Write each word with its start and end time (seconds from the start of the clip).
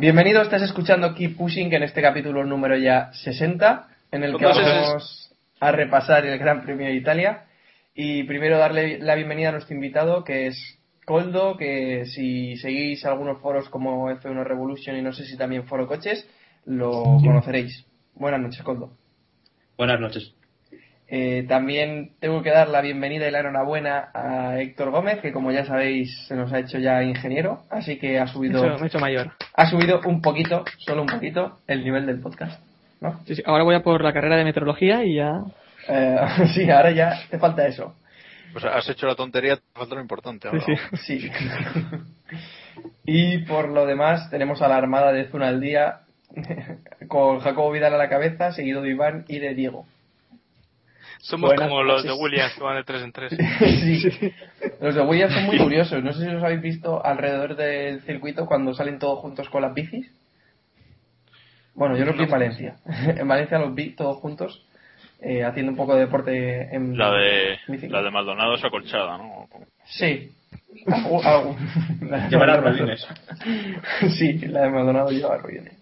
Bienvenidos, 0.00 0.44
estás 0.44 0.62
escuchando 0.62 1.14
Keep 1.14 1.36
Pushing 1.36 1.74
en 1.74 1.82
este 1.82 2.00
capítulo 2.00 2.42
número 2.42 2.74
ya 2.78 3.12
60, 3.12 3.86
en 4.10 4.24
el 4.24 4.32
que 4.32 4.44
¿Cuántos 4.44 4.64
vamos 4.64 5.36
a 5.60 5.72
repasar 5.72 6.24
el 6.24 6.38
Gran 6.38 6.62
Premio 6.62 6.86
de 6.86 6.94
Italia. 6.94 7.44
Y 7.94 8.22
primero 8.22 8.56
darle 8.56 8.98
la 8.98 9.14
bienvenida 9.14 9.50
a 9.50 9.52
nuestro 9.52 9.74
invitado, 9.74 10.24
que 10.24 10.46
es 10.46 10.78
Coldo, 11.04 11.58
que 11.58 12.06
si 12.06 12.56
seguís 12.56 13.04
algunos 13.04 13.42
foros 13.42 13.68
como 13.68 14.10
F1 14.10 14.42
Revolution 14.42 14.96
y 14.96 15.02
no 15.02 15.12
sé 15.12 15.26
si 15.26 15.36
también 15.36 15.66
Foro 15.66 15.86
Coches, 15.86 16.26
lo 16.64 17.18
conoceréis. 17.22 17.84
Buenas 18.14 18.40
noches, 18.40 18.62
Coldo. 18.62 18.92
Buenas 19.76 20.00
noches. 20.00 20.34
Eh, 21.12 21.44
también 21.48 22.12
tengo 22.20 22.40
que 22.40 22.50
dar 22.50 22.68
la 22.68 22.80
bienvenida 22.80 23.26
y 23.26 23.32
la 23.32 23.40
enhorabuena 23.40 24.10
a 24.14 24.60
Héctor 24.60 24.92
Gómez, 24.92 25.18
que 25.20 25.32
como 25.32 25.50
ya 25.50 25.64
sabéis 25.64 26.16
se 26.28 26.36
nos 26.36 26.52
ha 26.52 26.60
hecho 26.60 26.78
ya 26.78 27.02
ingeniero, 27.02 27.64
así 27.68 27.98
que 27.98 28.20
ha 28.20 28.28
subido, 28.28 28.62
mayor. 29.00 29.32
ha 29.54 29.68
subido 29.68 30.00
un 30.06 30.22
poquito, 30.22 30.64
solo 30.78 31.02
un 31.02 31.08
poquito, 31.08 31.58
el 31.66 31.82
nivel 31.82 32.06
del 32.06 32.20
podcast. 32.20 32.62
¿no? 33.00 33.18
Sí, 33.26 33.34
sí, 33.34 33.42
Ahora 33.44 33.64
voy 33.64 33.74
a 33.74 33.82
por 33.82 34.04
la 34.04 34.12
carrera 34.12 34.36
de 34.36 34.44
meteorología 34.44 35.04
y 35.04 35.16
ya. 35.16 35.40
Eh, 35.88 36.16
sí, 36.54 36.70
ahora 36.70 36.92
ya 36.92 37.18
te 37.28 37.40
falta 37.40 37.66
eso. 37.66 37.96
Pues 38.52 38.64
has 38.64 38.88
hecho 38.88 39.08
la 39.08 39.16
tontería, 39.16 39.56
te 39.56 39.62
falta 39.74 39.96
lo 39.96 40.02
importante. 40.02 40.48
Sí, 40.48 40.56
ahora. 40.56 40.90
sí. 40.92 41.18
Sí. 41.18 41.30
y 43.04 43.38
por 43.38 43.68
lo 43.68 43.84
demás 43.84 44.30
tenemos 44.30 44.62
a 44.62 44.68
la 44.68 44.76
armada 44.76 45.12
de 45.12 45.24
Zuna 45.24 45.48
al 45.48 45.60
día 45.60 46.02
con 47.08 47.40
Jacobo 47.40 47.72
Vidal 47.72 47.94
a 47.94 47.98
la 47.98 48.08
cabeza, 48.08 48.52
seguido 48.52 48.80
de 48.80 48.90
Iván 48.90 49.24
y 49.26 49.40
de 49.40 49.54
Diego. 49.54 49.86
Somos 51.22 51.50
Buenas 51.50 51.68
como 51.68 51.82
los 51.82 52.02
de. 52.02 52.12
Williams 52.12 52.54
que 52.54 52.62
van 52.62 52.76
de 52.76 52.84
3 52.84 53.02
en 53.02 53.12
3. 53.12 53.32
sí. 53.58 54.32
Los 54.80 54.94
de 54.94 55.02
Williams 55.02 55.34
son 55.34 55.44
muy 55.44 55.58
curiosos. 55.58 56.02
No 56.02 56.12
sé 56.12 56.24
si 56.24 56.30
los 56.30 56.42
habéis 56.42 56.62
visto 56.62 57.04
alrededor 57.04 57.56
del 57.56 58.00
circuito 58.02 58.46
cuando 58.46 58.72
salen 58.74 58.98
todos 58.98 59.18
juntos 59.20 59.48
con 59.50 59.62
las 59.62 59.74
bicis. 59.74 60.10
Bueno, 61.74 61.96
yo 61.96 62.04
los 62.04 62.16
vi 62.16 62.24
en 62.24 62.30
Valencia. 62.30 62.76
En 63.18 63.28
Valencia 63.28 63.58
los 63.58 63.74
vi 63.74 63.90
todos 63.90 64.16
juntos 64.18 64.66
eh, 65.20 65.44
haciendo 65.44 65.72
un 65.72 65.76
poco 65.76 65.94
de 65.94 66.00
deporte 66.00 66.74
en 66.74 66.96
La 66.96 67.12
de, 67.12 67.58
bicicleta. 67.68 67.98
la 67.98 68.02
de 68.02 68.10
Maldonado 68.10 68.54
es 68.54 68.64
acolchada, 68.64 69.18
¿no? 69.18 69.46
Sí. 69.84 70.32
Llevará 70.86 72.60
Maldonado. 72.60 72.60
rodines. 72.62 73.06
sí, 74.18 74.38
la 74.46 74.62
de 74.62 74.70
Maldonado 74.70 75.10
lleva 75.10 75.36
rodines. 75.36 75.74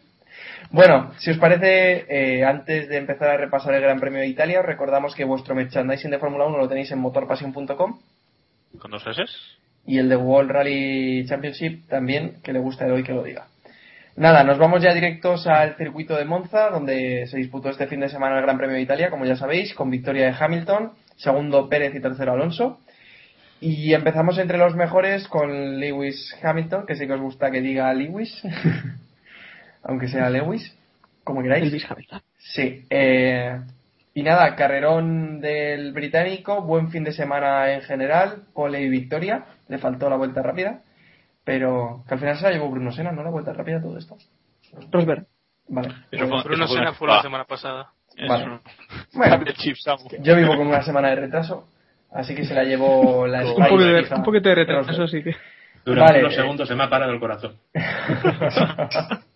Bueno, 0.70 1.12
si 1.18 1.30
os 1.30 1.38
parece, 1.38 2.04
eh, 2.08 2.44
antes 2.44 2.88
de 2.88 2.98
empezar 2.98 3.30
a 3.30 3.36
repasar 3.38 3.74
el 3.74 3.80
Gran 3.80 4.00
Premio 4.00 4.20
de 4.20 4.26
Italia, 4.26 4.60
os 4.60 4.66
recordamos 4.66 5.14
que 5.14 5.24
vuestro 5.24 5.54
merchandising 5.54 6.10
de 6.10 6.18
Fórmula 6.18 6.44
1 6.46 6.58
lo 6.58 6.68
tenéis 6.68 6.90
en 6.92 6.98
motorpassion.com 6.98 7.98
¿Con 8.78 8.90
dos 8.90 9.06
S? 9.06 9.24
y 9.86 9.98
el 9.98 10.10
de 10.10 10.16
World 10.16 10.50
Rally 10.50 11.24
Championship 11.26 11.88
también, 11.88 12.42
que 12.42 12.52
le 12.52 12.58
gusta 12.58 12.84
el 12.84 12.92
hoy 12.92 13.02
que 13.02 13.14
lo 13.14 13.22
diga. 13.22 13.46
Nada, 14.16 14.44
nos 14.44 14.58
vamos 14.58 14.82
ya 14.82 14.92
directos 14.92 15.46
al 15.46 15.76
circuito 15.76 16.14
de 16.16 16.26
Monza, 16.26 16.68
donde 16.68 17.26
se 17.28 17.38
disputó 17.38 17.70
este 17.70 17.86
fin 17.86 18.00
de 18.00 18.10
semana 18.10 18.36
el 18.36 18.42
Gran 18.42 18.58
Premio 18.58 18.76
de 18.76 18.82
Italia, 18.82 19.08
como 19.08 19.24
ya 19.24 19.36
sabéis, 19.36 19.72
con 19.72 19.90
victoria 19.90 20.26
de 20.26 20.36
Hamilton, 20.38 20.92
segundo 21.16 21.70
Pérez 21.70 21.94
y 21.94 22.00
tercero 22.00 22.32
Alonso. 22.32 22.80
Y 23.60 23.94
empezamos 23.94 24.36
entre 24.38 24.58
los 24.58 24.74
mejores 24.74 25.26
con 25.28 25.80
Lewis 25.80 26.36
Hamilton, 26.42 26.84
que 26.84 26.94
sí 26.94 27.06
que 27.06 27.14
os 27.14 27.20
gusta 27.20 27.50
que 27.50 27.62
diga 27.62 27.92
Lewis, 27.94 28.42
aunque 29.82 30.08
sea 30.08 30.30
Lewis, 30.30 30.76
como 31.24 31.42
queráis. 31.42 31.72
Sí. 32.38 32.84
eh, 32.90 33.60
y 34.14 34.22
nada, 34.22 34.56
carrerón 34.56 35.40
del 35.40 35.92
británico, 35.92 36.62
buen 36.62 36.90
fin 36.90 37.04
de 37.04 37.12
semana 37.12 37.72
en 37.72 37.82
general, 37.82 38.42
pole 38.52 38.80
y 38.82 38.88
victoria, 38.88 39.44
le 39.68 39.78
faltó 39.78 40.10
la 40.10 40.16
vuelta 40.16 40.42
rápida, 40.42 40.80
pero 41.44 42.02
que 42.08 42.14
al 42.14 42.20
final 42.20 42.36
se 42.36 42.44
la 42.44 42.50
llevó 42.52 42.68
Bruno 42.70 42.90
Senna, 42.90 43.12
¿no? 43.12 43.22
La 43.22 43.30
vuelta 43.30 43.52
rápida, 43.52 43.80
todo 43.80 43.96
esto. 43.96 44.16
Rosberg. 44.90 45.26
Vale. 45.68 45.88
Eso 46.10 46.26
fue- 46.28 46.42
Bruno 46.42 46.64
eso 46.64 46.66
fue 46.66 46.76
Senna 46.78 46.90
una- 46.90 46.92
fue 46.98 47.08
la 47.08 47.22
semana 47.22 47.44
pasada. 47.44 47.92
Vale. 48.26 48.58
Bueno, 49.14 49.42
El 49.46 49.54
chip 49.54 49.76
Samu. 49.76 50.08
yo 50.20 50.34
vivo 50.34 50.56
con 50.56 50.66
una 50.66 50.82
semana 50.82 51.10
de 51.10 51.16
retraso, 51.16 51.68
así 52.10 52.34
que 52.34 52.44
se 52.44 52.54
la 52.54 52.64
llevó 52.64 53.26
la 53.28 53.44
Un, 53.46 53.54
poco 53.54 53.78
de, 53.78 54.04
un 54.16 54.22
poquito 54.24 54.48
de 54.48 54.54
retraso, 54.56 55.06
sí 55.06 55.22
que. 55.22 55.36
Durante 55.84 56.12
Vale. 56.14 56.24
unos 56.24 56.34
segundos 56.34 56.66
se 56.68 56.74
me 56.74 56.82
ha 56.84 56.90
parado 56.90 57.12
el 57.12 57.20
corazón. 57.20 57.56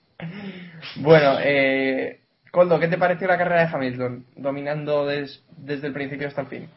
bueno, 0.97 1.37
eh, 1.43 2.21
Coldo, 2.51 2.79
¿qué 2.79 2.89
te 2.89 2.99
pareció 2.99 3.27
la 3.29 3.39
carrera 3.39 3.67
de 3.67 3.75
Hamilton? 3.75 4.27
Dominando 4.37 5.07
des- 5.07 5.43
desde 5.57 5.87
el 5.89 5.93
principio 5.93 6.29
hasta 6.29 6.43
el 6.43 6.47
fin. 6.49 6.69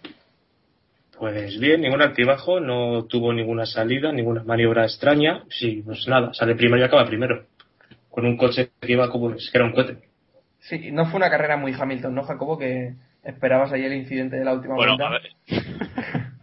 Pues 1.18 1.60
bien, 1.60 1.82
ningún 1.82 2.02
altibajo, 2.02 2.60
no 2.60 3.06
tuvo 3.06 3.32
ninguna 3.32 3.66
salida, 3.66 4.12
ninguna 4.12 4.44
maniobra 4.44 4.84
extraña. 4.84 5.44
Sí, 5.50 5.82
pues 5.86 6.06
nada, 6.08 6.34
sale 6.34 6.56
primero 6.56 6.82
y 6.82 6.86
acaba 6.86 7.06
primero. 7.06 7.46
Con 8.10 8.26
un 8.26 8.36
coche 8.38 8.72
que 8.82 8.92
iba 8.92 9.10
como 9.10 9.32
es 9.32 9.50
que 9.50 9.58
era 9.58 9.66
un 9.66 9.74
cohete. 9.74 9.98
Sí, 10.60 10.92
no 10.92 11.06
fue 11.06 11.18
una 11.18 11.30
carrera 11.30 11.58
muy 11.58 11.74
Hamilton, 11.74 12.16
¿no, 12.16 12.24
Jacobo? 12.24 12.58
Que 12.58 12.94
esperabas 13.24 13.72
ahí 13.72 13.84
el 13.86 13.94
incidente 13.94 14.36
de 14.38 14.46
la 14.46 14.54
última 14.54 14.76
Bueno, 14.76 14.98
vuelta. 14.98 15.08
a 15.08 15.20
ver. 15.20 15.32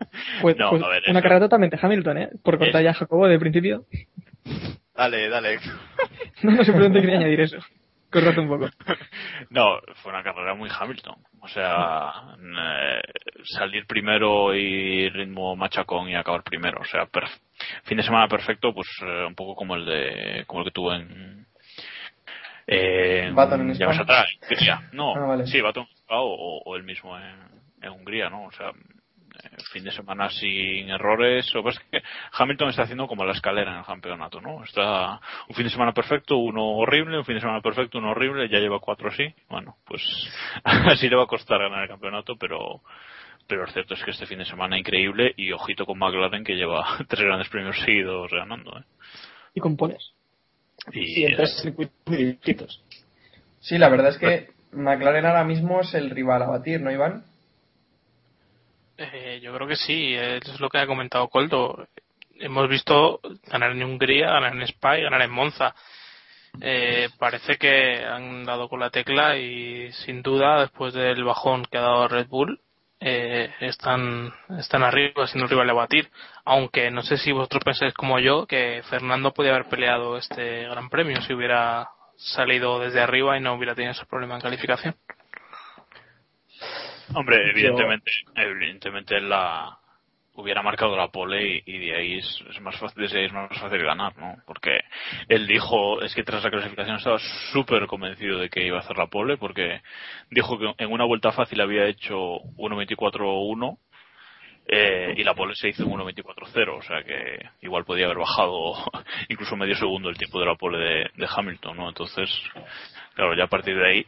Pues, 0.43 0.57
No, 0.59 0.71
pues 0.71 0.83
a 0.83 0.89
ver, 0.89 1.03
una 1.09 1.23
carrera 1.23 1.41
totalmente 1.41 1.79
Hamilton, 1.81 2.19
¿eh? 2.19 2.29
Por 2.43 2.59
cortar 2.59 2.81
Es- 2.83 2.85
ya 2.85 2.95
Jacobo 2.95 3.27
de 3.29 3.39
principio. 3.39 3.85
Dale, 4.95 5.29
dale. 5.29 5.59
No, 6.57 6.65
simplemente 6.65 7.01
quería 7.01 7.19
añadir 7.19 7.41
eso. 7.41 7.59
Corrate 8.11 8.41
un 8.41 8.49
poco. 8.49 8.69
No, 9.51 9.79
fue 10.03 10.13
una 10.13 10.23
carrera 10.23 10.55
muy 10.55 10.69
Hamilton. 10.71 11.17
O 11.41 11.49
sea, 11.49 12.13
eh, 12.39 13.01
salir 13.45 13.87
primero 13.87 14.55
y 14.55 15.09
ritmo 15.11 15.57
machacón 15.57 16.09
y 16.09 16.15
acabar 16.15 16.43
primero. 16.43 16.81
O 16.81 16.85
sea, 16.85 17.09
fin 17.85 17.97
de 17.97 18.03
semana 18.03 18.29
perfecto, 18.29 18.73
pues 18.75 18.89
eh, 19.03 19.25
un 19.27 19.35
poco 19.35 19.55
como 19.55 19.75
el 19.77 19.85
de 19.87 20.45
como 20.47 20.61
el 20.61 20.67
que 20.67 20.73
tuvo 20.73 20.93
en. 20.95 21.47
Eh, 22.67 23.31
Baton 23.35 23.63
en 23.63 23.75
ya 23.75 23.93
saldrá, 23.93 24.25
en 24.25 24.39
Hungría. 24.51 24.89
No, 24.93 25.15
Ah, 25.17 25.27
vale. 25.27 25.47
sí, 25.47 25.61
Baton 25.61 25.87
o, 26.09 26.63
o 26.65 26.77
el 26.77 26.85
mismo 26.85 27.19
en, 27.19 27.35
en 27.83 27.91
Hungría, 27.91 28.31
¿no? 28.31 28.45
O 28.45 28.53
sea, 28.53 28.71
fin 29.73 29.85
de 29.85 29.93
semana 29.93 30.29
sin 30.31 30.91
errores. 30.91 31.53
Lo 31.55 31.63
que 31.63 31.67
pasa 31.67 31.81
es 31.81 31.91
que 31.91 32.09
Hamilton 32.33 32.69
está 32.69 32.83
haciendo 32.83 33.07
como 33.07 33.25
la 33.25 33.33
escalera 33.33 33.73
en 33.73 33.79
el 33.79 33.85
campeonato, 33.85 34.41
¿no? 34.41 34.63
Está 34.65 35.21
un 35.49 35.55
fin 35.55 35.65
de 35.65 35.71
semana 35.71 35.93
perfecto, 35.93 36.37
uno 36.37 36.77
horrible, 36.77 37.19
un 37.19 37.25
fin 37.25 37.37
de 37.37 37.41
semana 37.41 37.61
perfecto, 37.61 37.99
uno 37.99 38.11
horrible, 38.11 38.49
ya 38.49 38.59
lleva 38.59 38.81
cuatro 38.81 39.09
así. 39.09 39.25
Bueno, 39.49 39.77
pues 39.87 40.03
así 40.65 41.09
le 41.09 41.17
va 41.17 41.25
a 41.25 41.27
costar 41.27 41.61
ganar 41.61 41.83
el 41.83 41.89
campeonato, 41.89 42.37
pero 42.37 42.83
pero 43.47 43.63
lo 43.67 43.73
cierto 43.73 43.95
es 43.95 44.05
que 44.05 44.13
este 44.13 44.27
fin 44.27 44.39
de 44.39 44.45
semana 44.45 44.79
increíble 44.79 45.35
y 45.37 45.53
ojito 45.53 45.85
con 45.85 45.99
McLaren 45.99 46.45
que 46.45 46.55
lleva 46.55 46.85
tres 47.09 47.25
grandes 47.25 47.49
premios 47.49 47.79
seguidos 47.81 48.31
ganando, 48.31 48.79
¿eh? 48.79 48.85
Y 49.55 49.61
con 49.61 49.77
poles. 49.77 50.13
Y 50.93 51.25
en 51.25 51.37
tres 51.37 51.61
circuitos 51.61 51.95
muy 52.07 52.25
distintos. 52.25 52.83
Sí, 53.61 53.79
la 53.79 53.89
verdad 53.89 54.09
es 54.09 54.19
que 54.19 54.49
McLaren 54.73 55.27
ahora 55.27 55.45
mismo 55.45 55.81
es 55.81 55.95
el 55.95 56.11
rival 56.11 56.43
a 56.43 56.47
batir, 56.47 56.81
¿no, 56.81 56.91
Iván? 56.91 57.25
Eh, 59.13 59.41
yo 59.43 59.53
creo 59.55 59.67
que 59.67 59.77
sí, 59.77 60.15
es 60.15 60.61
lo 60.61 60.69
que 60.69 60.79
ha 60.79 60.87
comentado 60.87 61.29
Coldo. 61.29 61.87
Hemos 62.39 62.69
visto 62.69 63.21
ganar 63.47 63.73
en 63.73 63.83
Hungría, 63.83 64.31
ganar 64.31 64.55
en 64.55 64.63
Spa 64.63 64.99
y 64.99 65.03
ganar 65.03 65.23
en 65.23 65.31
Monza. 65.31 65.75
Eh, 66.61 67.09
parece 67.19 67.57
que 67.57 68.05
han 68.05 68.45
dado 68.45 68.69
con 68.69 68.81
la 68.81 68.91
tecla 68.91 69.37
y 69.39 69.91
sin 69.93 70.23
duda 70.23 70.61
después 70.61 70.93
del 70.93 71.25
bajón 71.25 71.65
que 71.65 71.79
ha 71.79 71.83
dado 71.83 72.09
Red 72.09 72.27
Bull 72.29 72.61
eh, 73.01 73.51
están 73.61 74.31
están 74.59 74.83
arriba 74.83 75.27
siendo 75.27 75.47
un 75.47 75.51
rival 75.51 75.71
a 75.71 75.73
batir 75.73 76.11
aunque 76.45 76.91
no 76.91 77.01
sé 77.01 77.17
si 77.17 77.33
vosotros 77.33 77.65
pensáis 77.65 77.95
como 77.95 78.19
yo 78.19 78.47
que 78.47 78.83
Fernando 78.91 79.33
podía 79.33 79.53
haber 79.53 79.71
peleado 79.71 80.19
este 80.19 80.65
gran 80.65 80.91
premio 80.91 81.23
si 81.23 81.33
hubiera 81.33 81.89
salido 82.17 82.79
desde 82.81 83.01
arriba 83.01 83.39
y 83.39 83.41
no 83.41 83.55
hubiera 83.55 83.75
tenido 83.75 83.93
ese 83.93 84.05
problema 84.05 84.35
en 84.35 84.43
calificación 84.43 84.95
Hombre, 87.15 87.51
evidentemente, 87.51 88.11
evidentemente 88.35 89.21
la 89.21 89.79
hubiera 90.35 90.63
marcado 90.63 90.97
la 90.97 91.09
pole 91.09 91.47
y, 91.47 91.63
y 91.67 91.79
de 91.79 91.97
ahí 91.97 92.19
es, 92.19 92.45
es 92.51 92.61
más 92.61 92.79
fácil, 92.79 93.03
desde 93.03 93.19
ahí 93.19 93.27
es 93.27 93.33
más 93.33 93.59
fácil 93.59 93.83
ganar, 93.83 94.17
¿no? 94.17 94.37
Porque 94.47 94.81
él 95.29 95.47
dijo, 95.47 96.01
es 96.03 96.15
que 96.15 96.25
tras 96.25 96.43
la 96.43 96.51
clasificación 96.51 96.97
estaba 96.97 97.19
súper 97.53 97.87
convencido 97.87 98.39
de 98.39 98.49
que 98.49 98.65
iba 98.65 98.79
a 98.79 98.81
hacer 98.81 98.97
la 98.97 99.09
pole 99.09 99.37
porque 99.37 99.83
dijo 100.31 100.59
que 100.59 100.73
en 100.79 100.91
una 100.91 101.05
vuelta 101.05 101.33
fácil 101.33 101.61
había 101.61 101.87
hecho 101.87 102.41
1.24.1 102.57 103.79
eh, 104.69 105.15
y 105.17 105.25
la 105.25 105.35
pole 105.35 105.55
se 105.55 105.69
hizo 105.69 105.83
en 105.83 105.91
1.24.0, 105.91 106.79
o 106.79 106.83
sea 106.83 107.03
que 107.03 107.51
igual 107.61 107.85
podía 107.85 108.07
haber 108.07 108.19
bajado 108.19 108.75
incluso 109.29 109.57
medio 109.57 109.75
segundo 109.75 110.09
el 110.09 110.17
tiempo 110.17 110.41
de 110.41 110.47
la 110.47 110.55
pole 110.55 110.79
de, 110.79 111.11
de 111.15 111.29
Hamilton, 111.29 111.77
¿no? 111.77 111.89
Entonces, 111.89 112.31
claro, 113.15 113.35
ya 113.35 113.45
a 113.45 113.49
partir 113.49 113.77
de 113.77 113.87
ahí 113.87 114.07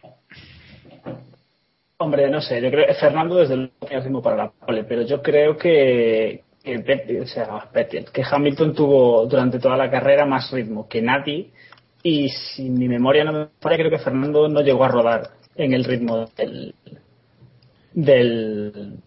Hombre, 1.99 2.29
no 2.29 2.41
sé, 2.41 2.61
yo 2.61 2.70
creo 2.70 2.87
que 2.87 2.94
Fernando 2.94 3.37
desde 3.37 3.56
luego 3.56 3.73
tiene 3.87 4.02
ritmo 4.02 4.23
para 4.23 4.37
la 4.37 4.50
pole, 4.50 4.85
pero 4.85 5.02
yo 5.02 5.23
creo 5.23 5.56
que, 5.56 6.43
que, 6.62 7.20
o 7.23 7.26
sea, 7.26 7.69
que 8.12 8.23
Hamilton 8.29 8.75
tuvo 8.75 9.26
durante 9.26 9.58
toda 9.58 9.76
la 9.76 9.91
carrera 9.91 10.26
más 10.26 10.50
ritmo 10.50 10.88
que 10.88 11.00
nadie 11.00 11.50
y 12.02 12.29
si 12.29 12.69
mi 12.69 12.88
memoria 12.88 13.25
no 13.25 13.32
me 13.32 13.46
falla, 13.61 13.76
creo 13.76 13.91
que 13.91 13.99
Fernando 13.99 14.49
no 14.49 14.61
llegó 14.61 14.85
a 14.85 14.88
rodar 14.88 15.31
en 15.55 15.73
el 15.73 15.85
ritmo 15.85 16.26
del 16.37 16.75
del, 17.93 18.99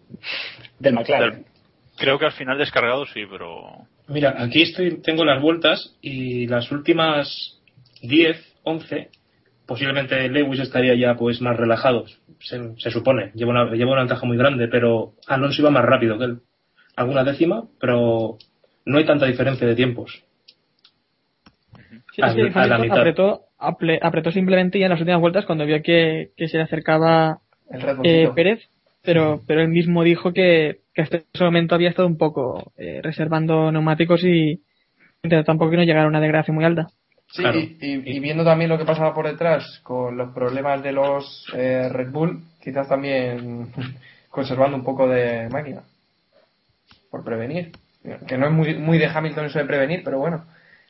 del 0.78 0.94
McLaren. 0.94 1.44
creo 1.96 2.18
que 2.18 2.24
al 2.24 2.32
final 2.32 2.56
descargado 2.56 3.04
sí, 3.04 3.20
pero 3.30 3.86
Mira, 4.08 4.34
aquí 4.38 4.62
estoy, 4.62 5.02
tengo 5.02 5.24
las 5.24 5.42
vueltas 5.42 5.94
y 6.00 6.46
las 6.46 6.72
últimas 6.72 7.60
10, 8.00 8.56
11, 8.62 9.10
posiblemente 9.68 10.28
Lewis 10.30 10.58
estaría 10.60 10.94
ya 10.96 11.14
pues 11.14 11.40
más 11.42 11.56
relajado, 11.56 12.06
se, 12.40 12.74
se 12.78 12.90
supone. 12.90 13.30
Lleva 13.34 13.50
una, 13.52 13.70
lleva 13.74 13.92
una 13.92 14.00
ventaja 14.00 14.26
muy 14.26 14.36
grande, 14.38 14.66
pero 14.66 15.12
Alonso 15.28 15.60
iba 15.62 15.70
más 15.70 15.84
rápido 15.84 16.18
que 16.18 16.24
él. 16.24 16.38
Alguna 16.96 17.22
décima, 17.22 17.64
pero 17.78 18.38
no 18.86 18.98
hay 18.98 19.04
tanta 19.04 19.26
diferencia 19.26 19.66
de 19.66 19.76
tiempos. 19.76 20.24
Sí, 22.12 22.22
A- 22.22 22.28
es 22.28 22.34
que 22.34 22.58
a 22.58 22.66
la 22.66 22.78
mitad. 22.78 22.98
apretó, 22.98 23.42
aple- 23.58 23.98
apretó 24.02 24.32
simplemente 24.32 24.78
ya 24.78 24.86
en 24.86 24.90
las 24.92 25.00
últimas 25.00 25.20
vueltas 25.20 25.44
cuando 25.44 25.66
vio 25.66 25.82
que, 25.82 26.30
que 26.36 26.48
se 26.48 26.56
le 26.56 26.64
acercaba 26.64 27.40
eh. 28.02 28.28
Pérez, 28.34 28.68
pero, 29.02 29.42
pero 29.46 29.60
él 29.60 29.68
mismo 29.68 30.02
dijo 30.02 30.32
que, 30.32 30.80
que 30.94 31.02
hasta 31.02 31.18
ese 31.18 31.44
momento 31.44 31.74
había 31.74 31.90
estado 31.90 32.08
un 32.08 32.16
poco 32.18 32.72
eh, 32.76 33.00
reservando 33.02 33.70
neumáticos 33.70 34.24
y 34.24 34.62
intentó 35.22 35.44
tampoco 35.44 35.70
que 35.70 35.76
no 35.76 35.84
llegara 35.84 36.04
a 36.06 36.08
una 36.08 36.20
desgracia 36.20 36.52
muy 36.54 36.64
alta. 36.64 36.88
Sí, 37.30 37.42
Claro. 37.42 37.58
y, 37.58 37.76
y- 37.80 38.16
y 38.16 38.20
viendo 38.20 38.42
también 38.44 38.70
lo 38.70 38.78
que 38.78 38.84
pasaba 38.86 39.14
por 39.14 39.26
detrás 39.26 39.80
con 39.82 40.16
los 40.16 40.32
problemas 40.32 40.82
de 40.82 40.92
los 40.92 41.46
eh, 41.54 41.88
Red 41.90 42.10
Bull, 42.10 42.42
quizás 42.62 42.88
también 42.88 43.70
conservando 44.30 44.76
un 44.76 44.84
poco 44.84 45.06
de 45.06 45.48
máquina. 45.50 45.82
Por 47.10 47.24
prevenir. 47.24 47.72
Que 48.26 48.38
no 48.38 48.46
es 48.46 48.52
muy, 48.52 48.74
muy 48.78 48.98
de 48.98 49.06
Hamilton 49.06 49.46
eso 49.46 49.58
de 49.58 49.64
prevenir, 49.66 50.02
pero 50.04 50.18
bueno, 50.18 50.46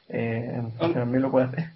eh, 0.09 0.63
también 0.79 1.23
lo 1.23 1.31
puede 1.31 1.47
hacer. 1.47 1.71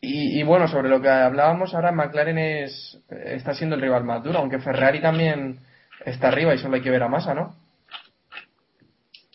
Y, 0.00 0.40
y 0.40 0.42
bueno, 0.42 0.66
sobre 0.66 0.88
lo 0.88 1.00
que 1.00 1.08
hablábamos 1.08 1.74
ahora, 1.74 1.92
McLaren 1.92 2.38
es, 2.38 2.98
está 3.08 3.54
siendo 3.54 3.76
el 3.76 3.82
rival 3.82 4.04
más 4.04 4.22
duro, 4.22 4.38
aunque 4.38 4.58
Ferrari 4.58 5.00
también 5.00 5.60
está 6.04 6.28
arriba 6.28 6.54
y 6.54 6.58
solo 6.58 6.74
hay 6.76 6.82
que 6.82 6.90
ver 6.90 7.02
a 7.02 7.08
Massa, 7.08 7.34
¿no? 7.34 7.54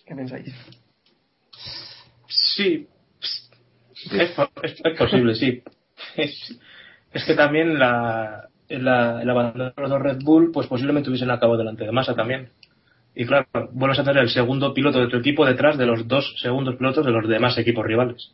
¿Qué 0.06 0.16
pensáis? 0.16 0.54
Sí, 2.28 2.88
es, 4.12 4.32
po- 4.32 4.50
es- 4.64 4.82
es 4.84 4.98
posible, 4.98 5.36
sí. 5.36 5.64
Es, 6.16 6.60
es 7.14 7.26
que 7.26 7.34
también 7.36 7.78
la, 7.78 8.48
la, 8.70 9.22
el 9.22 9.30
abandono 9.30 9.72
de 9.76 9.88
los 9.88 10.02
Red 10.02 10.20
Bull, 10.24 10.52
pues 10.52 10.68
posiblemente 10.68 11.10
hubiesen 11.10 11.30
acabado 11.32 11.58
delante 11.58 11.84
de 11.86 11.92
Massa 11.92 12.16
también. 12.16 12.50
Y 13.14 13.26
claro, 13.26 13.46
vuelves 13.74 14.00
a 14.00 14.04
tener 14.04 14.24
el 14.24 14.30
segundo 14.30 14.74
piloto 14.74 15.00
de 15.00 15.08
tu 15.08 15.18
equipo 15.18 15.46
detrás 15.46 15.78
de 15.78 15.86
los 15.86 16.08
dos 16.08 16.34
segundos 16.42 16.76
pilotos 16.78 17.06
de 17.06 17.12
los 17.12 17.28
demás 17.28 17.58
equipos 17.58 17.86
rivales. 17.86 18.34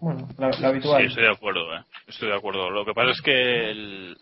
Bueno, 0.00 0.26
lo, 0.38 0.50
lo 0.50 0.66
habitual. 0.68 1.02
Sí, 1.02 1.08
estoy 1.08 1.24
de 1.24 1.30
acuerdo, 1.30 1.74
¿eh? 1.76 1.80
Estoy 2.08 2.28
de 2.28 2.34
acuerdo. 2.34 2.70
Lo 2.70 2.84
que 2.84 2.94
pasa 2.94 3.10
es 3.10 3.20
que 3.20 3.70
el- 3.70 4.16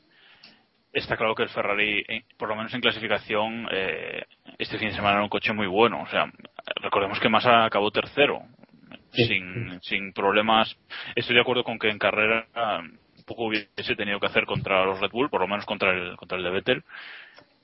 está 0.93 1.17
claro 1.17 1.35
que 1.35 1.45
el 1.45 1.49
Ferrari, 1.49 2.05
por 2.37 2.49
lo 2.49 2.57
menos 2.57 2.75
en 2.75 2.81
clasificación, 2.81 3.67
eh, 3.73 4.25
este 4.59 4.79
fin 4.79 4.89
de 4.89 4.95
semana 4.95 5.15
era 5.15 5.23
un 5.23 5.29
coche 5.29 5.53
muy 5.53 5.67
bueno. 5.67 6.03
O 6.03 6.07
sea, 6.09 6.31
recordemos 6.83 7.19
que 7.21 7.29
Massa 7.29 7.65
acabó 7.65 7.91
tercero. 7.91 8.43
Sin, 9.13 9.79
sin 9.83 10.13
problemas. 10.13 10.77
Estoy 11.15 11.35
de 11.37 11.41
acuerdo 11.43 11.65
con 11.65 11.79
que 11.79 11.89
en 11.91 11.99
carrera 11.99 12.47
un 12.79 13.25
poco 13.27 13.45
hubiese 13.47 13.95
tenido 13.97 14.19
que 14.21 14.27
hacer 14.27 14.45
contra 14.47 14.85
los 14.85 15.01
Red 15.01 15.11
Bull, 15.11 15.31
por 15.31 15.41
lo 15.41 15.49
menos 15.49 15.65
contra 15.67 15.93
el, 15.93 16.17
contra 16.17 16.39
el 16.39 16.45
de 16.45 16.51
Vettel. 16.51 16.85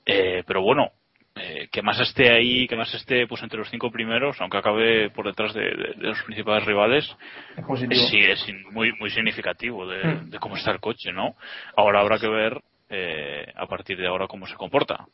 Eh, 0.07 0.43
pero 0.47 0.63
bueno, 0.63 0.91
eh, 1.35 1.69
que 1.71 1.83
más 1.83 2.01
esté 2.01 2.31
ahí, 2.33 2.67
que 2.67 2.77
más 2.77 2.93
esté 2.95 3.27
pues 3.27 3.43
entre 3.43 3.59
los 3.59 3.69
cinco 3.71 3.91
primeros, 3.91 4.41
aunque 4.41 4.57
acabe 4.59 5.11
por 5.11 5.27
detrás 5.27 5.53
de, 5.55 5.63
de- 5.63 5.95
de 5.97 6.09
los 6.09 6.23
principales 6.23 6.65
rivales, 6.65 7.17
Es. 7.91 8.09
Sí, 8.11 8.19
es 8.19 8.47
muy, 8.73 8.93
muy 8.99 9.11
significativo 9.11 9.87
de, 9.87 10.15
Hmm. 10.15 10.31
de 10.31 10.39
cómo 10.39 10.57
está 10.57 10.71
el 10.73 10.81
coche, 10.81 11.13
¿no? 11.13 11.35
Ahora 11.77 12.01
habrá 12.01 12.19
que 12.19 12.29
ver 12.29 12.61
eh, 12.89 13.53
a 13.55 13.67
partir 13.67 13.99
de 13.99 14.07
ahora 14.07 14.27
cómo 14.27 14.47
se 14.47 14.55
comporta. 14.57 15.07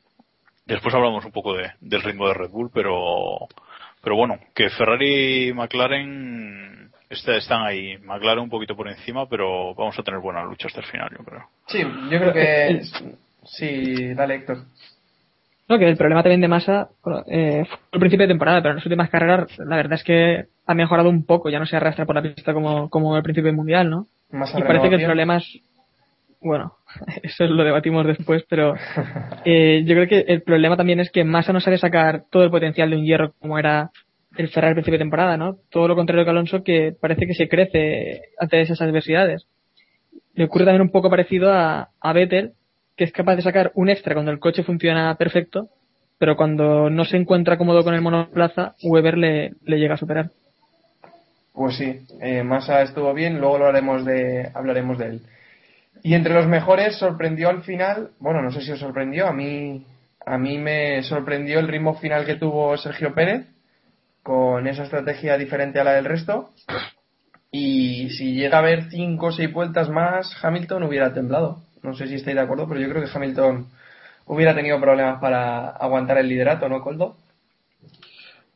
Después 0.66 0.94
hablamos 0.94 1.24
un 1.24 1.32
poco 1.32 1.54
de, 1.54 1.72
del 1.80 2.02
ritmo 2.02 2.26
de 2.28 2.34
Red 2.34 2.48
Bull, 2.50 2.70
pero, 2.72 3.48
pero 4.04 4.16
bueno, 4.16 4.38
que 4.54 4.70
Ferrari 4.70 5.48
y 5.48 5.52
McLaren 5.52 6.90
este- 7.10 7.38
están 7.38 7.62
ahí. 7.62 7.96
McLaren 7.98 8.44
un 8.44 8.50
poquito 8.50 8.76
por 8.76 8.88
encima, 8.88 9.28
pero 9.28 9.74
vamos 9.74 9.98
a 9.98 10.02
tener 10.02 10.20
buena 10.20 10.44
lucha 10.44 10.68
hasta 10.68 10.80
el 10.80 10.86
final, 10.86 11.10
yo 11.16 11.24
creo. 11.24 11.44
Sí, 11.66 11.82
yo 12.10 12.18
creo 12.18 12.32
que. 12.32 12.82
Sí, 13.44 14.14
dale, 14.14 14.36
Héctor. 14.36 14.58
No, 15.68 15.78
que 15.78 15.88
el 15.88 15.96
problema 15.96 16.22
también 16.22 16.42
de 16.42 16.48
Massa 16.48 16.88
bueno, 17.02 17.24
eh, 17.26 17.64
fue 17.66 17.78
al 17.92 18.00
principio 18.00 18.26
de 18.26 18.32
temporada, 18.32 18.60
pero 18.60 18.72
en 18.72 18.76
las 18.76 18.86
últimas 18.86 19.08
carreras 19.08 19.58
la 19.58 19.76
verdad 19.76 19.94
es 19.94 20.04
que 20.04 20.46
ha 20.66 20.74
mejorado 20.74 21.08
un 21.08 21.24
poco, 21.24 21.48
ya 21.48 21.58
no 21.58 21.66
se 21.66 21.76
arrastra 21.76 22.04
por 22.04 22.14
la 22.14 22.22
pista 22.22 22.52
como, 22.52 22.90
como 22.90 23.14
al 23.14 23.22
principio 23.22 23.46
del 23.46 23.56
mundial, 23.56 23.88
¿no? 23.88 24.06
Más 24.30 24.52
Y 24.58 24.62
parece 24.62 24.90
que 24.90 24.96
el 24.96 25.04
problema 25.04 25.38
es, 25.38 25.60
bueno, 26.44 26.74
eso 27.22 27.44
lo 27.46 27.64
debatimos 27.64 28.06
después, 28.06 28.44
pero 28.48 28.74
eh, 29.44 29.82
yo 29.84 29.94
creo 29.94 30.08
que 30.08 30.32
el 30.32 30.42
problema 30.42 30.76
también 30.76 31.00
es 31.00 31.10
que 31.10 31.24
Massa 31.24 31.52
no 31.52 31.60
sabe 31.60 31.78
sacar 31.78 32.24
todo 32.30 32.44
el 32.44 32.50
potencial 32.50 32.90
de 32.90 32.96
un 32.96 33.04
hierro 33.04 33.32
como 33.40 33.58
era 33.58 33.90
el 34.36 34.48
Ferrari 34.48 34.70
al 34.70 34.74
principio 34.74 34.98
de 34.98 35.04
temporada, 35.04 35.36
¿no? 35.36 35.56
Todo 35.70 35.88
lo 35.88 35.96
contrario 35.96 36.24
que 36.24 36.30
Alonso, 36.30 36.62
que 36.62 36.94
parece 37.00 37.26
que 37.26 37.34
se 37.34 37.48
crece 37.48 38.22
ante 38.38 38.60
esas 38.60 38.80
adversidades. 38.80 39.46
Le 40.34 40.44
ocurre 40.44 40.64
también 40.64 40.82
un 40.82 40.90
poco 40.90 41.08
parecido 41.08 41.52
a, 41.52 41.90
a 42.00 42.12
Vettel, 42.12 42.52
que 42.96 43.04
es 43.04 43.12
capaz 43.12 43.36
de 43.36 43.42
sacar 43.42 43.72
un 43.74 43.88
extra 43.88 44.14
cuando 44.14 44.32
el 44.32 44.40
coche 44.40 44.64
funciona 44.64 45.14
perfecto, 45.16 45.68
pero 46.18 46.36
cuando 46.36 46.90
no 46.90 47.04
se 47.04 47.16
encuentra 47.16 47.56
cómodo 47.58 47.84
con 47.84 47.94
el 47.94 48.00
monoplaza, 48.00 48.74
Weber 48.82 49.16
le, 49.16 49.52
le 49.64 49.78
llega 49.78 49.94
a 49.94 49.98
superar. 49.98 50.30
Pues 51.52 51.76
sí, 51.76 52.00
eh, 52.20 52.42
Massa 52.42 52.82
estuvo 52.82 53.14
bien, 53.14 53.40
luego 53.40 53.58
lo 53.58 53.66
haremos 53.66 54.04
de, 54.04 54.50
hablaremos 54.54 54.98
de 54.98 55.06
él. 55.06 55.20
Y 56.06 56.12
entre 56.12 56.34
los 56.34 56.46
mejores 56.46 56.98
sorprendió 56.98 57.48
al 57.48 57.62
final, 57.62 58.10
bueno, 58.18 58.42
no 58.42 58.52
sé 58.52 58.60
si 58.60 58.70
os 58.70 58.78
sorprendió, 58.78 59.26
a 59.26 59.32
mí, 59.32 59.86
a 60.26 60.36
mí 60.36 60.58
me 60.58 61.02
sorprendió 61.02 61.58
el 61.58 61.66
ritmo 61.66 61.94
final 61.94 62.26
que 62.26 62.34
tuvo 62.34 62.76
Sergio 62.76 63.14
Pérez 63.14 63.46
con 64.22 64.66
esa 64.66 64.82
estrategia 64.82 65.38
diferente 65.38 65.80
a 65.80 65.84
la 65.84 65.94
del 65.94 66.04
resto. 66.04 66.50
Y 67.50 68.10
si 68.10 68.34
llega 68.34 68.58
a 68.58 68.60
haber 68.60 68.90
cinco 68.90 69.28
o 69.28 69.32
seis 69.32 69.50
vueltas 69.50 69.88
más, 69.88 70.36
Hamilton 70.44 70.82
hubiera 70.82 71.14
temblado. 71.14 71.62
No 71.82 71.94
sé 71.94 72.06
si 72.06 72.16
estáis 72.16 72.36
de 72.36 72.42
acuerdo, 72.42 72.68
pero 72.68 72.80
yo 72.80 72.90
creo 72.90 73.02
que 73.02 73.10
Hamilton 73.10 73.68
hubiera 74.26 74.54
tenido 74.54 74.78
problemas 74.78 75.22
para 75.22 75.70
aguantar 75.70 76.18
el 76.18 76.28
liderato, 76.28 76.68
¿no, 76.68 76.82
Coldo? 76.82 77.16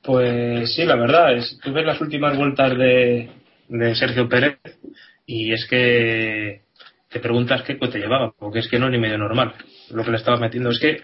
Pues 0.03 0.75
sí, 0.75 0.85
la 0.85 0.97
verdad 0.97 1.35
es, 1.35 1.59
tú 1.63 1.71
las 1.71 1.99
últimas 2.03 2.37
vueltas 2.37 2.77
de, 2.77 3.31
de 3.69 3.95
Sergio 3.95 4.29
Pérez 4.29 4.59
y 5.25 5.55
es 5.55 5.67
que 5.67 6.68
te 7.09 7.21
preguntas 7.21 7.63
qué 7.63 7.79
coche 7.79 7.99
llevaba, 7.99 8.33
porque 8.39 8.61
es 8.61 8.69
que 8.69 8.79
no 8.79 8.87
es 8.87 8.93
ni 8.93 8.99
medio 8.99 9.19
normal 9.19 9.55
lo 9.91 10.05
que 10.05 10.11
le 10.11 10.17
estabas 10.17 10.41
metiendo. 10.41 10.71
Es 10.71 10.79
que 10.79 11.03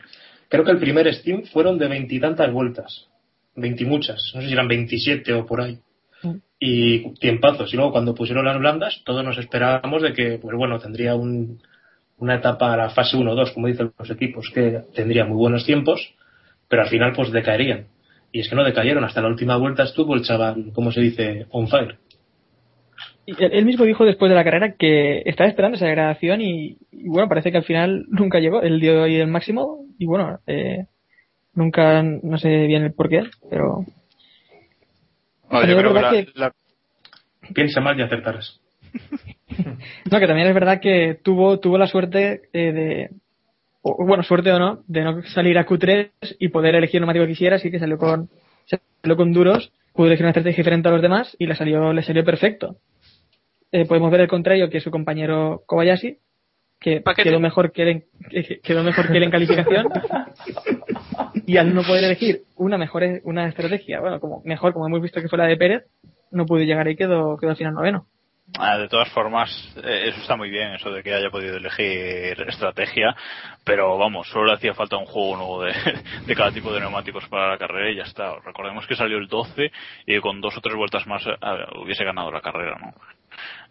creo 0.49 0.65
que 0.65 0.73
el 0.73 0.79
primer 0.79 1.13
Steam 1.15 1.45
fueron 1.45 1.79
de 1.79 1.89
veintitantas 1.89 2.53
vueltas, 2.53 3.09
veintimuchas, 3.57 4.33
no 4.35 4.41
sé 4.41 4.49
si 4.49 4.53
eran 4.53 4.69
veintisiete 4.69 5.33
o 5.33 5.47
por 5.47 5.61
ahí. 5.61 5.79
Y 6.59 7.13
tiempazos. 7.15 7.73
Y 7.73 7.77
luego 7.77 7.93
cuando 7.93 8.15
pusieron 8.15 8.47
las 8.47 8.59
blandas, 8.59 9.03
todos 9.05 9.23
nos 9.23 9.37
esperábamos 9.37 10.01
de 10.01 10.15
que, 10.15 10.39
pues 10.39 10.57
bueno, 10.57 10.79
tendría 10.79 11.15
un, 11.15 11.61
una 12.19 12.37
etapa 12.37 12.73
a 12.73 12.77
la 12.77 12.91
fase 12.91 13.17
1-2, 13.17 13.53
como 13.53 13.67
dicen 13.67 13.93
los 13.99 14.11
equipos, 14.11 14.51
que 14.55 14.83
tendría 14.95 15.25
muy 15.25 15.37
buenos 15.37 15.67
tiempos, 15.67 16.15
pero 16.69 16.83
al 16.83 16.89
final 16.89 17.13
pues 17.15 17.31
decaerían. 17.33 17.89
Y 18.33 18.41
es 18.41 18.49
que 18.49 18.57
no 18.57 18.65
decayeron, 18.65 19.05
hasta 19.05 19.21
la 19.21 19.29
última 19.29 19.57
vuelta 19.57 19.85
estuvo 19.85 20.15
el 20.15 20.23
chaval, 20.23 20.73
como 20.75 20.91
se 20.91 21.01
dice, 21.01 21.47
on 21.51 21.69
fire. 21.69 21.99
Él 23.27 23.65
mismo 23.65 23.85
dijo 23.85 24.05
después 24.05 24.29
de 24.29 24.35
la 24.37 24.45
carrera 24.45 24.75
que 24.79 25.23
estaba 25.25 25.49
esperando 25.49 25.77
esa 25.77 25.87
degradación 25.87 26.41
y, 26.41 26.77
y 26.93 27.09
bueno, 27.09 27.29
parece 27.29 27.51
que 27.51 27.59
al 27.59 27.65
final 27.65 28.05
nunca 28.11 28.39
llegó. 28.41 28.61
Él 28.63 28.81
dio 28.81 29.03
ahí 29.05 29.17
el 29.17 29.29
máximo 29.29 29.87
y 29.99 30.07
bueno, 30.07 30.41
eh, 30.47 30.87
nunca, 31.55 32.03
no 32.03 32.39
sé 32.39 32.67
bien 32.67 32.83
el 32.85 32.93
porqué, 32.93 33.25
pero... 33.51 33.85
No, 35.51 35.61
Pero 35.61 35.67
yo 35.73 35.79
creo 35.79 35.89
que 35.91 35.95
verdad 35.95 36.13
la, 36.13 36.25
que- 36.25 36.33
la- 36.35 36.53
Piensa 37.55 37.81
mal 37.81 37.99
y 37.99 38.03
acertarás. 38.03 38.61
No, 40.11 40.19
que 40.19 40.27
también 40.27 40.49
es 40.49 40.55
verdad 40.55 40.81
que 40.81 41.17
tuvo, 41.23 41.61
tuvo 41.61 41.79
la 41.79 41.87
suerte 41.87 42.43
eh, 42.53 42.73
de, 42.73 43.11
o, 43.83 44.05
bueno, 44.05 44.23
suerte 44.25 44.51
o 44.51 44.59
no, 44.59 44.83
de 44.89 45.03
no 45.05 45.23
salir 45.23 45.59
a 45.59 45.67
Q3 45.67 46.11
y 46.41 46.49
poder 46.49 46.75
elegir 46.75 46.97
el 46.97 47.03
neumático 47.03 47.25
que 47.25 47.33
quisiera, 47.33 47.57
así 47.57 47.71
que 47.71 47.79
salió 47.79 47.97
con, 47.99 48.29
salió 48.67 49.17
con 49.17 49.33
duros, 49.33 49.71
pudo 49.93 50.07
elegir 50.09 50.25
una 50.25 50.31
estrategia 50.31 50.57
diferente 50.63 50.89
a 50.89 50.93
los 50.93 51.03
demás 51.03 51.37
y 51.39 51.47
le 51.47 51.55
salió, 51.55 51.93
le 51.93 52.03
salió 52.03 52.25
perfecto. 52.25 52.77
Eh, 53.77 53.87
podemos 53.87 54.09
ver 54.13 54.21
el 54.21 54.29
contrario 54.29 54.71
que 54.71 54.81
su 54.81 54.93
compañero 54.93 55.65
Kobayashi, 55.67 56.19
que 56.79 57.01
Paquete. 57.01 57.29
quedó 57.31 57.41
mejor 57.41 57.73
que 57.73 57.83
él 57.83 57.89
en, 57.89 58.05
que- 58.31 58.61
quedó 58.61 58.85
mejor 58.85 59.09
que 59.11 59.17
él 59.17 59.25
en 59.25 59.31
calificación 59.33 59.89
y 61.45 61.57
al 61.57 61.75
no 61.75 61.83
poder 61.83 62.05
elegir 62.05 62.43
una 62.55 62.79
mejor 62.79 63.03
una 63.25 63.49
estrategia, 63.49 63.99
bueno, 64.01 64.21
como 64.21 64.43
mejor 64.45 64.73
como 64.75 64.87
hemos 64.87 65.03
visto 65.03 65.21
que 65.21 65.29
fue 65.29 65.39
la 65.39 65.47
de 65.47 65.57
Pérez, 65.57 65.83
no 66.31 66.47
pudo 66.47 66.61
llegar 66.61 66.87
ahí 66.87 66.95
quedó 66.95 67.37
quedó 67.37 67.51
al 67.51 67.57
final 67.57 67.75
noveno. 67.75 68.07
Ah, 68.59 68.77
de 68.77 68.89
todas 68.89 69.09
formas, 69.11 69.51
eh, 69.83 70.09
eso 70.09 70.21
está 70.21 70.37
muy 70.37 70.51
bien, 70.51 70.75
eso 70.75 70.91
de 70.91 71.03
que 71.03 71.15
haya 71.15 71.31
podido 71.31 71.57
elegir 71.57 72.41
estrategia, 72.47 73.17
pero 73.65 73.97
vamos, 73.97 74.29
solo 74.29 74.47
le 74.47 74.53
hacía 74.53 74.75
falta 74.75 74.99
un 74.99 75.07
juego 75.07 75.37
nuevo 75.37 75.63
de, 75.63 75.73
cada 76.37 76.53
tipo 76.53 76.73
de 76.73 76.81
neumáticos 76.81 77.27
para 77.29 77.49
la 77.49 77.59
carrera 77.59 77.91
y 77.91 77.97
ya 77.97 78.03
está. 78.03 78.39
Recordemos 78.45 78.87
que 78.87 78.97
salió 78.97 79.17
el 79.17 79.29
12 79.29 79.73
y 80.07 80.21
con 80.21 80.43
dos 80.43 80.57
o 80.59 80.61
tres 80.61 80.77
vueltas 80.77 81.07
más 81.07 81.27
eh, 81.27 81.33
hubiese 81.83 82.05
ganado 82.05 82.31
la 82.31 82.43
carrera, 82.43 82.79
¿no? 82.79 82.93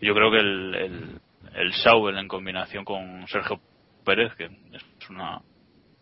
Yo 0.01 0.13
creo 0.15 0.31
que 0.31 0.39
el, 0.39 0.75
el, 0.75 1.21
el 1.53 1.73
Sauber 1.73 2.15
en 2.15 2.27
combinación 2.27 2.83
con 2.83 3.27
Sergio 3.27 3.59
Pérez, 4.03 4.33
que 4.35 4.45
es 4.45 5.09
una 5.09 5.39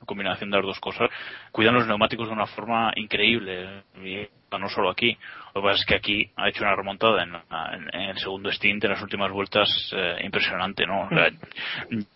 combinación 0.05 0.49
de 0.49 0.57
las 0.57 0.65
dos 0.65 0.79
cosas, 0.79 1.09
cuidan 1.51 1.75
los 1.75 1.87
neumáticos 1.87 2.27
de 2.27 2.33
una 2.33 2.47
forma 2.47 2.91
increíble. 2.95 3.83
Y 4.03 4.27
no 4.59 4.67
solo 4.67 4.89
aquí. 4.89 5.17
Lo 5.55 5.61
que 5.61 5.67
pasa 5.67 5.79
es 5.79 5.85
que 5.85 5.95
aquí 5.95 6.29
ha 6.35 6.49
hecho 6.49 6.63
una 6.63 6.75
remontada 6.75 7.23
en, 7.23 7.33
en- 7.35 7.89
en 7.95 8.09
el 8.09 8.17
segundo 8.19 8.51
stint, 8.51 8.83
en 8.83 8.91
las 8.91 9.01
últimas 9.01 9.31
vueltas, 9.31 9.69
eh, 9.95 10.17
impresionante, 10.23 10.85
¿no? 10.85 11.03
O 11.05 11.09
sea, 11.09 11.29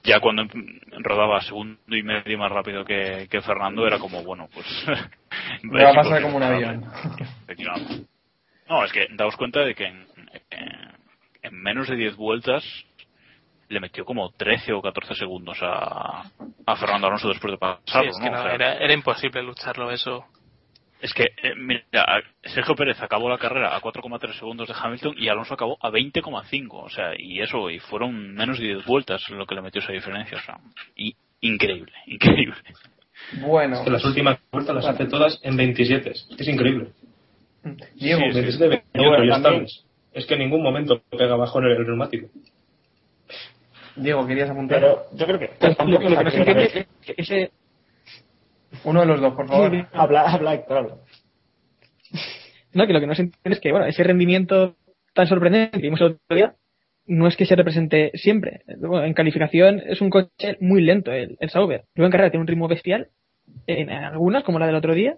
ya 0.04 0.20
cuando 0.20 0.44
rodaba 1.00 1.40
segundo 1.42 1.78
y 1.96 2.04
medio 2.04 2.38
más 2.38 2.52
rápido 2.52 2.84
que, 2.84 3.28
que 3.30 3.42
Fernando, 3.42 3.88
era 3.88 4.00
como, 4.00 4.22
bueno, 4.24 4.50
pues. 4.54 4.68
Me 5.64 5.84
va 5.84 5.92
a 5.92 5.94
pasar 5.96 6.22
como 6.22 6.38
un 6.38 6.44
avión. 6.44 6.86
No, 8.70 8.84
es 8.84 8.92
que 8.92 9.08
daos 9.12 9.36
cuenta 9.38 9.62
de 9.62 9.76
que 9.76 9.86
en 9.86 11.54
menos 11.62 11.88
de 11.88 11.96
10 11.96 12.16
vueltas 12.16 12.64
le 13.70 13.80
metió 13.80 14.06
como 14.06 14.32
13 14.32 14.74
o 14.74 14.82
14 14.82 15.16
segundos 15.16 15.58
a, 15.62 16.24
a 16.66 16.76
Fernando 16.76 17.08
Alonso 17.08 17.30
después 17.30 17.52
de 17.52 17.58
Sí, 17.58 17.60
pasarlo, 17.86 18.10
es 18.12 18.18
que 18.20 18.30
¿no? 18.30 18.32
no, 18.32 18.40
O 18.40 18.44
sea, 18.44 18.54
era, 18.56 18.74
era 18.78 18.94
imposible 18.94 19.42
lucharlo 19.44 19.92
eso. 19.92 20.26
es 21.02 21.14
que, 21.14 21.24
eh, 21.24 21.54
mira, 21.58 21.84
Sergio 22.44 22.76
Pérez 22.76 23.02
acabó 23.02 23.30
la 23.30 23.38
carrera 23.38 23.76
a 23.76 23.82
4,3 23.82 24.34
segundos 24.40 24.68
de 24.68 24.76
Hamilton 24.80 25.16
y 25.18 25.28
Alonso 25.28 25.54
acabó 25.56 25.78
a 25.82 25.90
20,5. 25.90 26.68
O 26.72 26.90
sea, 26.90 27.14
y 27.18 27.42
eso, 27.42 27.70
y 27.70 27.80
fueron 27.80 28.34
menos 28.34 28.60
de 28.60 28.66
10 28.66 28.86
vueltas 28.86 29.28
lo 29.30 29.46
que 29.46 29.56
le 29.56 29.62
metió 29.62 29.82
esa 29.82 29.92
diferencia. 29.94 30.38
O 30.38 30.42
sea, 30.42 30.58
y, 30.96 31.16
increíble, 31.42 31.92
increíble. 32.08 32.56
Bueno, 33.42 33.78
Es 33.78 33.82
que 33.84 33.92
las 33.92 34.06
últimas 34.06 34.40
vueltas 34.52 34.76
las 34.76 34.86
hace 34.88 35.06
todas 35.06 35.40
en 35.44 35.56
27. 35.58 36.12
Es 36.12 36.48
increíble. 36.48 36.90
Diego, 37.96 38.22
Sí, 38.32 38.34
27, 38.34 38.68
28 38.68 38.92
bueno. 39.42 39.66
Es 40.14 40.26
que 40.28 40.34
en 40.36 40.40
ningún 40.42 40.62
momento 40.62 41.02
pega 41.10 41.36
bajo 41.36 41.60
en 41.60 41.66
el, 41.66 41.72
el 41.78 41.88
neumático. 41.88 42.28
Diego, 43.96 44.28
¿querías 44.28 44.50
apuntar? 44.50 44.80
Pero 44.80 45.06
yo 45.14 45.26
creo 45.26 45.40
que 45.40 45.50
Lo, 45.86 46.00
que 46.00 46.10
no 46.10 46.32
se 46.32 46.64
es 46.64 46.88
que 47.02 47.14
ese, 47.18 47.52
Uno 48.84 49.02
de 49.02 49.06
los 49.06 49.22
dos, 49.22 49.34
por 49.34 49.48
favor. 49.48 49.88
Habla, 49.94 50.22
habla, 50.22 50.54
Héctor, 50.54 50.78
habla. 50.78 50.96
No, 52.74 52.86
que 52.86 52.94
lo 52.94 53.00
que 53.00 53.08
no 53.08 53.16
se 53.16 53.24
entiende 53.24 53.56
es 53.56 53.60
que, 53.62 53.72
bueno, 53.72 53.86
ese 53.86 54.04
rendimiento 54.04 54.76
tan 55.14 55.28
sorprendente 55.28 55.78
que 55.80 55.84
vimos 55.84 56.02
el 56.02 56.08
otro 56.08 56.36
día 56.36 56.56
no 57.08 57.28
es 57.28 57.38
que 57.38 57.46
se 57.46 57.56
represente 57.56 58.12
siempre. 58.16 58.62
Bueno, 58.80 59.06
en 59.06 59.14
calificación 59.14 59.82
es 59.86 60.02
un 60.02 60.10
coche 60.10 60.58
muy 60.60 60.82
lento 60.82 61.12
el, 61.12 61.38
el 61.40 61.50
Sauber. 61.50 61.86
Luego 61.96 62.08
en 62.08 62.12
carrera 62.12 62.32
tiene 62.32 62.42
un 62.42 62.48
ritmo 62.48 62.68
bestial, 62.68 63.10
en, 63.68 63.90
en 63.90 64.04
algunas, 64.04 64.44
como 64.44 64.60
la 64.60 64.66
del 64.66 64.76
otro 64.76 64.94
día, 64.94 65.18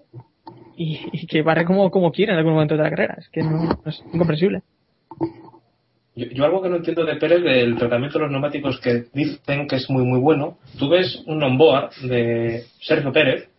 y, 0.75 0.99
y 1.11 1.25
que 1.27 1.41
barre 1.41 1.65
como, 1.65 1.89
como 1.89 2.11
quiere 2.11 2.33
en 2.33 2.37
algún 2.37 2.53
momento 2.53 2.75
de 2.77 2.83
la 2.83 2.89
carrera. 2.89 3.15
Es 3.17 3.29
que 3.29 3.41
no, 3.41 3.63
no 3.63 3.81
es 3.85 4.03
incomprensible. 4.13 4.61
Yo, 6.17 6.45
algo 6.45 6.63
que 6.63 6.69
no 6.69 6.77
entiendo 6.77 7.05
de 7.05 7.15
Pérez 7.17 7.43
del 7.43 7.77
tratamiento 7.77 8.17
de 8.17 8.23
los 8.23 8.31
neumáticos 8.31 8.79
que 8.79 9.05
dicen 9.13 9.67
que 9.67 9.75
es 9.75 9.87
muy 9.87 10.03
muy 10.03 10.19
bueno. 10.19 10.57
Tú 10.79 10.89
ves 10.89 11.21
un 11.27 11.43
onboard 11.43 11.91
de 12.01 12.65
Sergio 12.81 13.11
Pérez 13.11 13.49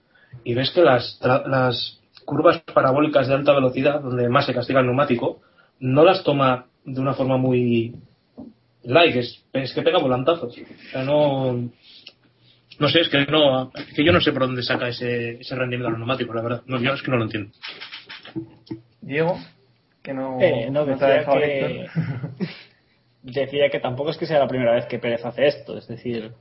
y 0.43 0.55
ves 0.55 0.73
que 0.73 0.83
las, 0.83 1.21
las 1.23 2.01
curvas 2.25 2.61
parabólicas 2.75 3.29
de 3.29 3.35
alta 3.35 3.55
velocidad, 3.55 4.01
donde 4.01 4.29
más 4.29 4.45
se 4.45 4.55
castiga 4.55 4.81
el 4.81 4.87
neumático, 4.87 5.41
no 5.79 6.05
las 6.05 6.25
toma 6.25 6.67
de 6.85 7.01
una 7.01 7.15
forma 7.15 7.37
muy 7.37 7.95
light, 8.83 9.15
es, 9.15 9.73
que 9.73 9.83
pega 9.83 9.99
volantazos. 9.99 10.53
O 10.53 10.91
sea, 10.91 11.05
no, 11.05 11.71
no 12.81 12.89
sé, 12.89 13.03
es 13.03 13.09
que 13.09 13.25
no, 13.27 13.71
es 13.73 13.95
que 13.95 14.05
yo 14.05 14.13
no 14.13 14.21
sé 14.21 14.33
por 14.33 14.43
dónde 14.43 14.65
saca 14.65 14.89
ese, 14.89 15.41
ese 15.41 15.55
rendimiento 15.55 15.87
de 15.87 15.91
los 15.93 16.01
neumáticos, 16.01 16.35
la 16.35 16.43
verdad. 16.43 16.63
No, 16.67 16.81
yo 16.81 16.93
es 16.93 17.03
que 17.03 17.11
no 17.13 17.19
lo 17.19 17.25
entiendo. 17.25 17.53
Diego, 19.01 19.39
que 20.09 20.15
no, 20.15 20.41
Eh, 20.41 20.71
no, 20.71 20.87
no 20.87 20.97
te 20.97 21.05
ha 21.05 21.09
decía 21.09 21.19
dejado 21.21 21.39
que, 21.41 21.81
Héctor. 21.83 22.31
decía 23.23 23.69
que 23.71 23.81
tampoco 23.81 24.11
es 24.11 24.17
que 24.17 24.27
sea 24.27 24.39
la 24.39 24.49
primera 24.49 24.73
vez 24.73 24.87
que 24.87 24.99
Pérez 24.99 25.25
hace 25.25 25.47
esto. 25.47 25.77
Es 25.77 25.87
decir, 25.87 26.33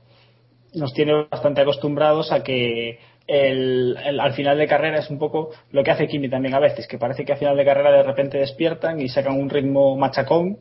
nos 0.74 0.92
tiene 0.94 1.26
bastante 1.30 1.60
acostumbrados 1.60 2.32
a 2.32 2.42
que 2.42 2.98
el, 3.26 3.96
el- 4.04 4.20
al 4.20 4.32
final 4.32 4.56
de 4.56 4.66
carrera 4.66 4.98
es 4.98 5.10
un 5.10 5.18
poco 5.18 5.50
lo 5.70 5.82
que 5.84 5.90
hace 5.90 6.06
Kimi 6.08 6.30
también 6.30 6.54
a 6.54 6.60
veces, 6.60 6.86
que 6.86 6.98
parece 6.98 7.24
que 7.24 7.32
al 7.32 7.38
final 7.38 7.56
de 7.56 7.64
carrera 7.64 7.92
de 7.92 8.02
repente 8.02 8.38
despiertan 8.38 9.00
y 9.00 9.08
sacan 9.08 9.38
un 9.38 9.50
ritmo 9.50 9.96
machacón 9.96 10.58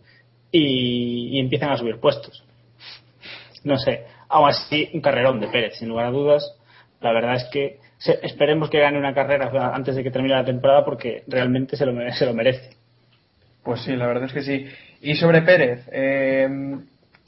y, 0.52 1.30
y 1.38 1.40
empiezan 1.40 1.70
a 1.72 1.78
subir 1.78 2.00
puestos. 2.00 2.44
No 3.64 3.78
sé, 3.78 4.04
aún 4.30 4.50
así 4.50 4.90
un 4.94 5.02
carrerón 5.02 5.40
de 5.40 5.48
Pérez, 5.48 5.76
sin 5.78 5.90
lugar 5.90 6.08
a 6.08 6.12
dudas. 6.12 6.58
La 7.00 7.12
verdad 7.14 7.36
es 7.36 7.46
que 7.52 7.80
se- 8.00 8.20
esperemos 8.26 8.70
que 8.70 8.80
gane 8.80 8.98
una 8.98 9.14
carrera 9.14 9.50
antes 9.74 9.96
de 9.96 10.04
que 10.04 10.12
termine 10.12 10.36
la 10.36 10.44
temporada 10.46 10.84
porque 10.84 11.24
realmente 11.28 11.76
se 11.78 11.86
lo, 11.86 11.94
se 12.14 12.26
lo 12.26 12.34
merece. 12.34 12.77
Pues 13.68 13.82
sí, 13.82 13.98
la 13.98 14.08
verdad 14.08 14.24
es 14.24 14.32
que 14.32 14.44
sí. 14.44 14.66
Y 15.02 15.16
sobre 15.16 15.42
Pérez, 15.42 15.90
eh, 15.92 16.48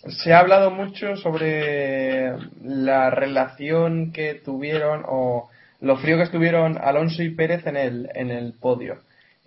se 0.08 0.32
ha 0.32 0.40
hablado 0.40 0.72
mucho 0.72 1.18
sobre 1.18 2.32
la 2.64 3.10
relación 3.10 4.14
que 4.14 4.36
tuvieron 4.36 5.04
o 5.06 5.50
lo 5.82 5.98
frío 5.98 6.16
que 6.16 6.24
estuvieron 6.24 6.78
Alonso 6.82 7.24
y 7.24 7.32
Pérez 7.32 7.68
en 7.68 7.76
el, 7.76 8.10
en 8.16 8.32
el 8.32 8.54
podio. 8.54 9.00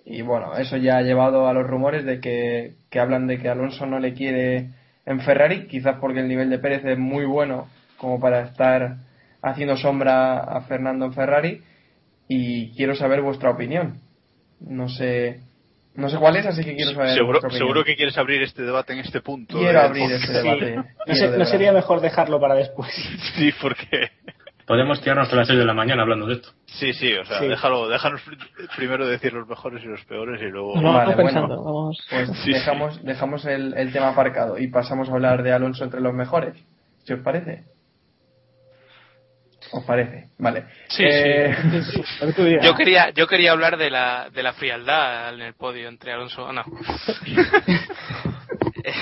Y 0.04 0.20
bueno, 0.20 0.54
eso 0.58 0.76
ya 0.76 0.99
ha 0.99 1.02
llevado 1.02 1.49
a 1.49 1.54
los 1.54 1.66
rumores 1.66 2.04
de 2.04 2.20
que, 2.20 2.75
que 2.90 3.00
hablan 3.00 3.26
de 3.26 3.38
que 3.38 3.49
Alonso 3.49 3.87
no 3.87 3.99
le 3.99 4.12
quiere 4.12 4.68
en 5.06 5.20
Ferrari, 5.20 5.66
quizás 5.68 5.96
porque 5.99 6.20
el 6.20 6.28
nivel 6.28 6.50
de 6.50 6.58
Pérez 6.58 6.84
es 6.84 6.99
muy 6.99 7.25
bueno 7.25 7.68
como 7.96 8.20
para 8.20 8.42
estar 8.42 8.96
haciendo 9.40 9.78
sombra 9.78 10.40
a 10.40 10.61
Fernando 10.61 11.06
en 11.06 11.14
Ferrari. 11.14 11.62
Y 12.28 12.70
quiero 12.76 12.94
saber 12.94 13.22
vuestra 13.22 13.49
opinión. 13.49 13.99
No 14.61 14.90
sé 14.90 15.40
No 15.94 16.08
sé 16.08 16.16
cuál 16.18 16.37
es, 16.37 16.46
así 16.46 16.64
que 16.64 16.75
quiero 16.75 16.92
saber. 16.92 17.14
Seguro, 17.14 17.40
seguro 17.50 17.84
que 17.84 17.96
quieres 17.96 18.16
abrir 18.16 18.42
este 18.42 18.62
debate 18.62 18.94
en 18.94 19.00
este 19.00 19.20
punto. 19.20 19.58
Quiero 19.58 19.78
¿eh? 19.78 19.82
abrir 19.82 20.11
este 20.12 20.26
Sí. 20.28 20.32
debate. 20.32 20.76
¿No, 20.76 21.37
no 21.38 21.44
sería 21.44 21.72
mejor 21.72 22.00
dejarlo 22.00 22.40
para 22.40 22.54
después? 22.54 22.90
Sí, 23.37 23.52
porque. 23.61 24.11
Podemos 24.64 25.00
tirarnos 25.02 25.25
hasta 25.25 25.37
las 25.37 25.49
6 25.49 25.58
de 25.58 25.64
la 25.66 25.75
mañana 25.75 26.02
hablando 26.02 26.25
de 26.26 26.34
esto. 26.34 26.50
Sí, 26.66 26.92
sí, 26.94 27.12
o 27.14 27.25
sea, 27.25 27.40
Sí. 27.40 27.49
déjalo, 27.49 27.88
déjanos 27.88 28.22
pr- 28.25 28.68
primero 28.76 29.06
decir 29.06 29.32
los 29.32 29.46
mejores 29.49 29.82
y 29.84 29.88
los 29.88 30.02
peores 30.04 30.40
y 30.40 30.46
luego. 30.46 30.75
Vamos 30.76 30.94
Vale, 30.94 31.16
pensando, 31.16 31.49
bueno. 31.49 31.64
vamos. 31.64 31.99
Pues 32.08 32.28
Sí, 32.28 32.34
sí. 32.44 32.52
dejamos, 32.52 33.02
dejamos 33.04 33.44
el, 33.44 33.75
el 33.76 33.92
tema 33.92 34.11
aparcado 34.11 34.58
y 34.58 34.68
pasamos 34.68 35.08
a 35.11 35.12
hablar 35.12 35.42
de 35.42 35.52
Alonso 35.52 35.82
entre 35.84 36.00
los 36.00 36.14
mejores. 36.14 36.54
¿Qué 37.04 37.14
os 37.14 37.20
parece? 37.20 37.64
¿Os 39.71 39.85
parece? 39.85 40.28
Vale. 40.38 40.64
Sí, 40.88 41.04
Eh, 41.07 41.54
sí. 41.92 42.02
Yo 42.62 42.75
quería, 42.75 43.11
yo 43.11 43.26
quería 43.26 43.52
hablar 43.52 43.76
de 43.76 43.90
la, 43.90 44.28
de 44.31 44.42
la 44.42 44.52
frialdad 44.54 45.33
en 45.35 45.40
el 45.42 45.54
podio 45.54 45.88
entre 45.88 46.12
Alonso. 46.12 46.47
ah, 46.47 46.52
No. 46.52 46.64
Eh, 48.85 48.92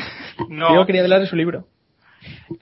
no. 0.49 0.75
Yo 0.75 0.85
quería 0.87 1.03
hablar 1.03 1.21
de 1.21 1.27
su 1.27 1.37
libro. 1.37 1.67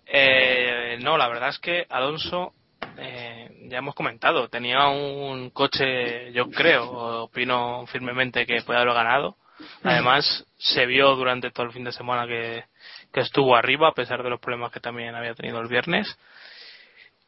Eh, 0.06 0.98
no, 1.02 1.16
la 1.16 1.28
verdad 1.28 1.48
es 1.48 1.58
que 1.58 1.86
Alonso, 1.90 2.52
eh, 2.96 3.48
ya 3.68 3.78
hemos 3.78 3.94
comentado, 3.94 4.48
tenía 4.48 4.86
un 4.88 5.50
coche, 5.50 6.32
yo 6.32 6.48
creo, 6.50 7.24
opino 7.24 7.84
firmemente 7.86 8.46
que 8.46 8.62
puede 8.62 8.78
haberlo 8.78 8.94
ganado. 8.94 9.36
Además, 9.82 10.46
se 10.56 10.86
vio 10.86 11.16
durante 11.16 11.50
todo 11.50 11.66
el 11.66 11.72
fin 11.72 11.82
de 11.82 11.90
semana 11.92 12.26
que, 12.28 12.64
que 13.12 13.20
estuvo 13.20 13.56
arriba, 13.56 13.88
a 13.88 13.92
pesar 13.94 14.22
de 14.22 14.30
los 14.30 14.38
problemas 14.40 14.70
que 14.70 14.78
también 14.80 15.16
había 15.16 15.34
tenido 15.34 15.60
el 15.60 15.66
viernes. 15.68 16.16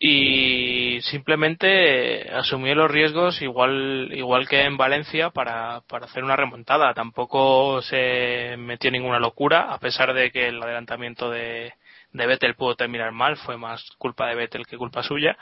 Y 0.02 1.02
simplemente 1.02 2.30
asumió 2.32 2.74
los 2.74 2.90
riesgos 2.90 3.42
igual, 3.42 4.08
igual 4.14 4.48
que 4.48 4.62
en 4.62 4.78
Valencia 4.78 5.28
para, 5.28 5.82
para 5.82 6.06
hacer 6.06 6.24
una 6.24 6.36
remontada. 6.36 6.94
Tampoco 6.94 7.82
se 7.82 8.56
metió 8.56 8.90
ninguna 8.90 9.18
locura, 9.18 9.72
a 9.72 9.78
pesar 9.78 10.14
de 10.14 10.30
que 10.32 10.48
el 10.48 10.62
adelantamiento 10.62 11.30
de, 11.30 11.74
de 12.12 12.26
Vettel 12.26 12.54
pudo 12.54 12.76
terminar 12.76 13.12
mal, 13.12 13.36
fue 13.36 13.58
más 13.58 13.90
culpa 13.98 14.28
de 14.28 14.36
Vettel 14.36 14.66
que 14.66 14.78
culpa 14.78 15.02
suya. 15.02 15.36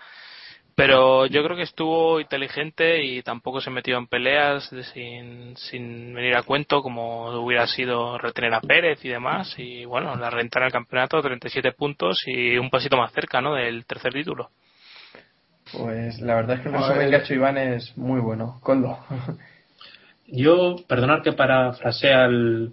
Pero 0.78 1.26
yo 1.26 1.42
creo 1.42 1.56
que 1.56 1.64
estuvo 1.64 2.20
inteligente 2.20 3.02
y 3.02 3.20
tampoco 3.24 3.60
se 3.60 3.68
metió 3.68 3.98
en 3.98 4.06
peleas 4.06 4.70
de- 4.70 4.84
sin, 4.84 5.56
sin 5.56 6.14
venir 6.14 6.36
a 6.36 6.44
cuento 6.44 6.82
como 6.82 7.30
hubiera 7.40 7.66
sido 7.66 8.16
retener 8.16 8.54
a 8.54 8.60
Pérez 8.60 9.04
y 9.04 9.08
demás. 9.08 9.52
Y 9.58 9.84
bueno, 9.86 10.14
la 10.14 10.30
renta 10.30 10.60
en 10.60 10.66
el 10.66 10.72
campeonato, 10.72 11.20
37 11.20 11.72
puntos 11.72 12.22
y 12.28 12.56
un 12.58 12.70
pasito 12.70 12.96
más 12.96 13.12
cerca 13.12 13.40
¿no? 13.40 13.54
del 13.56 13.86
tercer 13.86 14.12
título. 14.12 14.50
Pues 15.72 16.20
la 16.20 16.36
verdad 16.36 16.58
es 16.58 16.62
que 16.62 16.68
el 16.68 16.74
resumen 16.74 17.10
que 17.10 17.16
ha 17.16 17.18
hecho 17.18 17.34
Iván 17.34 17.58
es 17.58 17.98
muy 17.98 18.20
bueno. 18.20 18.60
Coldo. 18.62 19.00
Yo, 20.28 20.76
perdonad 20.86 21.22
que 21.24 21.32
parafrasee 21.32 22.14
al, 22.14 22.72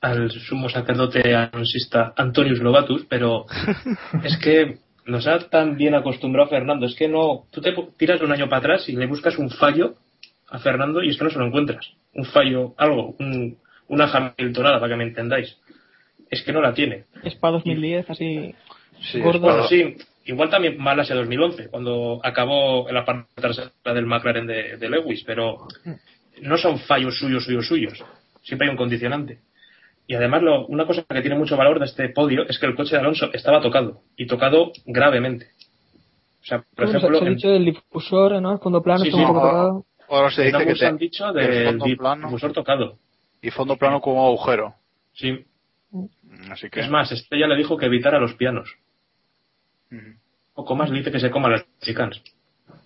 al 0.00 0.30
sumo 0.30 0.68
sacerdote 0.68 1.34
anonsista 1.34 2.12
Antonius 2.16 2.60
Lobatus, 2.60 3.04
pero 3.08 3.46
es 4.22 4.36
que 4.38 4.78
nos 5.06 5.26
ha 5.26 5.38
tan 5.48 5.76
bien 5.76 5.94
acostumbrado 5.94 6.48
Fernando. 6.48 6.86
Es 6.86 6.94
que 6.94 7.08
no, 7.08 7.46
tú 7.50 7.60
te 7.60 7.74
tiras 7.96 8.20
un 8.20 8.32
año 8.32 8.48
para 8.48 8.58
atrás 8.58 8.88
y 8.88 8.92
le 8.96 9.06
buscas 9.06 9.38
un 9.38 9.50
fallo 9.50 9.94
a 10.48 10.58
Fernando 10.58 11.02
y 11.02 11.08
es 11.10 11.16
que 11.16 11.24
no 11.24 11.30
se 11.30 11.38
lo 11.38 11.46
encuentras. 11.46 11.90
Un 12.14 12.24
fallo, 12.26 12.74
algo, 12.76 13.14
un- 13.18 13.58
una 13.88 14.04
Hamiltonada, 14.06 14.80
para 14.80 14.92
que 14.92 14.96
me 14.96 15.04
entendáis. 15.04 15.56
Es 16.30 16.42
que 16.42 16.52
no 16.52 16.60
la 16.60 16.74
tiene. 16.74 17.04
Spa 17.24 17.50
2010, 17.50 18.10
así 18.10 18.54
Sí, 19.00 19.20
gordo. 19.20 19.40
Bueno, 19.40 19.68
sí, 19.68 19.94
igual 20.24 20.48
también 20.50 20.78
mal 20.78 20.98
hacia 20.98 21.14
2011, 21.14 21.68
cuando 21.68 22.18
acabó 22.24 22.88
en 22.88 22.94
la 22.94 23.04
parte 23.04 23.28
trasera 23.34 23.70
del 23.94 24.06
McLaren 24.06 24.46
de, 24.46 24.76
de 24.78 24.88
Lewis, 24.90 25.22
pero 25.24 25.68
no 26.40 26.56
son 26.56 26.78
fallos 26.80 27.18
suyos, 27.18 27.44
suyos, 27.44 27.66
suyos. 27.68 28.02
Siempre 28.42 28.66
hay 28.66 28.70
un 28.72 28.76
condicionante. 28.78 29.38
Y 30.06 30.14
además, 30.14 30.42
lo- 30.42 30.66
una 30.66 30.86
cosa 30.86 31.02
que 31.08 31.20
tiene 31.20 31.36
mucho 31.36 31.56
valor 31.56 31.78
de 31.80 31.86
este 31.86 32.08
podio 32.10 32.46
es 32.48 32.58
que 32.58 32.66
el 32.66 32.76
coche 32.76 32.94
de 32.94 33.00
Alonso 33.00 33.30
estaba 33.32 33.60
tocado, 33.60 34.02
y 34.16 34.26
tocado 34.26 34.72
gravemente. 34.86 35.46
O 36.42 36.44
sea, 36.44 36.64
por 36.76 36.84
ejemplo, 36.88 37.18
se 37.18 37.24
ha 37.24 37.28
en- 37.28 37.34
dicho 37.34 37.48
del 37.50 37.64
difusor, 37.64 38.40
¿no? 38.40 38.52
El 38.52 38.58
fondo 38.60 38.82
plano, 38.82 39.00
Sí, 39.00 39.08
está 39.08 39.18
sí. 39.18 39.24
un 39.24 39.28
poco 39.34 39.40
tocado. 39.46 39.84
Ahora 40.08 40.30
se 40.30 40.44
dice 40.44 40.64
que 40.64 40.74
te- 40.74 40.86
han 40.86 40.96
dicho 40.96 41.32
del 41.32 41.64
fondo 41.66 41.84
di- 41.84 41.96
plano 41.96 42.26
difusor 42.28 42.52
tocado. 42.52 42.98
y 43.42 43.50
fondo 43.50 43.76
plano 43.76 44.00
un 44.04 44.16
agujero. 44.18 44.74
Sí. 45.12 45.44
Así 46.50 46.68
que. 46.70 46.80
Es 46.80 46.88
más, 46.90 47.10
Estrella 47.10 47.48
le 47.48 47.56
dijo 47.56 47.76
que 47.76 47.86
evitara 47.86 48.20
los 48.20 48.34
pianos. 48.34 48.68
Ujú. 49.90 50.00
Poco 50.54 50.74
más 50.76 50.90
le 50.90 50.98
dice 50.98 51.10
que 51.10 51.20
se 51.20 51.30
coma 51.30 51.48
las 51.48 51.64
chicanas. 51.80 52.22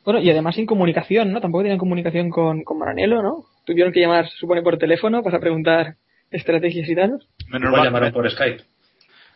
Bueno, 0.05 0.21
y 0.21 0.31
además 0.31 0.55
sin 0.55 0.67
comunicación, 0.67 1.33
¿no? 1.33 1.41
Tampoco 1.41 1.63
tenían 1.63 1.79
comunicación 1.79 2.31
con, 2.31 2.63
con 2.65 2.79
Maranello, 2.79 3.23
¿no? 3.23 3.45
Tuvieron 3.67 3.93
que 3.93 4.01
llamar, 4.01 4.29
se 4.29 4.37
supone, 4.39 4.63
por 4.63 4.79
teléfono 4.79 5.23
para 5.23 5.39
preguntar 5.41 5.97
estrategias 6.31 6.89
y 6.89 6.95
tal. 6.95 7.25
Menos 7.49 7.73
mal, 7.73 7.85
llamaron 7.85 8.13
por 8.13 8.31
Skype. 8.31 8.63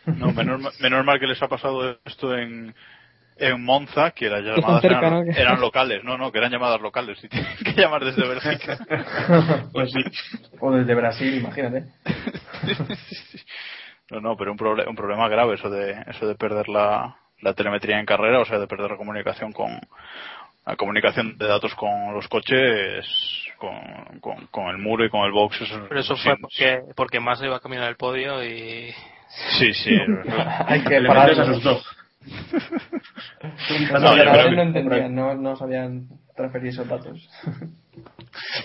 no, 0.07 0.33
menos, 0.33 0.61
ma- 0.61 0.71
menos 0.81 1.05
mal 1.05 1.19
que 1.19 1.27
les 1.27 1.43
ha 1.43 1.49
pasado 1.49 1.99
esto 2.05 2.37
en, 2.37 2.75
en 3.37 3.65
Monza, 3.65 4.11
que 4.13 4.29
las 4.29 4.43
llamadas 4.43 4.83
cerca, 4.83 4.99
eran, 4.99 5.13
¿no? 5.27 5.33
Que- 5.33 5.41
eran 5.41 5.61
locales. 5.61 6.05
No, 6.05 6.17
no, 6.19 6.31
que 6.31 6.39
eran 6.39 6.53
llamadas 6.53 6.81
locales. 6.81 7.19
Y 7.25 7.29
tienen 7.29 7.57
que 7.65 7.73
llamar 7.81 8.05
desde 8.05 8.27
Bélgica. 8.29 8.79
Pues 9.73 9.91
sí. 9.93 10.01
o 10.61 10.71
desde 10.73 10.95
Brasil, 10.95 11.35
imagínate. 11.35 11.85
No, 14.11 14.21
no, 14.21 14.37
pero 14.37 14.53
un, 14.53 14.59
proble- 14.59 14.87
un 14.87 14.95
problema 14.95 15.29
grave 15.29 15.55
eso 15.55 15.71
de 15.71 15.97
eso 16.09 16.27
de 16.29 16.35
perder 16.35 16.69
la, 16.69 17.17
la 17.41 17.55
telemetría 17.55 17.99
en 17.99 18.05
carrera, 18.07 18.41
o 18.41 18.45
sea, 18.45 18.59
de 18.59 18.67
perder 18.67 18.91
la 18.91 18.97
comunicación 18.99 19.51
con 19.53 19.81
la 20.67 20.77
comunicación 20.77 21.39
de 21.39 21.47
datos 21.47 21.75
con 21.75 22.13
los 22.13 22.29
coches, 22.29 23.07
con, 23.59 24.21
con, 24.21 24.47
con 24.49 24.69
el 24.69 24.79
muro 24.79 25.05
y 25.05 25.11
con 25.11 25.23
el 25.25 25.33
box. 25.33 25.61
Eso, 25.63 25.87
Pero 25.89 26.01
eso 26.01 26.17
fue 26.17 26.37
porque, 26.41 26.81
porque 26.97 27.21
más 27.21 27.43
iba 27.43 27.61
camino 27.61 27.85
del 27.85 27.97
podio 27.97 28.43
y 28.45 28.93
Sí, 29.59 29.73
sí. 29.75 29.97
Hay 30.67 30.83
que 30.85 31.01
Le 31.01 31.09
parar. 31.09 31.31
a 31.31 31.45
dos. 31.45 31.87
Los 33.91 34.03
No, 34.03 34.15
que- 34.15 34.51
no 34.57 34.63
entendían, 34.63 35.15
no, 35.15 35.35
no 35.35 35.57
sabían 35.57 36.09
transferir 36.37 36.69
esos 36.69 36.89
datos. 36.89 37.29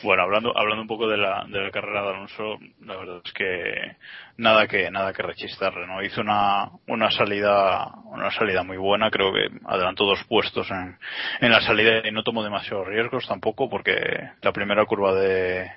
Bueno, 0.04 0.24
hablando 0.24 0.58
hablando 0.58 0.82
un 0.82 0.88
poco 0.88 1.08
de 1.08 1.18
la, 1.18 1.46
de 1.48 1.60
la 1.62 1.72
carrera 1.72 2.02
de 2.04 2.10
Alonso, 2.10 2.58
la 2.82 2.96
verdad 2.96 3.22
es 3.24 3.32
que 3.34 3.96
nada 4.38 4.68
que 4.68 4.90
nada 4.90 5.14
que 5.14 5.22
rechistarle, 5.24 5.86
¿no? 5.88 6.02
Hizo 6.04 6.22
una 6.22 6.70
una 6.88 7.12
salida 7.12 7.86
una 8.06 8.32
salida 8.32 8.64
muy 8.64 8.78
buena, 8.78 9.12
creo 9.12 9.32
que 9.34 9.48
adelantó 9.66 10.06
dos 10.06 10.24
puestos 10.26 10.70
en, 10.72 10.98
en 11.42 11.52
la 11.52 11.62
salida 11.62 12.08
y 12.08 12.12
no 12.12 12.24
tomó 12.24 12.44
demasiados 12.44 12.88
riesgos 12.88 13.28
tampoco 13.28 13.70
porque 13.70 13.96
la 14.42 14.52
primera 14.52 14.86
curva 14.86 15.14
de 15.14 15.70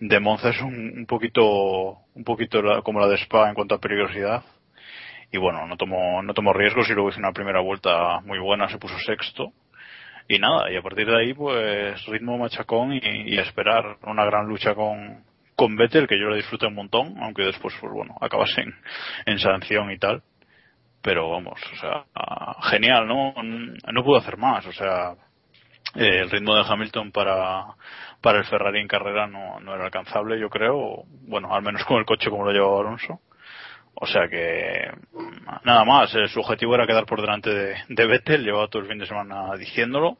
de 0.00 0.20
Monza 0.20 0.50
es 0.50 0.60
un, 0.60 0.74
un 0.98 1.06
poquito 1.06 1.98
un 2.14 2.24
poquito 2.24 2.62
la- 2.62 2.82
como 2.82 3.00
la 3.00 3.08
de 3.08 3.16
Spa 3.18 3.48
en 3.48 3.54
cuanto 3.54 3.74
a 3.76 3.80
peligrosidad 3.80 4.42
y 5.30 5.38
bueno, 5.38 5.66
no 5.66 5.76
tomó 5.76 6.22
no 6.22 6.34
tomó 6.34 6.52
riesgos 6.52 6.88
y 6.88 6.94
luego 6.94 7.10
hizo 7.10 7.18
una 7.18 7.32
primera 7.32 7.60
vuelta 7.60 8.20
muy 8.20 8.38
buena, 8.38 8.68
se 8.68 8.78
puso 8.78 8.98
sexto 9.00 9.52
y 10.28 10.38
nada, 10.38 10.70
y 10.70 10.76
a 10.76 10.82
partir 10.82 11.06
de 11.06 11.18
ahí, 11.18 11.32
pues 11.32 12.04
ritmo 12.06 12.36
machacón 12.36 12.92
y, 12.92 13.38
esperar 13.38 13.96
una 14.02 14.26
gran 14.26 14.46
lucha 14.46 14.74
con, 14.74 15.24
con 15.56 15.74
Vettel, 15.74 16.06
que 16.06 16.18
yo 16.18 16.26
lo 16.26 16.36
disfruté 16.36 16.66
un 16.66 16.74
montón, 16.74 17.14
aunque 17.22 17.44
después, 17.44 17.74
pues 17.80 17.92
bueno, 17.92 18.14
acabas 18.20 18.50
en, 18.58 18.74
en 19.24 19.38
sanción 19.38 19.90
y 19.90 19.98
tal. 19.98 20.22
Pero 21.00 21.30
vamos, 21.30 21.58
o 21.72 21.76
sea, 21.76 22.04
genial, 22.70 23.06
¿no? 23.06 23.32
No 23.92 24.04
pudo 24.04 24.18
hacer 24.18 24.36
más, 24.36 24.66
o 24.66 24.72
sea, 24.72 25.12
eh, 25.94 26.20
el 26.20 26.30
ritmo 26.30 26.54
de 26.54 26.64
Hamilton 26.68 27.12
para, 27.12 27.64
para 28.20 28.38
el 28.38 28.44
Ferrari 28.44 28.80
en 28.80 28.88
carrera 28.88 29.26
no, 29.26 29.60
no 29.60 29.74
era 29.74 29.84
alcanzable, 29.84 30.38
yo 30.38 30.50
creo, 30.50 31.04
bueno, 31.22 31.54
al 31.54 31.62
menos 31.62 31.84
con 31.84 31.98
el 31.98 32.04
coche 32.04 32.28
como 32.28 32.44
lo 32.44 32.52
llevaba 32.52 32.80
Alonso. 32.80 33.20
O 34.00 34.06
sea 34.06 34.28
que 34.28 34.90
nada 35.64 35.84
más, 35.84 36.14
eh, 36.14 36.28
su 36.28 36.38
objetivo 36.40 36.74
era 36.76 36.86
quedar 36.86 37.04
por 37.04 37.20
delante 37.20 37.50
de, 37.50 37.74
de 37.88 38.06
Vettel, 38.06 38.44
llevaba 38.44 38.68
todo 38.68 38.82
el 38.82 38.88
fin 38.88 38.98
de 38.98 39.06
semana 39.06 39.50
diciéndolo, 39.58 40.18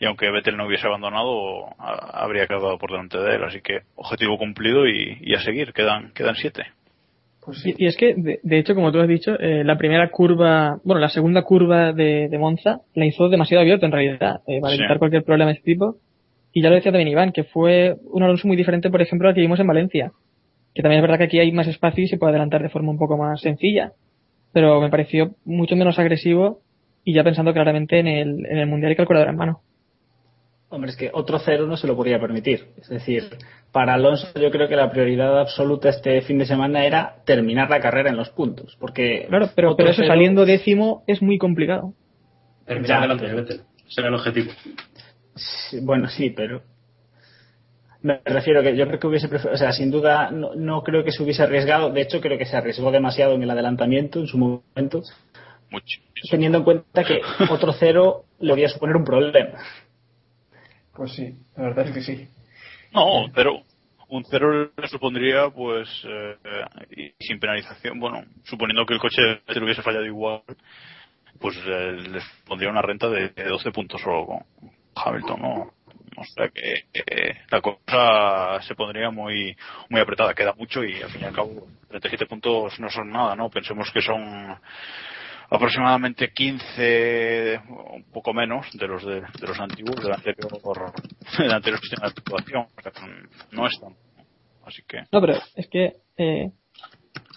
y 0.00 0.06
aunque 0.06 0.30
Vettel 0.30 0.56
no 0.56 0.66
hubiese 0.66 0.86
abandonado, 0.86 1.66
a- 1.78 2.22
habría 2.24 2.46
quedado 2.46 2.78
por 2.78 2.90
delante 2.90 3.18
de 3.18 3.34
él, 3.36 3.44
así 3.44 3.60
que 3.60 3.80
objetivo 3.96 4.38
cumplido 4.38 4.86
y, 4.88 5.18
y 5.20 5.34
a 5.34 5.40
seguir, 5.40 5.74
quedan, 5.74 6.12
quedan 6.14 6.36
siete. 6.36 6.62
Pues 7.44 7.60
sí. 7.60 7.74
Y, 7.76 7.84
y 7.84 7.86
es 7.86 7.96
que, 7.98 8.14
de, 8.16 8.40
de 8.42 8.58
hecho, 8.58 8.74
como 8.74 8.92
tú 8.92 9.00
has 9.00 9.08
dicho, 9.08 9.38
eh, 9.38 9.62
la 9.62 9.76
primera 9.76 10.08
curva, 10.10 10.78
bueno, 10.84 11.00
la 11.00 11.08
segunda 11.10 11.42
curva 11.42 11.92
de, 11.92 12.28
de 12.30 12.38
Monza 12.38 12.80
la 12.94 13.04
hizo 13.06 13.28
demasiado 13.28 13.60
abierta 13.60 13.84
en 13.86 13.92
realidad, 13.92 14.40
eh, 14.46 14.60
para 14.60 14.72
Sí. 14.72 14.78
evitar 14.80 14.98
cualquier 14.98 15.24
problema 15.24 15.50
de 15.50 15.58
este 15.58 15.70
tipo. 15.72 15.96
Y 16.52 16.62
ya 16.62 16.70
lo 16.70 16.76
decía 16.76 16.92
también 16.92 17.08
Iván, 17.08 17.32
que 17.32 17.44
fue 17.44 17.94
un 18.10 18.22
Alonso 18.22 18.48
muy 18.48 18.56
diferente, 18.56 18.88
por 18.90 19.02
ejemplo, 19.02 19.28
al 19.28 19.34
que 19.34 19.42
vimos 19.42 19.60
en 19.60 19.66
Valencia. 19.66 20.12
Que 20.74 20.82
también 20.82 20.98
es 21.00 21.02
verdad 21.02 21.18
que 21.18 21.24
aquí 21.24 21.38
hay 21.40 21.50
más 21.52 21.66
espacio 21.66 22.04
y 22.04 22.08
se 22.08 22.18
puede 22.18 22.30
adelantar 22.30 22.62
de 22.62 22.68
forma 22.68 22.90
un 22.90 22.98
poco 22.98 23.16
más 23.16 23.40
sencilla. 23.40 23.92
Pero 24.52 24.80
me 24.80 24.90
pareció 24.90 25.34
mucho 25.44 25.76
menos 25.76 25.98
agresivo 25.98 26.60
y 27.04 27.14
ya 27.14 27.24
pensando 27.24 27.52
claramente 27.52 27.98
en 27.98 28.06
el, 28.06 28.46
en 28.46 28.58
el 28.58 28.66
Mundial 28.66 28.92
y 28.92 28.96
calculadora 28.96 29.30
en 29.30 29.36
mano. 29.36 29.60
Hombre, 30.70 30.90
es 30.90 30.96
que 30.98 31.10
otro 31.14 31.38
cero 31.38 31.66
no 31.66 31.76
se 31.78 31.86
lo 31.86 31.96
podría 31.96 32.20
permitir. 32.20 32.68
Es 32.78 32.88
decir, 32.90 33.24
para 33.72 33.94
Alonso 33.94 34.26
yo 34.38 34.50
creo 34.50 34.68
que 34.68 34.76
la 34.76 34.90
prioridad 34.90 35.40
absoluta 35.40 35.88
este 35.88 36.20
fin 36.20 36.38
de 36.38 36.44
semana 36.44 36.84
era 36.84 37.16
terminar 37.24 37.70
la 37.70 37.80
carrera 37.80 38.10
en 38.10 38.16
los 38.18 38.28
puntos. 38.30 38.76
Porque 38.78 39.24
Claro, 39.28 39.48
pero, 39.54 39.76
pero 39.76 39.88
eso 39.90 40.02
cero- 40.02 40.12
saliendo 40.12 40.44
décimo 40.44 41.04
es 41.06 41.22
muy 41.22 41.38
complicado. 41.38 41.94
Terminar 42.66 42.88
Ya, 42.88 43.00
delante 43.00 43.24
de 43.24 43.30
pero- 43.30 43.42
Vettel. 43.42 43.60
Ese 43.88 44.00
era 44.02 44.08
el 44.08 44.14
objetivo. 44.16 44.50
Sí, 45.34 45.80
Bueno, 45.82 46.08
sí, 46.08 46.30
pero 46.30 46.60
Me 48.00 48.20
refiero 48.24 48.62
que 48.62 48.76
yo 48.76 48.86
creo 48.86 49.00
que 49.00 49.06
hubiese 49.08 49.28
preferido, 49.28 49.54
o 49.54 49.58
sea, 49.58 49.72
sin 49.72 49.90
duda 49.90 50.30
no, 50.30 50.54
no 50.54 50.82
creo 50.82 51.02
que 51.02 51.10
se 51.10 51.22
hubiese 51.22 51.42
arriesgado, 51.42 51.90
de 51.90 52.02
hecho 52.02 52.20
creo 52.20 52.38
que 52.38 52.46
se 52.46 52.56
arriesgó 52.56 52.92
demasiado 52.92 53.34
en 53.34 53.42
el 53.42 53.50
adelantamiento 53.50 54.20
en 54.20 54.28
su 54.28 54.38
momento, 54.38 55.02
Mucho. 55.70 56.00
teniendo 56.30 56.58
en 56.58 56.64
cuenta 56.64 57.02
que 57.02 57.20
otro 57.50 57.72
cero 57.72 58.24
le 58.38 58.52
podía 58.52 58.68
suponer 58.68 58.96
un 58.96 59.04
problema. 59.04 59.58
Pues 60.94 61.12
sí, 61.12 61.34
la 61.56 61.64
verdad 61.64 61.88
es 61.88 61.94
que 61.94 62.02
sí. 62.02 62.28
No, 62.92 63.26
pero 63.34 63.62
un 64.08 64.24
cero 64.24 64.70
le 64.76 64.88
supondría, 64.88 65.50
pues, 65.50 65.88
eh, 66.08 66.36
y 66.96 67.24
sin 67.24 67.38
penalización, 67.40 67.98
bueno, 67.98 68.24
suponiendo 68.44 68.86
que 68.86 68.94
el 68.94 69.00
coche 69.00 69.22
le 69.46 69.64
hubiese 69.64 69.82
fallado 69.82 70.04
igual, 70.04 70.42
pues 71.40 71.56
eh, 71.66 71.96
les 72.12 72.24
pondría 72.46 72.70
una 72.70 72.82
renta 72.82 73.08
de, 73.08 73.28
de 73.30 73.44
12 73.44 73.70
puntos 73.72 74.00
solo 74.00 74.26
con 74.26 74.38
Hamilton, 74.94 75.40
¿no? 75.40 75.77
O 76.20 76.24
sea 76.24 76.48
que 76.48 76.84
eh, 76.92 77.34
la 77.50 77.60
cosa 77.60 78.60
se 78.62 78.74
pondría 78.74 79.10
muy 79.10 79.56
muy 79.88 80.00
apretada, 80.00 80.34
queda 80.34 80.54
mucho 80.54 80.84
y 80.84 81.00
al 81.00 81.10
fin 81.10 81.22
y 81.22 81.24
al 81.24 81.34
cabo 81.34 81.66
37 81.88 82.26
puntos 82.26 82.78
no 82.80 82.90
son 82.90 83.10
nada, 83.10 83.34
¿no? 83.36 83.50
Pensemos 83.50 83.90
que 83.92 84.00
son 84.00 84.58
aproximadamente 85.50 86.30
15, 86.32 87.60
un 87.90 88.04
poco 88.12 88.34
menos, 88.34 88.66
de 88.74 88.86
los 88.86 89.04
de, 89.04 89.22
los 89.40 89.58
antiguos, 89.58 89.96
del 90.02 90.12
anterior, 90.12 90.48
del 91.38 91.52
anterior 91.52 91.80
sistema 91.80 92.08
de. 92.08 92.58
O 92.58 92.66
no 93.52 93.66
es 93.66 93.80
tan. 93.80 93.94
Así 94.64 94.82
que. 94.86 94.98
No, 95.10 95.20
pero 95.20 95.34
es 95.56 95.68
que 95.68 95.94
eh, 96.18 96.50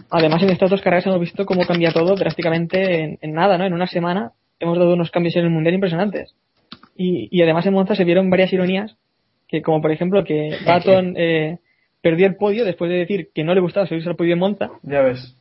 además 0.10 0.44
en 0.44 0.50
estas 0.50 0.70
dos 0.70 0.82
carreras 0.82 1.06
hemos 1.06 1.20
visto 1.20 1.46
cómo 1.46 1.65
cambia 1.65 1.94
todo 1.94 2.15
drásticamente 2.15 3.04
en, 3.04 3.17
en 3.22 3.34
nada, 3.34 3.58
¿no? 3.58 3.65
En 3.65 3.74
una 3.74 3.88
semana 3.88 4.32
hemos 4.60 4.78
dado 4.78 4.94
unos 4.94 5.12
cambios 5.12 5.36
en 5.38 5.46
el 5.46 5.50
mundial 5.50 5.76
impresionantes. 5.76 6.36
Y, 7.02 7.28
y 7.32 7.42
además 7.42 7.66
en 7.66 7.74
Monza 7.74 7.96
se 7.96 8.04
vieron 8.04 8.30
varias 8.30 8.52
ironías, 8.54 8.96
que 9.48 9.62
como 9.62 9.82
por 9.82 9.92
ejemplo 9.92 10.24
que 10.30 10.58
Baton 10.66 11.14
eh, 11.18 11.58
perdió 12.02 12.28
el 12.28 12.36
podio 12.36 12.66
después 12.66 12.90
de 12.92 12.98
decir 12.98 13.30
que 13.34 13.44
no 13.44 13.54
le 13.56 13.62
gustaba 13.62 13.88
subirse 13.88 14.10
al 14.10 14.16
podio 14.16 14.34
en 14.34 14.40
Monza, 14.40 14.70
Ya 14.84 15.02
ves. 15.02 15.38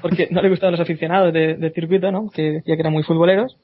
porque 0.00 0.28
no 0.30 0.40
le 0.42 0.48
gustaban 0.48 0.72
los 0.72 0.80
aficionados 0.80 1.32
de- 1.32 1.54
del 1.56 1.72
circuito, 1.72 2.10
¿no? 2.12 2.30
Que 2.30 2.42
decía 2.52 2.74
que 2.76 2.80
eran 2.80 2.92
muy 2.92 3.02
futboleros. 3.02 3.58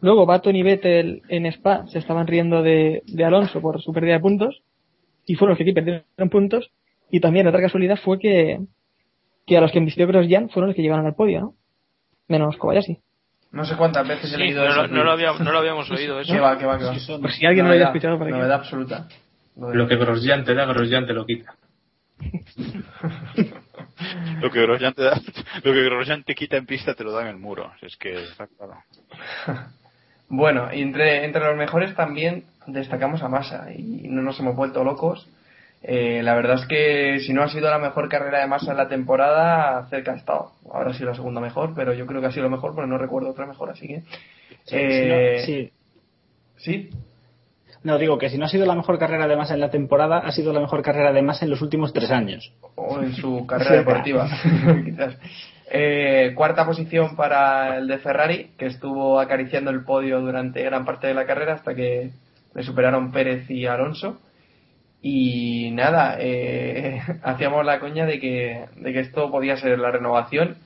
Luego 0.00 0.26
Baton 0.26 0.54
y 0.54 0.62
Vettel 0.62 1.22
en 1.28 1.46
Spa 1.46 1.86
se 1.88 1.98
estaban 1.98 2.26
riendo 2.28 2.62
de, 2.62 3.02
de 3.06 3.24
Alonso 3.24 3.60
por 3.60 3.82
su 3.82 3.92
pérdida 3.92 4.14
de 4.14 4.20
puntos 4.20 4.62
y 5.26 5.34
fueron 5.34 5.50
los 5.52 5.58
que 5.58 5.64
aquí 5.64 5.72
perdieron 5.72 6.30
puntos. 6.30 6.70
Y 7.10 7.20
también 7.20 7.46
otra 7.48 7.60
casualidad 7.60 7.98
fue 8.04 8.18
que, 8.18 8.60
que 9.46 9.56
a 9.56 9.60
los 9.60 9.72
que 9.72 9.78
embistió 9.78 10.06
Grosjean 10.06 10.50
fueron 10.50 10.68
los 10.68 10.76
que 10.76 10.82
llegaron 10.82 11.04
al 11.06 11.14
podio, 11.16 11.40
¿no? 11.40 11.54
Menos 12.28 12.56
Kobayashi. 12.58 12.98
No 13.52 13.64
sé 13.64 13.76
cuántas 13.76 14.06
veces 14.06 14.32
he 14.32 14.36
Sí, 14.36 14.42
leído 14.42 14.64
no, 14.64 14.70
eso. 14.70 14.82
lo- 14.82 14.88
no 14.88 15.04
lo 15.04 15.12
habíamos, 15.12 15.40
no 15.40 15.52
lo 15.52 15.58
habíamos 15.58 15.90
oído 15.90 16.20
eso. 16.24 16.32
Que 16.32 16.40
va, 16.40 16.58
que 16.58 16.66
va, 16.66 16.78
que 16.78 16.84
va. 16.84 16.92
Por 17.20 17.32
si 17.32 17.46
alguien 17.46 17.64
no 17.64 17.70
lo 17.70 17.74
había 17.74 17.86
escuchado 17.86 18.16
aquí. 18.22 18.30
Novedad 18.32 18.52
absoluta. 18.52 19.08
Lo 19.56 19.88
que 19.88 19.96
Grosjean 19.96 20.44
te 20.44 20.54
da, 20.54 20.66
Grosjean 20.66 21.06
te 21.06 21.12
lo 21.14 21.24
quita. 21.26 21.54
Lo 24.40 24.50
que 24.50 24.62
Grosjean 24.62 24.94
te 24.94 25.02
da, 25.02 25.20
lo 25.64 25.72
que 25.72 25.82
Grosjean 25.84 26.22
te 26.24 26.34
quita 26.34 26.56
en 26.56 26.66
pista 26.66 26.94
te 26.94 27.04
lo 27.04 27.12
da 27.12 27.22
en 27.22 27.28
el 27.28 27.36
muro. 27.36 27.72
Es 27.82 27.96
que 27.96 28.24
está 28.24 28.46
claro. 28.46 28.74
Bueno, 30.30 30.68
y 30.74 30.82
entre, 30.82 31.24
entre 31.24 31.42
los 31.42 31.56
mejores 31.56 31.94
también 31.94 32.44
destacamos 32.66 33.22
a 33.22 33.30
Massa 33.30 33.72
y 33.72 34.08
no 34.08 34.20
nos 34.20 34.38
hemos 34.38 34.54
vuelto 34.56 34.84
locos. 34.84 35.26
Eh, 35.82 36.22
la 36.24 36.34
verdad 36.34 36.56
es 36.60 36.66
que 36.66 37.20
si 37.20 37.32
no 37.32 37.42
ha 37.42 37.48
sido 37.48 37.70
la 37.70 37.78
mejor 37.78 38.08
carrera 38.08 38.40
de 38.40 38.46
Massa 38.48 38.72
en 38.72 38.76
la 38.78 38.88
temporada, 38.88 39.86
cerca 39.90 40.12
ha 40.12 40.16
estado. 40.16 40.52
Ahora 40.72 40.90
ha 40.90 40.94
sido 40.94 41.10
la 41.10 41.14
segunda 41.14 41.40
mejor, 41.40 41.72
pero 41.74 41.92
yo 41.94 42.04
creo 42.06 42.20
que 42.20 42.26
ha 42.26 42.32
sido 42.32 42.44
la 42.44 42.50
mejor 42.56 42.74
porque 42.74 42.90
no 42.90 42.98
recuerdo 42.98 43.30
otra 43.30 43.46
mejor, 43.46 43.70
así 43.70 43.86
que. 43.86 44.02
Eh, 44.72 45.38
Si 45.38 45.42
no- 45.42 45.46
sí. 45.46 45.72
¿Sí? 46.56 46.90
No, 47.84 47.96
digo 47.96 48.18
que 48.18 48.28
si 48.28 48.38
no 48.38 48.46
ha 48.46 48.48
sido 48.48 48.66
la 48.66 48.74
mejor 48.74 48.98
carrera 48.98 49.28
de 49.28 49.36
Massa 49.36 49.54
en 49.54 49.60
la 49.60 49.70
temporada, 49.70 50.18
ha 50.18 50.32
sido 50.32 50.52
la 50.52 50.58
mejor 50.60 50.82
carrera 50.82 51.12
de 51.12 51.22
Massa 51.22 51.44
en 51.44 51.50
los 51.52 51.62
últimos 51.62 51.92
tres 51.92 52.10
años. 52.10 52.52
o 52.74 53.00
en 53.00 53.12
su 53.14 53.46
carrera 53.46 53.76
deportiva, 53.76 54.28
quizás. 54.84 55.16
Eh, 55.70 56.32
cuarta 56.34 56.64
posición 56.66 57.14
para 57.14 57.76
el 57.76 57.86
de 57.86 57.98
Ferrari, 57.98 58.50
que 58.58 58.66
estuvo 58.66 59.20
acariciando 59.20 59.70
el 59.70 59.84
podio 59.84 60.20
durante 60.20 60.62
gran 60.64 60.84
parte 60.84 61.06
de 61.06 61.14
la 61.14 61.24
carrera 61.26 61.54
hasta 61.54 61.74
que 61.74 62.10
le 62.54 62.62
superaron 62.64 63.12
Pérez 63.12 63.48
y 63.50 63.66
Alonso. 63.66 64.18
Y 65.00 65.70
nada, 65.72 66.16
eh, 66.18 67.00
hacíamos 67.22 67.64
la 67.64 67.80
coña 67.80 68.06
de 68.06 68.18
que, 68.20 68.66
de 68.76 68.92
que 68.92 69.00
esto 69.00 69.30
podía 69.30 69.56
ser 69.56 69.78
la 69.78 69.90
renovación 69.90 70.56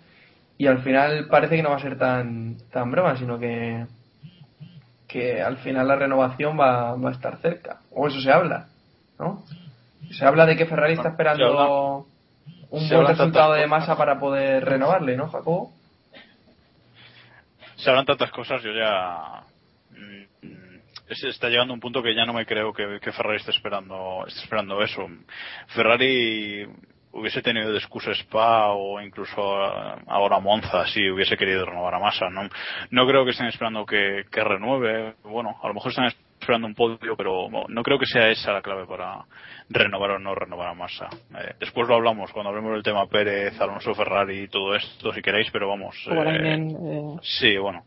y 0.59 0.67
al 0.67 0.83
final 0.83 1.27
parece 1.29 1.57
que 1.57 1.63
no 1.63 1.71
va 1.71 1.77
a 1.77 1.81
ser 1.81 1.99
tan, 1.99 2.57
tan 2.71 2.91
broma, 2.91 3.17
sino 3.17 3.39
que, 3.39 3.87
que 5.09 5.43
al 5.43 5.59
final 5.59 5.89
la 5.89 5.97
renovación 5.97 6.59
va, 6.59 6.95
va 6.95 7.09
a 7.09 7.13
estar 7.13 7.39
cerca. 7.39 7.81
O 7.91 8.07
eso 8.07 8.21
se 8.21 8.31
habla, 8.31 8.69
¿no? 9.19 9.43
Se 10.11 10.25
habla 10.25 10.47
de 10.47 10.57
que 10.57 10.67
Ferrari 10.67 10.93
está 10.93 11.05
Se 11.05 11.09
esperando 11.11 12.07
un 12.71 12.89
buen 12.89 13.07
resultado 13.07 13.55
de 13.55 13.67
masa 13.67 13.97
para 13.97 14.19
poder 14.19 14.65
renovarle, 14.65 15.17
¿no, 15.17 15.29
Jacobo? 15.29 15.73
se 17.83 17.91
hablan 17.91 18.07
tantas 18.07 18.31
cosas, 18.31 18.63
yo 18.63 18.71
ya 18.73 19.43
es- 21.13 21.25
está 21.25 21.49
llegando 21.49 21.73
un 21.75 21.81
punto 21.81 22.03
que 22.03 22.15
ya 22.15 22.25
no 22.27 22.33
me 22.33 22.45
creo 22.47 22.73
que, 22.73 22.99
que 23.01 23.13
Ferrari 23.13 23.37
esté 23.39 23.51
esperando, 23.53 24.25
esté 24.27 24.41
esperando 24.43 24.83
eso. 24.83 25.07
Ferrari 25.69 26.67
hubiese 27.13 27.43
tenido 27.43 27.71
de 27.73 27.79
excusa 27.79 28.13
Spa 28.13 28.73
o 28.73 29.01
incluso 29.01 29.63
ah, 29.63 29.99
ahora 30.07 30.41
Monza 30.41 30.87
si 30.87 31.09
hubiese 31.11 31.37
querido 31.37 31.65
renovar 31.67 31.95
a 31.95 31.99
Massa. 31.99 32.29
No, 32.31 32.49
no 32.91 33.07
creo 33.07 33.25
que 33.25 33.33
estén 33.33 33.47
esperando 33.47 33.85
que, 33.87 34.25
que 34.31 34.43
renueve. 34.45 35.15
Bueno, 35.25 35.57
a 35.63 35.69
lo 35.69 35.75
mejor 35.75 35.91
están 35.91 36.07
esperando 36.41 36.67
un 36.67 36.75
podio, 36.75 37.17
pero 37.17 37.49
no, 37.69 37.83
creo 37.85 37.99
que 37.99 38.07
sea 38.07 38.29
esa 38.29 38.53
la 38.53 38.63
clave 38.63 38.85
para 38.87 39.25
renovar 39.69 40.13
o 40.13 40.19
no 40.19 40.35
renovar 40.35 40.69
a 40.69 40.75
Massa. 40.75 41.09
Eh, 41.39 41.55
después 41.61 41.87
lo 41.87 41.95
hablamos 41.95 42.33
cuando 42.33 42.49
hablemos 42.51 42.73
del 42.73 42.83
tema 42.83 43.07
Pérez, 43.07 43.61
Alonso, 43.61 43.95
Ferrari 43.95 44.41
y 44.45 44.49
todo 44.49 44.75
esto, 44.75 45.13
si 45.13 45.23
queréis, 45.23 45.51
pero 45.53 45.69
vamos. 45.69 45.95
eh, 46.11 46.15
eh, 46.71 47.19
Sí, 47.23 47.57
bueno, 47.59 47.85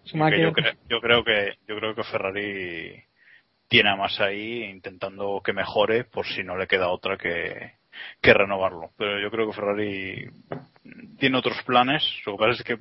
yo 0.88 1.02
creo 1.02 1.24
que 1.24 1.54
yo 1.68 1.76
creo 1.78 1.96
que 1.96 2.04
Ferrari 2.04 3.04
tiene 3.76 3.90
a 3.90 3.98
más 3.98 4.22
ahí 4.22 4.64
intentando 4.64 5.42
que 5.44 5.52
mejore 5.52 6.06
por 6.06 6.26
si 6.26 6.44
no 6.44 6.56
le 6.56 6.66
queda 6.66 6.88
otra 6.88 7.18
que, 7.18 7.74
que 8.22 8.34
renovarlo. 8.34 8.92
Pero 8.98 9.20
yo 9.20 9.30
creo 9.30 9.48
que 9.48 9.54
Ferrari 9.54 10.30
tiene 11.20 11.38
otros 11.38 11.62
planes. 11.64 12.02
Lo 12.26 12.38
que 12.38 12.38
pasa 12.38 12.52
es 12.52 12.64
que, 12.64 12.78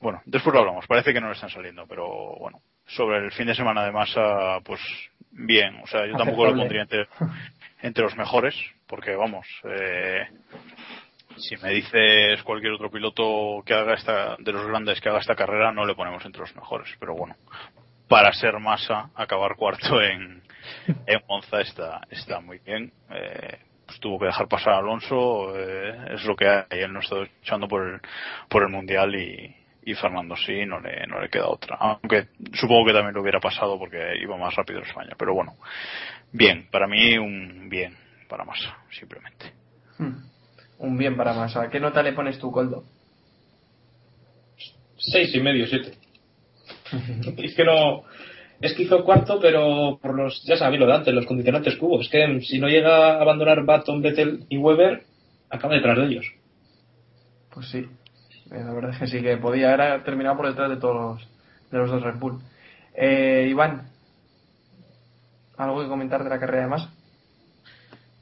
bueno, 0.00 0.20
después 0.24 0.52
lo 0.52 0.62
hablamos. 0.62 0.88
Parece 0.88 1.12
que 1.12 1.20
no 1.20 1.28
le 1.28 1.34
están 1.34 1.50
saliendo, 1.50 1.86
pero 1.86 2.08
bueno, 2.40 2.60
sobre 2.88 3.18
el 3.18 3.30
fin 3.30 3.46
de 3.46 3.54
semana 3.54 3.84
de 3.84 3.92
masa, 3.92 4.58
pues 4.64 4.80
bien. 5.30 5.76
O 5.84 5.86
sea, 5.86 6.04
yo 6.08 6.16
tampoco 6.16 6.46
lo 6.46 6.56
pondría 6.56 6.82
entre, 6.82 7.06
entre 7.80 8.02
los 8.02 8.16
mejores, 8.16 8.56
porque 8.88 9.14
vamos, 9.14 9.46
eh, 9.62 10.26
si 11.36 11.56
me 11.58 11.70
dices 11.70 12.42
cualquier 12.42 12.72
otro 12.72 12.90
piloto 12.90 13.62
que 13.64 13.74
haga 13.74 13.94
esta, 13.94 14.34
de 14.40 14.50
los 14.50 14.66
grandes 14.66 15.00
que 15.00 15.08
haga 15.08 15.20
esta 15.20 15.36
carrera, 15.36 15.70
no 15.70 15.86
le 15.86 15.94
ponemos 15.94 16.24
entre 16.24 16.40
los 16.40 16.56
mejores. 16.56 16.88
Pero 16.98 17.14
bueno, 17.14 17.36
para 18.08 18.32
ser 18.32 18.58
masa, 18.58 19.10
acabar 19.14 19.56
cuarto 19.56 20.00
en, 20.02 20.42
en 21.06 21.20
Monza 21.28 21.60
está, 21.60 22.02
está 22.10 22.40
muy 22.40 22.58
bien. 22.58 22.92
Eh, 23.10 23.58
pues 23.86 24.00
tuvo 24.00 24.18
que 24.18 24.26
dejar 24.26 24.48
pasar 24.48 24.74
a 24.74 24.78
Alonso, 24.78 25.54
eh, 25.56 26.14
es 26.14 26.24
lo 26.24 26.34
que 26.34 26.48
hay. 26.48 26.64
Él 26.70 26.92
no 26.92 27.00
está 27.00 27.16
echando 27.42 27.68
por 27.68 27.82
el, 27.82 28.00
por 28.48 28.62
el 28.62 28.70
mundial 28.70 29.14
y, 29.14 29.54
y 29.84 29.94
Fernando 29.94 30.36
sí, 30.36 30.64
no 30.64 30.80
le, 30.80 31.06
no 31.06 31.20
le 31.20 31.28
queda 31.28 31.48
otra. 31.48 31.76
Aunque 31.78 32.28
supongo 32.54 32.86
que 32.86 32.92
también 32.94 33.14
lo 33.14 33.20
hubiera 33.20 33.40
pasado 33.40 33.78
porque 33.78 34.16
iba 34.20 34.36
más 34.38 34.54
rápido 34.54 34.78
en 34.78 34.86
España. 34.86 35.14
Pero 35.18 35.34
bueno, 35.34 35.56
bien, 36.32 36.66
para 36.70 36.86
mí 36.86 37.18
un 37.18 37.68
bien 37.68 37.96
para 38.28 38.44
masa, 38.44 38.78
simplemente. 38.90 39.52
Hmm. 39.98 40.34
Un 40.78 40.98
bien 40.98 41.16
para 41.16 41.32
Massa. 41.32 41.68
¿Qué 41.70 41.80
nota 41.80 42.02
le 42.02 42.12
pones 42.12 42.38
tú, 42.38 42.50
Coldo? 42.50 42.84
Seis 44.98 45.34
y 45.34 45.40
medio, 45.40 45.66
siete. 45.66 45.92
Es 47.38 47.54
que 47.54 47.64
no. 47.64 48.02
Es 48.60 48.72
que 48.74 48.84
hizo 48.84 49.04
cuarto, 49.04 49.38
pero 49.40 49.98
por 50.00 50.14
los. 50.14 50.42
Ya 50.44 50.56
sabéis 50.56 50.80
lo 50.80 50.86
de 50.86 50.94
antes, 50.94 51.14
los 51.14 51.26
condicionantes 51.26 51.76
que 51.76 51.84
hubo. 51.84 52.00
Es 52.00 52.08
que 52.08 52.40
si 52.42 52.58
no 52.58 52.68
llega 52.68 53.12
a 53.18 53.20
abandonar 53.20 53.64
Baton, 53.64 54.00
Vettel 54.00 54.46
y 54.48 54.56
Weber, 54.58 55.04
acaba 55.50 55.74
detrás 55.74 55.98
de 55.98 56.06
ellos. 56.06 56.26
Pues 57.52 57.68
sí. 57.68 57.78
Eh, 58.50 58.62
La 58.64 58.72
verdad 58.72 58.92
es 58.92 58.98
que 58.98 59.06
sí 59.06 59.22
que 59.22 59.36
podía 59.36 59.74
haber 59.74 60.04
terminado 60.04 60.36
por 60.36 60.48
detrás 60.48 60.70
de 60.70 60.76
todos 60.76 60.94
los, 60.94 61.28
de 61.70 61.78
los 61.78 61.90
dos 61.90 62.02
Red 62.02 62.18
Bull. 62.18 62.40
Eh, 62.94 63.48
Iván, 63.50 63.88
¿algo 65.56 65.82
que 65.82 65.88
comentar 65.88 66.22
de 66.22 66.30
la 66.30 66.38
carrera 66.38 66.62
de 66.62 66.68
Massa? 66.68 66.92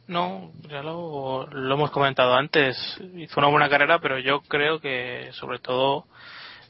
No, 0.08 0.50
ya 0.68 0.82
lo, 0.82 1.46
lo 1.46 1.74
hemos 1.74 1.90
comentado 1.90 2.34
antes. 2.34 2.76
Hizo 3.16 3.40
una 3.40 3.48
buena 3.48 3.68
carrera, 3.68 4.00
pero 4.00 4.18
yo 4.18 4.40
creo 4.42 4.80
que 4.80 5.28
sobre 5.32 5.58
todo 5.58 6.06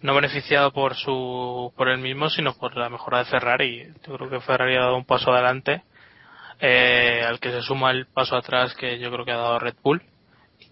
no 0.02 0.14
beneficiado 0.14 0.72
por 0.72 0.94
su 0.94 1.72
por 1.76 1.88
él 1.88 1.98
mismo, 1.98 2.30
sino 2.30 2.54
por 2.54 2.76
la 2.76 2.88
mejora 2.88 3.18
de 3.18 3.24
Ferrari. 3.26 3.86
Yo 4.06 4.16
creo 4.16 4.30
que 4.30 4.40
Ferrari 4.40 4.76
ha 4.76 4.80
dado 4.80 4.96
un 4.96 5.04
paso 5.04 5.32
adelante, 5.32 5.82
eh, 6.60 7.24
al 7.26 7.40
que 7.40 7.50
se 7.50 7.62
suma 7.62 7.90
el 7.90 8.06
paso 8.06 8.36
atrás 8.36 8.74
que 8.74 8.98
yo 8.98 9.10
creo 9.10 9.24
que 9.24 9.32
ha 9.32 9.36
dado 9.36 9.58
Red 9.58 9.76
Bull. 9.82 10.02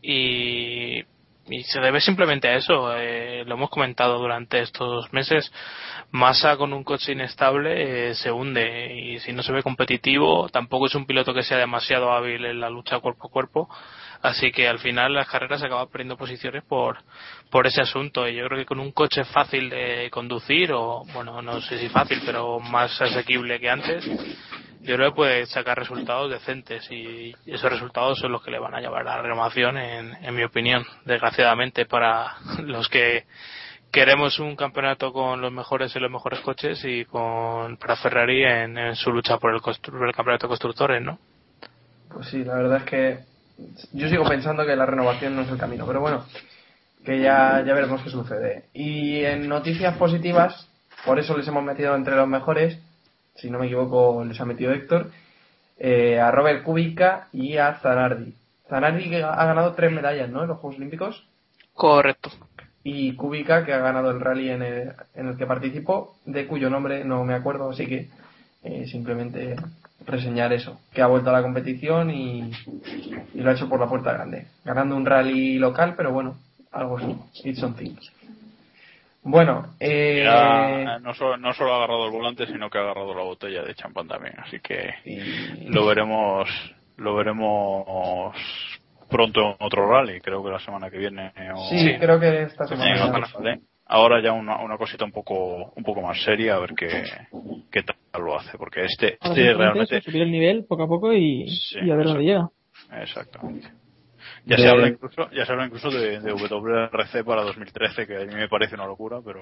Y 0.03 1.05
y 1.51 1.65
se 1.65 1.81
debe 1.81 2.01
simplemente 2.01 2.49
a 2.49 2.57
eso. 2.57 2.95
Eh, 2.97 3.45
lo 3.45 3.55
hemos 3.55 3.71
comentado 3.71 4.19
durante 4.19 4.61
estos 4.61 5.13
meses. 5.13 5.53
Massa 6.13 6.57
con 6.57 6.73
un 6.73 6.85
coche 6.85 7.13
inestable 7.13 8.11
eh, 8.11 8.15
se 8.15 8.31
hunde 8.31 8.95
y 8.95 9.19
si 9.19 9.33
no 9.33 9.43
se 9.43 9.53
ve 9.53 9.63
competitivo, 9.63 10.49
tampoco 10.49 10.87
es 10.87 10.95
un 10.95 11.07
piloto 11.07 11.35
que 11.35 11.43
sea 11.43 11.59
demasiado 11.59 12.13
hábil 12.13 12.45
en 12.45 12.61
la 12.61 12.71
lucha 12.71 13.01
cuerpo 13.01 13.27
a 13.27 13.31
cuerpo. 13.31 13.69
Así 14.23 14.53
que 14.53 14.69
al 14.69 14.79
final 14.79 15.15
las 15.15 15.29
carreras 15.29 15.61
se 15.61 15.67
acaban 15.67 15.89
perdiendo 15.89 16.17
posiciones 16.17 16.63
por, 16.65 16.99
por 17.51 17.67
ese 17.67 17.81
asunto. 17.81 18.29
Y 18.29 18.37
yo 18.37 18.47
creo 18.47 18.59
que 18.59 18.67
con 18.67 18.81
un 18.81 18.93
coche 18.93 19.25
fácil 19.25 19.71
de 19.71 20.09
conducir, 20.11 20.73
o 20.73 21.05
bueno, 21.15 21.41
no 21.41 21.61
sé 21.63 21.79
si 21.79 21.89
fácil, 21.89 22.21
pero 22.27 22.61
más 22.61 23.01
asequible 23.01 23.59
que 23.59 23.71
antes, 23.71 24.05
yo 24.83 24.97
creo 24.97 25.11
que 25.11 25.17
puede 25.17 25.47
sacar 25.47 25.79
resultados 25.79 26.31
decentes 26.31 26.91
y 26.91 27.35
esos 27.47 27.71
resultados 27.71 28.19
son 28.19 28.33
los 28.33 28.43
que 28.43 28.51
le 28.51 28.59
van 28.59 28.75
a 28.75 28.81
llevar 28.81 29.03
a 29.03 29.17
la 29.17 29.23
renovación, 29.23 29.79
en, 29.79 30.15
en 30.23 30.35
mi 30.35 30.43
opinión, 30.43 30.85
desgraciadamente 31.05 31.87
para 31.87 32.37
los 32.63 32.89
que 32.89 33.25
queremos 33.91 34.39
un 34.39 34.57
campeonato 34.57 35.13
con 35.13 35.41
los 35.41 35.53
mejores 35.53 35.95
y 35.95 35.99
los 35.99 36.11
mejores 36.11 36.41
coches 36.41 36.83
y 36.85 37.05
con 37.05 37.77
para 37.77 37.97
Ferrari 37.97 38.45
en, 38.45 38.95
su 38.97 39.11
lucha 39.11 39.39
por 39.39 39.55
el, 39.55 39.61
por 39.61 40.09
el 40.09 40.15
campeonato 40.15 40.47
de 40.47 40.49
constructores, 40.49 41.03
¿no? 41.03 41.19
Pues 42.13 42.29
sí, 42.29 42.45
la 42.45 42.55
verdad 42.55 42.79
es 42.79 42.85
que 42.85 43.19
yo 43.93 44.09
sigo 44.09 44.25
pensando 44.29 44.65
que 44.65 44.77
la 44.77 44.87
renovación 44.87 45.37
no 45.37 45.43
es 45.43 45.51
el 45.51 45.59
camino, 45.59 45.87
pero 45.87 46.01
bueno, 46.01 46.25
que 47.05 47.21
ya, 47.21 47.63
ya 47.67 47.75
veremos 47.75 48.03
qué 48.03 48.11
sucede. 48.11 48.65
Y 48.75 49.25
en 49.25 49.49
noticias 49.49 49.97
positivas, 49.97 50.69
por 51.05 51.19
eso 51.19 51.37
les 51.37 51.49
hemos 51.49 51.65
metido 51.65 51.95
entre 51.95 52.17
los 52.17 52.29
mejores, 52.29 52.79
si 53.37 53.51
no 53.51 53.59
me 53.59 53.67
equivoco, 53.67 54.25
les 54.25 54.41
ha 54.41 54.45
metido 54.45 54.73
Héctor, 54.73 55.11
eh, 55.79 56.21
a 56.21 56.31
Robert 56.31 56.63
Kubica 56.63 57.29
y 57.33 57.57
a 57.57 57.75
Zanardi. 57.81 58.35
Zanardi 58.69 59.09
que 59.09 59.23
ha 59.23 59.45
ganado 59.47 59.73
tres 59.75 59.91
medallas, 59.91 60.29
¿no? 60.29 60.43
En 60.43 60.49
los 60.49 60.59
Juegos 60.59 60.77
Olímpicos. 60.77 61.27
Correcto. 61.75 62.31
Y 62.85 63.15
Kubica 63.17 63.65
que 63.65 63.73
ha 63.73 63.79
ganado 63.79 64.11
el 64.11 64.21
rally 64.21 64.51
en 64.51 64.63
el, 64.63 64.93
en 65.15 65.29
el 65.29 65.37
que 65.37 65.47
participó, 65.47 66.17
de 66.27 66.47
cuyo 66.47 66.71
nombre 66.71 67.05
no 67.05 67.25
me 67.25 67.35
acuerdo, 67.35 67.71
así 67.71 67.87
que 67.87 68.09
eh, 68.63 68.87
simplemente 68.87 69.57
reseñar 70.07 70.53
eso, 70.53 70.81
que 70.93 71.03
ha 71.03 71.07
vuelto 71.07 71.31
a 71.31 71.35
la 71.35 71.43
competición 71.43 72.11
y, 72.11 72.51
y, 73.35 73.41
lo 73.41 73.51
ha 73.51 73.55
hecho 73.55 73.69
por 73.69 73.81
la 73.81 73.89
puerta 73.89 74.13
grande, 74.13 74.47
ganando 74.65 74.97
un 74.97 75.07
rally 75.07 75.59
local, 75.59 75.95
pero 75.97 76.13
bueno, 76.13 76.37
algo 76.73 76.99
así, 76.99 77.17
it's 77.45 77.61
something. 77.61 77.95
Bueno, 79.23 79.75
eh, 79.79 80.25
no, 81.03 81.13
solo, 81.13 81.37
no 81.37 81.53
solo 81.53 81.75
ha 81.75 81.77
agarrado 81.77 82.07
el 82.07 82.13
volante, 82.13 82.47
sino 82.47 82.71
que 82.71 82.79
ha 82.79 82.83
agarrado 82.83 83.15
la 83.15 83.23
botella 83.23 83.63
de 83.63 83.75
champán 83.75 84.09
también, 84.09 84.35
así 84.41 84.61
que 84.61 84.95
lo 85.69 85.85
veremos, 85.87 86.49
lo 86.97 87.15
veremos 87.15 88.35
pronto 89.11 89.41
en 89.41 89.57
otro 89.59 89.91
rally, 89.91 90.21
creo 90.21 90.43
que 90.43 90.51
la 90.51 90.61
semana 90.61 90.89
que 90.89 90.97
viene. 90.97 91.33
O, 91.55 91.69
sí, 91.69 91.97
creo 91.99 92.19
que 92.19 92.43
esta 92.45 92.67
semana. 92.67 93.27
Ahora 93.93 94.23
ya 94.23 94.33
una, 94.33 94.63
una 94.63 94.79
cosita 94.79 95.05
un 95.05 95.11
poco 95.11 95.73
un 95.75 95.83
poco 95.83 96.01
más 96.01 96.23
seria, 96.23 96.55
a 96.55 96.61
ver 96.61 96.75
qué, 96.77 97.03
qué 97.73 97.83
tal 97.83 98.23
lo 98.23 98.39
hace, 98.39 98.57
porque 98.57 98.85
este, 98.85 99.19
este 99.21 99.53
realmente... 99.53 100.01
Subir 100.01 100.23
el 100.23 100.31
nivel 100.31 100.65
poco 100.65 100.85
a 100.85 100.87
poco 100.87 101.13
y, 101.13 101.47
y 101.83 101.91
a 101.91 101.97
ver 101.97 102.07
dónde 102.07 102.23
llega. 102.23 102.49
Exactamente. 102.93 103.69
Ya 104.47 104.59
se 104.59 104.69
habla 104.69 104.89
incluso, 104.89 105.29
ya 105.33 105.45
se 105.45 105.53
habla 105.53 105.67
incluso 105.67 105.91
de, 105.91 106.21
de, 106.21 106.33
WRC 106.33 107.25
para 107.25 107.43
2013, 107.43 108.07
que 108.07 108.17
a 108.17 108.25
mí 108.27 108.35
me 108.35 108.49
parece 108.49 108.77
una 108.77 108.87
locura, 108.87 109.19
pero, 109.25 109.41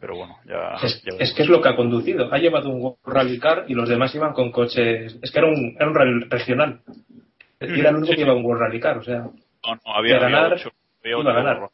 pero 0.00 0.16
bueno, 0.16 0.38
ya 0.44 0.76
es, 0.82 1.02
es, 1.18 1.32
que 1.34 1.42
es 1.42 1.48
lo 1.48 1.62
que 1.62 1.68
ha 1.68 1.76
conducido. 1.76 2.32
Ha 2.32 2.38
llevado 2.38 2.70
un 2.70 2.96
rally 3.04 3.38
car 3.38 3.64
y 3.68 3.74
los 3.74 3.88
demás 3.88 4.12
iban 4.14 4.32
con 4.32 4.50
coches. 4.50 5.18
Es 5.22 5.30
que 5.30 5.38
era 5.38 5.46
un, 5.48 5.76
era 5.76 5.88
un 5.88 5.94
rally 5.94 6.24
regional. 6.28 6.80
Y 7.60 7.78
era 7.78 7.90
el 7.90 7.96
único 7.96 8.14
que 8.14 8.20
iba 8.20 8.34
con 8.34 8.44
World 8.44 8.62
Rally 8.62 8.80
Car, 8.80 8.98
o 8.98 9.02
sea. 9.02 9.18
No, 9.18 9.32
no, 9.84 9.94
había, 9.94 10.18
ganar, 10.18 10.52
ocho, 10.52 10.70
había 11.02 11.16
ocho, 11.16 11.28
ganar. 11.28 11.70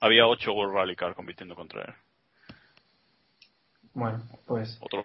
Había 0.00 0.26
ocho 0.26 0.52
World 0.52 0.74
Rally 0.74 0.96
Car 0.96 1.14
compitiendo 1.14 1.54
contra 1.54 1.82
él. 1.82 1.94
Bueno, 3.94 4.22
pues. 4.46 4.78
Otro. 4.80 5.04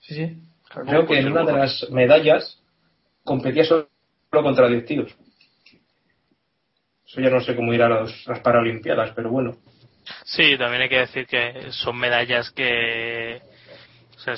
Sí, 0.00 0.14
sí. 0.14 0.42
Creo 0.68 1.06
que 1.06 1.18
en 1.18 1.32
una 1.32 1.44
de 1.44 1.52
las 1.52 1.90
medallas 1.90 2.60
competía 3.24 3.64
solo 3.64 3.88
contra 4.30 4.68
10 4.68 4.84
tíos. 4.84 5.16
Eso 7.06 7.20
ya 7.20 7.30
no 7.30 7.40
sé 7.40 7.54
cómo 7.54 7.72
ir 7.72 7.82
a 7.82 7.88
las, 7.88 8.26
las 8.26 8.40
Paralimpiadas, 8.40 9.12
pero 9.14 9.30
bueno. 9.30 9.56
Sí, 10.24 10.56
también 10.58 10.82
hay 10.82 10.88
que 10.88 10.98
decir 10.98 11.26
que 11.26 11.70
son 11.70 11.96
medallas 11.96 12.50
que. 12.50 13.40
O 14.16 14.18
sea, 14.20 14.36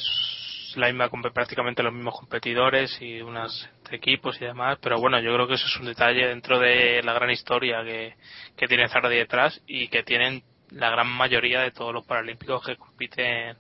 la 0.79 0.89
misma, 0.89 1.11
prácticamente 1.33 1.83
los 1.83 1.93
mismos 1.93 2.19
competidores 2.19 3.01
y 3.01 3.21
unos 3.21 3.69
equipos 3.91 4.41
y 4.41 4.45
demás, 4.45 4.79
pero 4.83 4.99
bueno, 5.01 5.21
yo 5.21 5.33
creo 5.35 5.47
que 5.47 5.55
eso 5.55 5.67
es 5.67 5.77
un 5.77 5.87
detalle 5.87 6.27
dentro 6.27 6.59
de 6.59 7.03
la 7.03 7.13
gran 7.13 7.31
historia 7.31 7.83
que, 7.85 8.15
que 8.57 8.67
tiene 8.67 8.89
Zardi 8.89 9.17
detrás 9.17 9.61
y 9.67 9.89
que 9.89 10.03
tienen 10.03 10.43
la 10.71 10.91
gran 10.91 11.09
mayoría 11.09 11.61
de 11.61 11.71
todos 11.71 11.93
los 11.93 12.07
paralímpicos 12.07 12.65
que 12.65 12.77
compiten 12.77 13.57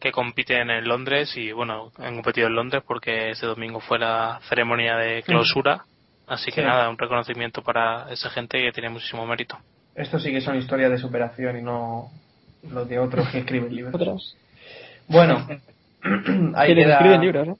que 0.00 0.12
compiten 0.12 0.70
en 0.70 0.86
Londres 0.86 1.36
y 1.36 1.50
bueno, 1.50 1.90
han 1.98 2.14
competido 2.14 2.46
en 2.46 2.54
Londres 2.54 2.84
porque 2.86 3.30
ese 3.30 3.46
domingo 3.46 3.80
fue 3.80 3.98
la 3.98 4.38
ceremonia 4.48 4.96
de 4.96 5.24
clausura, 5.24 5.84
así 6.28 6.52
que 6.52 6.62
nada, 6.62 6.88
un 6.88 6.96
reconocimiento 6.96 7.62
para 7.62 8.08
esa 8.12 8.30
gente 8.30 8.62
que 8.62 8.70
tiene 8.70 8.90
muchísimo 8.90 9.26
mérito. 9.26 9.58
Esto 9.96 10.20
sí 10.20 10.30
que 10.30 10.40
son 10.40 10.56
historias 10.56 10.92
de 10.92 10.98
superación 10.98 11.58
y 11.58 11.62
no 11.62 12.12
los 12.70 12.88
de 12.88 13.00
otros 13.00 13.28
que 13.30 13.38
escriben 13.38 13.74
libros. 13.74 14.36
Bueno, 15.08 15.44
ahí 16.54 16.74
queda... 16.74 17.18
libros, 17.18 17.46
¿no? 17.46 17.58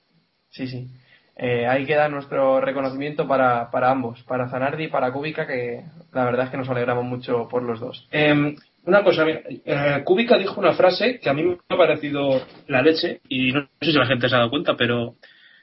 Sí, 0.51 0.66
sí. 0.66 0.88
Eh, 1.37 1.66
ahí 1.66 1.87
queda 1.87 2.09
nuestro 2.09 2.61
reconocimiento 2.61 3.29
para, 3.29 3.70
para 3.70 3.90
ambos, 3.90 4.22
para 4.24 4.48
Zanardi 4.48 4.85
y 4.85 4.88
para 4.88 5.12
Kubica, 5.12 5.46
que 5.46 5.85
la 6.12 6.24
verdad 6.24 6.46
es 6.46 6.51
que 6.51 6.57
nos 6.57 6.68
alegramos 6.68 7.05
mucho 7.05 7.46
por 7.48 7.62
los 7.62 7.79
dos. 7.79 8.09
Eh, 8.11 8.57
una 8.85 9.05
cosa, 9.05 9.24
eh, 9.29 10.03
Kubica 10.05 10.37
dijo 10.37 10.61
una 10.61 10.72
frase 10.72 11.20
que 11.20 11.29
a 11.29 11.35
mí 11.35 11.44
me 11.44 11.59
ha 11.68 11.77
parecido 11.77 12.42
la 12.66 12.83
leche, 12.83 13.20
y 13.29 13.53
no 13.53 13.68
sé 13.81 13.92
si 13.92 13.98
la 13.98 14.07
gente 14.07 14.29
se 14.29 14.35
ha 14.35 14.38
dado 14.38 14.51
cuenta, 14.51 14.77
pero 14.77 15.14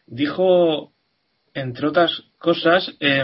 dijo, 0.08 0.94
entre 1.54 1.88
otras 1.88 2.24
cosas, 2.38 2.96
eh, 3.00 3.24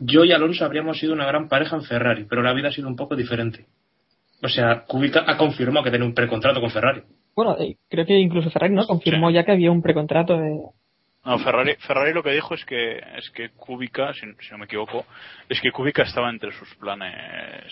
yo 0.00 0.24
y 0.24 0.32
Alonso 0.32 0.64
habríamos 0.64 0.98
sido 0.98 1.12
una 1.12 1.26
gran 1.26 1.48
pareja 1.48 1.76
en 1.76 1.84
Ferrari, 1.84 2.24
pero 2.28 2.42
la 2.42 2.52
vida 2.52 2.68
ha 2.68 2.72
sido 2.72 2.88
un 2.88 2.96
poco 2.96 3.16
diferente. 3.16 3.66
O 4.42 4.48
sea, 4.48 4.84
Kubica 4.84 5.24
ha 5.26 5.36
confirmado 5.36 5.84
que 5.84 5.90
tiene 5.90 6.04
un 6.04 6.14
precontrato 6.14 6.60
con 6.60 6.70
Ferrari. 6.70 7.02
Bueno, 7.34 7.56
eh, 7.58 7.76
creo 7.88 8.06
que 8.06 8.18
incluso 8.18 8.50
Ferrari 8.50 8.74
no 8.74 8.86
confirmó 8.86 9.30
ya 9.30 9.44
que 9.44 9.52
había 9.52 9.70
un 9.70 9.82
precontrato 9.82 10.38
de. 10.38 10.60
No, 11.24 11.38
Ferrari, 11.38 11.74
Ferrari 11.76 12.12
lo 12.12 12.22
que 12.22 12.32
dijo 12.32 12.54
es 12.54 12.64
que 12.64 12.98
es 13.16 13.30
que 13.30 13.48
Kubica, 13.50 14.12
si, 14.12 14.26
no 14.26 14.58
me 14.58 14.66
equivoco, 14.66 15.06
es 15.48 15.60
que 15.60 15.72
Kubica 15.72 16.02
estaba 16.02 16.28
entre 16.28 16.52
sus 16.52 16.74
planes 16.74 17.64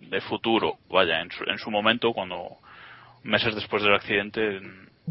de 0.00 0.20
futuro. 0.22 0.78
Vaya, 0.88 1.20
en 1.20 1.30
su, 1.30 1.44
en 1.44 1.58
su 1.58 1.70
momento, 1.70 2.12
cuando 2.12 2.56
meses 3.24 3.54
después 3.54 3.82
del 3.82 3.94
accidente, 3.94 4.60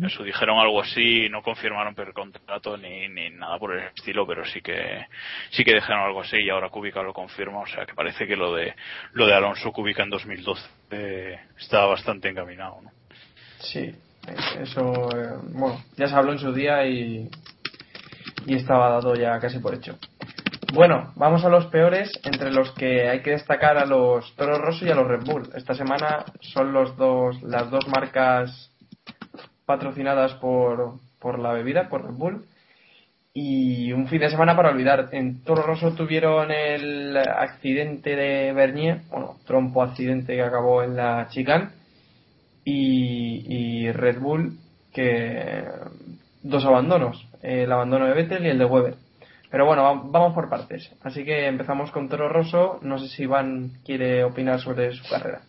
eso 0.01 0.23
dijeron 0.23 0.57
algo 0.57 0.81
así, 0.81 1.29
no 1.29 1.43
confirmaron 1.43 1.93
el 1.97 2.13
contrato 2.13 2.77
ni, 2.77 3.07
ni 3.09 3.29
nada 3.29 3.59
por 3.59 3.73
el 3.75 3.87
estilo, 3.95 4.25
pero 4.25 4.43
sí 4.45 4.61
que 4.61 5.05
sí 5.51 5.63
que 5.63 5.75
dijeron 5.75 5.99
algo 5.99 6.21
así 6.21 6.37
y 6.37 6.49
ahora 6.49 6.69
Kubica 6.69 7.03
lo 7.03 7.13
confirma, 7.13 7.59
o 7.59 7.67
sea 7.67 7.85
que 7.85 7.93
parece 7.93 8.25
que 8.25 8.35
lo 8.35 8.55
de 8.55 8.73
lo 9.13 9.27
de 9.27 9.33
Alonso 9.33 9.71
Kubica 9.71 10.03
en 10.03 10.09
2012 10.09 10.69
eh, 10.91 11.39
está 11.59 11.85
bastante 11.85 12.29
encaminado, 12.29 12.81
¿no? 12.81 13.00
Sí, 13.61 13.93
eso, 14.59 15.09
eh, 15.15 15.35
bueno, 15.53 15.81
ya 15.95 16.07
se 16.07 16.15
habló 16.15 16.33
en 16.33 16.39
su 16.39 16.51
día 16.51 16.85
y, 16.85 17.29
y 18.45 18.55
estaba 18.55 18.89
dado 18.89 19.13
ya 19.15 19.39
casi 19.39 19.59
por 19.59 19.75
hecho. 19.75 19.97
Bueno, 20.73 21.11
vamos 21.15 21.43
a 21.43 21.49
los 21.49 21.65
peores, 21.67 22.11
entre 22.23 22.51
los 22.51 22.71
que 22.71 23.09
hay 23.09 23.21
que 23.21 23.31
destacar 23.31 23.77
a 23.77 23.85
los 23.85 24.35
Toro 24.35 24.57
Rosso 24.57 24.85
y 24.85 24.89
a 24.89 24.95
los 24.95 25.07
Red 25.07 25.25
Bull. 25.25 25.49
Esta 25.53 25.75
semana 25.75 26.25
son 26.39 26.71
los 26.71 26.95
dos, 26.97 27.41
las 27.43 27.69
dos 27.69 27.87
marcas 27.87 28.71
patrocinadas 29.65 30.33
por, 30.35 30.99
por 31.19 31.39
la 31.39 31.51
bebida, 31.51 31.89
por 31.89 32.05
Red 32.05 32.15
Bull. 32.15 32.45
Y 33.33 33.91
un 33.91 34.07
fin 34.07 34.21
de 34.21 34.29
semana 34.29 34.55
para 34.55 34.69
olvidar. 34.69 35.09
En 35.11 35.43
Toro 35.43 35.63
Rosso 35.63 35.91
tuvieron 35.91 36.51
el 36.51 37.17
accidente 37.17 38.15
de 38.15 38.53
Bernier, 38.53 39.01
bueno, 39.09 39.37
trompo 39.45 39.83
accidente 39.83 40.35
que 40.35 40.41
acabó 40.41 40.83
en 40.83 40.95
la 40.95 41.27
chicane 41.29 41.80
y, 42.63 43.91
Red 43.91 44.19
Bull 44.19 44.57
que 44.93 45.63
dos 46.43 46.65
abandonos, 46.65 47.25
el 47.41 47.71
abandono 47.71 48.07
de 48.07 48.13
Vettel 48.13 48.45
y 48.45 48.49
el 48.49 48.59
de 48.59 48.65
Weber. 48.65 48.95
Pero 49.49 49.65
bueno, 49.65 49.83
vamos 50.05 50.33
por 50.33 50.49
partes. 50.49 50.91
Así 51.03 51.25
que 51.25 51.47
empezamos 51.47 51.91
con 51.91 52.07
Toro 52.07 52.29
Rosso. 52.29 52.79
No 52.83 52.97
sé 52.97 53.09
si 53.09 53.23
Iván 53.23 53.71
quiere 53.85 54.23
opinar 54.23 54.61
sobre 54.61 54.93
su 54.93 55.03
carrera. 55.09 55.41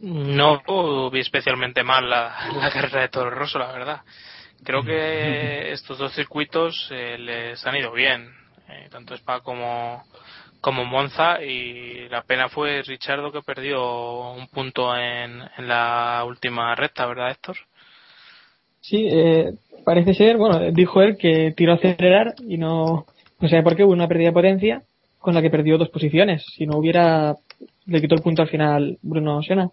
No 0.00 0.62
vi 1.10 1.20
especialmente 1.20 1.82
mal 1.82 2.08
la, 2.08 2.34
carrera 2.72 3.02
de 3.02 3.08
Toro 3.08 3.30
Rosso, 3.30 3.58
la 3.58 3.72
verdad. 3.72 4.00
Creo 4.64 4.82
que 4.82 5.72
estos 5.72 5.98
dos 5.98 6.14
circuitos 6.14 6.88
eh, 6.90 7.18
les 7.18 7.66
han 7.66 7.76
ido 7.76 7.92
bien, 7.92 8.32
eh, 8.68 8.88
tanto 8.90 9.14
Spa 9.14 9.40
como, 9.40 10.04
como 10.60 10.84
Monza 10.84 11.42
y 11.42 12.08
la 12.08 12.22
pena 12.22 12.48
fue 12.48 12.82
Richardo 12.82 13.30
que 13.32 13.42
perdió 13.42 14.32
un 14.32 14.48
punto 14.48 14.94
en, 14.96 15.40
en 15.56 15.68
la 15.68 16.24
última 16.26 16.74
recta, 16.74 17.06
¿verdad 17.06 17.30
Héctor? 17.30 17.56
Sí, 18.80 19.08
eh, 19.10 19.52
parece 19.84 20.14
ser, 20.14 20.36
bueno, 20.36 20.60
dijo 20.72 21.02
él 21.02 21.16
que 21.16 21.52
tiró 21.56 21.72
a 21.72 21.76
acelerar 21.76 22.34
y 22.46 22.56
no, 22.58 23.06
No 23.40 23.48
sé 23.48 23.62
por 23.62 23.76
qué 23.76 23.84
hubo 23.84 23.92
una 23.92 24.08
pérdida 24.08 24.28
de 24.28 24.32
potencia 24.34 24.82
con 25.18 25.34
la 25.34 25.42
que 25.42 25.50
perdió 25.50 25.78
dos 25.78 25.90
posiciones. 25.90 26.44
Si 26.56 26.66
no 26.66 26.78
hubiera, 26.78 27.34
le 27.86 28.00
quitó 28.00 28.14
el 28.14 28.22
punto 28.22 28.42
al 28.42 28.48
final 28.48 28.98
Bruno 29.02 29.42
Senna. 29.42 29.68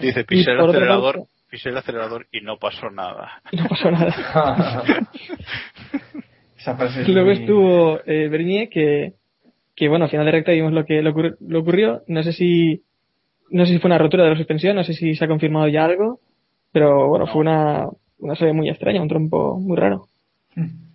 Dice, 0.00 0.24
pisé 0.24 0.50
el 0.52 0.60
acelerador, 0.60 1.14
parte- 1.16 1.28
pisé 1.50 1.68
el 1.70 1.76
acelerador 1.78 2.26
y 2.30 2.40
no 2.42 2.58
pasó 2.58 2.90
nada. 2.90 3.40
Y 3.50 3.56
no 3.60 3.68
pasó 3.68 3.90
nada. 3.90 4.84
Esa 6.58 6.76
frase 6.76 7.02
es 7.02 7.08
Luego 7.08 7.30
muy- 7.30 7.38
estuvo 7.40 8.00
eh, 8.06 8.28
Bernier, 8.28 8.68
que, 8.68 9.12
que 9.78 9.88
bueno, 9.88 10.06
al 10.06 10.10
final 10.10 10.26
de 10.26 10.32
recta 10.32 10.52
vimos 10.52 10.72
lo 10.72 10.84
que 10.84 11.00
lo, 11.02 11.14
ocurri- 11.14 11.36
lo 11.40 11.60
ocurrió. 11.60 12.02
No 12.08 12.22
sé 12.22 12.32
si 12.32 12.82
no 13.50 13.64
sé 13.64 13.72
si 13.72 13.78
fue 13.78 13.88
una 13.88 13.98
rotura 13.98 14.24
de 14.24 14.30
la 14.30 14.36
suspensión, 14.36 14.76
no 14.76 14.84
sé 14.84 14.92
si 14.92 15.14
se 15.14 15.24
ha 15.24 15.28
confirmado 15.28 15.68
ya 15.68 15.84
algo, 15.84 16.20
pero 16.72 17.08
bueno, 17.08 17.26
fue 17.26 17.40
una, 17.40 17.86
una 18.18 18.34
serie 18.36 18.52
muy 18.52 18.68
extraña, 18.68 19.00
un 19.00 19.08
trompo 19.08 19.58
muy 19.58 19.76
raro. 19.76 20.06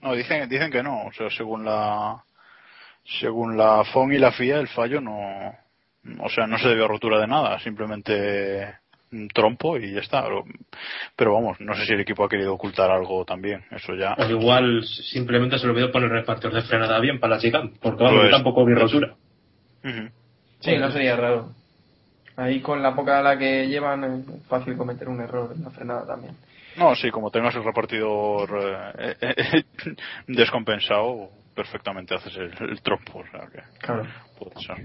No, 0.01 0.13
dicen, 0.13 0.47
dicen 0.49 0.69
que 0.69 0.83
no. 0.83 1.05
O 1.05 1.11
sea, 1.13 1.29
según 1.29 1.63
la 1.65 2.23
según 3.19 3.57
la 3.57 3.83
FON 3.85 4.13
y 4.13 4.17
la 4.17 4.31
FIA, 4.31 4.59
el 4.59 4.67
fallo 4.67 5.01
no. 5.01 5.17
O 6.19 6.29
sea, 6.29 6.45
no 6.47 6.57
se 6.57 6.67
debió 6.67 6.85
a 6.85 6.89
rotura 6.89 7.19
de 7.19 7.27
nada. 7.27 7.59
Simplemente 7.59 8.75
trompo 9.33 9.77
y 9.77 9.93
ya 9.93 9.99
está. 10.01 10.23
Pero, 10.23 10.43
pero 11.15 11.33
vamos, 11.33 11.59
no 11.59 11.73
sé 11.75 11.85
si 11.85 11.93
el 11.93 12.01
equipo 12.01 12.23
ha 12.23 12.29
querido 12.29 12.53
ocultar 12.53 12.89
algo 12.91 13.23
también. 13.25 13.63
Eso 13.71 13.93
ya. 13.95 14.15
O 14.17 14.25
igual 14.29 14.83
simplemente 14.85 15.57
se 15.57 15.65
le 15.65 15.71
olvidó 15.71 15.91
poner 15.91 16.09
repartidor 16.09 16.53
de 16.53 16.61
frenada 16.63 16.99
bien 16.99 17.19
para 17.19 17.35
la 17.35 17.41
chica, 17.41 17.61
porque 17.81 18.03
vamos, 18.03 18.19
Pues- 18.21 18.31
tampoco 18.31 18.65
vi 18.65 18.73
pues- 18.73 18.83
rotura. 18.91 19.15
Ujú. 19.83 20.09
Sí, 20.61 20.77
no 20.77 20.91
sería 20.91 21.15
raro. 21.15 21.49
Ahí 22.35 22.61
con 22.61 22.81
la 22.81 22.95
poca 22.95 23.19
ala 23.19 23.37
que 23.37 23.67
llevan 23.67 24.03
es 24.05 24.47
fácil 24.47 24.75
cometer 24.75 25.07
un 25.07 25.21
error 25.21 25.51
en 25.55 25.63
la 25.63 25.69
frenada 25.69 26.05
también. 26.07 26.35
No, 26.77 26.95
sí, 26.95 27.11
como 27.11 27.29
tengas 27.29 27.53
el 27.55 27.63
repartidor 27.63 28.93
eh, 28.97 29.15
eh, 29.21 29.35
eh, 29.37 29.63
descompensado, 30.27 31.29
perfectamente 31.55 32.15
haces 32.15 32.35
el, 32.37 32.51
el 32.69 32.81
trompo. 32.81 33.19
O 33.19 33.25
sea 33.29 33.41
que 33.51 33.61
Claro. 33.85 34.07
puede 34.39 34.55
ser. 34.65 34.77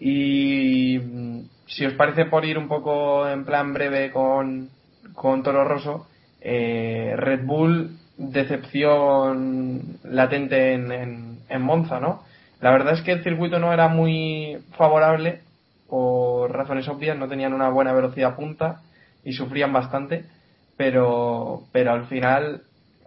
Y 0.00 0.98
mm, 0.98 1.40
si 1.66 1.86
os 1.86 1.94
parece 1.94 2.24
por 2.24 2.44
ir 2.44 2.58
un 2.58 2.68
poco 2.68 3.28
en 3.28 3.44
plan 3.44 3.72
breve 3.72 4.10
con, 4.10 4.70
con 5.14 5.42
Toro 5.42 5.64
Rosso, 5.64 6.08
eh, 6.40 7.14
Red 7.16 7.44
Bull 7.44 7.90
decepción 8.16 9.98
latente 10.04 10.74
en, 10.74 10.92
en, 10.92 11.38
en 11.48 11.62
Monza, 11.62 12.00
¿no? 12.00 12.22
La 12.60 12.70
verdad 12.70 12.94
es 12.94 13.02
que 13.02 13.12
el 13.12 13.22
circuito 13.22 13.58
no 13.58 13.72
era 13.72 13.88
muy 13.88 14.58
favorable 14.76 15.40
por 15.88 16.52
razones 16.52 16.86
obvias, 16.88 17.16
no 17.16 17.28
tenían 17.28 17.54
una 17.54 17.70
buena 17.70 17.92
velocidad 17.92 18.36
punta 18.36 18.82
y 19.24 19.32
sufrían 19.32 19.72
bastante, 19.72 20.24
pero, 20.76 21.64
pero 21.72 21.92
al 21.92 22.06
final 22.06 22.62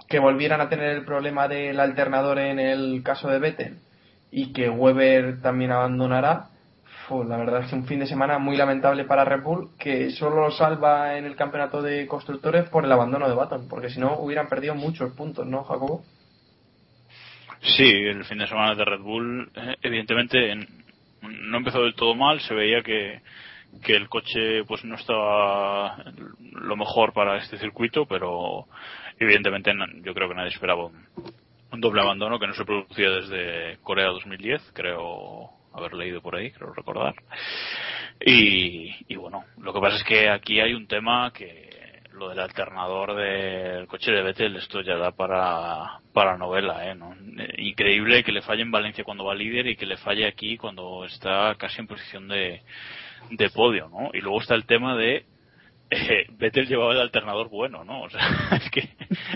que 0.09 0.19
volvieran 0.19 0.61
a 0.61 0.69
tener 0.69 0.89
el 0.89 1.05
problema 1.05 1.47
del 1.47 1.79
alternador 1.79 2.39
en 2.39 2.59
el 2.59 3.01
caso 3.03 3.29
de 3.29 3.39
Vettel 3.39 3.77
y 4.31 4.51
que 4.51 4.69
Weber 4.69 5.41
también 5.41 5.71
abandonará, 5.71 6.49
fu, 7.13 7.23
la 7.23 7.37
verdad 7.37 7.61
es 7.61 7.69
que 7.69 7.75
un 7.75 7.85
fin 7.85 7.99
de 7.99 8.07
semana 8.07 8.39
muy 8.39 8.57
lamentable 8.57 9.05
para 9.05 9.25
Red 9.25 9.43
Bull 9.43 9.69
que 9.77 10.09
solo 10.11 10.49
salva 10.51 11.17
en 11.17 11.25
el 11.25 11.35
campeonato 11.35 11.81
de 11.81 12.07
constructores 12.07 12.67
por 12.69 12.85
el 12.85 12.91
abandono 12.91 13.27
de 13.29 13.35
Baton, 13.35 13.67
porque 13.69 13.89
si 13.89 13.99
no 13.99 14.17
hubieran 14.19 14.47
perdido 14.47 14.75
muchos 14.75 15.13
puntos, 15.13 15.45
¿no, 15.47 15.63
Jacobo? 15.63 16.03
Sí, 17.61 17.83
el 17.89 18.25
fin 18.25 18.39
de 18.39 18.47
semana 18.47 18.75
de 18.75 18.83
Red 18.85 18.99
Bull, 18.99 19.49
eh, 19.55 19.75
evidentemente, 19.81 20.51
en- 20.51 20.67
no 21.21 21.57
empezó 21.57 21.81
del 21.81 21.95
todo 21.95 22.13
mal. 22.15 22.41
Se 22.41 22.53
veía 22.53 22.81
que, 22.81 23.21
que 23.85 23.95
el 23.95 24.09
coche 24.09 24.63
pues 24.67 24.83
no 24.83 24.95
estaba 24.95 26.03
lo 26.51 26.75
mejor 26.75 27.13
para 27.13 27.37
este 27.37 27.57
circuito, 27.57 28.05
pero 28.05 28.65
evidentemente 29.19 29.71
yo 30.03 30.13
creo 30.13 30.27
que 30.27 30.35
nadie 30.35 30.49
esperaba 30.49 30.85
un 30.85 31.81
doble 31.81 32.01
abandono 32.01 32.37
que 32.39 32.47
no 32.47 32.53
se 32.53 32.65
producía 32.65 33.09
desde 33.09 33.77
Corea 33.81 34.07
2010, 34.07 34.61
creo 34.73 35.51
haber 35.73 35.93
leído 35.93 36.21
por 36.21 36.35
ahí, 36.35 36.51
creo 36.51 36.73
recordar. 36.73 37.15
Y, 38.25 39.15
bueno, 39.15 39.45
lo 39.57 39.73
que 39.73 39.79
pasa 39.79 39.97
es 39.97 40.03
que 40.03 40.29
aquí 40.29 40.59
hay 40.59 40.73
un 40.73 40.87
tema 40.87 41.31
que 41.33 42.01
lo 42.13 42.29
del 42.29 42.39
alternador 42.39 43.15
del 43.15 43.87
coche 43.87 44.11
de 44.11 44.21
Vettel, 44.21 44.55
esto 44.55 44.81
ya 44.81 44.97
da 44.97 45.11
para, 45.11 45.99
para 46.13 46.37
novela, 46.37 46.87
¿eh? 46.89 46.95
¿no? 46.95 47.15
Increíble 47.57 48.23
que 48.23 48.31
le 48.31 48.43
falle 48.43 48.61
en 48.61 48.71
Valencia 48.71 49.03
cuando 49.03 49.25
va 49.25 49.33
líder 49.33 49.67
y 49.67 49.75
que 49.75 49.87
le 49.87 49.97
falle 49.97 50.27
aquí 50.27 50.55
cuando 50.57 51.05
está 51.05 51.55
casi 51.57 51.81
en 51.81 51.87
posición 51.87 52.27
de, 52.27 52.61
de 53.31 53.49
podio, 53.49 53.89
¿no? 53.89 54.11
Y 54.13 54.21
luego 54.21 54.41
está 54.41 54.53
el 54.53 54.65
tema 54.65 54.95
de 54.95 55.25
eh, 55.93 56.25
Vettel 56.37 56.67
llevaba 56.67 56.93
el 56.93 56.99
alternador 57.01 57.49
bueno, 57.49 57.83
¿no? 57.83 58.01
O 58.03 58.09
sea, 58.09 58.19
es 58.63 58.69
que, 58.71 58.89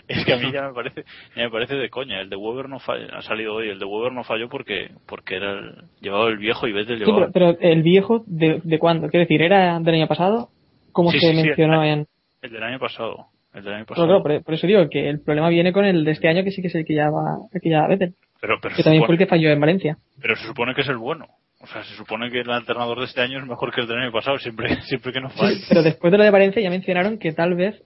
es 0.07 0.25
que 0.25 0.33
a 0.33 0.37
mí 0.37 0.51
ya 0.51 0.67
me 0.67 0.73
parece, 0.73 1.03
ya 1.35 1.43
me 1.43 1.49
parece 1.49 1.75
de 1.75 1.89
coña. 1.89 2.19
El 2.21 2.29
de 2.29 2.35
Weber 2.35 2.69
no 2.69 2.79
falló, 2.79 3.07
ha 3.15 3.21
salido 3.21 3.55
hoy, 3.55 3.69
el 3.69 3.79
de 3.79 3.85
Weber 3.85 4.11
no 4.11 4.23
falló 4.23 4.49
porque, 4.49 4.91
porque 5.07 5.35
era 5.37 5.51
el, 5.51 5.75
llevaba 6.01 6.27
el 6.29 6.37
viejo 6.37 6.67
y 6.67 6.73
Vettel 6.73 6.99
Sí, 6.99 7.05
llevaba 7.05 7.29
pero, 7.31 7.55
pero 7.55 7.71
el 7.71 7.83
viejo, 7.83 8.23
¿de, 8.27 8.61
de 8.63 8.79
cuándo? 8.79 9.09
Quiero 9.09 9.23
decir, 9.23 9.41
¿era 9.41 9.79
del 9.79 9.95
año 9.95 10.07
pasado? 10.07 10.49
Como 10.91 11.11
Sí, 11.11 11.19
se 11.19 11.29
sí, 11.31 11.35
mencionó 11.35 11.83
el- 11.83 11.89
en... 11.89 12.07
el 12.41 12.51
del 12.51 12.63
año 12.63 12.79
pasado. 12.79 13.27
El 13.53 13.63
del 13.63 13.73
año 13.73 13.85
Pero 13.85 13.95
pasado. 13.95 14.07
claro, 14.07 14.23
por, 14.23 14.43
por 14.43 14.53
eso 14.53 14.67
digo 14.67 14.87
que 14.89 15.09
el 15.09 15.19
problema 15.21 15.49
viene 15.49 15.73
con 15.73 15.85
el 15.85 16.03
de 16.05 16.11
este 16.11 16.27
año, 16.27 16.43
que 16.43 16.51
sí 16.51 16.61
que 16.61 16.67
es 16.67 16.75
el 16.75 16.85
que 16.85 16.93
ya 16.95 17.09
va, 17.09 17.37
el 17.51 17.61
que 17.61 17.69
ya 17.69 17.81
va 17.81 17.87
Vettel. 17.87 18.13
Pero, 18.39 18.59
pero 18.61 18.75
Que 18.75 18.81
se 18.81 18.83
también 18.83 19.01
fue 19.01 19.07
supone- 19.07 19.13
el 19.15 19.19
que 19.19 19.29
falló 19.29 19.49
en 19.49 19.59
Valencia. 19.59 19.97
Pero 20.21 20.35
se 20.35 20.45
supone 20.45 20.75
que 20.75 20.81
es 20.81 20.89
el 20.89 20.97
bueno. 20.97 21.25
O 21.59 21.67
sea, 21.67 21.83
se 21.83 21.95
supone 21.95 22.29
que 22.29 22.41
el 22.41 22.49
alternador 22.51 22.99
de 22.99 23.05
este 23.05 23.21
año 23.21 23.39
es 23.39 23.45
mejor 23.47 23.73
que 23.73 23.81
el 23.81 23.87
del 23.87 23.97
año 23.97 24.11
pasado, 24.11 24.37
siempre, 24.37 24.79
siempre 24.87 25.11
que 25.11 25.21
no 25.21 25.29
falle. 25.29 25.55
Sí, 25.55 25.65
pero 25.69 25.83
después 25.83 26.11
de 26.11 26.17
lo 26.17 26.23
de 26.23 26.31
Valencia 26.31 26.61
ya 26.61 26.69
mencionaron 26.69 27.17
que 27.17 27.31
tal 27.33 27.55
vez 27.55 27.81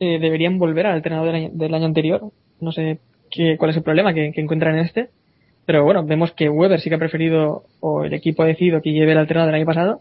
eh, 0.00 0.18
deberían 0.18 0.58
volver 0.58 0.86
al 0.86 0.94
alternador 0.94 1.26
del 1.26 1.34
año, 1.36 1.50
del 1.52 1.74
año 1.74 1.84
anterior. 1.86 2.22
No 2.60 2.72
sé 2.72 2.98
qué, 3.30 3.56
cuál 3.58 3.70
es 3.70 3.76
el 3.76 3.82
problema 3.82 4.14
que, 4.14 4.32
que 4.34 4.40
encuentran 4.40 4.74
en 4.76 4.84
este. 4.86 5.08
Pero 5.66 5.84
bueno, 5.84 6.04
vemos 6.04 6.32
que 6.32 6.48
Weber 6.48 6.80
sí 6.80 6.88
que 6.88 6.96
ha 6.96 6.98
preferido, 6.98 7.64
o 7.80 8.04
el 8.04 8.12
equipo 8.14 8.42
ha 8.42 8.46
decidido 8.46 8.80
que 8.82 8.92
lleve 8.92 9.12
el 9.12 9.18
alternador 9.18 9.52
del 9.52 9.60
año 9.60 9.66
pasado. 9.66 10.00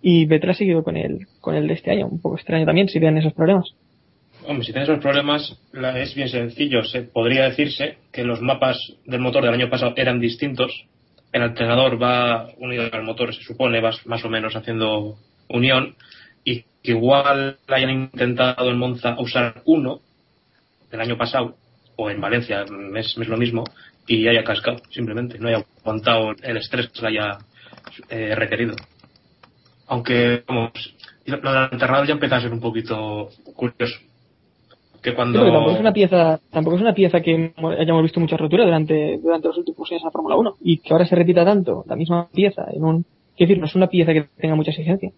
Y 0.00 0.26
Vettel 0.26 0.50
ha 0.50 0.54
seguido 0.54 0.84
con 0.84 0.96
el, 0.96 1.26
con 1.40 1.54
el 1.56 1.66
de 1.66 1.74
este 1.74 1.90
año. 1.90 2.06
Un 2.06 2.20
poco 2.20 2.36
extraño 2.36 2.64
también 2.64 2.88
si 2.88 2.98
vean 3.00 3.18
esos 3.18 3.32
problemas. 3.32 3.74
Hombre, 4.46 4.64
si 4.64 4.72
tienes 4.72 4.88
esos 4.88 5.02
problemas, 5.02 5.60
la- 5.72 5.98
es 6.00 6.14
bien 6.14 6.28
sencillo. 6.28 6.84
Se 6.84 7.02
podría 7.02 7.44
decirse 7.44 7.96
que 8.12 8.22
los 8.22 8.40
mapas 8.40 8.78
del 9.04 9.20
motor 9.20 9.42
del 9.44 9.54
año 9.54 9.68
pasado 9.68 9.94
eran 9.96 10.20
distintos. 10.20 10.86
El 11.32 11.42
alternador 11.42 12.02
va 12.02 12.48
unido 12.58 12.88
al 12.90 13.02
motor, 13.02 13.34
se 13.34 13.42
supone, 13.42 13.80
va 13.80 13.90
más 14.06 14.24
o 14.24 14.28
menos 14.28 14.56
haciendo 14.56 15.16
unión. 15.48 15.96
Y 16.44 16.62
que 16.82 16.92
igual 16.92 17.58
hayan 17.68 17.90
intentado 17.90 18.70
en 18.70 18.78
Monza 18.78 19.16
usar 19.18 19.62
uno 19.64 20.00
del 20.90 21.00
año 21.00 21.16
pasado, 21.16 21.56
o 21.96 22.10
en 22.10 22.20
Valencia, 22.20 22.64
es, 22.94 23.16
es 23.18 23.28
lo 23.28 23.36
mismo, 23.36 23.64
y 24.06 24.28
haya 24.28 24.44
cascado, 24.44 24.78
simplemente. 24.90 25.38
No 25.38 25.48
haya 25.48 25.64
aguantado 25.80 26.32
el 26.42 26.56
estrés 26.56 26.88
que 26.88 27.00
se 27.00 27.06
haya 27.06 27.38
eh, 28.08 28.34
requerido. 28.34 28.76
Aunque, 29.88 30.44
vamos, 30.46 30.72
lo 31.26 31.36
del 31.38 31.68
alternador 31.72 32.06
ya 32.06 32.14
empieza 32.14 32.36
a 32.36 32.40
ser 32.40 32.52
un 32.52 32.60
poquito 32.60 33.30
curioso. 33.54 33.96
Que 35.10 35.14
cuando. 35.14 35.38
tampoco 35.52 35.70
es 35.74 35.80
una 35.80 35.92
pieza, 35.92 36.40
tampoco 36.50 36.76
es 36.76 36.82
una 36.82 36.94
pieza 36.94 37.20
que 37.20 37.52
hayamos 37.78 38.02
visto 38.02 38.18
mucha 38.20 38.36
rotura 38.36 38.64
durante, 38.64 39.18
durante 39.18 39.48
los 39.48 39.56
últimos 39.58 39.88
años 39.90 40.02
en 40.02 40.06
la 40.06 40.10
Fórmula 40.10 40.36
1 40.36 40.56
y 40.62 40.78
que 40.78 40.92
ahora 40.92 41.06
se 41.06 41.14
repita 41.14 41.44
tanto 41.44 41.84
la 41.86 41.94
misma 41.96 42.28
pieza 42.32 42.66
en 42.72 42.82
un, 42.84 43.02
quiero 43.36 43.48
decir, 43.48 43.58
no 43.58 43.66
es 43.66 43.74
una 43.76 43.86
pieza 43.88 44.12
que 44.12 44.24
tenga 44.36 44.56
mucha 44.56 44.70
exigencia. 44.72 45.12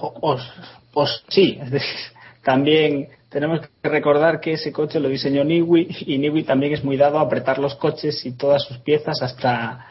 O- 0.00 0.32
os- 0.32 0.52
os- 0.94 1.24
sí, 1.28 1.58
también 2.44 3.08
tenemos 3.30 3.60
que 3.60 3.88
recordar 3.88 4.40
que 4.40 4.52
ese 4.52 4.72
coche 4.72 5.00
lo 5.00 5.08
diseñó 5.08 5.42
Niwi 5.44 5.88
y 6.06 6.18
Niwi 6.18 6.42
también 6.42 6.72
es 6.74 6.84
muy 6.84 6.96
dado 6.96 7.18
a 7.18 7.22
apretar 7.22 7.58
los 7.58 7.74
coches 7.76 8.24
y 8.26 8.32
todas 8.36 8.62
sus 8.64 8.78
piezas 8.78 9.22
hasta 9.22 9.86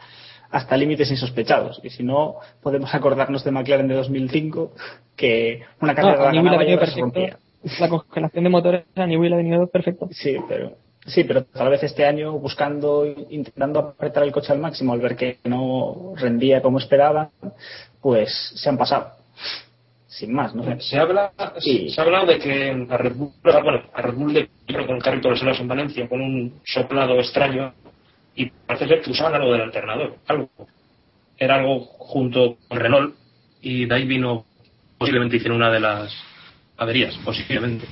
hasta 0.50 0.76
límites 0.76 1.10
insospechados. 1.10 1.80
Y 1.82 1.88
si 1.88 2.02
no, 2.02 2.34
podemos 2.62 2.94
acordarnos 2.94 3.42
de 3.42 3.50
McLaren 3.50 3.88
de 3.88 3.94
2005, 3.94 4.72
que 5.16 5.62
una 5.80 5.94
carrera 5.94 6.18
No, 6.18 6.42
ganaba 6.50 6.62
y 6.62 6.66
se 6.92 7.00
rompía. 7.00 7.38
La 7.78 7.88
congelación 7.88 8.44
de 8.44 8.50
motores 8.50 8.84
a 8.96 9.06
le 9.06 9.14
ha 9.34 9.36
venido 9.36 9.66
perfecto. 9.68 10.08
Sí, 10.10 10.36
pero 10.48 10.72
sí, 11.06 11.24
pero 11.24 11.44
tal 11.44 11.70
vez 11.70 11.82
este 11.82 12.04
año 12.04 12.32
buscando, 12.32 13.06
intentando 13.30 13.78
apretar 13.78 14.24
el 14.24 14.32
coche 14.32 14.52
al 14.52 14.58
máximo 14.58 14.92
al 14.92 15.00
ver 15.00 15.16
que 15.16 15.38
no 15.44 16.14
rendía 16.16 16.60
como 16.60 16.78
esperaban, 16.78 17.28
pues 18.00 18.52
se 18.56 18.68
han 18.68 18.78
pasado. 18.78 19.12
Sin 20.08 20.34
más, 20.34 20.54
no 20.54 20.62
sé. 20.64 20.78
Se 20.80 20.98
habla, 20.98 21.32
Y- 21.64 21.88
se 21.88 22.00
ha 22.00 22.04
hablado 22.04 22.26
de 22.26 22.38
que 22.38 22.86
a 22.90 22.96
Red 22.98 23.14
Bull, 23.14 23.32
bueno, 23.42 23.82
a 23.94 24.02
Red 24.02 24.14
Bull 24.14 24.34
le 24.34 24.50
creo 24.66 24.86
con 24.86 24.96
el 24.96 25.02
carrito 25.02 25.30
de 25.30 25.42
los 25.42 25.60
en 25.60 25.68
Valencia 25.68 26.08
con 26.08 26.20
un 26.20 26.60
soplado 26.64 27.14
extraño 27.18 27.72
y 28.34 28.50
parece 28.50 28.88
ser 28.88 29.00
que 29.00 29.10
usaban 29.10 29.34
algo 29.34 29.52
del 29.52 29.62
alternador, 29.62 30.16
algo. 30.26 30.50
Era 31.38 31.56
algo 31.56 31.80
junto 31.80 32.56
con 32.68 32.78
Renault 32.78 33.14
y 33.62 33.86
de 33.86 33.94
ahí 33.94 34.04
vino, 34.04 34.44
posiblemente 34.98 35.36
hicieron 35.36 35.56
una 35.56 35.70
de 35.70 35.80
las 35.80 36.12
averías, 36.76 37.16
posiblemente. 37.24 37.86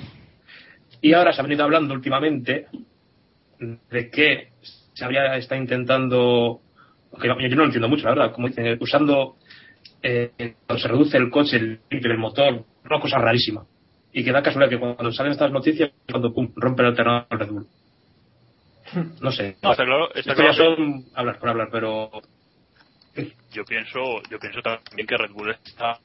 Y 1.01 1.13
ahora 1.13 1.33
se 1.33 1.41
ha 1.41 1.45
venido 1.45 1.65
hablando 1.65 1.95
últimamente 1.95 2.67
de 3.59 4.11
que 4.11 4.53
se 4.95 5.05
habría 5.05 5.37
está 5.37 5.57
intentando, 5.57 6.61
que 7.21 7.29
yo 7.29 7.35
no 7.35 7.57
lo 7.57 7.65
entiendo 7.65 7.89
mucho, 7.89 8.05
la 8.05 8.15
verdad, 8.15 8.33
como 8.33 8.49
dicen, 8.49 8.77
usando 8.81 9.37
eh, 10.03 10.55
cuando 10.67 10.83
se 10.83 10.89
reduce 10.89 11.17
el 11.17 11.31
coche, 11.31 11.57
el 11.57 11.81
del 11.89 12.19
motor, 12.19 12.65
una 12.85 13.01
cosa 13.01 13.19
rarísima. 13.19 13.65
Y 14.13 14.25
que 14.25 14.33
da 14.33 14.43
casualidad 14.43 14.71
que 14.71 14.79
cuando 14.79 15.13
salen 15.13 15.33
estas 15.33 15.53
noticias, 15.53 15.91
cuando 16.11 16.33
pum, 16.33 16.53
rompe 16.57 16.83
el 16.83 16.89
alternador 16.89 17.27
Red 17.31 17.49
Bull. 17.49 17.67
No 19.21 19.31
sé. 19.31 19.57
No, 19.63 19.71
está 19.71 19.85
claro, 19.85 20.13
está 20.15 20.35
claro 20.35 20.53
son 20.53 21.05
hablar 21.15 21.39
por 21.39 21.49
hablar, 21.49 21.69
pero 21.71 22.11
yo 23.53 23.65
pienso 23.65 24.21
yo 24.31 24.39
pienso 24.39 24.61
también 24.63 25.07
que 25.07 25.17
Red 25.17 25.31
Bull 25.33 25.51
está 25.51 26.01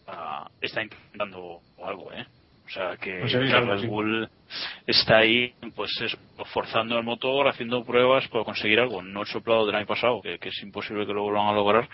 está 0.62 0.84
intentando 0.84 1.62
algo 1.84 2.12
eh 2.14 2.26
o 2.66 2.70
sea 2.70 2.98
que, 2.98 3.20
Red 3.20 3.80
sí. 3.80 3.88
Bull 3.88 4.28
está 4.88 5.18
ahí 5.18 5.54
pues 5.76 5.92
eso, 6.02 6.18
forzando 6.46 6.98
el 6.98 7.04
motor 7.04 7.48
haciendo 7.48 7.84
pruebas 7.86 8.28
para 8.30 8.44
conseguir 8.44 8.80
algo 8.80 9.02
no 9.02 9.22
el 9.22 9.28
soplado 9.28 9.66
del 9.66 9.76
año 9.76 9.86
pasado 9.86 10.22
que, 10.22 10.40
que 10.40 10.50
es 10.50 10.64
imposible 10.64 11.06
que 11.06 11.14
lo 11.14 11.24
vuelvan 11.24 11.48
a 11.48 11.54
lograr 11.54 11.88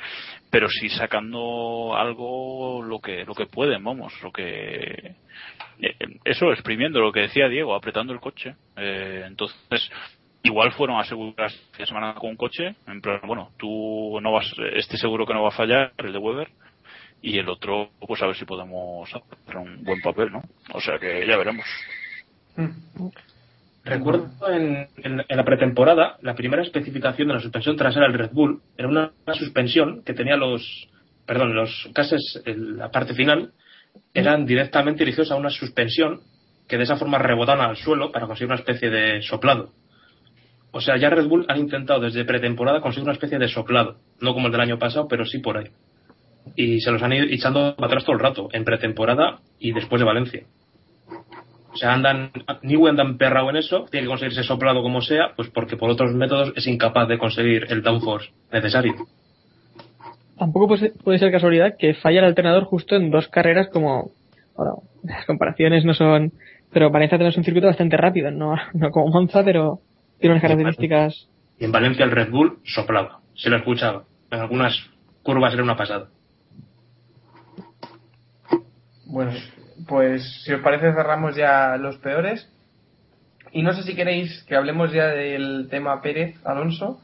pero 0.49 0.69
sí 0.69 0.89
sacando 0.89 1.93
algo 1.95 2.81
lo 2.83 2.99
que 2.99 3.25
lo 3.25 3.35
que 3.35 3.47
pueden 3.47 3.83
vamos 3.83 4.13
lo 4.23 4.31
que 4.31 5.15
eh, 5.81 5.95
eso 6.23 6.51
exprimiendo 6.51 7.01
lo 7.01 7.11
que 7.11 7.21
decía 7.21 7.49
Diego 7.49 7.75
apretando 7.75 8.13
el 8.13 8.19
coche 8.19 8.55
Eh, 8.77 9.23
entonces 9.27 9.91
igual 10.43 10.71
fueron 10.71 10.97
a 10.97 11.01
asegurar 11.01 11.51
la 11.77 11.85
semana 11.85 12.13
con 12.15 12.31
un 12.31 12.37
coche 12.37 12.75
en 12.87 13.01
plan 13.01 13.19
bueno 13.25 13.51
tú 13.57 14.19
no 14.21 14.31
vas 14.31 14.45
este 14.73 14.97
seguro 14.97 15.25
que 15.25 15.33
no 15.33 15.43
va 15.43 15.49
a 15.49 15.51
fallar 15.51 15.91
el 15.97 16.13
de 16.13 16.17
Weber 16.17 16.49
y 17.21 17.37
el 17.37 17.47
otro 17.49 17.89
pues 18.07 18.21
a 18.21 18.27
ver 18.27 18.35
si 18.35 18.45
podemos 18.45 19.09
hacer 19.13 19.57
un 19.57 19.83
buen 19.83 20.01
papel 20.01 20.31
no 20.31 20.41
o 20.73 20.81
sea 20.81 20.97
que 20.99 21.25
ya 21.27 21.37
veremos 21.37 21.65
Recuerdo 23.83 24.29
en, 24.51 24.87
en- 24.97 25.23
en 25.27 25.37
la 25.37 25.43
pretemporada, 25.43 26.17
la 26.21 26.35
primera 26.35 26.61
especificación 26.61 27.27
de 27.29 27.33
la 27.35 27.39
suspensión 27.39 27.75
trasera 27.77 28.05
del 28.07 28.17
Red 28.17 28.31
Bull 28.31 28.61
era 28.77 28.87
una, 28.87 29.11
suspensión 29.33 30.03
que 30.03 30.13
tenía 30.13 30.35
los, 30.35 30.87
perdón, 31.25 31.55
los 31.55 31.89
cases, 31.93 32.41
el- 32.45 32.77
la 32.77 32.91
parte 32.91 33.15
final, 33.15 33.53
eran 34.13 34.45
directamente 34.45 34.99
dirigidos 35.03 35.31
a 35.31 35.35
una 35.35 35.49
suspensión 35.49 36.21
que 36.67 36.77
de 36.77 36.83
esa 36.83 36.95
forma 36.97 37.17
rebotaban 37.17 37.67
al 37.67 37.75
suelo 37.77 38.11
para 38.11 38.27
conseguir 38.27 38.51
una 38.51 38.59
especie 38.59 38.89
de 38.91 39.21
soplado. 39.23 39.71
O 40.71 40.79
sea, 40.79 40.95
ya 40.97 41.09
Red 41.09 41.25
Bull 41.25 41.45
han 41.49 41.57
intentado 41.57 42.01
desde 42.01 42.23
pretemporada 42.23 42.81
conseguir 42.81 43.05
una 43.05 43.13
especie 43.13 43.39
de 43.39 43.47
soplado, 43.49 43.97
no 44.21 44.33
como 44.33 44.45
el 44.45 44.51
del 44.51 44.61
año 44.61 44.77
pasado, 44.77 45.07
pero 45.07 45.25
sí 45.25 45.39
por 45.39 45.57
ahí. 45.57 45.67
Y 46.55 46.81
se 46.81 46.91
los 46.91 47.01
han 47.01 47.13
ido 47.13 47.25
echando 47.25 47.75
para 47.75 47.87
atrás 47.87 48.03
todo 48.03 48.15
el 48.15 48.21
rato, 48.21 48.49
en 48.51 48.65
pretemporada 48.65 49.39
y 49.59 49.71
después 49.71 49.99
de 49.99 50.05
Valencia. 50.05 50.43
O 51.73 51.77
sea, 51.77 51.93
andan, 51.93 52.31
Niwe 52.63 52.89
anda 52.89 53.03
emperrado 53.03 53.49
en 53.49 53.55
eso, 53.55 53.85
tiene 53.89 54.05
que 54.05 54.09
conseguir 54.09 54.33
ese 54.33 54.43
soplado 54.43 54.81
como 54.81 55.01
sea, 55.01 55.33
pues 55.35 55.49
porque 55.49 55.77
por 55.77 55.89
otros 55.89 56.13
métodos 56.13 56.51
es 56.55 56.67
incapaz 56.67 57.07
de 57.07 57.17
conseguir 57.17 57.65
el 57.69 57.81
downforce 57.81 58.31
necesario. 58.51 58.93
Tampoco 60.37 60.75
puede 61.03 61.19
ser 61.19 61.31
casualidad 61.31 61.75
que 61.77 61.93
falla 61.93 62.19
el 62.19 62.25
alternador 62.25 62.65
justo 62.65 62.95
en 62.95 63.11
dos 63.11 63.27
carreras 63.27 63.69
como... 63.69 64.11
Ahora, 64.57 64.71
las 65.03 65.25
comparaciones 65.25 65.85
no 65.85 65.93
son... 65.93 66.33
Pero 66.73 66.89
Valencia 66.89 67.17
es 67.17 67.37
un 67.37 67.43
circuito 67.43 67.67
bastante 67.67 67.95
rápido, 67.95 68.31
no, 68.31 68.55
no 68.73 68.89
como 68.91 69.11
Monza, 69.11 69.43
pero 69.43 69.79
tiene 70.19 70.33
unas 70.33 70.41
características... 70.41 71.29
Y 71.59 71.65
en 71.65 71.71
Valencia 71.71 72.03
el 72.03 72.11
Red 72.11 72.31
Bull 72.31 72.57
soplaba, 72.63 73.19
se 73.35 73.49
lo 73.49 73.57
escuchaba. 73.57 74.03
En 74.31 74.39
algunas 74.39 74.73
curvas 75.21 75.53
era 75.53 75.63
una 75.63 75.77
pasada. 75.77 76.09
Bueno, 79.11 79.31
pues 79.87 80.23
si 80.43 80.53
os 80.53 80.61
parece 80.61 80.93
cerramos 80.93 81.35
ya 81.35 81.77
los 81.77 81.97
peores. 81.97 82.47
Y 83.51 83.63
no 83.63 83.73
sé 83.73 83.83
si 83.83 83.95
queréis 83.95 84.43
que 84.43 84.55
hablemos 84.55 84.91
ya 84.93 85.07
del 85.07 85.67
tema 85.69 86.01
Pérez 86.01 86.35
Alonso 86.45 87.01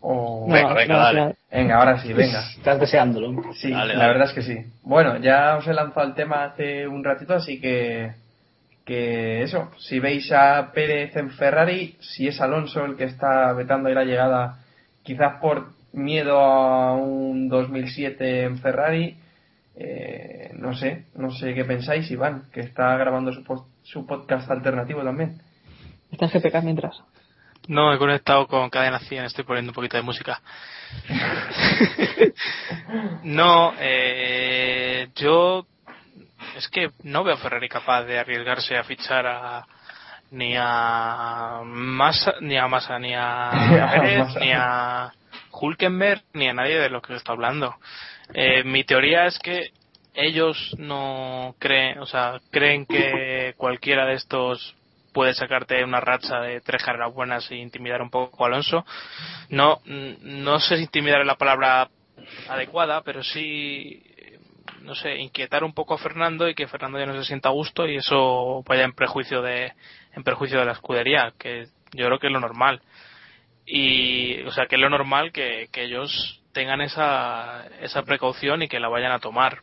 o 0.00 0.46
No, 0.48 0.52
Venga, 0.54 0.74
venga, 0.74 0.94
no, 0.94 1.00
dale. 1.02 1.20
no. 1.20 1.34
Venga, 1.52 1.76
ahora 1.78 1.98
sí, 2.00 2.12
venga. 2.12 2.40
Estás 2.56 2.80
deseándolo. 2.80 3.52
Sí, 3.54 3.70
Dale, 3.70 3.94
la 3.94 4.00
dale. 4.00 4.12
verdad 4.14 4.28
es 4.28 4.34
que 4.34 4.42
sí. 4.42 4.64
Bueno, 4.82 5.18
ya 5.18 5.56
os 5.56 5.66
he 5.68 5.72
lanzado 5.74 6.06
el 6.08 6.14
tema 6.14 6.44
hace 6.44 6.86
un 6.88 7.04
ratito, 7.04 7.34
así 7.34 7.60
que 7.60 8.12
que 8.84 9.42
eso, 9.42 9.70
si 9.76 10.00
veis 10.00 10.32
a 10.32 10.72
Pérez 10.72 11.14
en 11.14 11.28
Ferrari, 11.32 11.96
si 12.00 12.26
es 12.26 12.40
Alonso 12.40 12.86
el 12.86 12.96
que 12.96 13.04
está 13.04 13.52
vetando 13.52 13.88
ahí 13.90 13.94
la 13.94 14.04
llegada, 14.04 14.60
quizás 15.02 15.34
por 15.42 15.66
miedo 15.92 16.38
a 16.38 16.94
un 16.94 17.50
2007 17.50 18.44
en 18.44 18.58
Ferrari, 18.60 19.18
eh, 19.80 20.50
no 20.54 20.74
sé, 20.74 21.06
no 21.14 21.30
sé 21.30 21.54
qué 21.54 21.64
pensáis, 21.64 22.10
Iván, 22.10 22.44
que 22.52 22.60
está 22.60 22.96
grabando 22.96 23.32
su, 23.32 23.44
po- 23.44 23.68
su 23.82 24.06
podcast 24.06 24.50
alternativo 24.50 25.02
también. 25.04 25.40
Está 26.10 26.26
en 26.26 26.32
GPK 26.32 26.62
mientras. 26.62 27.00
No, 27.68 27.92
he 27.92 27.98
conectado 27.98 28.46
con 28.46 28.70
Cadena 28.70 28.98
100, 28.98 29.24
estoy 29.26 29.44
poniendo 29.44 29.70
un 29.70 29.74
poquito 29.74 29.96
de 29.96 30.02
música. 30.02 30.40
no, 33.24 33.72
eh, 33.78 35.08
yo 35.14 35.66
es 36.56 36.68
que 36.68 36.90
no 37.02 37.24
veo 37.24 37.34
a 37.34 37.38
Ferrari 37.38 37.68
capaz 37.68 38.04
de 38.04 38.18
arriesgarse 38.18 38.76
a 38.76 38.84
fichar 38.84 39.26
a 39.26 39.66
ni 40.30 40.54
a 40.58 41.60
Massa, 41.64 42.34
ni 42.40 42.56
a 42.56 42.68
Massa, 42.68 42.98
ni 42.98 43.14
a 43.14 43.50
Pérez, 43.92 44.28
ni 44.40 44.52
a 44.52 45.12
Hulkenberg, 45.50 46.22
ni 46.34 46.48
a 46.48 46.54
nadie 46.54 46.78
de 46.78 46.90
lo 46.90 47.00
que 47.00 47.14
está 47.14 47.32
hablando. 47.32 47.74
Eh, 48.34 48.62
mi 48.64 48.84
teoría 48.84 49.26
es 49.26 49.38
que 49.38 49.70
ellos 50.14 50.74
no 50.78 51.54
creen, 51.58 51.98
o 52.00 52.06
sea, 52.06 52.40
creen 52.50 52.86
que 52.86 53.54
cualquiera 53.56 54.06
de 54.06 54.14
estos 54.14 54.74
puede 55.12 55.34
sacarte 55.34 55.82
una 55.84 56.00
racha 56.00 56.40
de 56.40 56.60
tres 56.60 56.82
carreras 56.82 57.14
buenas 57.14 57.50
e 57.50 57.56
intimidar 57.56 58.02
un 58.02 58.10
poco 58.10 58.44
a 58.44 58.48
Alonso. 58.48 58.84
No, 59.48 59.80
mm, 59.84 60.42
no 60.42 60.60
sé 60.60 60.76
si 60.76 60.82
intimidar 60.82 61.20
es 61.20 61.26
la 61.26 61.36
palabra 61.36 61.88
adecuada, 62.48 63.02
pero 63.02 63.22
sí, 63.22 64.02
eh, 64.16 64.38
no 64.82 64.94
sé, 64.94 65.16
inquietar 65.16 65.64
un 65.64 65.72
poco 65.72 65.94
a 65.94 65.98
Fernando 65.98 66.48
y 66.48 66.54
que 66.54 66.66
Fernando 66.66 66.98
ya 66.98 67.06
no 67.06 67.14
se 67.14 67.24
sienta 67.24 67.48
a 67.48 67.52
gusto 67.52 67.86
y 67.86 67.96
eso 67.96 68.62
vaya 68.66 68.84
en 68.84 68.92
prejuicio 68.92 69.42
de, 69.42 69.72
en 70.14 70.24
perjuicio 70.24 70.58
de 70.58 70.66
la 70.66 70.72
escudería, 70.72 71.32
que 71.38 71.68
yo 71.92 72.06
creo 72.06 72.18
que 72.18 72.26
es 72.26 72.32
lo 72.32 72.40
normal. 72.40 72.82
Y, 73.66 74.42
o 74.42 74.50
sea, 74.50 74.66
que 74.66 74.76
es 74.76 74.80
lo 74.80 74.90
normal 74.90 75.30
que, 75.30 75.68
que 75.70 75.84
ellos 75.84 76.37
tengan 76.58 76.80
esa, 76.80 77.68
esa 77.80 78.02
precaución 78.02 78.62
y 78.62 78.68
que 78.68 78.80
la 78.80 78.88
vayan 78.88 79.12
a 79.12 79.20
tomar. 79.20 79.60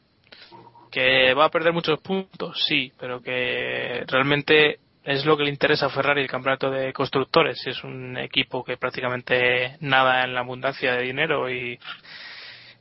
Que 0.89 1.33
va 1.33 1.43
a 1.43 1.49
perder 1.49 1.73
muchos 1.73 1.99
puntos, 1.99 2.63
sí, 2.65 2.93
pero 2.97 3.21
que 3.21 4.05
realmente 4.07 4.79
es 5.03 5.25
lo 5.25 5.35
que 5.35 5.43
le 5.43 5.49
interesa 5.49 5.87
a 5.87 5.89
Ferrari 5.89 6.21
el 6.21 6.29
campeonato 6.29 6.71
de 6.71 6.93
constructores. 6.93 7.67
Es 7.67 7.83
un 7.83 8.17
equipo 8.17 8.63
que 8.63 8.77
prácticamente 8.77 9.75
nada 9.81 10.23
en 10.23 10.33
la 10.33 10.39
abundancia 10.39 10.93
de 10.93 11.03
dinero 11.03 11.49
y, 11.49 11.77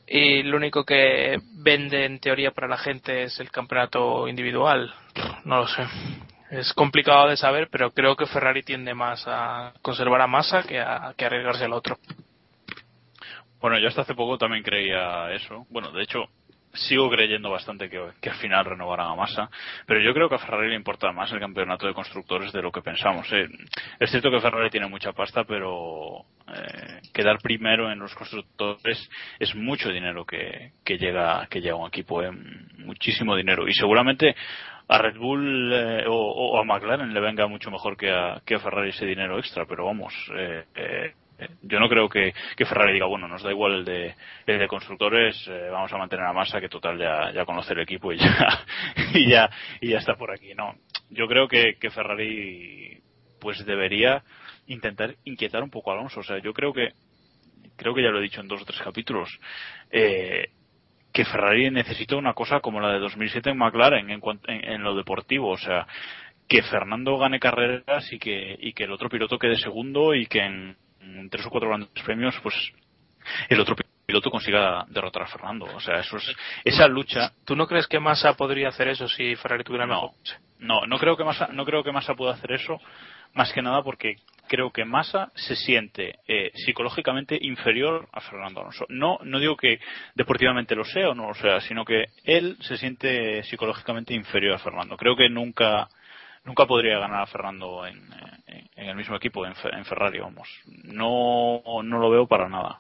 y 0.06 0.44
lo 0.44 0.58
único 0.58 0.84
que 0.84 1.40
vende 1.56 2.04
en 2.04 2.20
teoría 2.20 2.52
para 2.52 2.68
la 2.68 2.78
gente 2.78 3.24
es 3.24 3.40
el 3.40 3.50
campeonato 3.50 4.28
individual. 4.28 4.94
No 5.44 5.56
lo 5.56 5.66
sé. 5.66 5.82
Es 6.52 6.72
complicado 6.72 7.28
de 7.28 7.36
saber, 7.36 7.66
pero 7.68 7.90
creo 7.90 8.14
que 8.14 8.26
Ferrari 8.26 8.62
tiende 8.62 8.94
más 8.94 9.24
a 9.26 9.72
conservar 9.82 10.20
a 10.20 10.28
Massa 10.28 10.62
que 10.62 10.78
a, 10.78 11.14
que 11.16 11.24
arriesgarse 11.24 11.64
al 11.64 11.72
otro. 11.72 11.98
Bueno, 13.64 13.78
yo 13.78 13.88
hasta 13.88 14.02
hace 14.02 14.14
poco 14.14 14.36
también 14.36 14.62
creía 14.62 15.32
eso. 15.32 15.64
Bueno, 15.70 15.90
de 15.90 16.02
hecho, 16.02 16.26
sigo 16.74 17.08
creyendo 17.08 17.48
bastante 17.48 17.88
que, 17.88 17.96
al 17.96 18.36
final 18.36 18.66
renovarán 18.66 19.06
a 19.06 19.14
Massa, 19.14 19.48
pero 19.86 20.02
yo 20.02 20.12
creo 20.12 20.28
que 20.28 20.34
a 20.34 20.38
Ferrari 20.38 20.68
le 20.68 20.76
importa 20.76 21.10
más 21.12 21.32
el 21.32 21.40
campeonato 21.40 21.86
de 21.86 21.94
constructores 21.94 22.52
de 22.52 22.60
lo 22.60 22.70
que 22.70 22.82
pensamos. 22.82 23.26
¿eh? 23.32 23.48
Es 23.98 24.10
cierto 24.10 24.30
que 24.30 24.42
Ferrari 24.42 24.68
tiene 24.68 24.86
mucha 24.86 25.14
pasta, 25.14 25.44
pero 25.44 26.26
eh, 26.46 27.00
quedar 27.14 27.38
primero 27.38 27.90
en 27.90 28.00
los 28.00 28.14
constructores 28.14 29.08
es 29.38 29.54
mucho 29.54 29.88
dinero 29.88 30.26
que, 30.26 30.72
que 30.84 30.98
llega 30.98 31.46
que 31.46 31.62
llega 31.62 31.72
a 31.72 31.78
un 31.78 31.88
equipo, 31.88 32.22
¿eh? 32.22 32.32
muchísimo 32.80 33.34
dinero. 33.34 33.66
Y 33.66 33.72
seguramente 33.72 34.36
a 34.88 34.98
Red 34.98 35.16
Bull 35.16 35.72
eh, 35.72 36.04
o, 36.06 36.14
o 36.14 36.60
a 36.60 36.64
McLaren 36.64 37.14
le 37.14 37.20
venga 37.20 37.46
mucho 37.46 37.70
mejor 37.70 37.96
que 37.96 38.10
a, 38.10 38.42
que 38.44 38.56
a 38.56 38.60
Ferrari 38.60 38.90
ese 38.90 39.06
dinero 39.06 39.38
extra, 39.38 39.64
pero 39.64 39.86
vamos, 39.86 40.12
eh, 40.36 40.64
eh, 40.74 41.14
yo 41.62 41.80
no 41.80 41.88
creo 41.88 42.08
que, 42.08 42.34
que 42.56 42.64
Ferrari 42.64 42.92
diga, 42.92 43.06
bueno, 43.06 43.28
nos 43.28 43.42
da 43.42 43.50
igual 43.50 43.74
el 43.74 43.84
de, 43.84 44.14
el 44.46 44.58
de 44.58 44.68
constructores, 44.68 45.46
eh, 45.48 45.68
vamos 45.70 45.92
a 45.92 45.98
mantener 45.98 46.26
a 46.26 46.32
Massa, 46.32 46.60
que 46.60 46.68
total 46.68 46.98
ya, 46.98 47.32
ya 47.32 47.44
conoce 47.44 47.72
el 47.72 47.80
equipo 47.80 48.12
y 48.12 48.18
ya, 48.18 48.64
y 49.14 49.28
ya, 49.28 49.50
y 49.80 49.90
ya 49.90 49.98
está 49.98 50.16
por 50.16 50.30
aquí. 50.30 50.54
No, 50.54 50.74
yo 51.10 51.26
creo 51.26 51.48
que, 51.48 51.76
que 51.80 51.90
Ferrari 51.90 53.00
pues 53.40 53.64
debería 53.66 54.22
intentar 54.66 55.16
inquietar 55.24 55.62
un 55.62 55.70
poco 55.70 55.90
a 55.90 55.94
Alonso. 55.94 56.20
O 56.20 56.22
sea, 56.24 56.38
yo 56.38 56.52
creo 56.52 56.72
que, 56.72 56.92
creo 57.76 57.94
que 57.94 58.02
ya 58.02 58.10
lo 58.10 58.18
he 58.18 58.22
dicho 58.22 58.40
en 58.40 58.48
dos 58.48 58.62
o 58.62 58.64
tres 58.64 58.80
capítulos, 58.80 59.38
eh, 59.90 60.48
que 61.12 61.24
Ferrari 61.24 61.70
necesita 61.70 62.16
una 62.16 62.34
cosa 62.34 62.60
como 62.60 62.80
la 62.80 62.92
de 62.92 62.98
2007 62.98 63.50
en 63.50 63.58
McLaren 63.58 64.10
en, 64.10 64.20
en, 64.48 64.64
en 64.64 64.82
lo 64.82 64.96
deportivo. 64.96 65.50
O 65.50 65.58
sea, 65.58 65.86
que 66.48 66.62
Fernando 66.62 67.16
gane 67.18 67.40
carreras 67.40 68.12
y 68.12 68.18
que, 68.18 68.56
y 68.58 68.72
que 68.72 68.84
el 68.84 68.92
otro 68.92 69.08
piloto 69.08 69.38
quede 69.38 69.56
segundo 69.56 70.14
y 70.14 70.26
que 70.26 70.40
en, 70.40 70.76
en 71.04 71.30
tres 71.30 71.46
o 71.46 71.50
cuatro 71.50 71.68
grandes 71.68 71.90
premios, 72.04 72.34
pues 72.42 72.54
el 73.48 73.60
otro 73.60 73.76
piloto 74.06 74.30
consiga 74.30 74.84
derrotar 74.88 75.22
a 75.22 75.26
Fernando. 75.26 75.66
O 75.74 75.80
sea, 75.80 76.00
eso 76.00 76.16
es, 76.16 76.34
esa 76.64 76.86
lucha. 76.88 77.32
¿Tú 77.44 77.56
no 77.56 77.66
crees 77.66 77.86
que 77.86 78.00
Massa 78.00 78.34
podría 78.34 78.68
hacer 78.68 78.88
eso 78.88 79.08
si 79.08 79.36
Ferrari 79.36 79.64
tuviera 79.64 79.86
mejor? 79.86 80.10
No, 80.58 80.86
no 80.86 80.98
creo 80.98 81.16
que 81.16 81.24
Massa, 81.24 81.48
no 81.52 81.64
creo 81.64 81.82
que 81.82 81.92
Massa 81.92 82.14
pueda 82.14 82.34
hacer 82.34 82.52
eso, 82.52 82.80
más 83.34 83.52
que 83.52 83.62
nada 83.62 83.82
porque 83.82 84.16
creo 84.46 84.70
que 84.70 84.84
Massa 84.84 85.30
se 85.34 85.56
siente 85.56 86.18
eh, 86.28 86.52
psicológicamente 86.54 87.38
inferior 87.40 88.08
a 88.12 88.20
Fernando 88.20 88.60
Alonso. 88.60 88.86
No, 88.88 89.18
no 89.24 89.40
digo 89.40 89.56
que 89.56 89.80
deportivamente 90.14 90.74
lo 90.74 90.84
sea 90.84 91.10
o 91.10 91.14
no 91.14 91.28
lo 91.28 91.34
sea, 91.34 91.60
sino 91.60 91.84
que 91.84 92.04
él 92.24 92.56
se 92.60 92.76
siente 92.76 93.42
psicológicamente 93.44 94.14
inferior 94.14 94.54
a 94.54 94.58
Fernando. 94.58 94.96
Creo 94.96 95.16
que 95.16 95.28
nunca 95.28 95.88
nunca 96.44 96.66
podría 96.66 96.98
ganar 96.98 97.22
a 97.22 97.26
Fernando 97.26 97.86
en, 97.86 98.08
en 98.76 98.88
el 98.88 98.96
mismo 98.96 99.16
equipo, 99.16 99.46
en, 99.46 99.54
Ferrari, 99.54 100.18
vamos. 100.18 100.48
No, 100.84 101.62
no 101.82 101.98
lo 101.98 102.10
veo 102.10 102.26
para 102.26 102.48
nada. 102.48 102.78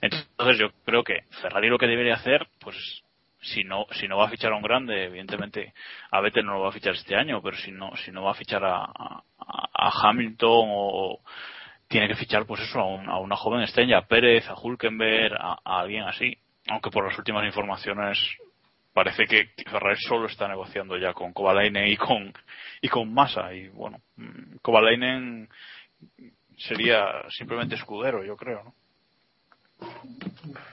Entonces 0.00 0.58
yo 0.58 0.70
creo 0.84 1.02
que 1.04 1.24
Ferrari 1.40 1.68
lo 1.68 1.78
que 1.78 1.86
debería 1.86 2.14
hacer, 2.14 2.46
pues 2.60 3.02
si 3.40 3.64
no 3.64 3.86
si 3.92 4.08
no 4.08 4.18
va 4.18 4.26
a 4.26 4.30
fichar 4.30 4.52
a 4.52 4.56
un 4.56 4.62
grande 4.62 5.04
evidentemente 5.04 5.72
a 6.10 6.20
Vettel 6.20 6.44
no 6.44 6.54
lo 6.54 6.60
va 6.62 6.70
a 6.70 6.72
fichar 6.72 6.94
este 6.94 7.14
año 7.14 7.40
pero 7.40 7.56
si 7.56 7.70
no 7.70 7.94
si 7.96 8.10
no 8.10 8.24
va 8.24 8.32
a 8.32 8.34
fichar 8.34 8.64
a, 8.64 8.82
a, 8.84 9.90
Hamilton 10.02 10.66
o 10.68 11.20
tiene 11.86 12.08
que 12.08 12.16
fichar 12.16 12.46
pues 12.46 12.62
eso 12.62 12.80
a, 12.80 13.20
una 13.20 13.36
joven 13.36 13.60
estrella 13.60 14.02
Pérez 14.02 14.48
a 14.48 14.54
Hulkenberg 14.60 15.36
a, 15.38 15.60
alguien 15.64 16.02
así 16.02 16.36
aunque 16.66 16.90
por 16.90 17.06
las 17.06 17.16
últimas 17.16 17.46
informaciones 17.46 18.18
parece 18.92 19.26
que 19.26 19.50
Ferrari 19.64 19.98
solo 20.00 20.26
está 20.26 20.48
negociando 20.48 20.96
ya 20.96 21.12
con 21.12 21.32
Kovalainen 21.32 21.88
y 21.88 21.96
con 21.96 22.32
y 22.80 22.88
con 22.88 23.12
Massa 23.12 23.52
y 23.52 23.68
bueno 23.68 24.00
mm, 24.16 24.56
Kovalainen 24.62 25.48
sería 26.56 27.06
simplemente 27.30 27.74
escudero 27.74 28.24
yo 28.24 28.36
creo 28.36 28.64
no 28.64 28.74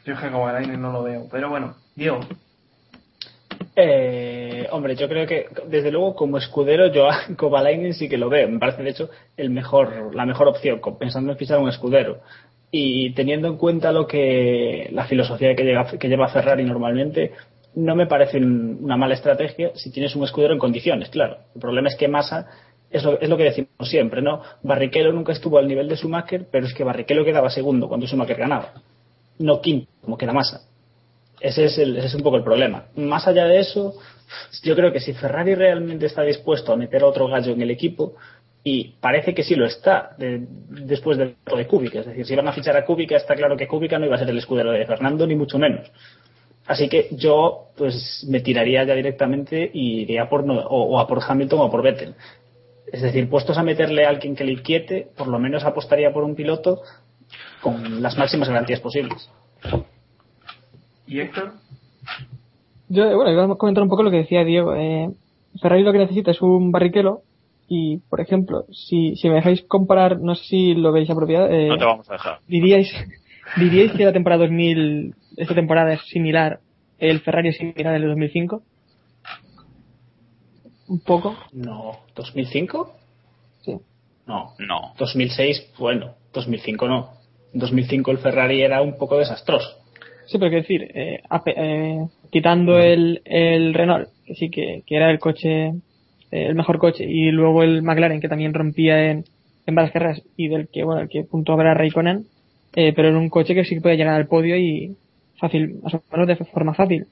yo 0.05 0.13
es 0.13 0.20
que 0.20 0.32
Kovalainen 0.32 0.82
no 0.82 0.91
lo 0.91 1.03
veo 1.03 1.28
pero 1.30 1.49
bueno 1.49 1.76
Diego 1.95 2.22
eh, 3.78 4.68
hombre, 4.72 4.95
yo 4.95 5.09
creo 5.09 5.28
que 5.28 5.47
desde 5.68 5.91
luego 5.91 6.16
como 6.16 6.38
escudero 6.38 6.88
yo 6.88 7.09
a 7.09 7.26
Kovalainen 7.38 7.93
sí 7.93 8.07
que 8.07 8.18
lo 8.18 8.30
veo. 8.30 8.47
Me 8.47 8.59
parece 8.59 8.84
de 8.84 8.89
hecho 8.91 9.09
el 9.36 9.49
mejor, 9.49 10.16
la 10.16 10.26
mejor 10.26 10.47
opción, 10.47 10.80
pensando 10.97 11.32
en 11.32 11.38
fichar 11.38 11.59
un 11.59 11.70
escudero. 11.70 12.22
Y 12.72 13.13
teniendo 13.13 13.47
en 13.47 13.57
cuenta 13.57 13.91
lo 13.91 14.07
que 14.07 14.89
la 14.91 15.05
filosofía 15.05 15.55
que, 15.55 15.63
lleva, 15.63 15.86
que 15.86 16.07
lleva 16.07 16.30
Ferrari 16.30 16.63
normalmente, 16.63 17.32
no 17.76 17.95
me 17.95 18.07
parece 18.07 18.38
una 18.38 18.97
mala 18.97 19.13
estrategia 19.13 19.71
si 19.76 19.91
tienes 19.91 20.15
un 20.15 20.23
escudero 20.23 20.53
en 20.53 20.59
condiciones, 20.59 21.09
claro. 21.09 21.38
El 21.53 21.61
problema 21.61 21.89
es 21.89 21.95
que 21.95 22.07
Massa 22.07 22.47
es 22.89 23.03
lo, 23.03 23.19
es 23.19 23.30
lo 23.30 23.38
que 23.38 23.43
decimos 23.43 23.69
siempre, 23.84 24.21
¿no? 24.21 24.41
Barrichello 24.63 25.11
nunca 25.11 25.34
estuvo 25.34 25.57
al 25.57 25.67
nivel 25.67 25.88
de 25.89 25.97
Schumacher, 25.97 26.47
pero 26.49 26.65
es 26.65 26.73
que 26.73 26.84
Barrichello 26.84 27.26
quedaba 27.26 27.49
segundo 27.49 27.88
cuando 27.88 28.07
Schumacher 28.07 28.38
ganaba, 28.38 28.73
no 29.39 29.61
quinto, 29.61 29.91
como 30.01 30.17
queda 30.17 30.34
Massa. 30.34 30.61
Ese 31.39 31.65
es, 31.65 31.78
ese 31.78 32.05
es 32.05 32.15
un 32.15 32.23
poco 32.23 32.38
el 32.38 32.43
problema. 32.43 32.86
Más 32.95 33.28
allá 33.28 33.45
de 33.45 33.59
eso, 33.59 33.95
yo 34.63 34.76
creo 34.76 34.91
que 34.91 35.01
si 35.01 35.13
Ferrari 35.13 35.53
realmente 35.53 36.05
está 36.05 36.21
dispuesto 36.21 36.71
a 36.71 36.78
meter 36.78 37.03
a 37.03 37.07
otro 37.07 37.28
gallo 37.28 37.51
en 37.51 37.61
el 37.61 37.71
equipo, 37.71 38.15
y 38.67 38.95
parece 38.99 39.36
que 39.36 39.43
sí 39.43 39.53
lo 39.53 39.67
está 39.67 40.15
después 40.17 41.19
del 41.19 41.36
de 41.55 41.67
Kubica. 41.67 41.99
Es 41.99 42.07
decir, 42.07 42.26
si 42.26 42.36
van 42.36 42.47
a 42.47 42.51
fichar 42.51 42.76
a 42.76 42.84
Kubica, 42.84 43.15
está 43.15 43.36
claro 43.36 43.55
que 43.55 43.67
Kubica 43.67 43.99
no 43.99 44.07
iba 44.07 44.15
a 44.15 44.17
ser 44.17 44.30
el 44.32 44.39
escudero 44.39 44.71
de 44.71 44.88
Fernando, 44.88 45.28
ni 45.28 45.36
mucho 45.36 45.59
menos. 45.59 45.91
Así 46.68 46.89
que 46.89 47.09
yo 47.11 47.68
pues 47.78 48.26
me 48.28 48.39
tiraría 48.39 48.84
ya 48.84 48.95
directamente 48.95 49.70
y 49.74 50.01
iría 50.01 50.28
por 50.28 50.45
o, 50.47 50.99
a 50.99 51.07
por 51.07 51.22
Hamilton 51.22 51.59
o 51.61 51.72
por 51.72 51.84
Vettel. 51.84 52.16
Es 52.91 53.01
decir, 53.01 53.30
puestos 53.30 53.57
a 53.57 53.63
meterle 53.63 54.05
a 54.05 54.09
alguien 54.09 54.36
que 54.36 54.43
le 54.43 54.53
inquiete, 54.53 55.07
por 55.16 55.28
lo 55.28 55.39
menos 55.39 55.63
apostaría 55.63 56.13
por 56.13 56.24
un 56.24 56.36
piloto 56.36 56.82
con 57.61 58.01
las 58.01 58.18
máximas 58.18 58.49
garantías 58.49 58.80
posibles. 58.80 59.30
¿Y 61.07 61.20
Héctor? 61.20 61.53
Yo, 62.89 63.16
bueno, 63.16 63.32
iba 63.32 63.45
a 63.45 63.55
comentar 63.55 63.84
un 63.84 63.89
poco 63.89 64.03
lo 64.03 64.11
que 64.11 64.18
decía 64.18 64.43
Diego. 64.43 64.76
Eh, 64.76 65.09
Ferrari 65.61 65.84
lo 65.84 65.91
que 65.91 65.99
necesita 65.99 66.32
es 66.32 66.41
un 66.41 66.72
barriquelo 66.72 67.22
y, 67.68 67.97
por 67.97 68.22
ejemplo, 68.22 68.66
si, 68.72 69.16
si 69.16 69.30
me 69.30 69.36
dejáis 69.36 69.63
comparar, 69.63 70.20
no 70.20 70.36
sé 70.36 70.43
si 70.45 70.74
lo 70.76 70.91
veis 70.91 71.09
apropiado. 71.09 71.47
Eh, 71.47 71.68
no 71.68 71.78
te 71.78 71.86
vamos 71.86 72.09
a 72.09 72.13
dejar. 72.13 72.39
Diríais, 72.47 72.93
diríais 73.57 73.91
que 73.93 74.05
la 74.05 74.13
temporada 74.13 74.43
2000, 74.43 75.15
esta 75.37 75.55
temporada 75.55 75.93
es 75.93 76.01
similar, 76.07 76.59
el 76.99 77.19
Ferrari 77.21 77.49
es 77.49 77.57
similar 77.57 77.95
al 77.95 78.01
de 78.01 78.07
2005. 78.07 78.63
Un 80.87 80.99
poco. 80.99 81.35
No, 81.51 81.99
2005. 82.15 82.93
Sí. 83.61 83.75
No. 84.27 84.53
No. 84.59 84.93
2006, 84.97 85.73
bueno, 85.79 86.15
2005 86.33 86.87
no. 86.87 87.09
2005 87.53 88.11
el 88.11 88.17
Ferrari 88.19 88.61
era 88.61 88.81
un 88.81 88.97
poco 88.97 89.17
desastroso. 89.17 89.85
Sí, 90.27 90.37
pero 90.37 90.49
quiero 90.49 90.61
decir, 90.63 90.83
eh, 90.93 91.21
eh, 91.55 92.07
quitando 92.31 92.79
el, 92.79 93.21
el 93.25 93.73
Renault, 93.73 94.09
que 94.25 94.35
sí 94.35 94.49
que, 94.49 94.83
que 94.85 94.95
era 94.95 95.11
el 95.11 95.19
coche, 95.19 95.67
eh, 95.67 95.73
el 96.31 96.55
mejor 96.55 96.79
coche, 96.79 97.05
y 97.07 97.29
luego 97.29 97.61
el 97.61 97.83
McLaren, 97.83 98.19
que 98.19 98.27
también 98.27 98.53
rompía 98.53 99.11
en, 99.11 99.23
en 99.67 99.75
varias 99.75 99.93
carreras, 99.93 100.23
y 100.35 100.47
del 100.47 100.67
que, 100.67 100.83
bueno, 100.83 101.01
el 101.01 101.09
que 101.09 101.23
punto 101.23 101.53
habrá 101.53 101.75
Raikkonen, 101.75 102.25
eh, 102.76 102.93
pero 102.93 103.07
era 103.07 103.17
un 103.17 103.30
coche 103.30 103.55
que 103.55 103.63
sí 103.63 103.80
podía 103.80 103.95
llegar 103.95 104.15
al 104.15 104.28
podio 104.28 104.57
y 104.57 104.95
fácil, 105.39 105.80
más 105.82 105.93
o 105.93 106.03
menos 106.11 106.28
de 106.28 106.36
forma 106.36 106.73
fácil. 106.73 107.07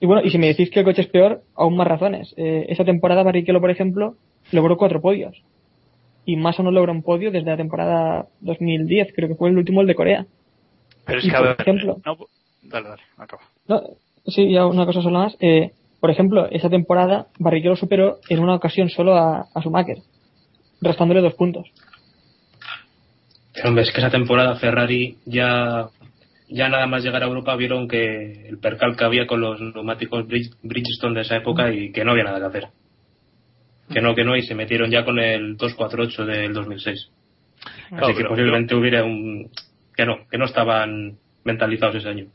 Y 0.00 0.06
bueno, 0.06 0.22
y 0.24 0.30
si 0.30 0.38
me 0.38 0.48
decís 0.48 0.70
que 0.70 0.80
el 0.80 0.84
coche 0.84 1.02
es 1.02 1.08
peor, 1.08 1.42
aún 1.54 1.76
más 1.76 1.86
razones. 1.86 2.34
Eh, 2.36 2.66
esa 2.68 2.84
temporada 2.84 3.22
Barrichello, 3.22 3.60
por 3.60 3.70
ejemplo, 3.70 4.16
logró 4.50 4.76
cuatro 4.76 5.00
podios. 5.00 5.42
Y 6.24 6.36
Massa 6.36 6.62
no 6.62 6.70
logró 6.70 6.92
un 6.92 7.02
podio 7.02 7.30
desde 7.30 7.50
la 7.50 7.56
temporada 7.56 8.26
2010, 8.40 9.12
creo 9.14 9.28
que 9.28 9.34
fue 9.34 9.50
el 9.50 9.58
último 9.58 9.82
el 9.82 9.86
de 9.86 9.94
Corea. 9.94 10.26
Pero 11.06 11.18
es 11.18 11.28
que, 11.28 11.36
a 11.36 11.40
ver, 11.40 11.56
ejemplo, 11.58 11.98
no, 12.04 12.16
dale, 12.62 12.88
dale, 12.88 13.02
acaba. 13.16 13.42
No, 13.68 13.82
sí, 14.26 14.50
ya 14.50 14.66
una 14.66 14.86
cosa 14.86 15.02
solo 15.02 15.18
más. 15.18 15.36
Eh, 15.40 15.70
por 16.00 16.10
ejemplo, 16.10 16.46
esa 16.50 16.70
temporada 16.70 17.28
Barrichello 17.38 17.76
superó 17.76 18.18
en 18.28 18.40
una 18.40 18.54
ocasión 18.54 18.88
solo 18.88 19.14
a, 19.14 19.46
a 19.54 19.60
Schumacher, 19.60 19.98
restándole 20.80 21.20
dos 21.20 21.34
puntos. 21.34 21.70
Pero 23.54 23.68
hombre, 23.68 23.84
es 23.84 23.92
que 23.92 24.00
esa 24.00 24.10
temporada 24.10 24.56
Ferrari 24.56 25.16
ya, 25.26 25.88
ya 26.48 26.68
nada 26.68 26.86
más 26.86 27.02
llegar 27.02 27.22
a 27.22 27.26
Europa 27.26 27.56
vieron 27.56 27.88
que 27.88 28.48
el 28.48 28.58
percal 28.58 28.96
que 28.96 29.04
había 29.04 29.26
con 29.26 29.40
los 29.40 29.60
neumáticos 29.60 30.26
Bridgestone 30.62 31.14
de 31.14 31.20
esa 31.22 31.36
época 31.36 31.72
y 31.72 31.92
que 31.92 32.04
no 32.04 32.12
había 32.12 32.24
nada 32.24 32.38
que 32.38 32.46
hacer. 32.46 32.68
Que 33.92 34.00
no, 34.00 34.14
que 34.14 34.24
no, 34.24 34.36
y 34.36 34.42
se 34.42 34.54
metieron 34.54 34.90
ya 34.90 35.04
con 35.04 35.18
el 35.18 35.56
248 35.56 36.24
del 36.24 36.52
2006. 36.52 37.10
Así 37.90 38.14
que 38.14 38.24
posiblemente 38.24 38.74
hubiera 38.74 39.04
un, 39.04 39.50
que 39.96 40.06
no, 40.06 40.18
que 40.30 40.38
no 40.38 40.44
estaban 40.44 41.18
mentalizados 41.44 41.96
ese 41.96 42.08
año. 42.08 42.26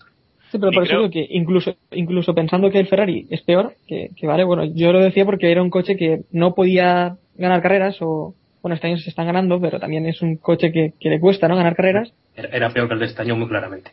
Sí, 0.51 0.59
pero 0.59 0.71
por 0.71 0.83
eso 0.83 0.97
digo 0.97 1.09
que 1.09 1.25
incluso, 1.29 1.75
incluso 1.91 2.35
pensando 2.35 2.69
que 2.69 2.79
el 2.79 2.87
Ferrari 2.87 3.25
es 3.29 3.41
peor, 3.41 3.75
que, 3.87 4.11
vale, 4.23 4.43
bueno, 4.43 4.65
yo 4.65 4.91
lo 4.91 4.99
decía 4.99 5.25
porque 5.25 5.51
era 5.51 5.63
un 5.63 5.69
coche 5.69 5.95
que 5.95 6.21
no 6.31 6.53
podía 6.53 7.17
ganar 7.35 7.61
carreras 7.61 7.97
o, 8.01 8.35
bueno, 8.65 8.73
este 8.73 8.87
año 8.87 8.97
se 8.97 9.11
están 9.11 9.27
ganando, 9.27 9.61
pero 9.61 9.79
también 9.79 10.07
es 10.07 10.23
un 10.23 10.37
coche 10.37 10.71
que, 10.71 10.91
le 10.99 11.19
cuesta, 11.19 11.47
¿no? 11.47 11.55
Ganar 11.55 11.75
carreras. 11.75 12.11
Era 12.35 12.71
peor 12.71 12.87
que 12.87 12.95
el 12.95 12.99
de 12.99 13.05
este 13.05 13.21
año 13.21 13.35
muy 13.35 13.47
claramente. 13.47 13.91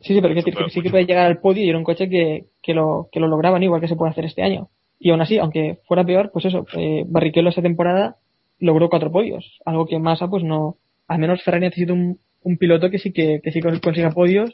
Sí, 0.00 0.12
sí, 0.12 0.20
pero 0.20 0.34
que, 0.34 0.42
que 0.42 0.70
sí 0.70 0.82
que 0.82 0.90
puede 0.90 1.06
llegar 1.06 1.24
al 1.24 1.38
podio 1.38 1.62
y 1.62 1.68
era 1.68 1.78
un 1.78 1.84
coche 1.84 2.08
que, 2.08 2.46
que, 2.64 2.74
lo, 2.74 3.08
que 3.12 3.20
lo 3.20 3.28
lograban 3.28 3.62
igual 3.62 3.80
que 3.80 3.86
se 3.86 3.94
puede 3.94 4.10
hacer 4.10 4.24
este 4.24 4.42
año. 4.42 4.70
Y 4.98 5.10
aún 5.10 5.20
así, 5.20 5.38
aunque 5.38 5.78
fuera 5.86 6.02
peor, 6.02 6.32
pues 6.32 6.46
eso, 6.46 6.66
eh, 6.76 7.04
Barrichello 7.06 7.50
esa 7.50 7.62
temporada 7.62 8.16
logró 8.58 8.88
cuatro 8.88 9.12
podios, 9.12 9.60
algo 9.64 9.86
que 9.86 10.00
Massa 10.00 10.26
pues 10.26 10.42
no, 10.42 10.78
al 11.06 11.20
menos 11.20 11.44
Ferrari 11.44 11.66
necesita 11.66 11.92
un, 11.92 12.18
un 12.42 12.56
piloto 12.58 12.90
que 12.90 12.98
sí 12.98 13.12
que, 13.12 13.40
que 13.40 13.52
sí 13.52 13.60
consiga 13.60 14.10
podios 14.10 14.50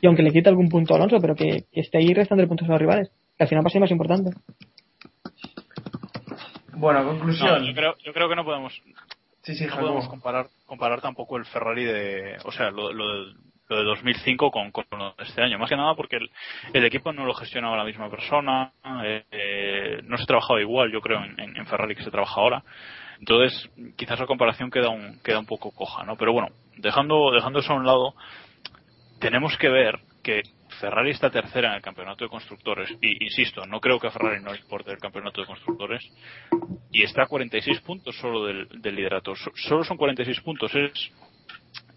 y 0.00 0.06
aunque 0.06 0.22
le 0.22 0.30
quite 0.30 0.50
algún 0.50 0.68
punto 0.68 0.94
a 0.94 0.98
Alonso, 0.98 1.18
pero 1.20 1.34
que, 1.34 1.64
esté 1.72 1.98
ahí 1.98 2.14
restando 2.14 2.46
puntos 2.46 2.68
a 2.68 2.72
los 2.72 2.80
rivales, 2.80 3.10
que 3.36 3.42
al 3.42 3.48
final 3.48 3.64
va 3.64 3.70
a 3.70 3.72
ser 3.72 3.80
más 3.80 3.90
importante. 3.90 4.30
Bueno, 6.78 7.04
conclusión. 7.04 7.64
yo, 7.64 7.74
creo, 7.74 7.96
yo 8.04 8.12
creo 8.12 8.28
que 8.28 8.36
no 8.36 8.44
podemos, 8.44 8.72
sí, 9.42 9.54
sí, 9.54 9.66
no 9.66 9.78
podemos 9.78 10.08
comparar, 10.08 10.46
comparar 10.66 11.00
tampoco 11.00 11.36
el 11.36 11.44
Ferrari 11.44 11.84
de, 11.84 12.36
o 12.44 12.52
sea, 12.52 12.70
lo, 12.70 12.92
lo, 12.92 13.24
de, 13.24 13.34
lo 13.68 13.76
de 13.76 13.84
2005 13.84 14.50
con, 14.50 14.70
con 14.70 14.84
este 15.18 15.42
año. 15.42 15.58
Más 15.58 15.68
que 15.68 15.76
nada 15.76 15.94
porque 15.94 16.16
el, 16.16 16.30
el 16.72 16.84
equipo 16.84 17.12
no 17.12 17.24
lo 17.24 17.34
gestionaba 17.34 17.76
la 17.76 17.84
misma 17.84 18.10
persona, 18.10 18.72
eh, 19.04 19.24
eh, 19.30 20.00
no 20.04 20.16
se 20.16 20.26
trabajaba 20.26 20.60
igual, 20.60 20.92
yo 20.92 21.00
creo, 21.00 21.22
en, 21.24 21.56
en 21.56 21.66
Ferrari 21.66 21.94
que 21.94 22.04
se 22.04 22.10
trabaja 22.10 22.40
ahora. 22.40 22.62
Entonces, 23.18 23.68
quizás 23.96 24.20
la 24.20 24.26
comparación 24.26 24.70
queda 24.70 24.90
un, 24.90 25.18
queda 25.24 25.40
un 25.40 25.46
poco 25.46 25.72
coja, 25.72 26.04
¿no? 26.04 26.16
Pero 26.16 26.32
bueno, 26.32 26.48
dejando, 26.76 27.32
dejando 27.32 27.58
eso 27.58 27.72
a 27.72 27.76
un 27.76 27.86
lado, 27.86 28.14
tenemos 29.18 29.56
que 29.58 29.68
ver 29.68 29.98
que 30.22 30.42
Ferrari 30.80 31.10
está 31.10 31.30
tercera 31.30 31.68
en 31.68 31.74
el 31.76 31.82
campeonato 31.82 32.24
de 32.24 32.30
constructores, 32.30 32.90
y 33.00 33.24
insisto, 33.24 33.66
no 33.66 33.80
creo 33.80 33.98
que 33.98 34.10
Ferrari 34.10 34.42
no 34.42 34.52
le 34.52 34.60
importe 34.60 34.92
el 34.92 34.98
campeonato 34.98 35.40
de 35.40 35.46
constructores, 35.46 36.08
y 36.90 37.02
está 37.02 37.24
a 37.24 37.26
46 37.26 37.80
puntos 37.80 38.16
solo 38.16 38.46
del, 38.46 38.68
del 38.80 38.94
liderato. 38.94 39.34
solo 39.34 39.84
son 39.84 39.96
46 39.96 40.40
puntos, 40.40 40.74
es, 40.74 41.12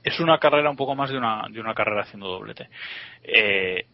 es 0.03 0.19
una 0.19 0.39
carrera 0.39 0.69
un 0.69 0.77
poco 0.77 0.95
más 0.95 1.09
de 1.09 1.17
una, 1.17 1.47
de 1.49 1.59
una 1.59 1.73
carrera 1.73 2.03
haciendo 2.03 2.27
doblete. 2.27 2.69
Eh, 3.23 3.85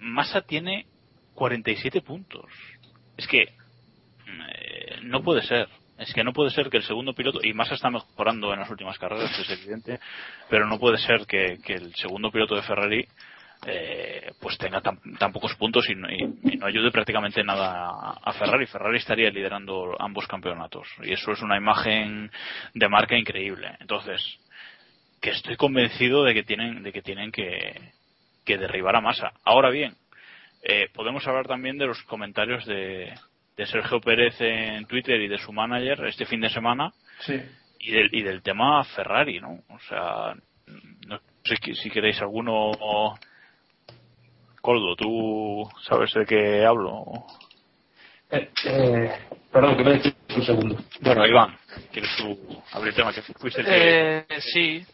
Massa 0.00 0.42
tiene 0.42 0.86
47 1.34 2.00
puntos. 2.02 2.50
Es 3.16 3.26
que 3.28 3.42
eh, 3.42 4.98
no 5.02 5.22
puede 5.22 5.42
ser. 5.42 5.68
Es 5.98 6.14
que 6.14 6.24
no 6.24 6.32
puede 6.32 6.50
ser 6.50 6.70
que 6.70 6.78
el 6.78 6.82
segundo 6.82 7.12
piloto, 7.12 7.40
y 7.42 7.52
Massa 7.52 7.74
está 7.74 7.90
mejorando 7.90 8.54
en 8.54 8.60
las 8.60 8.70
últimas 8.70 8.98
carreras, 8.98 9.38
es 9.38 9.50
evidente, 9.50 10.00
pero 10.48 10.66
no 10.66 10.78
puede 10.78 10.96
ser 10.96 11.26
que, 11.26 11.58
el 11.66 11.94
segundo 11.94 12.30
piloto 12.30 12.56
de 12.56 12.62
Ferrari 12.62 13.06
eh, 13.66 14.32
pues 14.40 14.56
tenga 14.56 14.80
tan, 14.80 14.98
pocos 15.32 15.54
puntos 15.56 15.88
y 15.90 15.94
no, 15.94 16.08
ayude 16.66 16.90
prácticamente 16.90 17.44
nada 17.44 18.16
a, 18.22 18.32
Ferrari. 18.32 18.66
Ferrari 18.66 18.96
estaría 18.96 19.30
liderando 19.30 19.96
ambos 19.98 20.26
campeonatos 20.26 20.88
y 21.02 21.12
eso 21.12 21.32
es 21.32 21.42
una 21.42 21.58
imagen 21.58 22.30
de 22.72 22.88
marca 22.88 23.18
increíble. 23.18 23.76
Entonces, 23.80 24.22
que 25.20 25.30
estoy 25.30 25.56
convencido 25.56 26.24
de 26.24 26.32
que 26.32 26.42
tienen, 26.42 26.82
de 26.82 26.92
que, 26.92 27.02
tienen 27.02 27.30
que, 27.30 27.92
derribar 28.46 28.96
a 28.96 29.00
Massa. 29.00 29.32
Ahora 29.44 29.70
bien, 29.70 29.94
eh, 30.62 30.88
podemos 30.92 31.24
hablar 31.28 31.46
también 31.46 31.78
de 31.78 31.86
los 31.86 32.02
comentarios 32.02 32.66
de, 32.66 33.14
de 33.56 33.66
Sergio 33.66 34.00
Pérez 34.00 34.40
en 34.40 34.86
Twitter 34.86 35.20
y 35.20 35.28
de 35.28 35.38
su 35.38 35.52
manager 35.52 36.04
este 36.06 36.26
fin 36.26 36.40
de 36.40 36.48
semana 36.48 36.92
Sí. 37.20 37.40
y 37.78 37.92
del, 37.92 38.08
y 38.12 38.22
del 38.22 38.42
tema 38.42 38.82
Ferrari, 38.82 39.38
¿no? 39.38 39.60
O 39.68 39.78
sea, 39.88 40.34
no 41.06 41.20
sé 41.44 41.74
si 41.74 41.90
queréis 41.90 42.20
alguno. 42.20 43.18
Coldo, 44.60 44.94
¿tú 44.96 45.68
sabes 45.82 46.12
de 46.14 46.26
qué 46.26 46.64
hablo? 46.64 47.04
Eh, 48.30 48.50
eh, 48.66 49.10
perdón, 49.50 49.76
que 49.76 49.84
me 49.84 49.90
he 49.94 50.36
un 50.36 50.44
segundo. 50.44 50.76
Bueno, 51.00 51.26
Iván, 51.26 51.56
¿quieres 51.92 52.10
tú 52.16 52.38
abrir 52.72 52.90
el 52.90 52.96
tema 52.96 53.12
que 53.12 53.22
fuiste 53.22 53.60
el 53.62 53.66
que- 53.66 54.18
Eh, 54.18 54.40
sí. 54.40 54.86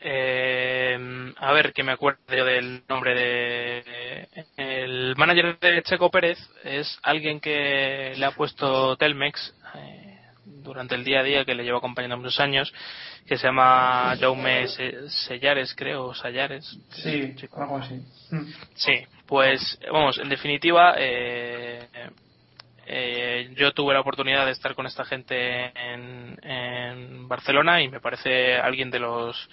Eh, 0.00 1.32
a 1.38 1.52
ver, 1.52 1.72
que 1.72 1.82
me 1.82 1.92
acuerdo 1.92 2.20
yo 2.28 2.44
del 2.44 2.82
nombre 2.88 3.14
de. 3.14 4.28
El 4.56 5.14
manager 5.16 5.58
de 5.58 5.82
Checo 5.82 6.10
Pérez 6.10 6.38
es 6.62 6.98
alguien 7.02 7.40
que 7.40 8.14
le 8.16 8.24
ha 8.24 8.30
puesto 8.32 8.96
Telmex 8.96 9.54
eh, 9.74 10.07
durante 10.68 10.94
el 10.94 11.02
día 11.04 11.20
a 11.20 11.22
día, 11.24 11.44
que 11.44 11.54
le 11.54 11.64
lleva 11.64 11.78
acompañando 11.78 12.16
muchos 12.16 12.38
años, 12.40 12.72
que 13.26 13.36
se 13.36 13.46
llama 13.48 14.14
Jaume 14.20 14.68
Se- 14.68 15.10
Sellares, 15.10 15.74
creo, 15.76 16.06
o 16.06 16.14
Sallares. 16.14 16.78
Sí, 16.90 17.34
algo 17.56 17.76
así. 17.78 18.00
Sí, 18.74 19.04
pues 19.26 19.78
vamos, 19.92 20.18
en 20.18 20.28
definitiva, 20.28 20.94
eh, 20.96 21.88
eh, 22.86 23.50
yo 23.56 23.72
tuve 23.72 23.92
la 23.94 24.00
oportunidad 24.00 24.46
de 24.46 24.52
estar 24.52 24.74
con 24.74 24.86
esta 24.86 25.04
gente 25.04 25.66
en, 25.78 26.38
en 26.42 27.28
Barcelona 27.28 27.82
y 27.82 27.88
me 27.88 28.00
parece 28.00 28.56
alguien 28.56 28.90
de 28.90 28.98
los 29.00 29.48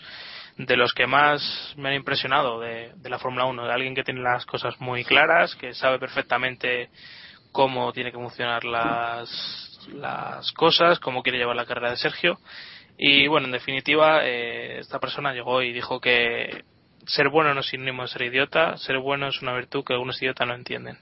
de 0.58 0.78
los 0.78 0.94
que 0.94 1.06
más 1.06 1.74
me 1.76 1.90
han 1.90 1.96
impresionado 1.96 2.62
de, 2.62 2.94
de 2.96 3.10
la 3.10 3.20
Fórmula 3.20 3.44
1, 3.44 3.66
de 3.66 3.74
alguien 3.74 3.94
que 3.94 4.06
tiene 4.06 4.22
las 4.22 4.46
cosas 4.46 4.80
muy 4.80 5.04
claras, 5.04 5.54
que 5.56 5.74
sabe 5.74 6.00
perfectamente 6.00 6.90
cómo 7.52 7.92
tiene 7.92 8.10
que 8.10 8.18
funcionar 8.18 8.64
las, 8.64 9.65
las 9.94 10.52
cosas, 10.54 11.00
cómo 11.00 11.24
quiere 11.24 11.38
llevar 11.38 11.56
la 11.56 11.66
carrera 11.66 11.92
de 11.92 11.98
Sergio. 11.98 12.38
Y 12.98 13.28
bueno, 13.28 13.48
en 13.48 13.52
definitiva, 13.52 14.26
eh, 14.26 14.80
esta 14.80 15.00
persona 15.00 15.34
llegó 15.34 15.62
y 15.62 15.74
dijo 15.74 16.00
que 16.00 16.64
ser 17.06 17.30
bueno 17.30 17.54
no 17.54 17.60
es 17.60 17.68
sinónimo 17.68 18.02
de 18.04 18.08
ser 18.08 18.24
idiota, 18.24 18.78
ser 18.78 19.00
bueno 19.00 19.28
es 19.28 19.42
una 19.42 19.54
virtud 19.54 19.84
que 19.84 19.94
algunos 19.94 20.22
idiotas 20.22 20.48
no 20.48 20.56
entienden. 20.56 20.98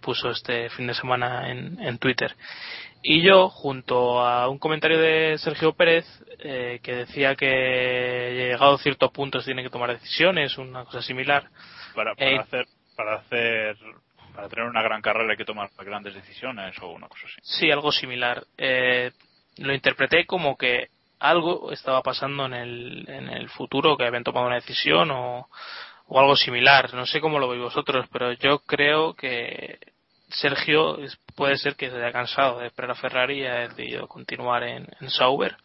Puso 0.00 0.30
este 0.30 0.70
fin 0.70 0.86
de 0.86 0.94
semana 0.94 1.50
en, 1.50 1.78
en 1.80 1.98
Twitter. 1.98 2.34
Y 3.02 3.22
yo, 3.22 3.48
junto 3.48 4.20
a 4.20 4.48
un 4.48 4.58
comentario 4.58 4.98
de 4.98 5.36
Sergio 5.38 5.72
Pérez, 5.74 6.04
eh, 6.40 6.80
que 6.82 6.94
decía 6.94 7.36
que 7.36 7.46
llegado 8.36 8.74
a 8.74 8.78
cierto 8.78 9.10
punto 9.12 9.40
se 9.40 9.46
tienen 9.46 9.64
que 9.64 9.70
tomar 9.70 9.92
decisiones, 9.92 10.58
una 10.58 10.84
cosa 10.84 11.02
similar. 11.02 11.48
para, 11.94 12.14
para 12.14 12.30
Eh, 12.30 12.38
hacer 12.38 12.66
para 12.96 13.14
hacer 13.16 13.76
para 14.38 14.48
tener 14.48 14.66
una 14.66 14.82
gran 14.82 15.02
carrera 15.02 15.32
hay 15.32 15.36
que 15.36 15.44
tomar 15.44 15.68
grandes 15.84 16.14
decisiones 16.14 16.72
o 16.80 16.90
una 16.90 17.08
cosa 17.08 17.26
así. 17.26 17.40
Sí, 17.42 17.72
algo 17.72 17.90
similar. 17.90 18.44
Eh, 18.56 19.10
lo 19.56 19.74
interpreté 19.74 20.26
como 20.26 20.56
que 20.56 20.90
algo 21.18 21.72
estaba 21.72 22.02
pasando 22.02 22.46
en 22.46 22.52
el, 22.52 23.04
en 23.08 23.28
el 23.30 23.48
futuro, 23.48 23.96
que 23.96 24.06
habían 24.06 24.22
tomado 24.22 24.46
una 24.46 24.54
decisión 24.54 25.10
o, 25.10 25.48
o 26.06 26.20
algo 26.20 26.36
similar. 26.36 26.94
No 26.94 27.04
sé 27.04 27.20
cómo 27.20 27.40
lo 27.40 27.48
veis 27.48 27.62
vosotros, 27.62 28.06
pero 28.12 28.30
yo 28.34 28.60
creo 28.60 29.14
que 29.14 29.80
Sergio 30.28 30.98
puede 31.34 31.56
ser 31.56 31.74
que 31.74 31.90
se 31.90 31.96
haya 31.96 32.12
cansado 32.12 32.60
de 32.60 32.68
esperar 32.68 32.92
a 32.92 32.94
Ferrari 32.94 33.40
y 33.40 33.44
haya 33.44 33.68
decidido 33.70 34.06
continuar 34.06 34.62
en, 34.62 34.86
en 35.00 35.10
Sauber. 35.10 35.56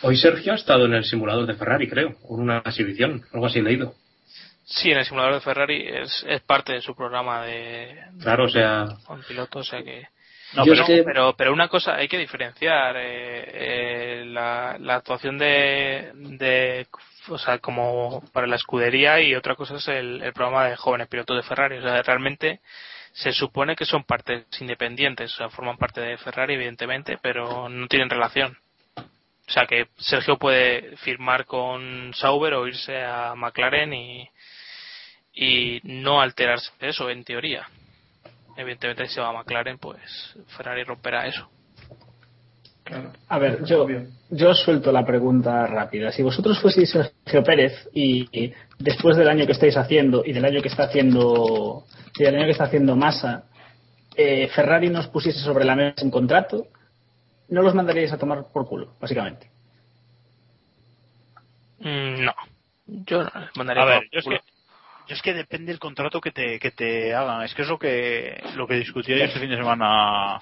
Hoy 0.00 0.16
Sergio 0.16 0.52
ha 0.52 0.56
estado 0.56 0.86
en 0.86 0.94
el 0.94 1.04
simulador 1.04 1.44
de 1.44 1.56
Ferrari, 1.56 1.90
creo, 1.90 2.14
con 2.26 2.40
una 2.40 2.62
exhibición, 2.64 3.22
algo 3.34 3.44
así 3.44 3.58
he 3.58 3.62
leído. 3.62 3.92
Sí, 4.64 4.90
en 4.90 4.98
el 4.98 5.04
simulador 5.04 5.34
de 5.34 5.40
Ferrari 5.40 5.86
es, 5.86 6.24
es 6.26 6.40
parte 6.42 6.72
de 6.72 6.80
su 6.80 6.94
programa 6.96 7.42
de, 7.44 7.98
Claro, 8.20 8.44
o 8.44 8.48
sea, 8.48 8.86
con 9.06 9.22
piloto, 9.22 9.58
o 9.58 9.64
sea 9.64 9.82
que 9.82 10.08
No, 10.54 10.64
pero- 10.64 10.74
es 10.82 10.86
que- 10.86 11.02
pero 11.04 11.34
pero 11.36 11.52
una 11.52 11.68
cosa 11.68 11.96
hay 11.96 12.08
que 12.08 12.18
diferenciar 12.18 12.96
eh, 12.96 13.02
eh, 14.22 14.24
la, 14.26 14.76
la 14.80 14.96
actuación 14.96 15.36
de, 15.38 16.12
de 16.14 16.86
o 17.28 17.38
sea 17.38 17.58
como 17.58 18.22
para 18.32 18.46
la 18.46 18.56
escudería 18.56 19.20
y 19.20 19.34
otra 19.34 19.54
cosa 19.54 19.76
es 19.76 19.88
el, 19.88 20.22
el 20.22 20.32
programa 20.32 20.66
de 20.68 20.76
jóvenes 20.76 21.08
pilotos 21.08 21.36
de 21.36 21.42
Ferrari. 21.42 21.78
O 21.78 21.82
sea 21.82 22.02
realmente 22.02 22.60
se 23.12 23.32
supone 23.32 23.76
que 23.76 23.84
son 23.84 24.04
partes 24.04 24.44
independientes 24.60 25.32
o 25.34 25.36
sea 25.36 25.48
forman 25.50 25.76
parte 25.76 26.00
de 26.00 26.16
Ferrari 26.18 26.54
evidentemente 26.54 27.18
pero 27.20 27.68
no 27.68 27.86
tienen 27.88 28.08
relación. 28.10 28.56
O 28.96 29.50
sea 29.52 29.66
que 29.66 29.88
Sergio 29.98 30.38
puede 30.38 30.96
firmar 30.98 31.44
con 31.44 32.12
Sauber 32.14 32.54
o 32.54 32.66
irse 32.66 33.02
a 33.04 33.34
McLaren 33.34 33.92
y 33.92 34.26
y 35.34 35.80
no 35.84 36.20
alterarse 36.20 36.70
de 36.80 36.88
eso 36.90 37.10
en 37.10 37.24
teoría 37.24 37.66
evidentemente 38.56 39.06
si 39.06 39.14
se 39.14 39.20
va 39.20 39.30
a 39.30 39.32
McLaren 39.32 39.78
pues 39.78 40.36
Ferrari 40.56 40.84
romperá 40.84 41.26
eso 41.26 41.48
A 43.28 43.38
ver, 43.38 43.64
yo, 43.64 43.86
yo 44.30 44.50
os 44.50 44.60
suelto 44.62 44.92
la 44.92 45.06
pregunta 45.06 45.66
rápida. 45.66 46.12
Si 46.12 46.22
vosotros 46.22 46.60
fueseis 46.60 46.90
Sergio 46.90 47.42
Pérez 47.42 47.88
y, 47.94 48.28
y 48.30 48.52
después 48.78 49.16
del 49.16 49.28
año 49.28 49.46
que 49.46 49.52
estáis 49.52 49.76
haciendo 49.78 50.22
y 50.24 50.32
del 50.34 50.44
año 50.44 50.60
que 50.60 50.68
está 50.68 50.84
haciendo 50.84 51.84
y 52.18 52.24
del 52.24 52.34
año 52.36 52.44
que 52.44 52.50
está 52.50 52.64
haciendo 52.64 52.94
Massa, 52.94 53.44
eh, 54.16 54.48
Ferrari 54.48 54.90
nos 54.90 55.08
pusiese 55.08 55.40
sobre 55.40 55.64
la 55.64 55.74
mesa 55.76 56.04
un 56.04 56.10
contrato, 56.10 56.66
no 57.48 57.62
los 57.62 57.74
mandaríais 57.74 58.12
a 58.12 58.18
tomar 58.18 58.52
por 58.52 58.66
culo, 58.68 58.94
básicamente. 59.00 59.50
Mm, 61.80 62.24
no 62.24 62.34
yo 62.86 63.22
no 63.24 63.40
les 63.40 63.56
mandaría 63.56 63.82
A 63.82 63.86
ver, 63.86 63.98
por 64.02 64.10
yo 64.12 64.18
es 64.18 64.24
culo. 64.24 64.38
que 64.38 64.53
yo 65.06 65.14
es 65.14 65.22
que 65.22 65.34
depende 65.34 65.72
del 65.72 65.78
contrato 65.78 66.20
que 66.20 66.30
te 66.30 66.58
que 66.58 66.70
te 66.70 67.14
hagan. 67.14 67.42
Es 67.42 67.54
que 67.54 67.62
es 67.62 67.68
lo 67.68 67.78
que 67.78 68.42
lo 68.56 68.66
que 68.66 68.76
discutí 68.76 69.12
ayer 69.12 69.26
este 69.26 69.40
fin 69.40 69.50
de 69.50 69.56
semana 69.56 70.38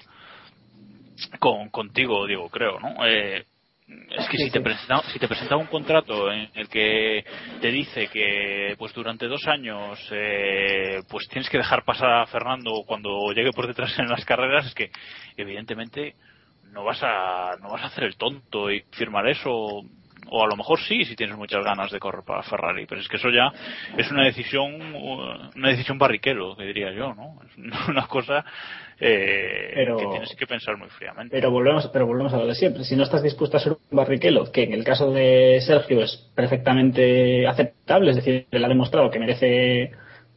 con 1.39 1.69
contigo, 1.69 2.25
digo, 2.25 2.49
creo, 2.49 2.79
¿no? 2.79 3.05
Eh, 3.05 3.45
es 3.87 4.29
que 4.29 4.37
si 4.37 4.49
te 4.49 4.61
presenta 4.61 5.01
si 5.11 5.19
te 5.19 5.27
presenta 5.27 5.57
un 5.57 5.67
contrato 5.67 6.31
en 6.31 6.49
el 6.55 6.69
que 6.69 7.25
te 7.61 7.71
dice 7.71 8.07
que 8.07 8.75
pues 8.77 8.93
durante 8.93 9.27
dos 9.27 9.45
años 9.47 9.99
eh, 10.11 11.01
pues 11.09 11.27
tienes 11.27 11.49
que 11.49 11.57
dejar 11.57 11.83
pasar 11.83 12.09
a 12.13 12.25
Fernando 12.27 12.83
cuando 12.87 13.31
llegue 13.33 13.51
por 13.51 13.67
detrás 13.67 13.97
en 13.99 14.07
las 14.07 14.23
carreras 14.23 14.67
es 14.67 14.73
que 14.73 14.89
evidentemente 15.35 16.15
no 16.71 16.85
vas 16.85 17.03
a 17.03 17.57
no 17.61 17.69
vas 17.69 17.83
a 17.83 17.87
hacer 17.87 18.05
el 18.05 18.15
tonto 18.15 18.71
y 18.71 18.81
firmar 18.91 19.27
eso 19.27 19.81
o 20.29 20.43
a 20.43 20.47
lo 20.47 20.55
mejor 20.55 20.79
sí 20.79 21.05
si 21.05 21.15
tienes 21.15 21.37
muchas 21.37 21.63
ganas 21.63 21.91
de 21.91 21.99
correr 21.99 22.23
para 22.25 22.43
Ferrari 22.43 22.85
pero 22.85 23.01
es 23.01 23.07
que 23.07 23.17
eso 23.17 23.29
ya 23.29 23.51
es 23.97 24.09
una 24.11 24.23
decisión 24.25 24.95
una 24.95 25.69
decisión 25.69 25.97
barriquero 25.97 26.55
que 26.55 26.63
diría 26.65 26.91
yo 26.91 27.13
no 27.13 27.37
es 27.45 27.57
una 27.87 28.07
cosa 28.07 28.45
eh, 28.99 29.71
Pero- 29.75 29.97
que 29.97 30.05
tienes 30.05 30.35
que 30.35 30.47
pensar 30.47 30.77
muy 30.77 30.89
fríamente 30.89 31.35
Pero 31.35 31.51
volvemos, 31.51 31.87
pero 31.91 32.05
volvemos 32.05 32.33
a 32.33 32.37
lo 32.37 32.47
de 32.47 32.55
siempre. 32.55 32.83
Si 32.83 32.95
no 32.95 33.03
estás 33.03 33.23
dispuesto 33.23 33.57
a 33.57 33.59
ser 33.59 33.73
un 33.73 33.97
barriquelo, 33.97 34.51
que 34.51 34.63
en 34.63 34.73
el 34.73 34.83
caso 34.83 35.11
de 35.11 35.59
Sergio 35.65 36.01
es 36.03 36.31
perfectamente 36.35 37.45
aceptable, 37.47 38.11
es 38.11 38.17
decir, 38.17 38.45
él 38.51 38.63
ha 38.63 38.67
demostrado 38.69 39.09
que 39.09 39.19
merece 39.19 39.91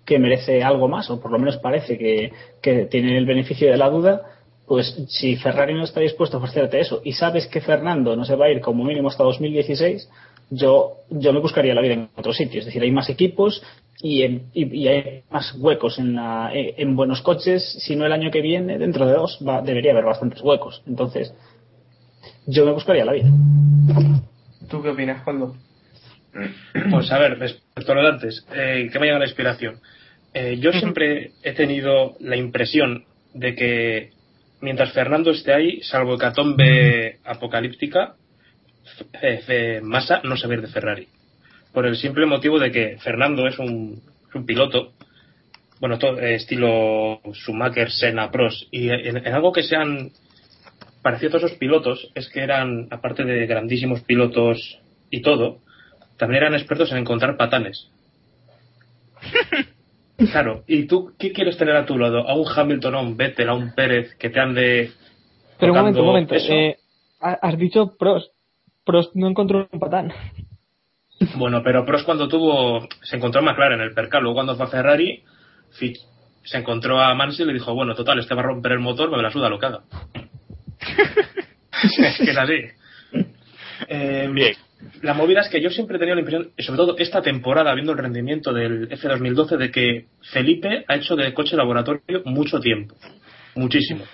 que 0.05 0.19
merece 0.19 0.63
algo 0.63 0.89
más, 0.89 1.11
o 1.11 1.21
por 1.21 1.31
lo 1.33 1.39
menos 1.39 1.59
parece 1.59 1.99
que, 1.99 2.33
que 2.63 2.87
tiene 2.87 3.19
el 3.19 3.27
beneficio 3.27 3.71
de 3.71 3.77
la 3.77 3.89
duda, 3.91 4.23
pues 4.67 4.97
si 5.09 5.37
Ferrari 5.37 5.75
no 5.75 5.85
está 5.85 6.01
dispuesto 6.01 6.37
a 6.37 6.41
ofrecerte 6.41 6.81
eso 6.81 7.01
y 7.05 7.13
sabes 7.13 7.47
que 7.47 7.61
Fernando 7.61 8.17
no 8.17 8.25
se 8.25 8.35
va 8.37 8.47
a 8.47 8.51
ir 8.51 8.61
como 8.61 8.85
mínimo 8.85 9.09
hasta 9.09 9.23
2016, 9.25 10.09
yo, 10.51 10.99
yo 11.11 11.33
me 11.33 11.41
buscaría 11.41 11.75
la 11.75 11.81
vida 11.83 11.95
en 11.95 12.09
otro 12.17 12.33
sitio. 12.33 12.61
Es 12.61 12.67
decir, 12.67 12.83
hay 12.83 12.91
más 12.91 13.09
equipos 13.09 13.63
y, 14.01 14.23
en- 14.23 14.47
y, 14.55 14.77
y 14.77 14.89
hay 14.89 15.23
más 15.31 15.55
huecos 15.59 15.99
en, 15.99 16.15
la, 16.15 16.51
en 16.53 16.95
buenos 16.97 17.23
coches. 17.23 17.79
Si 17.81 17.97
no 17.97 18.07
el 18.07 18.13
año 18.13 18.31
que 18.31 18.41
viene, 18.43 18.79
dentro 18.79 19.07
de 19.07 19.13
dos, 19.15 19.39
va, 19.47 19.61
debería 19.63 19.93
haber 19.93 20.05
bastantes 20.05 20.41
huecos. 20.43 20.83
Entonces, 20.87 21.33
yo 22.47 22.65
me 22.65 22.73
buscaría 22.73 23.05
la 23.05 23.13
vida. 23.13 23.29
¿Tú 24.69 24.83
qué 24.83 24.91
opinas, 24.91 25.23
Coldo? 25.23 25.55
Pues 26.91 27.11
a 27.13 27.19
ver, 27.19 27.39
respecto 27.39 27.93
a 27.93 27.95
lo 27.95 28.03
de 28.03 28.09
antes, 28.09 28.47
eh, 28.55 28.89
¿qué 28.93 28.99
me 28.99 29.07
llama 29.07 29.21
la 29.21 29.27
inspiración? 29.27 29.81
Eh, 30.35 30.59
yo 30.61 30.71
siempre 30.73 31.33
he 31.43 31.53
tenido 31.53 32.17
la 32.21 32.37
impresión 32.37 33.05
de 33.33 33.55
que 33.55 34.11
mientras 34.61 34.93
Fernando 34.93 35.31
esté 35.31 35.53
ahí, 35.53 35.81
salvo 35.83 36.15
hecatombe 36.15 37.19
apocalíptica, 37.25 38.15
F- 38.85 39.07
F- 39.21 39.81
Massa 39.83 40.21
no 40.25 40.37
se 40.37 40.47
va 40.47 40.55
a 40.55 40.57
ir 40.57 40.63
de 40.63 40.69
Ferrari. 40.69 41.09
Por 41.73 41.87
el 41.87 41.97
simple 41.97 42.27
motivo 42.27 42.59
de 42.59 42.71
que 42.71 42.97
Fernando 42.99 43.47
es 43.47 43.59
un, 43.59 44.01
es 44.29 44.35
un 44.35 44.47
piloto, 44.47 44.93
bueno, 45.81 45.99
todo, 45.99 46.19
eh, 46.21 46.37
estilo 46.37 47.21
Schumacher, 47.33 47.91
Senna, 47.91 48.31
Prost, 48.31 48.69
y 48.71 48.89
en, 48.89 49.17
en 49.19 49.35
algo 49.35 49.53
que 49.53 49.63
sean 49.63 50.11
parecido 51.03 51.29
a 51.29 51.33
todos 51.33 51.45
esos 51.45 51.59
pilotos 51.59 52.11
es 52.15 52.29
que 52.29 52.41
eran, 52.41 52.89
aparte 52.91 53.25
de 53.25 53.47
grandísimos 53.47 54.01
pilotos 54.03 54.79
y 55.11 55.21
todo, 55.23 55.59
también 56.17 56.43
eran 56.45 56.55
expertos 56.55 56.91
en 56.93 56.99
encontrar 56.99 57.37
patanes. 57.37 57.91
Claro, 60.33 60.65
¿y 60.67 60.87
tú 60.87 61.13
qué 61.19 61.33
quieres 61.33 61.57
tener 61.59 61.77
a 61.77 61.85
tu 61.85 61.99
lado? 61.99 62.27
¿A 62.29 62.35
un 62.35 62.47
Hamilton, 62.49 62.95
a 62.95 63.01
un 63.01 63.17
Vettel, 63.17 63.49
a 63.51 63.55
un 63.55 63.75
Pérez 63.75 64.15
que 64.17 64.31
te 64.31 64.41
ande 64.41 64.93
Pero 65.59 65.73
un 65.73 65.79
momento, 65.79 66.01
un 66.01 66.07
momento. 66.07 66.35
eso? 66.35 66.53
Eh, 66.53 66.77
ha- 67.21 67.39
has 67.43 67.59
dicho 67.59 67.97
Prost. 67.99 68.33
Prost 68.85 69.15
no 69.15 69.29
encontró 69.29 69.69
un 69.71 69.79
patán. 69.81 70.13
Bueno, 71.37 71.63
pero 71.63 71.85
Prost 71.85 72.05
cuando 72.07 72.29
tuvo, 72.29 72.89
se 73.03 73.17
encontró 73.17 73.43
más 73.43 73.57
claro 73.57 73.75
en 73.75 73.81
el 73.83 73.93
percal, 73.95 74.23
luego 74.23 74.37
cuando 74.37 74.57
fue 74.57 74.65
a 74.67 74.69
Ferrari, 74.69 75.23
se 75.71 76.57
encontró 76.59 77.01
a 77.01 77.15
Mansell 77.15 77.47
y 77.47 77.53
le 77.53 77.59
dijo, 77.59 77.75
bueno, 77.75 77.95
total, 77.95 78.19
este 78.19 78.35
va 78.35 78.41
a 78.41 78.45
romper 78.45 78.73
el 78.73 78.79
motor, 78.79 79.11
me 79.11 79.23
la 79.23 79.31
suda 79.31 79.49
lo 79.51 79.59
que 79.59 79.67
haga. 79.67 79.81
es 81.83 82.17
que 82.19 82.31
es 82.31 82.37
así. 82.39 82.55
Eh, 83.89 84.29
Bien. 84.33 84.55
La 85.03 85.15
movida 85.15 85.41
es 85.41 85.49
que 85.49 85.61
yo 85.61 85.71
siempre 85.71 85.97
he 85.97 85.99
tenido 85.99 86.15
la 86.17 86.21
impresión, 86.21 86.53
y 86.57 86.63
sobre 86.63 86.77
todo 86.79 86.97
esta 86.99 87.23
temporada, 87.23 87.75
viendo 87.75 87.93
el 87.93 87.99
rendimiento 87.99 88.53
del 88.53 88.89
F2012, 88.91 89.57
de 89.57 89.71
que 89.71 90.07
Felipe 90.33 90.85
ha 90.87 90.97
hecho 90.97 91.17
de 91.17 91.33
coche 91.33 91.57
laboratorio 91.57 92.23
mucho 92.25 92.61
tiempo. 92.61 92.95
Muchísimo. 93.55 94.05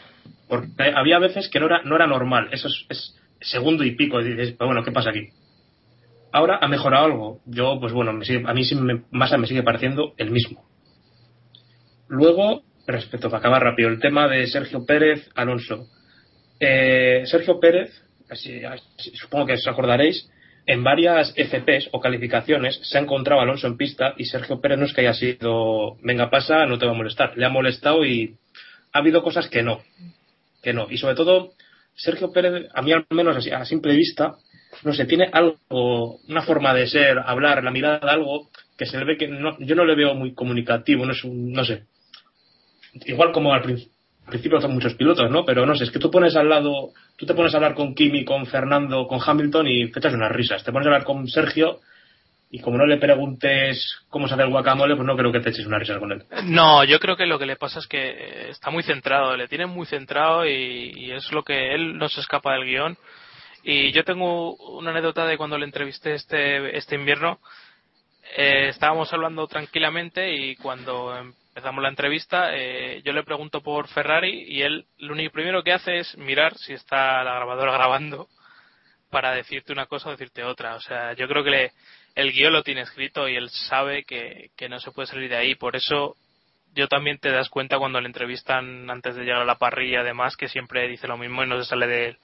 Porque 0.48 0.70
había 0.94 1.18
veces 1.18 1.48
que 1.48 1.58
no 1.58 1.66
era, 1.66 1.82
no 1.82 1.96
era 1.96 2.06
normal. 2.06 2.48
Eso 2.52 2.68
es, 2.88 3.16
segundo 3.40 3.84
y 3.84 3.96
pico. 3.96 4.20
Y 4.20 4.34
dices, 4.34 4.56
bueno, 4.58 4.84
¿qué 4.84 4.92
pasa 4.92 5.10
aquí? 5.10 5.28
Ahora 6.30 6.58
ha 6.62 6.68
mejorado 6.68 7.06
algo. 7.06 7.40
Yo, 7.46 7.78
pues 7.80 7.92
bueno, 7.92 8.12
me 8.12 8.24
sigue- 8.24 8.44
a 8.46 8.54
mí 8.54 8.64
sí 8.64 8.74
me, 8.76 9.02
me 9.10 9.46
sigue 9.46 9.62
pareciendo 9.62 10.14
el 10.16 10.30
mismo. 10.30 10.64
Luego, 12.08 12.62
respecto, 12.86 13.28
para 13.30 13.38
acabar 13.40 13.62
rápido, 13.62 13.88
el 13.88 13.98
tema 13.98 14.28
de 14.28 14.46
Sergio 14.46 14.84
Pérez, 14.86 15.28
Alonso. 15.34 15.86
Eh, 16.60 17.22
Sergio 17.26 17.58
Pérez, 17.58 17.90
supongo 19.20 19.46
que 19.46 19.52
os 19.54 19.66
acordaréis, 19.66 20.30
en 20.66 20.84
varias 20.84 21.34
FPs 21.36 21.88
o 21.92 22.00
calificaciones 22.00 22.78
se 22.82 22.98
ha 22.98 23.00
encontrado 23.00 23.40
Alonso 23.40 23.66
en 23.66 23.76
pista 23.76 24.14
y 24.16 24.24
Sergio 24.26 24.60
Pérez 24.60 24.78
no 24.78 24.86
es 24.86 24.92
que 24.92 25.00
haya 25.02 25.14
sido, 25.14 25.96
venga, 26.02 26.30
pasa, 26.30 26.66
no 26.66 26.78
te 26.78 26.86
va 26.86 26.92
a 26.92 26.96
molestar. 26.96 27.36
Le 27.36 27.44
ha 27.46 27.48
molestado 27.48 28.04
y 28.04 28.36
ha 28.92 28.98
habido 28.98 29.22
cosas 29.22 29.48
que 29.48 29.62
no. 29.62 29.80
Que 30.62 30.72
no. 30.72 30.86
Y 30.90 30.98
sobre 30.98 31.16
todo, 31.16 31.52
Sergio 31.94 32.32
Pérez, 32.32 32.68
a 32.72 32.82
mí 32.82 32.92
al 32.92 33.06
menos 33.10 33.44
a 33.46 33.64
simple 33.64 33.94
vista, 33.96 34.36
no 34.84 34.92
sé, 34.92 35.04
tiene 35.04 35.28
algo, 35.32 36.18
una 36.28 36.42
forma 36.42 36.72
de 36.74 36.86
ser, 36.86 37.18
hablar, 37.18 37.62
la 37.64 37.70
mirada, 37.70 37.98
algo 38.12 38.48
que 38.78 38.86
se 38.86 38.98
le 38.98 39.04
ve 39.04 39.16
que 39.16 39.28
no, 39.28 39.56
yo 39.58 39.74
no 39.74 39.84
le 39.84 39.94
veo 39.94 40.14
muy 40.14 40.32
comunicativo, 40.32 41.04
no 41.04 41.12
es 41.12 41.24
un, 41.24 41.52
no 41.52 41.64
sé. 41.64 41.84
Igual 43.06 43.32
como 43.32 43.52
al 43.52 43.62
prin- 43.62 43.88
al 44.24 44.30
principio 44.30 44.60
son 44.60 44.74
muchos 44.74 44.94
pilotos, 44.94 45.30
¿no? 45.30 45.44
Pero 45.44 45.66
no 45.66 45.74
sé, 45.74 45.84
es 45.84 45.90
que 45.90 45.98
tú 45.98 46.10
pones 46.10 46.36
al 46.36 46.48
lado, 46.48 46.90
tú 47.16 47.26
te 47.26 47.34
pones 47.34 47.52
a 47.54 47.56
hablar 47.56 47.74
con 47.74 47.94
Kimi, 47.94 48.24
con 48.24 48.46
Fernando, 48.46 49.06
con 49.06 49.20
Hamilton 49.24 49.66
y 49.66 49.90
te 49.90 49.98
echas 49.98 50.14
unas 50.14 50.32
risas. 50.32 50.62
Te 50.64 50.72
pones 50.72 50.86
a 50.86 50.90
hablar 50.90 51.04
con 51.04 51.26
Sergio 51.28 51.80
y 52.54 52.60
como 52.60 52.76
no 52.76 52.84
le 52.84 52.98
preguntes 52.98 53.98
cómo 54.10 54.28
se 54.28 54.34
hace 54.34 54.42
el 54.42 54.50
guacamole, 54.50 54.94
pues 54.94 55.06
no 55.06 55.16
creo 55.16 55.32
que 55.32 55.40
te 55.40 55.48
eches 55.48 55.66
una 55.66 55.78
risa 55.78 55.98
con 55.98 56.12
él. 56.12 56.22
No, 56.44 56.84
yo 56.84 57.00
creo 57.00 57.16
que 57.16 57.24
lo 57.24 57.38
que 57.38 57.46
le 57.46 57.56
pasa 57.56 57.78
es 57.78 57.86
que 57.86 58.10
eh, 58.10 58.50
está 58.50 58.70
muy 58.70 58.82
centrado, 58.82 59.34
le 59.36 59.48
tienen 59.48 59.70
muy 59.70 59.86
centrado 59.86 60.46
y, 60.46 61.10
es 61.12 61.32
lo 61.32 61.42
que 61.42 61.74
él 61.74 61.96
no 61.96 62.10
se 62.10 62.20
escapa 62.20 62.52
del 62.52 62.66
guion. 62.66 62.98
Y 63.64 63.90
yo 63.92 64.04
tengo 64.04 64.54
una 64.76 64.90
anécdota 64.90 65.24
de 65.24 65.38
cuando 65.38 65.56
le 65.56 65.64
entrevisté 65.64 66.12
este, 66.12 66.76
este 66.76 66.94
invierno. 66.94 67.38
Eh, 68.36 68.68
estábamos 68.68 69.10
hablando 69.14 69.46
tranquilamente 69.46 70.34
y 70.34 70.54
cuando 70.56 71.32
empezamos 71.54 71.82
la 71.82 71.90
entrevista 71.90 72.56
eh, 72.56 73.02
yo 73.04 73.12
le 73.12 73.24
pregunto 73.24 73.60
por 73.62 73.86
Ferrari 73.88 74.44
y 74.48 74.62
él 74.62 74.86
lo 74.98 75.12
único 75.12 75.32
primero 75.32 75.62
que 75.62 75.72
hace 75.74 75.98
es 75.98 76.16
mirar 76.16 76.56
si 76.56 76.72
está 76.72 77.22
la 77.22 77.34
grabadora 77.34 77.72
grabando 77.78 78.28
para 79.10 79.34
decirte 79.34 79.72
una 79.72 79.86
cosa 79.86 80.08
o 80.08 80.12
decirte 80.12 80.42
otra. 80.42 80.74
O 80.74 80.80
sea, 80.80 81.12
yo 81.12 81.28
creo 81.28 81.44
que 81.44 81.50
le- 81.50 81.72
el 82.14 82.32
guion 82.32 82.52
lo 82.52 82.62
tiene 82.62 82.80
escrito 82.80 83.28
y 83.28 83.36
él 83.36 83.50
sabe 83.50 84.04
que, 84.04 84.50
que 84.56 84.68
no 84.70 84.80
se 84.80 84.90
puede 84.90 85.06
salir 85.06 85.28
de 85.28 85.36
ahí. 85.36 85.54
Por 85.54 85.76
eso 85.76 86.16
yo 86.74 86.88
también 86.88 87.18
te 87.18 87.30
das 87.30 87.50
cuenta 87.50 87.78
cuando 87.78 88.00
le 88.00 88.06
entrevistan 88.06 88.90
antes 88.90 89.14
de 89.14 89.24
llegar 89.24 89.42
a 89.42 89.44
la 89.44 89.58
parrilla, 89.58 90.00
además, 90.00 90.36
que 90.36 90.48
siempre 90.48 90.88
dice 90.88 91.06
lo 91.06 91.18
mismo 91.18 91.44
y 91.44 91.46
no 91.46 91.58
se 91.62 91.68
sale 91.68 91.86
del, 91.86 92.18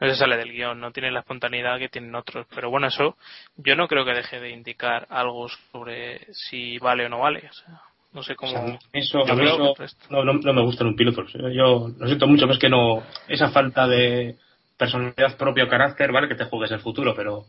no 0.00 0.08
se 0.08 0.16
sale 0.16 0.36
del 0.36 0.52
guion, 0.52 0.80
no 0.80 0.90
tiene 0.90 1.12
la 1.12 1.20
espontaneidad 1.20 1.78
que 1.78 1.88
tienen 1.88 2.14
otros. 2.16 2.46
Pero 2.52 2.70
bueno, 2.70 2.88
eso 2.88 3.16
yo 3.56 3.76
no 3.76 3.86
creo 3.86 4.04
que 4.04 4.12
deje 4.14 4.40
de 4.40 4.50
indicar 4.50 5.06
algo 5.10 5.48
sobre 5.70 6.26
si 6.34 6.78
vale 6.78 7.06
o 7.06 7.08
no 7.08 7.20
vale. 7.20 7.48
O 7.48 7.52
sea, 7.52 7.80
no 8.12 8.22
sé 8.22 8.34
cómo. 8.34 8.52
O 8.52 8.66
sea, 8.66 8.78
eso, 8.92 9.26
yo 9.26 9.34
creo 9.34 9.74
eso 9.78 9.96
no, 10.10 10.24
no, 10.24 10.34
no 10.34 10.52
me 10.52 10.62
gusta 10.62 10.84
en 10.84 10.88
un 10.88 10.96
piloto. 10.96 11.24
Yo 11.26 11.90
lo 11.98 12.06
siento 12.06 12.26
mucho, 12.26 12.42
pero 12.42 12.54
es 12.54 12.58
que 12.58 12.68
no. 12.68 13.02
Esa 13.28 13.50
falta 13.50 13.86
de 13.86 14.36
personalidad 14.76 15.36
propia 15.36 15.64
o 15.64 15.68
carácter, 15.68 16.12
vale 16.12 16.28
que 16.28 16.34
te 16.34 16.44
juegues 16.44 16.72
el 16.72 16.80
futuro, 16.80 17.14
pero 17.14 17.44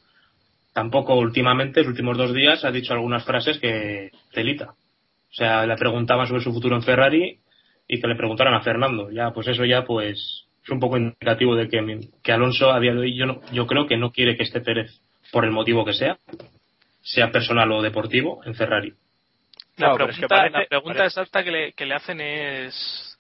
tampoco 0.74 1.16
últimamente, 1.16 1.82
los 1.82 1.90
últimos 1.90 2.18
dos 2.18 2.34
días, 2.34 2.64
ha 2.64 2.72
dicho 2.72 2.94
algunas 2.94 3.26
frases 3.26 3.60
que 3.60 4.12
telita. 4.32 4.72
O 4.72 5.36
sea, 5.36 5.66
le 5.66 5.76
preguntaban 5.76 6.28
sobre 6.28 6.44
su 6.44 6.54
futuro 6.54 6.76
en 6.76 6.84
Ferrari 6.84 7.40
y 7.88 8.00
que 8.00 8.08
le 8.08 8.16
preguntaran 8.16 8.54
a 8.54 8.62
Fernando. 8.62 9.10
Ya, 9.12 9.32
pues 9.32 9.48
eso 9.48 9.66
ya, 9.66 9.84
pues 9.84 10.46
es 10.64 10.70
un 10.70 10.80
poco 10.80 10.98
indicativo 10.98 11.56
de 11.56 11.68
que, 11.68 12.00
que 12.22 12.32
Alonso 12.32 12.72
a 12.72 12.80
día 12.80 12.94
de 12.94 13.00
hoy 13.00 13.18
yo, 13.18 13.26
no, 13.26 13.42
yo 13.52 13.68
creo 13.68 13.88
que 13.88 13.98
no 13.98 14.12
quiere 14.12 14.38
que 14.38 14.44
esté 14.44 14.62
Pérez, 14.62 15.02
por 15.32 15.44
el 15.44 15.52
motivo 15.52 15.84
que 15.84 15.94
sea, 15.94 16.20
sea 17.02 17.32
personal 17.32 17.72
o 17.72 17.82
deportivo, 17.82 18.42
en 18.46 18.56
Ferrari. 18.56 18.94
La 19.78 19.92
es 19.92 19.98
que 19.98 20.04
pregunta, 20.06 20.28
parece- 20.28 20.58
la 20.60 20.66
pregunta 20.68 20.98
parece- 21.00 21.20
exacta 21.20 21.44
que 21.44 21.52
le, 21.52 21.74
que 21.74 21.86
le 21.86 21.96
hacen 21.96 22.22
es 22.22 23.20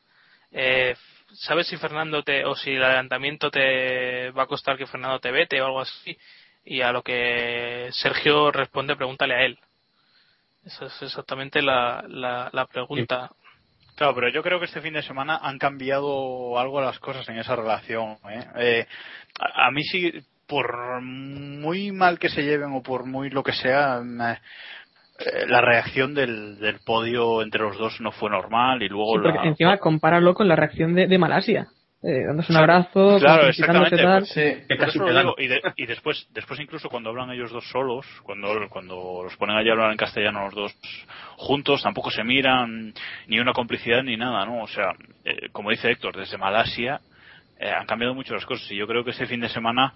eh, 0.51 0.95
¿sabes 1.33 1.67
si 1.67 1.77
Fernando 1.77 2.21
te 2.23 2.45
o 2.45 2.55
si 2.55 2.71
el 2.71 2.83
adelantamiento 2.83 3.49
te 3.49 4.29
va 4.31 4.43
a 4.43 4.47
costar 4.47 4.77
que 4.77 4.85
Fernando 4.87 5.19
te 5.19 5.31
vete 5.31 5.61
o 5.61 5.65
algo 5.65 5.81
así? 5.81 6.17
Y 6.65 6.81
a 6.81 6.91
lo 6.91 7.01
que 7.01 7.89
Sergio 7.91 8.51
responde, 8.51 8.95
pregúntale 8.95 9.33
a 9.35 9.41
él. 9.45 9.59
Esa 10.65 10.85
es 10.85 11.01
exactamente 11.01 11.61
la, 11.61 12.03
la, 12.07 12.49
la 12.53 12.65
pregunta. 12.67 13.31
Claro, 13.95 14.15
pero 14.15 14.29
yo 14.29 14.41
creo 14.41 14.59
que 14.59 14.65
este 14.65 14.79
fin 14.81 14.93
de 14.93 15.01
semana 15.03 15.37
han 15.41 15.59
cambiado 15.59 16.57
algo 16.57 16.79
las 16.81 16.99
cosas 16.99 17.27
en 17.29 17.37
esa 17.37 17.55
relación. 17.55 18.17
¿eh? 18.29 18.45
Eh, 18.55 18.87
a, 19.39 19.67
a 19.67 19.71
mí 19.71 19.83
sí, 19.83 20.11
por 20.47 21.01
muy 21.01 21.91
mal 21.91 22.17
que 22.17 22.29
se 22.29 22.43
lleven 22.43 22.71
o 22.73 22.81
por 22.81 23.05
muy 23.05 23.29
lo 23.29 23.43
que 23.43 23.53
sea, 23.53 24.01
eh, 25.19 25.45
la 25.47 25.61
reacción 25.61 26.13
del, 26.13 26.59
del 26.59 26.79
podio 26.85 27.41
entre 27.41 27.61
los 27.61 27.77
dos 27.77 27.99
no 28.01 28.11
fue 28.11 28.29
normal 28.29 28.81
y 28.83 28.89
luego 28.89 29.13
Sí, 29.15 29.19
porque 29.23 29.37
la... 29.39 29.45
encima 29.45 29.77
compáralo 29.77 30.33
con 30.33 30.47
la 30.47 30.55
reacción 30.55 30.93
de, 30.95 31.07
de 31.07 31.17
Malasia. 31.17 31.67
Eh, 32.05 32.25
dándose 32.27 32.51
un 32.51 32.57
abrazo, 32.57 33.17
Claro, 33.17 33.47
exactamente. 33.47 33.95
tal. 33.95 34.19
pues, 34.19 34.33
Sí. 34.33 34.41
Que 34.67 34.75
casi 34.77 34.99
digo, 34.99 35.35
y, 35.37 35.47
de- 35.47 35.61
y 35.77 35.85
después, 35.85 36.27
después 36.33 36.59
incluso 36.59 36.89
cuando 36.89 37.09
hablan 37.11 37.31
ellos 37.31 37.49
dos 37.49 37.63
solos, 37.69 38.05
cuando, 38.23 38.49
cuando 38.69 39.21
los 39.23 39.37
ponen 39.37 39.55
allí 39.55 39.69
a 39.69 39.71
hablar 39.71 39.89
en 39.91 39.95
castellano 39.97 40.43
los 40.43 40.53
dos 40.53 40.75
juntos, 41.37 41.81
tampoco 41.81 42.11
se 42.11 42.25
miran 42.25 42.93
ni 43.27 43.39
una 43.39 43.53
complicidad 43.53 44.03
ni 44.03 44.17
nada, 44.17 44.45
¿no? 44.45 44.63
O 44.63 44.67
sea, 44.67 44.91
eh, 45.23 45.47
como 45.53 45.69
dice 45.69 45.91
Héctor, 45.91 46.17
desde 46.17 46.37
Malasia 46.37 46.99
eh, 47.57 47.69
han 47.71 47.85
cambiado 47.85 48.13
mucho 48.13 48.33
las 48.33 48.45
cosas 48.45 48.69
y 48.69 48.75
yo 48.75 48.85
creo 48.85 49.05
que 49.05 49.11
este 49.11 49.25
fin 49.25 49.39
de 49.39 49.47
semana 49.47 49.93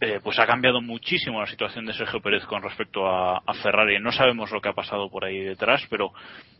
eh, 0.00 0.20
pues 0.22 0.38
ha 0.38 0.46
cambiado 0.46 0.80
muchísimo 0.80 1.40
la 1.40 1.46
situación 1.46 1.84
de 1.84 1.92
Sergio 1.92 2.20
Pérez 2.20 2.44
con 2.44 2.62
respecto 2.62 3.06
a, 3.06 3.38
a 3.44 3.54
Ferrari. 3.54 3.98
No 4.00 4.12
sabemos 4.12 4.50
lo 4.52 4.60
que 4.60 4.68
ha 4.68 4.74
pasado 4.74 5.10
por 5.10 5.24
ahí 5.24 5.40
detrás, 5.40 5.82
pero 5.90 6.12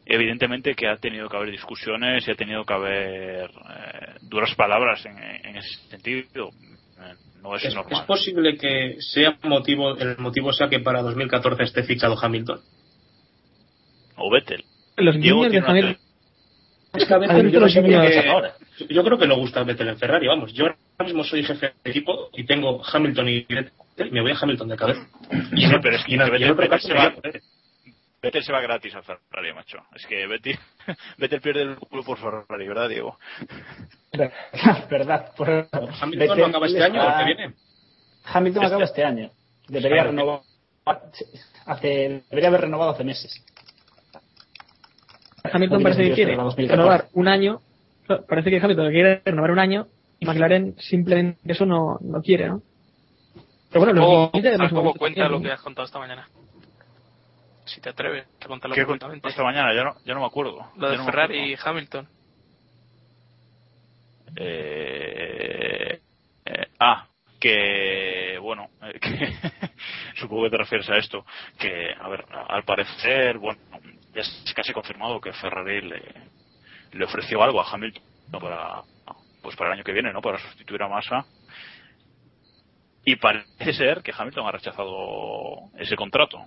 evidentemente 0.07 0.75
que 0.75 0.89
ha 0.89 0.97
tenido 0.97 1.29
que 1.29 1.37
haber 1.37 1.51
discusiones 1.51 2.27
y 2.27 2.31
ha 2.31 2.35
tenido 2.35 2.65
que 2.65 2.75
haber 2.75 3.51
eh, 3.51 4.15
duras 4.23 4.55
palabras 4.57 5.05
en, 5.07 5.19
en 5.19 5.57
ese 5.57 5.89
sentido. 5.89 6.49
Eh, 6.49 7.15
no 7.43 7.55
es, 7.55 7.65
¿Es, 7.65 7.75
normal. 7.75 8.01
es 8.01 8.07
posible 8.07 8.57
que 8.57 8.97
sea 9.01 9.39
motivo, 9.45 9.97
el 9.97 10.19
motivo 10.19 10.53
sea 10.53 10.69
que 10.69 10.81
para 10.81 11.03
2014 11.03 11.63
esté 11.63 11.85
fichado 11.85 12.17
Hamilton? 12.21 12.61
O 14.17 14.31
Vettel. 14.33 14.65
Los 14.97 15.21
Diego 15.21 15.49
de 15.49 15.59
Es 15.59 17.07
que 17.07 17.15
a 17.15 17.17
¿Has 17.17 17.21
veces 17.21 17.45
visto 17.45 17.59
yo, 17.59 17.61
no 17.61 17.69
sé 17.69 19.05
creo 19.05 19.19
que 19.19 19.27
no 19.29 19.37
gusta 19.37 19.63
Vettel 19.63 19.89
en 19.89 19.99
Ferrari, 19.99 20.27
vamos. 20.27 20.53
Yo 20.53 20.67
mismo 21.05 21.25
soy 21.25 21.45
jefe 21.45 21.73
de 21.85 21.91
equipo 21.91 22.29
y 22.33 22.45
tengo 22.45 22.83
Hamilton 22.85 23.29
y 23.29 23.41
Vettel 23.49 23.73
y 24.09 24.11
me 24.11 24.21
voy 24.21 24.33
a 24.33 24.37
Hamilton 24.41 24.69
de 24.69 24.77
cabeza. 24.77 25.07
Y 25.53 25.61
Sí, 25.63 25.67
no, 25.69 25.81
pero 25.81 25.97
es 25.97 26.05
que 26.05 26.17
no- 26.17 26.27
Vettel- 26.27 26.57
Vettel 26.57 26.81
se 26.81 26.95
va- 26.95 27.15
Vettel 28.21 28.43
se 28.43 28.53
va 28.53 28.61
gratis 28.61 28.95
a 28.97 29.03
Ferrari, 29.03 29.53
macho. 29.55 29.79
Es 29.95 30.05
que 30.07 30.27
Vettel, 30.27 30.59
Vettel 31.19 31.41
pierde 31.41 31.63
el 31.63 31.77
culo 31.77 32.03
por 32.03 32.19
Ferrari, 32.19 32.67
¿verdad, 32.67 32.89
Diego? 32.89 33.19
verdad. 34.91 35.33
Por... 35.37 35.49
Hamilton 35.73 36.27
no 36.29 36.35
Vettel 36.35 36.45
acaba 36.45 36.67
este 36.67 36.83
año, 36.83 37.01
está- 37.01 37.21
el 37.21 37.27
que 37.27 37.35
viene. 37.43 37.55
Hamilton 38.25 38.63
Este- 38.63 38.75
acaba 38.75 38.85
este 38.85 39.05
año. 39.05 39.31
Debería 39.69 40.03
Claro. 40.03 40.11
renovar. 40.11 40.41
Hace, 41.67 42.23
debería 42.31 42.49
haber 42.49 42.63
renovado 42.63 42.91
hace 42.93 43.05
meses. 43.05 43.45
Hamilton 45.45 45.83
parece 45.83 46.03
que 46.09 46.15
quiere 46.15 46.33
Para 46.33 46.45
2014. 46.45 46.77
renovar 46.77 47.09
un 47.13 47.29
año. 47.29 47.61
Parece 48.27 48.51
que 48.51 48.57
Hamilton 48.59 48.91
quiere 48.91 49.23
renovar 49.25 49.51
un 49.51 49.59
año 49.59 49.87
y 50.21 50.27
McLaren 50.27 50.75
simplemente 50.79 51.41
eso 51.45 51.65
no, 51.65 51.99
no 52.01 52.21
quiere, 52.21 52.49
¿no? 52.49 52.63
Pero 53.71 53.85
bueno, 53.85 54.01
los 54.01 54.33
visto 54.33 54.93
cuenta 54.95 55.21
también, 55.21 55.33
lo 55.33 55.41
que 55.41 55.49
¿no? 55.49 55.55
has 55.55 55.61
contado 55.61 55.87
esta 55.87 55.99
mañana. 55.99 56.29
Si 57.67 57.81
te 57.81 57.91
atreves 57.91 58.27
a 58.41 58.47
contarlo 58.47 58.75
¿Qué 58.75 58.85
completamente. 58.85 59.21
contó 59.21 59.29
esta 59.29 59.43
mañana? 59.43 59.75
Ya 59.75 59.85
no, 59.85 59.97
ya 60.05 60.15
no 60.15 60.21
me 60.21 60.27
acuerdo. 60.27 60.71
Lo 60.77 60.91
de 60.91 60.97
no 60.97 61.05
Ferrari 61.05 61.53
y 61.53 61.57
Hamilton. 61.63 62.09
Eh, 64.37 66.01
eh, 66.47 66.67
ah, 66.81 67.07
que 67.39 68.39
bueno, 68.41 68.71
eh, 68.83 68.99
que 68.99 69.35
supongo 70.21 70.45
que 70.45 70.51
te 70.51 70.57
refieres 70.57 70.89
a 70.89 70.97
esto, 70.97 71.25
que 71.59 71.93
a 71.93 72.09
ver, 72.09 72.25
al 72.49 72.65
parecer, 72.65 73.39
bueno, 73.39 73.61
ya 74.15 74.23
es 74.23 74.53
casi 74.55 74.73
confirmado 74.73 75.21
que 75.21 75.33
Ferrari 75.35 75.83
le, 75.83 76.03
le 76.93 77.05
ofreció 77.05 77.43
algo 77.43 77.61
a 77.61 77.71
Hamilton 77.71 78.03
para 78.41 78.83
pues 79.43 79.57
para 79.57 79.71
el 79.71 79.75
año 79.75 79.85
que 79.85 79.93
viene, 79.93 80.13
¿no? 80.13 80.21
Para 80.21 80.39
sustituir 80.39 80.83
a 80.83 80.89
Massa. 80.89 81.25
Y 83.05 83.17
parece 83.17 83.73
ser 83.73 84.03
que 84.03 84.13
Hamilton 84.17 84.47
ha 84.47 84.53
rechazado 84.53 85.71
ese 85.79 85.97
contrato. 85.97 86.45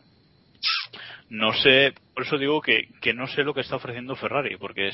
no 1.29 1.53
sé, 1.53 1.93
por 2.13 2.23
eso 2.23 2.37
digo 2.37 2.61
que, 2.61 2.89
que 3.01 3.13
no 3.13 3.27
sé 3.27 3.43
lo 3.43 3.53
que 3.53 3.61
está 3.61 3.77
ofreciendo 3.77 4.15
Ferrari, 4.15 4.57
porque 4.57 4.91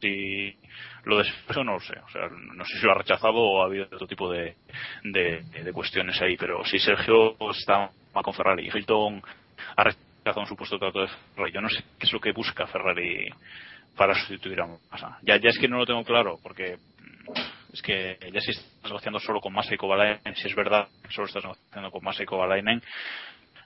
si 0.00 0.56
lo 1.04 1.18
de 1.18 1.28
eso 1.48 1.64
no 1.64 1.74
lo 1.74 1.80
sé, 1.80 1.98
o 1.98 2.08
sea, 2.08 2.28
no 2.28 2.64
sé 2.64 2.78
si 2.78 2.84
lo 2.84 2.92
ha 2.92 2.98
rechazado 2.98 3.36
o 3.36 3.62
ha 3.62 3.66
habido 3.66 3.84
otro 3.84 4.06
tipo 4.06 4.30
de, 4.30 4.56
de, 5.04 5.72
cuestiones 5.72 6.20
ahí, 6.20 6.36
pero 6.36 6.64
si 6.64 6.78
Sergio 6.78 7.36
está 7.50 7.90
con 8.12 8.34
Ferrari 8.34 8.66
y 8.66 8.76
Hilton 8.76 9.22
ha 9.76 9.84
rechazado 9.84 10.40
un 10.40 10.46
supuesto 10.46 10.78
trato 10.78 11.00
de 11.00 11.08
Ferrari, 11.34 11.52
yo 11.52 11.60
no 11.60 11.68
sé 11.68 11.82
qué 11.98 12.06
es 12.06 12.12
lo 12.12 12.20
que 12.20 12.32
busca 12.32 12.66
Ferrari 12.66 13.28
para 13.96 14.14
sustituir 14.14 14.60
a 14.60 14.66
Massa. 14.66 15.18
Ya, 15.22 15.36
ya 15.36 15.50
es 15.50 15.58
que 15.58 15.68
no 15.68 15.78
lo 15.78 15.86
tengo 15.86 16.04
claro, 16.04 16.38
porque 16.42 16.76
es 17.72 17.82
que 17.82 18.18
ya 18.32 18.40
si 18.40 18.52
estás 18.52 18.82
negociando 18.84 19.20
solo 19.20 19.40
con 19.40 19.52
Massa 19.52 19.74
y 19.74 19.76
Kovalainen, 19.76 20.34
si 20.36 20.48
es 20.48 20.54
verdad 20.54 20.88
que 21.02 21.12
solo 21.12 21.26
estás 21.26 21.44
negociando 21.44 21.90
con 21.90 22.04
Massa 22.04 22.22
y 22.22 22.26
Kovalainen, 22.26 22.82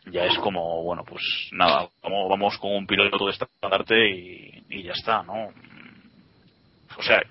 ya 0.06 0.24
es 0.24 0.36
como, 0.38 0.82
bueno, 0.82 1.04
pues 1.04 1.22
nada, 1.52 1.88
vamos, 2.02 2.28
vamos 2.28 2.58
con 2.58 2.72
un 2.72 2.86
piloto 2.86 3.26
de 3.26 3.32
estandarte 3.32 4.10
y, 4.10 4.64
y 4.70 4.82
ya 4.82 4.92
está, 4.92 5.22
¿no? 5.22 5.52
O 6.96 7.02
sea, 7.02 7.22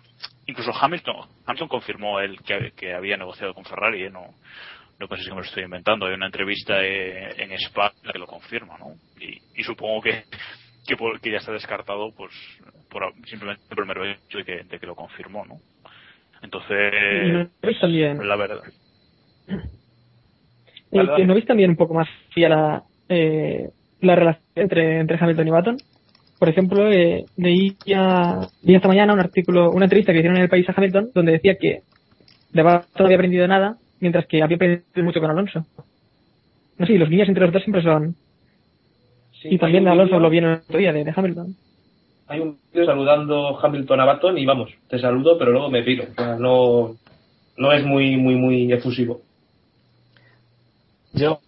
incluso 0.46 0.72
Hamilton, 0.74 1.28
confirmó 1.68 2.20
él 2.20 2.40
que, 2.42 2.72
que 2.76 2.94
había 2.94 3.18
negociado 3.18 3.54
con 3.54 3.66
Ferrari, 3.66 4.04
¿eh? 4.04 4.10
no, 4.10 4.34
no 5.00 5.08
sé 5.16 5.24
si 5.24 5.30
me 5.30 5.38
lo 5.38 5.42
estoy 5.42 5.64
inventando, 5.64 6.06
hay 6.06 6.14
una 6.14 6.28
entrevista 6.28 6.84
eh, 6.84 7.34
en 7.38 7.52
Spa 7.54 7.94
que 8.12 8.20
lo 8.20 8.28
confirma, 8.28 8.78
¿no? 8.78 8.96
Y, 9.20 9.64
supongo 9.64 10.02
que, 10.02 10.24
que, 10.88 10.96
que 11.22 11.32
ya 11.32 11.38
está 11.38 11.52
descartado, 11.52 12.12
pues, 12.16 12.34
por, 12.90 13.14
simplemente 13.26 13.64
por 13.68 13.80
el 13.80 13.86
mero 13.86 14.06
hecho 14.06 14.40
de 14.40 14.46
que, 14.46 14.64
de 14.64 14.80
que 14.80 14.88
lo 14.88 14.96
confirmó, 14.96 15.46
¿no? 15.46 15.60
Entonces, 16.42 16.94
¿Y 17.26 17.32
no 17.32 17.50
veis 17.62 17.80
también, 17.80 18.28
la 18.28 18.36
verdad. 18.36 18.62
Vale, 20.92 21.10
vale. 21.10 21.26
¿no 21.26 21.34
veis 21.34 21.46
también 21.46 21.72
un 21.72 21.76
poco 21.76 21.94
más 21.94 22.08
fría 22.32 22.50
la, 22.50 22.84
eh, 23.10 23.70
la 24.02 24.16
relación 24.16 24.46
entre, 24.56 25.00
entre 25.00 25.18
Hamilton 25.20 25.48
y 25.48 25.52
Button? 25.52 25.78
Por 26.40 26.50
ejemplo, 26.50 26.90
eh, 26.92 27.26
leí 27.36 27.76
ya, 27.86 28.40
leí 28.64 28.76
esta 28.76 28.88
mañana 28.88 29.14
un 29.14 29.20
artículo, 29.20 29.72
una 29.72 29.86
entrevista 29.86 30.14
que 30.14 30.20
hicieron 30.20 30.38
en 30.38 30.44
el 30.44 30.50
país 30.50 30.68
a 30.70 30.74
Hamilton, 30.76 31.12
donde 31.14 31.34
decía 31.34 31.56
que 31.56 31.82
de 32.54 32.64
Button 32.64 32.86
no 32.98 33.06
había 33.06 33.18
aprendido 33.18 33.48
nada, 33.48 33.78
mientras 34.00 34.26
que 34.26 34.42
había 34.42 34.56
aprendido 34.56 35.04
mucho 35.04 35.20
con 35.20 35.30
Alonso. 35.30 35.66
No 36.78 36.86
sé, 36.86 36.94
y 36.94 36.98
los 36.98 37.10
guiños 37.10 37.28
entre 37.28 37.44
los 37.44 37.54
dos 37.54 37.62
siempre 37.62 37.84
son. 37.84 38.16
y 39.44 39.58
también 39.58 39.88
Alonso 39.88 40.18
lo 40.20 40.30
vieron 40.30 40.52
el 40.54 40.60
otro 40.60 40.80
día 40.80 40.94
de, 40.94 41.04
de 41.04 41.14
Hamilton. 41.14 41.56
Hay 42.30 42.42
un 42.42 42.60
vídeo 42.72 42.86
saludando 42.86 43.60
Hamilton 43.60 44.02
a 44.02 44.06
Baton 44.06 44.38
y 44.38 44.46
vamos, 44.46 44.70
te 44.88 45.00
saludo, 45.00 45.36
pero 45.40 45.52
luego 45.52 45.72
me 45.72 45.82
piro. 45.82 46.06
O 46.12 46.14
sea, 46.14 46.36
no, 46.36 46.96
no 47.58 47.72
es 47.74 47.84
muy, 47.84 48.18
muy, 48.18 48.36
muy 48.36 48.72
efusivo. 48.72 49.22
Yo, 51.12 51.40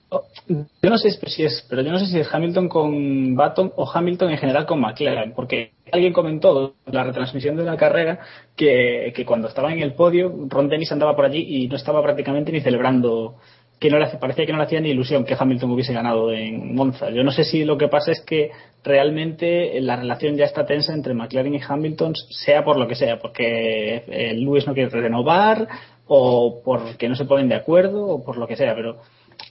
yo 0.49 0.89
no 0.89 0.97
sé 0.97 1.11
si 1.11 1.43
es, 1.43 1.67
pero 1.69 1.83
yo 1.83 1.91
no 1.91 1.99
sé 1.99 2.07
si 2.07 2.17
es 2.17 2.33
Hamilton 2.33 2.67
con 2.67 3.35
Baton 3.35 3.71
o 3.75 3.87
Hamilton 3.87 4.31
en 4.31 4.37
general 4.39 4.65
con 4.65 4.81
McLaren, 4.81 5.33
porque 5.33 5.73
alguien 5.91 6.13
comentó 6.13 6.73
en 6.87 6.95
la 6.95 7.03
retransmisión 7.03 7.55
de 7.57 7.63
la 7.63 7.77
carrera 7.77 8.19
que, 8.55 9.13
que 9.15 9.23
cuando 9.23 9.49
estaba 9.49 9.71
en 9.71 9.81
el 9.81 9.93
podio, 9.93 10.33
Ron 10.47 10.67
Dennis 10.67 10.91
andaba 10.91 11.15
por 11.15 11.25
allí 11.25 11.45
y 11.47 11.67
no 11.67 11.75
estaba 11.75 12.01
prácticamente 12.01 12.51
ni 12.51 12.59
celebrando, 12.59 13.35
que 13.81 13.89
no 13.89 13.97
le 13.97 14.05
hace- 14.05 14.17
parecía 14.17 14.45
que 14.45 14.51
no 14.51 14.59
le 14.59 14.65
hacía 14.65 14.79
ni 14.79 14.91
ilusión 14.91 15.25
que 15.25 15.35
Hamilton 15.37 15.71
hubiese 15.71 15.91
ganado 15.91 16.31
en 16.31 16.75
Monza. 16.75 17.09
Yo 17.09 17.23
no 17.23 17.31
sé 17.31 17.43
si 17.43 17.65
lo 17.65 17.79
que 17.79 17.87
pasa 17.87 18.11
es 18.11 18.21
que 18.21 18.51
realmente 18.83 19.81
la 19.81 19.95
relación 19.95 20.37
ya 20.37 20.45
está 20.45 20.67
tensa 20.67 20.93
entre 20.93 21.15
McLaren 21.15 21.55
y 21.55 21.59
Hamilton, 21.67 22.13
sea 22.29 22.63
por 22.63 22.77
lo 22.77 22.87
que 22.87 22.93
sea, 22.93 23.17
porque 23.17 24.03
eh, 24.07 24.33
Lewis 24.35 24.67
no 24.67 24.75
quiere 24.75 24.89
renovar 24.89 25.67
o 26.05 26.61
porque 26.63 27.09
no 27.09 27.15
se 27.15 27.25
ponen 27.25 27.49
de 27.49 27.55
acuerdo 27.55 28.05
o 28.05 28.23
por 28.23 28.37
lo 28.37 28.47
que 28.47 28.55
sea, 28.55 28.75
pero 28.75 28.99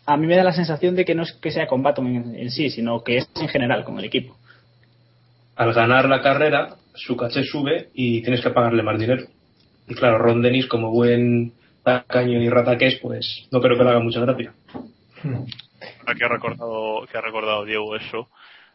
a 0.06 0.16
mí 0.16 0.28
me 0.28 0.36
da 0.36 0.44
la 0.44 0.52
sensación 0.52 0.94
de 0.94 1.04
que 1.04 1.16
no 1.16 1.24
es 1.24 1.32
que 1.32 1.50
sea 1.50 1.66
con 1.66 1.84
en 1.84 2.50
sí, 2.52 2.70
sino 2.70 3.02
que 3.02 3.16
es 3.16 3.28
en 3.40 3.48
general 3.48 3.82
con 3.84 3.98
el 3.98 4.04
equipo. 4.04 4.36
Al 5.56 5.74
ganar 5.74 6.08
la 6.08 6.22
carrera, 6.22 6.76
su 6.94 7.16
caché 7.16 7.42
sube 7.42 7.88
y 7.94 8.22
tienes 8.22 8.40
que 8.42 8.50
pagarle 8.50 8.84
más 8.84 8.98
dinero. 8.98 9.24
Y 9.88 9.94
claro, 9.94 10.18
Ron 10.18 10.40
Dennis, 10.40 10.66
como 10.66 10.90
buen 10.92 11.52
tacaño 11.82 12.40
y 12.40 12.48
rata 12.48 12.76
que 12.76 12.88
es, 12.88 12.98
pues 13.00 13.48
no 13.50 13.60
creo 13.60 13.76
que 13.76 13.84
le 13.84 13.90
haga 13.90 14.00
mucha 14.00 14.20
gracia. 14.20 14.52
Que 15.22 16.24
ha 16.24 16.28
recordado, 16.28 17.06
que 17.10 17.16
ha 17.16 17.20
recordado 17.20 17.64
Diego 17.64 17.94
eso 17.96 18.28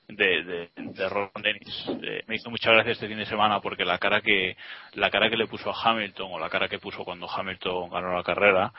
de, 0.07 0.43
de, 0.43 0.69
de 0.75 1.09
Ron 1.09 1.29
Dennis. 1.41 1.85
Eh, 2.03 2.23
me 2.27 2.35
hizo 2.35 2.49
mucha 2.49 2.71
gracia 2.71 2.93
este 2.93 3.07
fin 3.07 3.17
de 3.17 3.25
semana 3.25 3.59
porque 3.59 3.85
la 3.85 3.97
cara 3.97 4.21
que 4.21 4.55
la 4.93 5.09
cara 5.09 5.29
que 5.29 5.37
le 5.37 5.47
puso 5.47 5.71
a 5.71 5.81
Hamilton 5.81 6.31
o 6.31 6.39
la 6.39 6.49
cara 6.49 6.67
que 6.67 6.79
puso 6.79 7.03
cuando 7.03 7.29
Hamilton 7.29 7.89
ganó 7.89 8.13
la 8.15 8.23
carrera 8.23 8.73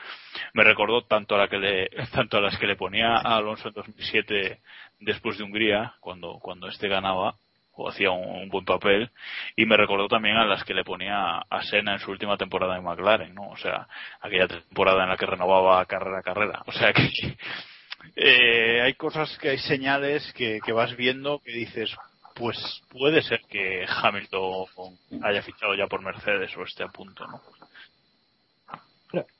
me 0.53 0.63
recordó 0.63 1.03
tanto 1.03 1.35
a 1.35 1.39
la 1.39 1.47
que 1.47 1.57
le 1.57 1.89
tanto 2.13 2.37
a 2.37 2.41
las 2.41 2.57
que 2.57 2.67
le 2.67 2.75
ponía 2.75 3.17
a 3.17 3.37
Alonso 3.37 3.69
en 3.69 3.73
2007 3.73 4.61
después 4.99 5.37
de 5.37 5.43
Hungría 5.43 5.95
cuando 5.99 6.39
cuando 6.39 6.67
este 6.67 6.87
ganaba 6.87 7.35
o 7.77 7.89
hacía 7.89 8.11
un, 8.11 8.43
un 8.43 8.49
buen 8.49 8.65
papel 8.65 9.09
y 9.55 9.65
me 9.65 9.77
recordó 9.77 10.07
también 10.07 10.35
a 10.35 10.45
las 10.45 10.63
que 10.63 10.73
le 10.73 10.83
ponía 10.83 11.37
a 11.37 11.61
Senna 11.63 11.93
en 11.93 11.99
su 11.99 12.11
última 12.11 12.37
temporada 12.37 12.75
en 12.75 12.83
McLaren, 12.83 13.33
¿no? 13.33 13.49
O 13.49 13.57
sea, 13.57 13.87
aquella 14.21 14.47
temporada 14.47 15.03
en 15.03 15.09
la 15.09 15.17
que 15.17 15.25
renovaba 15.25 15.85
carrera 15.85 16.19
a 16.19 16.23
carrera. 16.23 16.63
O 16.65 16.71
sea 16.71 16.93
que 16.93 17.09
eh, 18.15 18.81
hay 18.81 18.93
cosas 18.93 19.37
que 19.37 19.49
hay 19.49 19.57
señales 19.59 20.33
que, 20.33 20.59
que 20.65 20.71
vas 20.71 20.95
viendo 20.95 21.39
que 21.39 21.51
dices, 21.51 21.95
pues 22.35 22.57
puede 22.89 23.21
ser 23.21 23.41
que 23.49 23.85
Hamilton 23.87 24.65
haya 25.23 25.41
fichado 25.41 25.75
ya 25.75 25.87
por 25.87 26.01
Mercedes 26.01 26.55
o 26.57 26.63
esté 26.63 26.83
a 26.83 26.87
punto, 26.87 27.25
¿no? 27.27 27.41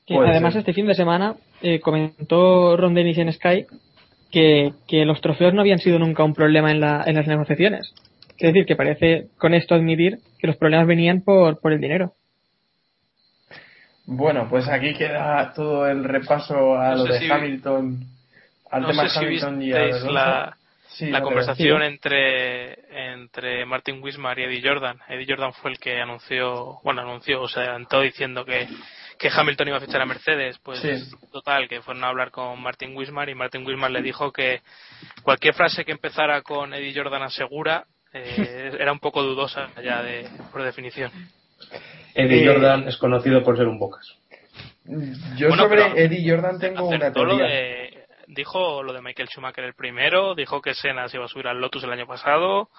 Que 0.06 0.16
además 0.16 0.54
ser. 0.54 0.62
este 0.62 0.74
fin 0.74 0.88
de 0.88 0.96
semana 0.96 1.36
eh, 1.62 1.80
comentó 1.82 2.78
Ron 2.78 2.94
Dennis 2.94 3.18
en 3.18 3.34
Sky 3.34 3.66
que, 4.32 4.74
que 4.88 5.06
los 5.06 5.22
trofeos 5.22 5.54
no 5.54 5.62
habían 5.62 5.80
sido 5.80 6.00
nunca 6.00 6.24
un 6.24 6.34
problema 6.34 6.72
en, 6.72 6.80
la, 6.80 7.04
en 7.06 7.16
las 7.16 7.28
negociaciones. 7.28 7.94
Es 8.40 8.54
decir, 8.54 8.66
que 8.66 8.76
parece 8.76 9.28
con 9.38 9.54
esto 9.54 9.76
admitir 9.76 10.20
que 10.40 10.48
los 10.48 10.58
problemas 10.58 10.88
venían 10.88 11.22
por, 11.22 11.60
por 11.60 11.74
el 11.74 11.82
dinero. 11.82 12.14
Bueno, 14.06 14.48
pues 14.50 14.68
aquí 14.70 14.94
queda 14.94 15.52
todo 15.54 15.88
el 15.88 16.04
repaso 16.04 16.78
a 16.78 16.92
No 16.92 16.98
lo 16.98 17.04
de 17.06 17.20
si- 17.20 17.30
Hamilton, 17.30 18.00
al 18.72 18.82
no 18.84 18.88
tema 18.90 19.04
sé 19.04 19.20
si 19.20 19.26
Hamilton 19.26 19.62
y 19.62 19.74
a 19.74 19.80
la, 20.12 20.58
Sí, 20.90 21.10
la 21.10 21.20
no, 21.20 21.26
conversación 21.26 21.84
entre, 21.84 23.14
entre 23.14 23.66
Martin 23.66 24.02
Wismar 24.02 24.40
y 24.40 24.44
Eddie 24.44 24.62
Jordan. 24.68 24.98
Eddie 25.10 25.26
Jordan 25.28 25.54
fue 25.54 25.72
el 25.72 25.78
que 25.80 26.00
anunció, 26.00 26.80
bueno, 26.84 27.02
anunció, 27.02 27.42
o 27.42 27.48
se 27.48 27.60
adelantó 27.60 28.02
diciendo 28.02 28.46
que, 28.46 28.68
que 29.20 29.30
Hamilton 29.30 29.68
iba 29.68 29.78
a 29.78 29.82
fichar 29.82 30.02
a 30.02 30.06
Mercedes. 30.06 30.58
Pues 30.60 30.80
Sí. 30.80 31.12
total, 31.32 31.68
que 31.68 31.82
fueron 31.82 32.04
a 32.06 32.08
hablar 32.08 32.32
con 32.32 32.60
Martin 32.62 32.96
Wismar 32.96 33.30
y 33.30 33.36
Martin 33.36 33.66
Wismar 33.68 33.92
le 33.92 34.02
dijo 34.02 34.32
que 34.32 34.62
cualquier 35.22 35.54
frase 35.54 35.84
que 35.84 35.92
empezara 35.92 36.42
con 36.42 36.74
Eddie 36.74 36.94
Jordan 36.96 37.24
asegura 37.24 37.84
eh, 38.26 38.72
era 38.80 38.92
un 38.92 39.00
poco 39.00 39.22
dudosa 39.24 39.70
ya 39.84 40.02
de, 40.02 40.28
por 40.52 40.64
definición. 40.64 41.12
Eddie 42.14 42.44
Eh, 42.44 42.48
Jordan 42.48 42.88
es 42.88 42.98
conocido 42.98 43.44
por 43.44 43.58
ser 43.58 43.68
un 43.68 43.80
bocas. 43.80 44.08
Yo 45.36 45.50
Bueno, 45.50 45.64
sobre 45.64 46.02
Eddie 46.04 46.30
Jordan 46.30 46.60
tengo 46.60 46.88
una 46.88 47.08
lo 47.08 47.14
teoría. 47.14 47.46
de- 47.46 48.06
dijo 48.28 48.84
lo 48.84 48.94
de 48.94 49.02
Michael 49.02 49.28
Schumacher 49.30 49.64
el 49.64 49.74
primero, 49.74 50.34
dijo 50.36 50.62
que 50.62 50.74
Senna 50.74 51.08
se 51.10 51.18
iba 51.18 51.26
a 51.26 51.30
subir 51.30 51.48
al 51.48 51.60
Lotus 51.60 51.84
el 51.84 51.92
año 51.92 52.08
pasado, 52.08 52.70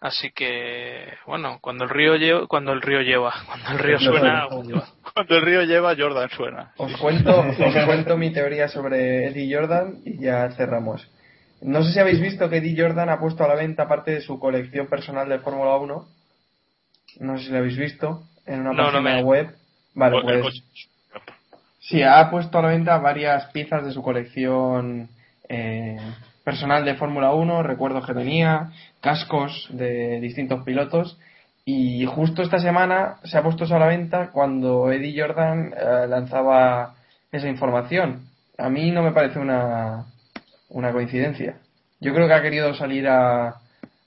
así 0.00 0.30
que 0.32 1.12
bueno, 1.26 1.58
cuando 1.60 1.84
el 1.84 1.90
río 1.90 2.16
lleva, 2.16 2.46
cuando 2.46 2.72
el 2.72 2.80
río 2.82 3.00
lleva, 3.02 3.32
cuando 3.46 3.70
el 3.70 3.78
río 3.78 3.98
suena. 3.98 4.46
Cuando 5.12 5.36
el 5.38 5.42
río 5.42 5.62
lleva, 5.64 5.96
Jordan 5.98 6.30
suena. 6.30 6.72
Os 6.76 6.96
cuento, 6.98 7.40
os 7.40 7.84
cuento 7.84 8.16
mi 8.16 8.30
teoría 8.32 8.68
sobre 8.68 9.26
Eddie 9.26 9.52
Jordan 9.56 9.96
y 10.04 10.22
ya 10.22 10.48
cerramos. 10.52 11.04
No 11.62 11.82
sé 11.82 11.92
si 11.92 11.98
habéis 11.98 12.20
visto 12.20 12.48
que 12.48 12.56
Eddie 12.58 12.80
Jordan 12.80 13.08
ha 13.10 13.20
puesto 13.20 13.44
a 13.44 13.48
la 13.48 13.54
venta 13.54 13.86
parte 13.86 14.12
de 14.12 14.20
su 14.20 14.38
colección 14.38 14.86
personal 14.86 15.28
de 15.28 15.38
Fórmula 15.40 15.76
1. 15.76 16.04
No 17.20 17.38
sé 17.38 17.44
si 17.44 17.50
lo 17.50 17.58
habéis 17.58 17.76
visto 17.76 18.22
en 18.46 18.60
una 18.60 18.72
No, 18.72 18.84
no 18.86 18.92
página 18.92 19.16
me- 19.16 19.22
web. 19.22 19.54
Vale, 19.94 20.16
O- 20.16 20.42
pues 20.42 20.62
sí, 21.80 22.02
ha 22.02 22.30
puesto 22.30 22.58
a 22.58 22.62
la 22.62 22.68
venta 22.68 22.96
varias 22.98 23.46
piezas 23.52 23.84
de 23.84 23.92
su 23.92 24.02
colección 24.02 25.08
eh, 25.48 25.98
personal 26.44 26.84
de 26.84 26.94
Fórmula 26.94 27.32
1, 27.34 27.62
recuerdos 27.62 28.06
que 28.06 28.14
tenía, 28.14 28.70
cascos 29.00 29.68
de 29.70 30.20
distintos 30.20 30.62
pilotos. 30.64 31.18
Y 31.64 32.06
justo 32.06 32.42
esta 32.42 32.58
semana 32.58 33.16
se 33.24 33.36
ha 33.36 33.42
puesto 33.42 33.64
eso 33.64 33.76
a 33.76 33.80
la 33.80 33.86
venta 33.86 34.30
cuando 34.30 34.90
Eddie 34.90 35.20
Jordan 35.20 35.74
eh, 35.76 36.06
lanzaba 36.08 36.94
esa 37.32 37.48
información. 37.48 38.26
A 38.56 38.68
mí 38.70 38.90
no 38.92 39.02
me 39.02 39.12
parece 39.12 39.38
una, 39.38 40.06
una 40.70 40.92
coincidencia. 40.92 41.58
Yo 42.00 42.14
creo 42.14 42.26
que 42.26 42.34
ha 42.34 42.42
querido 42.42 42.74
salir 42.74 43.06
a, 43.08 43.56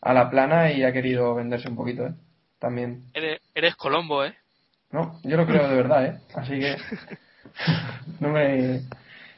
a 0.01 0.13
la 0.13 0.29
plana 0.29 0.71
y 0.71 0.83
ha 0.83 0.91
querido 0.91 1.35
venderse 1.35 1.69
un 1.69 1.75
poquito, 1.75 2.07
¿eh? 2.07 2.13
También. 2.59 3.03
Eres, 3.13 3.41
eres 3.53 3.75
Colombo, 3.75 4.23
¿eh? 4.25 4.33
No, 4.91 5.19
yo 5.23 5.37
lo 5.37 5.45
creo 5.45 5.67
de 5.67 5.75
verdad, 5.75 6.05
¿eh? 6.05 6.19
Así 6.35 6.59
que 6.59 6.77
no 8.19 8.29
me, 8.29 8.81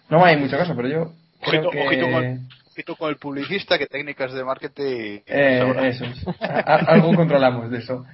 no 0.10 0.20
me 0.20 0.26
hay 0.26 0.38
mucho 0.38 0.58
caso, 0.58 0.76
pero 0.76 0.88
yo 0.88 1.14
creo 1.42 1.62
Ojito, 1.62 1.70
que... 1.72 1.88
ojito 1.88 2.12
con, 2.12 2.24
el, 2.24 2.40
ojito 2.72 2.96
con 2.96 3.10
el 3.10 3.18
publicista, 3.18 3.78
que 3.78 3.88
técnicas 3.88 4.34
de 4.34 4.44
marketing. 4.44 5.20
Eh, 5.26 5.74
eso 5.84 6.06
es. 6.06 6.26
Algo 6.40 7.16
controlamos 7.16 7.72
de 7.72 7.80
eso. 7.80 8.06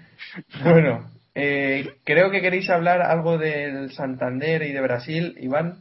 Bueno, 0.64 1.10
eh, 1.36 1.96
creo 2.04 2.30
que 2.32 2.42
queréis 2.42 2.70
hablar 2.70 3.02
algo 3.02 3.38
del 3.38 3.92
Santander 3.92 4.64
y 4.64 4.72
de 4.72 4.82
Brasil, 4.82 5.36
Iván. 5.40 5.80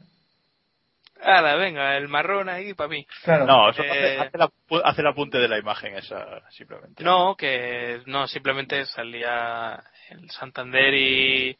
Ala, 1.22 1.54
venga, 1.56 1.96
el 1.96 2.08
marrón 2.08 2.48
ahí 2.48 2.72
para 2.74 2.88
mí. 2.88 3.06
Claro. 3.24 3.46
No, 3.46 3.70
eso 3.70 3.82
Eh, 3.82 3.90
hace, 3.90 4.18
hace 4.20 4.38
la- 4.38 4.50
hace 4.84 5.00
el 5.02 5.06
apunte 5.06 5.38
de 5.38 5.48
la 5.48 5.58
imagen 5.58 5.96
esa, 5.96 6.48
simplemente. 6.50 7.02
No, 7.04 7.34
que 7.36 8.00
no, 8.06 8.26
simplemente 8.26 8.84
salía 8.86 9.82
el 10.10 10.30
Santander 10.30 10.94
y, 10.94 11.58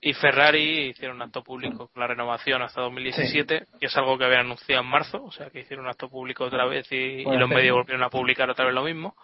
y 0.00 0.12
Ferrari 0.14 0.88
hicieron 0.90 1.16
un 1.16 1.22
acto 1.22 1.42
público 1.42 1.88
con 1.88 2.00
la 2.00 2.06
renovación 2.06 2.62
hasta 2.62 2.80
2017, 2.82 3.66
que 3.80 3.86
es 3.86 3.96
algo 3.96 4.16
que 4.18 4.24
habían 4.24 4.40
anunciado 4.46 4.82
en 4.82 4.88
marzo, 4.88 5.24
o 5.24 5.32
sea 5.32 5.50
que 5.50 5.60
hicieron 5.60 5.84
un 5.86 5.90
acto 5.90 6.08
público 6.08 6.44
otra 6.44 6.64
vez 6.66 6.90
y, 6.92 6.96
y 6.96 7.24
los 7.24 7.48
medios 7.48 7.74
volvieron 7.76 8.04
a 8.04 8.10
publicar 8.10 8.48
otra 8.50 8.64
vez 8.66 8.74
lo 8.74 8.84
mismo. 8.84 9.16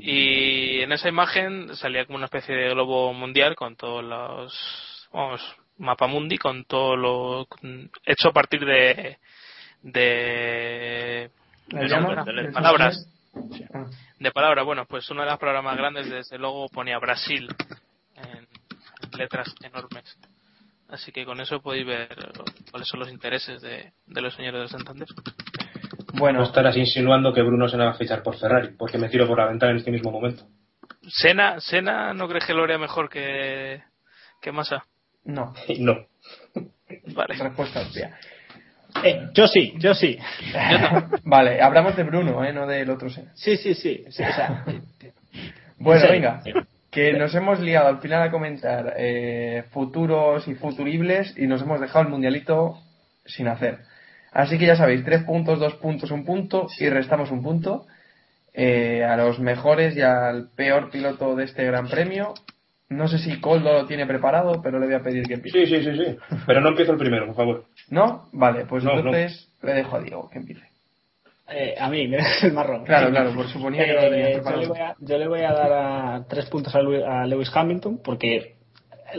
Y 0.00 0.80
en 0.82 0.92
esa 0.92 1.08
imagen 1.08 1.74
salía 1.76 2.04
como 2.04 2.16
una 2.16 2.26
especie 2.26 2.54
de 2.54 2.70
globo 2.70 3.12
mundial 3.14 3.54
con 3.54 3.76
todos 3.76 4.04
los, 4.04 5.08
vamos, 5.12 5.56
mapa 5.78 6.06
mundi 6.06 6.38
con 6.38 6.64
todo 6.64 6.96
lo 6.96 7.46
hecho 8.04 8.28
a 8.28 8.32
partir 8.32 8.64
de 8.64 9.18
de, 9.82 11.30
¿La 11.68 11.80
de 11.80 12.52
palabras 12.52 13.06
de 14.18 14.30
palabras. 14.32 14.64
Bueno, 14.64 14.86
pues 14.86 15.10
una 15.10 15.22
de 15.22 15.30
las 15.30 15.38
palabras 15.38 15.64
más 15.64 15.76
grandes, 15.76 16.10
desde 16.10 16.38
luego, 16.38 16.68
ponía 16.68 16.98
Brasil 16.98 17.48
en 18.16 18.46
letras 19.18 19.54
enormes. 19.62 20.18
Así 20.88 21.12
que 21.12 21.24
con 21.24 21.40
eso 21.40 21.60
podéis 21.60 21.86
ver 21.86 22.08
cuáles 22.70 22.88
son 22.88 23.00
los 23.00 23.10
intereses 23.10 23.60
de, 23.60 23.92
de 24.06 24.20
los 24.20 24.34
señores 24.34 24.60
del 24.60 24.68
Santander. 24.68 25.08
Bueno, 26.14 26.40
No 26.40 26.44
estarás 26.44 26.76
insinuando 26.76 27.32
que 27.32 27.42
Bruno 27.42 27.68
se 27.68 27.76
va 27.76 27.90
a 27.90 27.94
fichar 27.94 28.22
por 28.22 28.38
Ferrari, 28.38 28.74
porque 28.78 28.98
me 28.98 29.08
tiro 29.08 29.26
por 29.26 29.38
la 29.38 29.48
ventana 29.48 29.72
en 29.72 29.78
este 29.78 29.90
mismo 29.90 30.12
momento. 30.12 30.44
Sena, 31.08 31.58
Sena 31.60 32.14
¿no 32.14 32.28
crees 32.28 32.46
que 32.46 32.54
lo 32.54 32.62
haría 32.62 32.78
mejor 32.78 33.08
que, 33.08 33.82
que 34.40 34.52
Massa? 34.52 34.84
No. 35.24 35.54
No. 35.78 36.06
Vale. 37.14 37.34
Respuesta 37.34 37.80
obvia. 37.80 38.18
Eh, 39.02 39.28
yo 39.34 39.48
sí, 39.48 39.74
yo 39.78 39.94
sí. 39.94 40.18
Vale, 41.24 41.60
hablamos 41.60 41.96
de 41.96 42.04
Bruno, 42.04 42.44
¿eh? 42.44 42.52
No 42.52 42.66
del 42.66 42.90
otro 42.90 43.10
Sena. 43.10 43.32
Sí, 43.34 43.56
sí, 43.56 43.74
sí. 43.74 44.04
sí, 44.08 44.22
o 44.22 44.32
sea, 44.32 44.64
Bueno, 45.78 46.08
venga. 46.08 46.42
Que 46.90 47.12
nos 47.12 47.34
hemos 47.34 47.58
liado 47.60 47.88
al 47.88 48.00
final 48.00 48.22
a 48.22 48.30
comentar 48.30 48.94
eh, 48.96 49.64
futuros 49.72 50.46
y 50.46 50.54
futuribles 50.54 51.34
y 51.36 51.46
nos 51.46 51.62
hemos 51.62 51.80
dejado 51.80 52.04
el 52.04 52.10
mundialito 52.10 52.78
sin 53.26 53.48
hacer. 53.48 53.80
Así 54.32 54.58
que 54.58 54.66
ya 54.66 54.76
sabéis, 54.76 55.04
tres 55.04 55.24
puntos, 55.24 55.58
dos 55.58 55.74
puntos, 55.74 56.10
un 56.10 56.24
punto 56.24 56.68
y 56.78 56.88
restamos 56.88 57.30
un 57.30 57.42
punto. 57.42 57.86
Eh, 58.52 59.02
a 59.02 59.16
los 59.16 59.40
mejores 59.40 59.96
y 59.96 60.02
al 60.02 60.48
peor 60.54 60.90
piloto 60.90 61.34
de 61.34 61.44
este 61.44 61.64
gran 61.64 61.88
premio. 61.88 62.34
No 62.90 63.08
sé 63.08 63.18
si 63.18 63.40
Coldo 63.40 63.72
lo 63.72 63.86
tiene 63.86 64.06
preparado, 64.06 64.60
pero 64.62 64.78
le 64.78 64.86
voy 64.86 64.94
a 64.94 65.02
pedir 65.02 65.26
que 65.26 65.34
empiece. 65.34 65.66
Sí, 65.66 65.82
sí, 65.82 65.84
sí, 65.90 65.96
sí. 66.04 66.16
Pero 66.46 66.60
no 66.60 66.68
empiezo 66.68 66.92
el 66.92 66.98
primero, 66.98 67.26
por 67.26 67.34
favor. 67.36 67.64
¿No? 67.90 68.28
Vale, 68.32 68.66
pues 68.66 68.84
No, 68.84 68.92
no. 68.92 68.98
entonces 68.98 69.48
le 69.62 69.72
dejo 69.74 69.96
a 69.96 70.00
Diego 70.00 70.28
que 70.30 70.38
empiece. 70.38 70.62
eh, 71.48 71.74
a 71.78 71.88
mí, 71.88 72.06
me 72.08 72.18
das 72.18 72.44
el 72.44 72.52
marrón. 72.52 72.84
Claro, 72.84 73.10
claro, 73.10 73.34
por 73.34 73.48
suponía 73.48 73.84
que 73.86 73.94
no 73.94 74.02
lo 74.02 74.10
tenías 74.10 74.28
Eh, 74.28 74.32
yo, 74.32 74.42
preparado. 74.42 74.60
le 74.62 74.68
voy 74.68 74.78
a, 74.78 74.96
yo 75.00 75.18
le 75.18 75.28
voy 75.28 75.40
a 75.40 75.52
dar 75.52 75.72
a 75.72 76.24
tres 76.28 76.46
puntos 76.46 76.74
a, 76.74 76.80
Lew- 76.80 77.04
a 77.06 77.26
Lewis 77.26 77.50
Hamilton 77.54 78.00
porque 78.04 78.54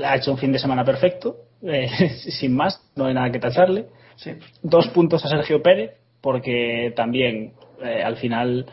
ha 0.03 0.15
hecho 0.15 0.31
un 0.31 0.37
fin 0.37 0.51
de 0.51 0.59
semana 0.59 0.83
perfecto, 0.85 1.37
eh, 1.63 1.87
sin 2.39 2.55
más, 2.55 2.79
no 2.95 3.05
hay 3.05 3.13
nada 3.13 3.31
que 3.31 3.39
tacharle. 3.39 3.85
Sí. 4.15 4.31
Dos 4.61 4.87
puntos 4.89 5.25
a 5.25 5.29
Sergio 5.29 5.61
Pérez 5.61 5.91
porque 6.21 6.93
también 6.95 7.53
eh, 7.83 8.01
al 8.03 8.15
final 8.17 8.65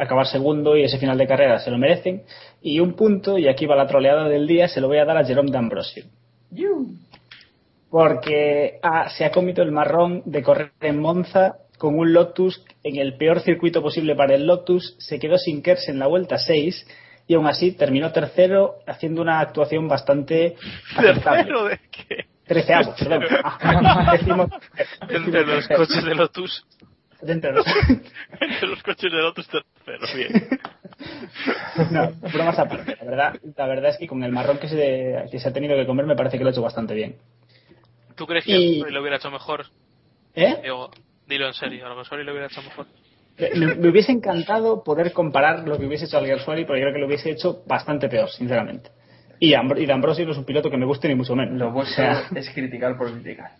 acabar 0.00 0.26
segundo 0.26 0.76
y 0.76 0.84
ese 0.84 0.98
final 0.98 1.18
de 1.18 1.26
carrera 1.26 1.58
se 1.58 1.70
lo 1.70 1.78
merecen. 1.78 2.22
Y 2.62 2.80
un 2.80 2.94
punto, 2.94 3.38
y 3.38 3.48
aquí 3.48 3.66
va 3.66 3.76
la 3.76 3.86
troleada 3.86 4.28
del 4.28 4.46
día, 4.46 4.68
se 4.68 4.80
lo 4.80 4.88
voy 4.88 4.98
a 4.98 5.04
dar 5.04 5.16
a 5.16 5.24
Jerome 5.24 5.50
D'Ambrosio. 5.50 6.04
Porque 7.90 8.78
ah, 8.82 9.08
se 9.10 9.24
ha 9.24 9.30
comido 9.30 9.62
el 9.62 9.72
marrón 9.72 10.22
de 10.24 10.42
correr 10.42 10.72
en 10.80 11.00
Monza 11.00 11.56
con 11.78 11.98
un 11.98 12.12
Lotus 12.12 12.64
en 12.82 12.96
el 12.96 13.16
peor 13.16 13.40
circuito 13.40 13.82
posible 13.82 14.14
para 14.16 14.34
el 14.34 14.46
Lotus, 14.46 14.96
se 14.98 15.18
quedó 15.18 15.36
sin 15.38 15.62
Kers 15.62 15.88
en 15.88 15.98
la 15.98 16.06
vuelta 16.06 16.38
6 16.38 16.86
y 17.28 17.34
aún 17.34 17.46
así 17.46 17.72
terminó 17.72 18.12
tercero 18.12 18.76
haciendo 18.86 19.20
una 19.22 19.40
actuación 19.40 19.88
bastante. 19.88 20.56
¿Tercero 20.96 21.64
de 21.64 21.78
qué? 21.90 22.24
Treceavo, 22.46 22.94
perdón. 22.98 23.24
Ah, 23.42 24.12
decimos- 24.12 24.50
Entre 25.08 25.44
los 25.46 25.66
decimos 25.68 25.88
coches 25.88 26.04
de 26.04 26.14
Lotus. 26.14 26.66
Entre 27.26 27.52
los- 27.52 27.66
Entre 28.40 28.66
los 28.68 28.82
coches 28.82 29.10
del 29.12 29.24
otro 29.24 29.44
tercero, 29.44 30.06
bien. 30.16 30.48
No, 31.90 32.10
bromas 32.32 32.58
aparte. 32.58 32.96
La 32.98 33.04
verdad, 33.04 33.34
la 33.56 33.66
verdad 33.66 33.90
es 33.90 33.98
que 33.98 34.06
con 34.06 34.22
el 34.24 34.32
marrón 34.32 34.58
que 34.58 34.68
se, 34.68 35.26
que 35.30 35.38
se 35.38 35.48
ha 35.48 35.52
tenido 35.52 35.76
que 35.76 35.86
comer 35.86 36.06
me 36.06 36.16
parece 36.16 36.38
que 36.38 36.44
lo 36.44 36.48
ha 36.48 36.52
hecho 36.52 36.62
bastante 36.62 36.94
bien. 36.94 37.16
¿Tú 38.14 38.26
crees 38.26 38.44
que 38.44 38.52
Y- 38.56 38.80
lo 38.80 39.00
hubiera 39.00 39.16
hecho 39.16 39.30
mejor? 39.30 39.66
¿Eh? 40.34 40.56
Digo, 40.62 40.90
dilo 41.26 41.46
en 41.48 41.54
serio, 41.54 41.84
Alonso 41.86 42.16
lo 42.16 42.30
hubiera 42.32 42.46
hecho 42.46 42.62
mejor. 42.62 42.86
Me, 43.38 43.74
me 43.74 43.88
hubiese 43.90 44.12
encantado 44.12 44.82
poder 44.82 45.12
comparar 45.12 45.68
lo 45.68 45.78
que 45.78 45.84
hubiese 45.86 46.06
hecho 46.06 46.16
Alguersuari, 46.16 46.64
pero 46.64 46.78
yo 46.78 46.84
creo 46.84 46.94
que 46.94 47.00
lo 47.00 47.06
hubiese 47.06 47.30
hecho 47.30 47.62
bastante 47.66 48.08
peor, 48.08 48.30
sinceramente. 48.30 48.90
Y, 49.38 49.52
Ambro- 49.52 49.78
y 49.78 49.84
D'Ambrosio 49.84 50.24
no 50.24 50.32
es 50.32 50.38
un 50.38 50.46
piloto 50.46 50.70
que 50.70 50.78
me 50.78 50.86
guste 50.86 51.08
ni 51.08 51.14
mucho 51.14 51.36
menos. 51.36 51.58
Lo 51.58 51.68
O 51.68 51.72
vuestro 51.72 51.96
sea, 51.96 52.24
es 52.34 52.48
criticar 52.50 52.96
por 52.96 53.12
criticar. 53.12 53.50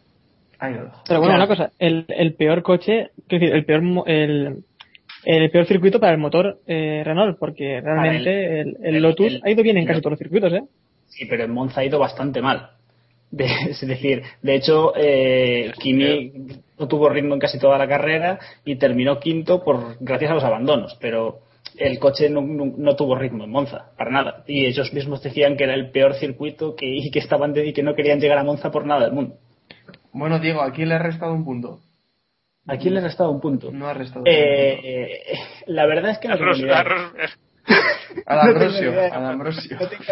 Ahí 0.59 0.75
lo 0.75 0.85
dejo. 0.85 1.03
Pero 1.07 1.21
bueno, 1.21 1.35
Claro. 1.35 1.45
una 1.45 1.47
cosa, 1.57 1.73
el, 1.79 2.05
el 2.09 2.35
peor 2.35 2.63
coche, 2.63 3.11
quiero 3.29 3.43
decir, 3.45 3.55
el 3.57 3.65
peor, 3.65 3.83
mo- 3.83 4.05
el, 4.07 4.59
el 5.25 5.51
peor 5.51 5.67
circuito 5.67 6.01
para 6.01 6.13
el 6.13 6.19
motor 6.19 6.59
eh, 6.67 7.03
Renault, 7.05 7.39
porque 7.39 7.81
realmente 7.81 8.61
el, 8.61 8.77
el 8.83 8.97
el- 8.97 9.03
Lotus 9.03 9.27
el- 9.35 9.41
ha 9.45 9.51
ido 9.51 9.63
bien 9.63 9.77
en 9.79 9.87
casi 9.87 10.01
todos 10.01 10.13
los 10.13 10.19
circuitos, 10.19 10.53
¿eh? 10.53 10.63
sí, 11.09 11.27
pero 11.27 11.45
en 11.45 11.51
Monza 11.53 11.81
ha 11.81 11.85
ido 11.85 11.99
bastante 11.99 12.41
mal. 12.41 12.71
De- 13.31 13.45
es 13.71 13.81
decir, 13.87 14.23
de 14.41 14.55
hecho, 14.55 14.93
eh, 14.97 15.73
Kimi 15.81 16.33
no 16.79 16.87
tuvo 16.89 17.09
ritmo 17.09 17.35
en 17.35 17.41
casi 17.41 17.59
toda 17.59 17.77
la 17.77 17.89
carrera 17.89 18.39
y 18.65 18.77
terminó 18.77 19.19
quinto 19.19 19.63
por 19.65 19.97
gracias 20.01 20.31
a 20.31 20.35
los 20.35 20.45
abandonos, 20.45 20.97
pero 21.01 21.41
el 21.77 21.99
coche 21.99 22.31
no, 22.31 22.41
no- 22.41 22.73
no 22.79 22.97
tuvo 22.97 23.17
ritmo 23.17 23.45
en 23.45 23.51
Monza, 23.51 23.91
para 23.99 24.11
nada. 24.11 24.45
Y 24.47 24.65
ellos 24.65 24.93
mismos 24.95 25.23
decían 25.23 25.57
que 25.57 25.65
era 25.65 25.75
el 25.75 25.91
peor 25.91 26.15
circuito 26.15 26.75
que, 26.77 26.87
y 26.87 27.11
que 27.11 27.19
estaban 27.19 27.53
de- 27.53 27.67
y 27.67 27.73
que 27.73 27.83
no 27.83 27.95
querían 27.97 28.21
llegar 28.21 28.39
a 28.39 28.45
Monza 28.45 28.71
por 28.71 28.87
nada 28.87 29.03
del 29.07 29.13
mundo. 29.13 29.35
Bueno, 30.19 30.39
Diego, 30.39 30.63
¿a 30.63 30.73
quién 30.73 30.89
le 30.89 30.95
ha 30.95 30.99
restado 30.99 31.33
un 31.35 31.45
punto? 31.45 31.81
¿A 32.67 32.77
quién 32.79 32.95
le 32.95 33.01
he 33.01 33.03
restado 33.03 33.31
un 33.31 33.41
punto? 33.41 33.71
No 33.71 33.87
ha 33.87 33.95
restado. 33.95 34.25
Eh, 34.27 34.81
eh, 34.83 35.39
la 35.67 35.87
verdad 35.87 36.11
es 36.13 36.19
que 36.19 36.29
no 36.29 36.37
tengo 36.37 36.53
ni 36.53 36.61
idea. 36.61 36.81
A 38.27 38.47
No 38.47 38.55
tengo 38.59 38.73
ni 38.73 38.79
idea. 38.79 39.15
a 39.15 39.21
D'Ambrosio. 39.21 39.77
No 39.79 39.89
tengo, 39.89 40.05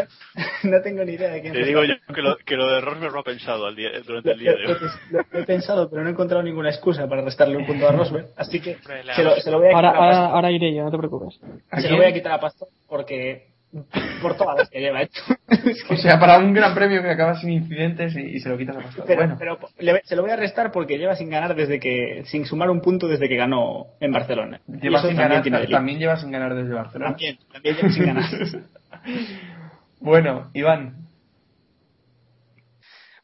no 0.65 0.83
tengo 0.83 1.05
ni 1.05 1.13
idea 1.13 1.31
de 1.31 1.41
quién 1.41 1.53
Te 1.53 1.65
digo 1.65 1.83
yo 1.85 1.95
que 2.15 2.21
lo, 2.23 2.37
que 2.37 2.57
lo 2.57 2.69
de 2.69 2.81
Rosberg 2.81 3.13
lo 3.13 3.21
ha 3.21 3.25
pensado 3.25 3.67
al 3.67 3.75
día, 3.77 3.91
durante 4.07 4.33
el 4.33 4.39
día 4.39 4.53
de 4.55 4.67
hoy. 4.67 4.77
lo- 5.11 5.25
lo 5.33 5.39
he 5.41 5.45
pensado, 5.45 5.89
pero 5.89 6.03
no 6.03 6.09
he 6.09 6.13
encontrado 6.13 6.43
ninguna 6.43 6.71
excusa 6.71 7.09
para 7.09 7.23
restarle 7.23 7.57
un 7.57 7.67
punto 7.67 7.89
a 7.89 7.93
Rosberg. 7.93 8.27
Así 8.37 8.61
que 8.61 8.77
se 8.85 9.23
lo, 9.23 9.31
damos- 9.31 9.43
se 9.43 9.51
lo 9.51 9.59
voy 9.59 9.69
a 9.69 9.75
Ahora, 9.75 9.91
quitar 9.93 10.03
a 10.03 10.07
ahora, 10.07 10.27
ahora 10.35 10.51
iré 10.51 10.75
yo, 10.75 10.85
no 10.85 10.91
te 10.91 10.99
preocupes. 10.99 11.41
¿A 11.71 11.81
Se 11.81 11.89
lo 11.89 11.97
voy 11.97 12.07
a 12.07 12.13
quitar 12.13 12.33
a 12.33 12.41
Pastor 12.41 12.69
porque 12.89 13.54
por 14.23 14.37
todas 14.37 14.57
las 14.59 14.71
que 14.71 14.81
lleva 14.81 15.03
hecho. 15.03 15.23
Es 15.49 15.83
que- 15.85 15.95
O 15.95 15.97
sea, 15.97 16.19
para 16.21 16.39
un 16.39 16.53
gran 16.53 16.75
premio 16.75 17.03
que 17.03 17.11
acaba 17.11 17.39
sin 17.41 17.51
incidentes 17.51 18.15
y, 18.17 18.21
y 18.37 18.41
se 18.41 18.49
lo 18.49 18.57
quitas 18.59 18.77
a 18.77 18.81
Pastor. 18.81 19.05
pero, 19.07 19.19
bueno, 19.21 19.37
pero 19.39 19.59
le- 19.79 20.03
se 20.05 20.17
lo 20.17 20.23
voy 20.23 20.31
a 20.31 20.37
restar 20.37 20.71
porque 20.73 20.99
lleva 20.99 21.17
sin 21.17 21.31
ganar 21.31 21.55
desde 21.55 21.79
que 21.81 22.23
sin 22.27 22.45
sumar 22.47 22.71
un 22.71 22.81
punto 22.81 23.09
desde 23.09 23.29
que 23.29 23.37
ganó 23.37 23.87
en 24.01 24.13
Barcelona. 24.13 24.61
Lleva 24.67 25.01
sin 25.03 25.17
también 25.17 25.43
ganar, 25.43 25.69
también 25.69 25.99
lleva 25.99 26.17
sin 26.17 26.31
ganar 26.31 26.55
desde 26.55 26.75
Barcelona. 26.75 27.11
También, 27.13 27.39
también 27.53 27.77
lleva 27.77 27.89
sin 27.91 28.07
ganar. 28.07 28.25
Bueno, 30.01 30.51
Iván, 30.55 30.97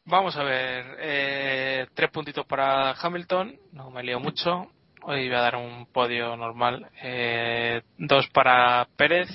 Vamos 0.05 0.35
a 0.35 0.43
ver, 0.43 0.85
eh, 0.99 1.85
tres 1.93 2.09
puntitos 2.09 2.45
para 2.47 2.91
Hamilton, 2.91 3.55
no 3.71 3.91
me 3.91 4.01
lío 4.03 4.19
mucho. 4.19 4.67
Hoy 5.03 5.27
voy 5.27 5.37
a 5.37 5.41
dar 5.41 5.55
un 5.55 5.85
podio 5.85 6.35
normal. 6.35 6.87
Eh, 7.03 7.81
dos 7.97 8.27
para 8.29 8.87
Pérez 8.97 9.29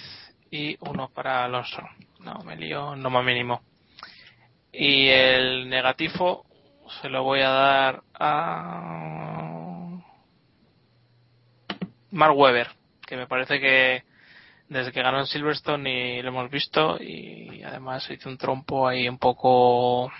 y 0.57 0.77
uno 0.81 1.09
para 1.09 1.45
Alonso. 1.45 1.83
No 2.21 2.43
me 2.45 2.57
lío, 2.57 2.97
no 2.97 3.11
más 3.11 3.25
mínimo. 3.25 3.63
Y 4.73 5.09
el 5.09 5.69
negativo 5.69 6.47
se 7.01 7.09
lo 7.09 7.23
voy 7.23 7.41
a 7.41 7.51
dar 7.51 8.03
a 8.15 9.47
Mark 12.11 12.37
Webber, 12.37 12.69
que 13.07 13.17
me 13.17 13.27
parece 13.27 13.61
que 13.61 14.05
desde 14.69 14.93
que 14.93 15.03
ganó 15.03 15.21
en 15.21 15.27
Silverstone 15.27 16.19
y 16.19 16.23
lo 16.23 16.29
hemos 16.29 16.51
visto 16.51 16.97
y 17.01 17.63
además 17.63 18.11
hizo 18.11 18.29
un 18.29 18.39
trompo 18.39 18.89
ahí 18.89 19.09
un 19.09 19.19
poco 19.19 20.11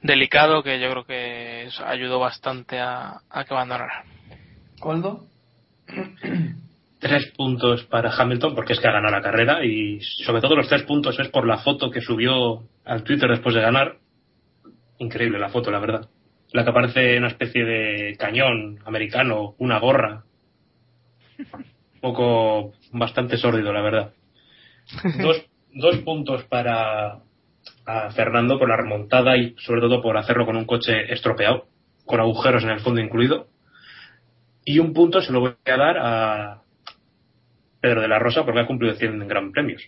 delicado 0.00 0.62
que 0.62 0.80
yo 0.80 0.90
creo 0.90 1.04
que 1.04 1.68
ayudó 1.84 2.18
bastante 2.18 2.78
a, 2.80 3.20
a 3.28 3.44
que 3.44 3.54
abandonara. 3.54 4.04
Coldo. 4.80 5.26
Tres 7.02 7.32
puntos 7.36 7.82
para 7.86 8.12
Hamilton 8.12 8.54
porque 8.54 8.74
es 8.74 8.78
que 8.78 8.86
ha 8.86 8.92
ganado 8.92 9.12
la 9.16 9.22
carrera 9.22 9.64
y 9.64 10.00
sobre 10.24 10.40
todo 10.40 10.54
los 10.54 10.68
tres 10.68 10.84
puntos 10.84 11.18
es 11.18 11.28
por 11.30 11.48
la 11.48 11.58
foto 11.58 11.90
que 11.90 12.00
subió 12.00 12.62
al 12.84 13.02
Twitter 13.02 13.28
después 13.28 13.56
de 13.56 13.60
ganar. 13.60 13.96
Increíble 14.98 15.40
la 15.40 15.48
foto, 15.48 15.72
la 15.72 15.80
verdad. 15.80 16.08
La 16.52 16.62
que 16.62 16.70
aparece 16.70 17.18
una 17.18 17.26
especie 17.26 17.64
de 17.64 18.16
cañón 18.16 18.78
americano, 18.84 19.56
una 19.58 19.80
gorra. 19.80 20.22
Un 21.38 22.00
poco 22.00 22.74
bastante 22.92 23.36
sórdido, 23.36 23.72
la 23.72 23.82
verdad. 23.82 24.12
Dos, 25.20 25.44
dos 25.74 25.96
puntos 26.04 26.44
para 26.44 27.18
a 27.84 28.10
Fernando 28.12 28.60
por 28.60 28.68
la 28.68 28.76
remontada 28.76 29.36
y 29.36 29.56
sobre 29.58 29.80
todo 29.80 30.00
por 30.00 30.16
hacerlo 30.16 30.46
con 30.46 30.56
un 30.56 30.66
coche 30.66 31.12
estropeado. 31.12 31.66
con 32.06 32.20
agujeros 32.20 32.62
en 32.62 32.70
el 32.70 32.80
fondo 32.80 33.00
incluido. 33.00 33.48
Y 34.64 34.78
un 34.78 34.92
punto 34.92 35.20
se 35.20 35.32
lo 35.32 35.40
voy 35.40 35.54
a 35.64 35.76
dar 35.76 35.98
a 35.98 36.61
Pedro 37.82 38.00
de 38.00 38.08
la 38.08 38.18
Rosa 38.18 38.44
porque 38.44 38.60
ha 38.60 38.66
cumplido 38.66 38.94
100 38.94 39.28
gran 39.28 39.52
premios. 39.52 39.82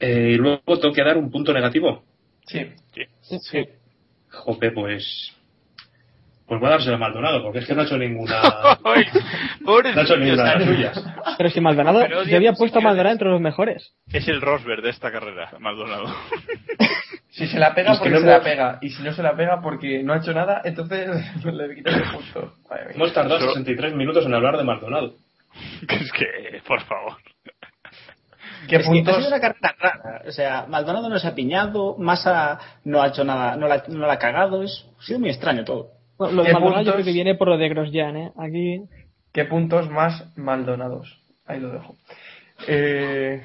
Eh, 0.00 0.32
y 0.32 0.36
luego 0.36 0.60
tengo 0.80 0.92
que 0.92 1.02
dar 1.04 1.16
un 1.16 1.30
punto 1.30 1.52
negativo. 1.52 2.02
Sí. 2.46 2.66
Sí. 3.22 3.64
Jope, 4.30 4.72
pues. 4.72 5.32
Pues 6.46 6.58
voy 6.58 6.68
a 6.68 6.72
dárselo 6.72 6.96
a 6.96 6.98
Maldonado, 6.98 7.44
porque 7.44 7.60
es 7.60 7.66
que 7.66 7.74
no 7.76 7.82
ha 7.82 7.84
hecho 7.84 7.96
ninguna. 7.96 8.40
Ay, 8.84 9.04
pobrecillo, 9.64 9.94
no 9.94 10.00
ha 10.00 10.04
hecho 10.04 10.16
ninguna 10.16 10.42
de 10.42 10.58
las 10.58 10.64
suyas. 10.64 11.04
Pero 11.38 11.50
si 11.50 11.60
Maldonado, 11.60 12.00
Pero 12.00 12.24
yo 12.24 12.36
había 12.36 12.54
puesto 12.54 12.80
a 12.80 12.82
Maldonado 12.82 13.12
entre 13.12 13.28
los 13.28 13.40
mejores. 13.40 13.92
Es 14.12 14.26
el 14.26 14.40
Rosberg 14.40 14.82
de 14.82 14.90
esta 14.90 15.12
carrera, 15.12 15.52
Maldonado. 15.60 16.06
Si 17.28 17.46
se 17.46 17.58
la 17.60 17.72
pega, 17.72 17.92
Es 17.92 17.98
que 17.98 18.04
porque 18.10 18.14
no 18.14 18.20
se 18.20 18.26
hemos- 18.26 18.38
la 18.38 18.42
pega. 18.42 18.78
Y 18.82 18.90
si 18.90 19.02
no 19.04 19.12
se 19.12 19.22
la 19.22 19.36
pega, 19.36 19.60
porque 19.62 20.02
no 20.02 20.12
ha 20.12 20.16
hecho 20.18 20.32
nada, 20.32 20.60
entonces 20.64 21.08
le 21.44 21.74
quitas 21.76 21.94
el 21.94 22.02
punto. 22.10 22.54
Hemos 22.94 23.12
tardado 23.12 23.40
63 23.40 23.94
minutos 23.94 24.26
en 24.26 24.34
hablar 24.34 24.56
de 24.56 24.64
Maldonado. 24.64 25.14
Que 25.88 25.94
es 25.96 26.12
que, 26.12 26.62
por 26.66 26.80
favor. 26.82 27.16
¿Qué 28.68 28.76
Es 28.76 28.82
que 28.82 28.88
ha 28.88 28.92
puntos? 28.92 29.16
sido 29.16 29.28
una 29.28 29.40
carrera 29.40 29.74
rara. 29.78 30.22
O 30.26 30.32
sea, 30.32 30.66
Maldonado 30.68 31.08
no 31.08 31.18
se 31.18 31.26
ha 31.28 31.34
piñado, 31.34 31.96
Massa 31.98 32.58
no 32.84 33.00
ha 33.02 33.08
hecho 33.08 33.24
nada, 33.24 33.56
no 33.56 33.66
la, 33.68 33.84
no 33.88 34.06
la 34.06 34.14
ha 34.14 34.18
cagado. 34.18 34.62
Es, 34.62 34.86
ha 34.98 35.02
sido 35.02 35.18
muy 35.20 35.30
extraño 35.30 35.64
todo. 35.64 35.92
Bueno, 36.18 36.34
lo 36.34 36.42
de 36.42 36.48
¿Qué 36.48 36.52
Maldonado 36.54 36.82
yo 36.82 36.84
puntos? 36.84 36.94
creo 36.94 37.04
que 37.06 37.12
viene 37.12 37.34
por 37.36 37.48
lo 37.48 37.56
de 37.58 37.68
Grosjean, 37.68 38.16
¿eh? 38.16 38.32
Aquí. 38.38 38.82
¿Qué 39.32 39.44
puntos 39.46 39.88
más 39.90 40.36
maldonados? 40.36 41.20
Ahí 41.46 41.60
lo 41.60 41.70
dejo. 41.70 41.96
Eh, 42.68 43.42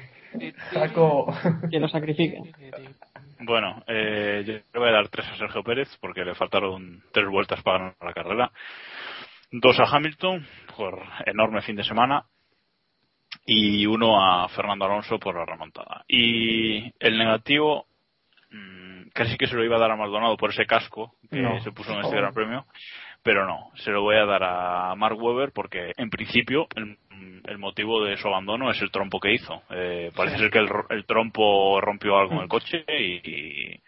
Jaco. 0.72 1.34
que 1.70 1.80
lo 1.80 1.88
sacrifica. 1.88 2.38
Bueno, 3.40 3.82
eh, 3.86 4.42
yo 4.46 4.52
le 4.54 4.78
voy 4.80 4.88
a 4.88 4.92
dar 4.92 5.08
tres 5.08 5.26
a 5.28 5.36
Sergio 5.36 5.62
Pérez 5.62 5.88
porque 6.00 6.24
le 6.24 6.34
faltaron 6.34 7.02
tres 7.12 7.26
vueltas 7.28 7.62
para 7.62 7.78
ganar 7.78 7.94
la 8.02 8.12
carrera. 8.12 8.50
Dos 9.50 9.78
a 9.78 9.84
Hamilton 9.84 10.46
por 10.76 11.00
enorme 11.24 11.62
fin 11.62 11.76
de 11.76 11.84
semana 11.84 12.24
y 13.44 13.86
uno 13.86 14.20
a 14.20 14.48
Fernando 14.48 14.84
Alonso 14.84 15.18
por 15.18 15.36
la 15.36 15.44
remontada. 15.44 16.04
Y 16.08 16.92
el 16.98 17.18
negativo, 17.18 17.86
mm, 18.50 19.08
casi 19.14 19.36
que 19.36 19.46
se 19.46 19.54
lo 19.54 19.64
iba 19.64 19.76
a 19.76 19.80
dar 19.80 19.92
a 19.92 19.96
Maldonado 19.96 20.36
por 20.36 20.50
ese 20.50 20.66
casco 20.66 21.14
que 21.30 21.40
No, 21.40 21.60
se 21.60 21.70
puso 21.72 21.92
en 21.92 21.98
este 21.98 22.08
favor. 22.10 22.20
Gran 22.20 22.34
Premio, 22.34 22.66
pero 23.22 23.46
no, 23.46 23.70
se 23.76 23.90
lo 23.90 24.02
voy 24.02 24.16
a 24.16 24.26
dar 24.26 24.42
a 24.42 24.94
Mark 24.96 25.16
Webber 25.16 25.52
porque 25.52 25.92
en 25.96 26.10
principio 26.10 26.66
el, 26.74 26.98
el 27.44 27.58
motivo 27.58 28.04
de 28.04 28.16
su 28.16 28.26
abandono 28.28 28.70
es 28.70 28.80
el 28.82 28.90
trompo 28.90 29.20
que 29.20 29.32
hizo. 29.32 29.62
Eh, 29.70 30.10
parece 30.14 30.38
ser 30.38 30.50
que 30.50 30.58
el, 30.58 30.68
el 30.90 31.06
trompo 31.06 31.80
rompió 31.80 32.18
algo 32.18 32.34
en 32.34 32.42
el 32.42 32.48
coche 32.48 32.84
y, 32.88 33.30
y, 33.30 33.80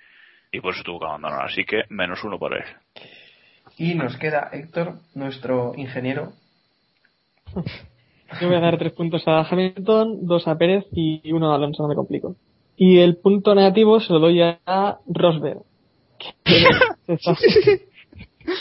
y 0.53 0.61
por 0.61 0.75
eso 0.75 0.85
tuvo 0.85 1.01
que 1.01 1.07
abandonar. 1.07 1.47
Así 1.47 1.65
que 1.65 1.83
menos 1.89 2.23
uno 2.23 2.39
para 2.39 2.59
él. 2.59 2.65
Y 3.79 3.95
nos 3.95 4.17
queda 4.17 4.51
Héctor, 4.53 4.95
nuestro 5.15 5.73
ingeniero. 5.77 6.33
Yo 8.41 8.49
voy 8.49 8.57
a 8.57 8.61
dar 8.61 8.77
tres 8.79 8.93
puntos 8.93 9.23
a 9.27 9.41
Hamilton, 9.41 10.27
dos 10.27 10.47
a 10.49 10.57
Pérez 10.59 10.85
y 10.93 11.33
uno 11.33 11.53
a 11.53 11.55
Alonso, 11.55 11.83
no 11.83 11.89
me 11.89 11.95
complico. 11.95 12.37
Y 12.77 12.99
el 12.99 13.17
punto 13.17 13.55
negativo 13.55 14.01
se 14.01 14.13
lo 14.13 14.19
doy 14.19 14.41
a 14.43 14.99
Rosberg. 15.07 15.61
que 16.19 16.29
está- 17.15 17.37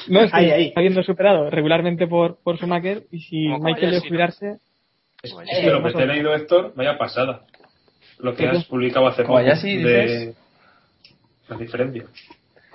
no 0.09 0.21
es 0.21 0.31
que 0.31 0.37
Ahí, 0.37 0.51
ahí. 0.51 0.65
está 0.67 0.81
siendo 0.81 1.03
superado 1.03 1.49
regularmente 1.49 2.07
por, 2.07 2.37
por 2.43 2.57
Schumacher 2.57 3.03
y 3.11 3.19
si 3.21 3.49
Como 3.51 3.63
Michael 3.63 3.99
jubilarse, 4.01 4.57
Es 5.23 5.33
que 5.33 5.69
lo 5.71 5.83
que 5.83 5.93
te 5.93 6.03
he 6.03 6.07
leído, 6.07 6.33
Héctor, 6.35 6.73
vaya 6.75 6.97
pasada. 6.97 7.45
Lo 8.19 8.31
que 8.35 8.43
¿Qué 8.43 8.49
has 8.49 8.65
publicado 8.65 9.07
hace 9.07 9.21
poco. 9.23 9.33
Kobayashi, 9.33 9.77
de 9.77 10.35
la 11.49 11.57
diferencia. 11.57 12.03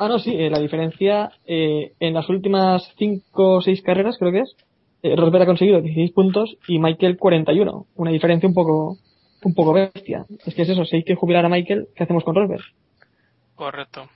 Ah, 0.05 0.09
no, 0.09 0.19
sí, 0.19 0.35
eh, 0.37 0.51
la 0.51 0.59
diferencia 0.59 1.31
eh, 1.47 1.93
en 2.01 2.15
las 2.15 2.29
últimas 2.29 2.93
5 2.99 3.57
o 3.57 3.61
6 3.61 3.83
carreras, 3.83 4.17
creo 4.19 4.33
que 4.33 4.41
es, 4.41 4.57
eh, 5.03 5.15
Rosberg 5.17 5.43
ha 5.45 5.47
conseguido 5.47 5.81
16 5.81 6.11
puntos 6.13 6.57
y 6.67 6.79
Michael 6.79 7.17
41. 7.19 7.87
Una 7.97 8.11
diferencia 8.11 8.49
un 8.49 8.55
poco 8.55 8.97
un 9.45 9.55
poco 9.55 9.73
bestia. 9.73 10.25
Es 10.47 10.55
que 10.55 10.63
es 10.63 10.69
eso, 10.69 10.85
si 10.85 10.97
hay 10.97 11.03
que 11.05 11.15
jubilar 11.17 11.45
a 11.45 11.49
Michael, 11.49 11.89
¿qué 11.97 12.05
hacemos 12.05 12.23
con 12.25 12.35
Rosberg? 12.37 12.63
Correcto. 13.57 14.09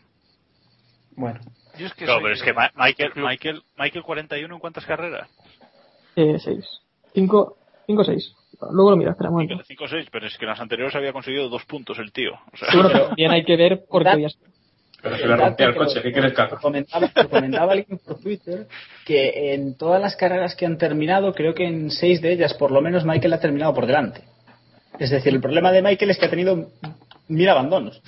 Bueno, 1.17 1.41
Yo 1.79 1.87
es 1.87 1.95
que 1.95 2.07
soy 2.07 2.23
pero 2.23 2.35
es 2.35 2.43
que 2.43 2.53
Ma- 2.53 2.71
Michael. 2.77 3.13
Michael, 3.17 3.63
Michael 3.79 4.05
41 4.05 4.55
en 4.55 4.61
cuántas 4.61 4.87
carreras? 4.87 5.29
Eh, 6.17 6.39
6. 6.39 6.65
5 7.15 7.57
o 7.89 8.05
6. 8.05 8.35
Luego 8.73 8.91
lo 8.91 8.97
mira, 8.97 9.11
espera 9.13 9.31
un 9.31 9.35
momento. 9.37 9.59
5 9.67 9.85
o 9.85 9.89
6, 9.89 10.09
pero 10.11 10.27
es 10.27 10.37
que 10.39 10.45
en 10.45 10.51
las 10.51 10.61
anteriores 10.61 10.95
había 10.95 11.13
conseguido 11.13 11.49
dos 11.49 11.65
puntos 11.65 11.99
el 11.99 12.13
tío. 12.13 12.33
O 12.53 12.57
sea, 12.57 12.71
Sí, 12.71 12.77
bueno, 12.77 12.91
pero 12.93 13.15
bien 13.17 13.31
hay 13.31 13.45
que 13.45 13.57
ver 13.57 13.85
por 13.89 14.03
qué 14.05 14.23
ya 14.23 14.29
Pero 15.03 15.17
se 15.17 15.27
le 15.27 15.37
rompía 15.37 15.67
el 15.67 15.75
coche, 15.75 16.03
¿qué 16.03 16.13
quieres 16.13 16.33
que? 16.33 16.49
Comentaba, 16.57 17.73
alguien 17.73 17.99
por 18.05 18.21
Twitter 18.21 18.67
que 19.05 19.55
en 19.55 19.77
todas 19.77 20.01
las 20.01 20.17
carreras 20.17 20.55
que 20.57 20.67
han 20.67 20.79
terminado, 20.79 21.33
creo 21.33 21.55
que 21.55 21.67
en 21.67 21.91
seis 21.91 22.21
de 22.21 22.33
ellas, 22.33 22.55
por 22.55 22.71
lo 22.71 22.81
menos, 22.81 23.05
Michael 23.05 23.35
ha 23.35 23.41
terminado 23.41 23.75
por 23.75 23.87
delante. 23.87 24.23
Es 24.99 25.11
decir, 25.11 25.33
el 25.35 25.41
problema 25.41 25.71
de 25.71 25.83
Michael 25.83 26.11
es 26.11 26.19
que 26.19 26.27
ha 26.27 26.31
tenido 26.31 26.71
mil 27.29 27.49
abandonos. 27.49 28.03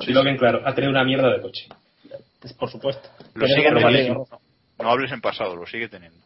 Si 0.00 0.12
lo 0.12 0.22
bien 0.22 0.36
claro, 0.36 0.62
ha 0.64 0.74
tenido 0.74 0.92
una 0.92 1.04
mierda 1.04 1.30
de 1.30 1.40
coche. 1.40 1.66
Pues, 2.40 2.52
por 2.52 2.70
supuesto. 2.70 3.08
lo 3.34 3.46
Pero 3.46 3.46
sigue 3.48 3.72
teniendo. 3.72 4.28
No 4.78 4.90
hables 4.90 5.10
en 5.12 5.20
pasado, 5.20 5.56
lo 5.56 5.66
sigue 5.66 5.88
teniendo. 5.88 6.18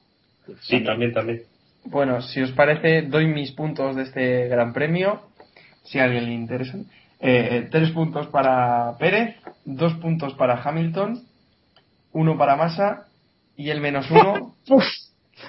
Sí, 0.61 0.85
también, 0.85 1.13
también. 1.13 1.43
bueno, 1.85 2.21
si 2.21 2.43
os 2.43 2.53
parece, 2.53 3.03
doy 3.03 3.27
mis 3.27 3.53
puntos 3.53 3.97
de 3.97 4.03
este 4.03 4.49
gran 4.49 4.73
premio. 4.73 5.23
Si 5.85 5.99
a 5.99 6.05
alguien 6.05 6.27
le 6.27 6.33
interesan. 6.33 6.87
Eh, 7.21 7.69
tres 7.71 7.91
puntos 7.91 8.27
para 8.27 8.97
Pérez, 8.99 9.37
dos 9.65 9.95
puntos 9.95 10.35
para 10.35 10.61
Hamilton, 10.63 11.21
uno 12.13 12.37
para 12.37 12.57
Massa 12.57 13.07
y 13.57 13.71
el 13.71 13.81
menos 13.81 14.11
uno, 14.11 14.57
Uf, 14.69 14.85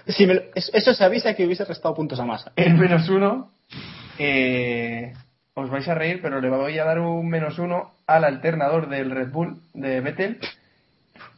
si 0.08 0.26
me 0.28 0.36
lo- 0.36 0.42
es- 0.56 0.72
eso 0.74 0.94
se 0.94 1.04
avisa 1.04 1.34
que 1.36 1.46
hubiese 1.46 1.66
restado 1.66 1.94
puntos 1.96 2.20
a 2.20 2.26
masa. 2.26 2.52
el 2.56 2.76
menos 2.76 3.08
uno, 3.10 3.52
eh, 4.20 5.14
os 5.56 5.70
vais 5.70 5.88
a 5.88 5.96
reír, 5.96 6.20
pero 6.22 6.42
le 6.42 6.50
voy 6.50 6.78
a 6.80 6.86
dar 6.86 7.00
un 7.00 7.28
menos 7.30 7.60
uno 7.60 7.92
al 8.08 8.24
alternador 8.24 8.90
del 8.90 9.12
Red 9.12 9.32
Bull 9.32 9.58
de 9.74 10.02
Vettel, 10.02 10.40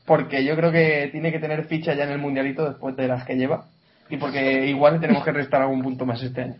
porque 0.06 0.44
yo 0.46 0.56
creo 0.56 0.72
que 0.72 1.10
tiene 1.12 1.32
que 1.32 1.40
tener 1.40 1.66
ficha 1.66 1.94
ya 1.94 2.04
en 2.04 2.12
el 2.12 2.20
mundialito 2.20 2.66
después 2.68 2.96
de 2.96 3.08
las 3.08 3.26
que 3.26 3.36
lleva, 3.36 3.66
y 4.10 4.18
porque 4.18 4.68
igual 4.68 4.94
le 4.96 5.00
tenemos 5.00 5.24
que 5.24 5.32
restar 5.32 5.62
algún 5.62 5.82
punto 5.82 6.06
más 6.06 6.22
este 6.22 6.42
año. 6.44 6.56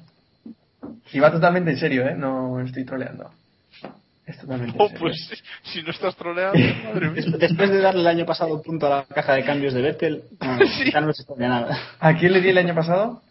Y 1.14 1.20
va 1.20 1.32
totalmente 1.32 1.72
en 1.72 1.78
serio, 1.78 2.08
¿eh? 2.08 2.16
No 2.16 2.60
estoy 2.60 2.84
troleando. 2.86 3.30
Es 4.26 4.38
totalmente 4.40 4.76
en 4.78 4.82
Oh, 4.82 4.88
serio. 4.88 5.00
pues 5.02 5.44
si 5.64 5.82
no 5.84 5.92
estás 5.92 6.16
troleando, 6.16 6.58
madre 6.86 7.10
mía. 7.10 7.22
Des- 7.24 7.40
Después 7.40 7.70
de 7.70 7.80
darle 7.82 8.02
el 8.02 8.08
año 8.08 8.26
pasado 8.26 8.56
un 8.56 8.64
punto 8.64 8.88
a 8.88 8.90
la 8.90 9.04
caja 9.06 9.34
de 9.34 9.44
cambios 9.44 9.74
de 9.74 9.82
Vettel, 9.82 10.24
no, 10.42 10.60
ya 10.94 11.02
no 11.02 11.08
nos 11.08 11.20
extraña 11.20 11.50
nada. 11.50 11.78
¿A 12.00 12.14
quién 12.16 12.34
le 12.34 12.42
di 12.42 12.50
el 12.50 12.58
año 12.58 12.74
pasado? 12.76 13.22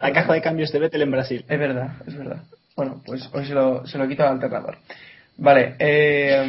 La 0.00 0.12
caja 0.12 0.32
de 0.32 0.40
cambios 0.42 0.70
de 0.72 0.78
Vettel 0.78 1.02
en 1.02 1.10
Brasil. 1.10 1.44
Es 1.48 1.58
verdad, 1.58 1.92
es 2.06 2.16
verdad. 2.16 2.42
Bueno, 2.76 3.02
pues 3.04 3.28
hoy 3.32 3.44
se 3.46 3.54
lo, 3.54 3.84
se 3.86 3.98
lo 3.98 4.06
quito 4.08 4.22
al 4.22 4.34
alternador. 4.34 4.78
Vale, 5.36 5.74
eh, 5.80 6.48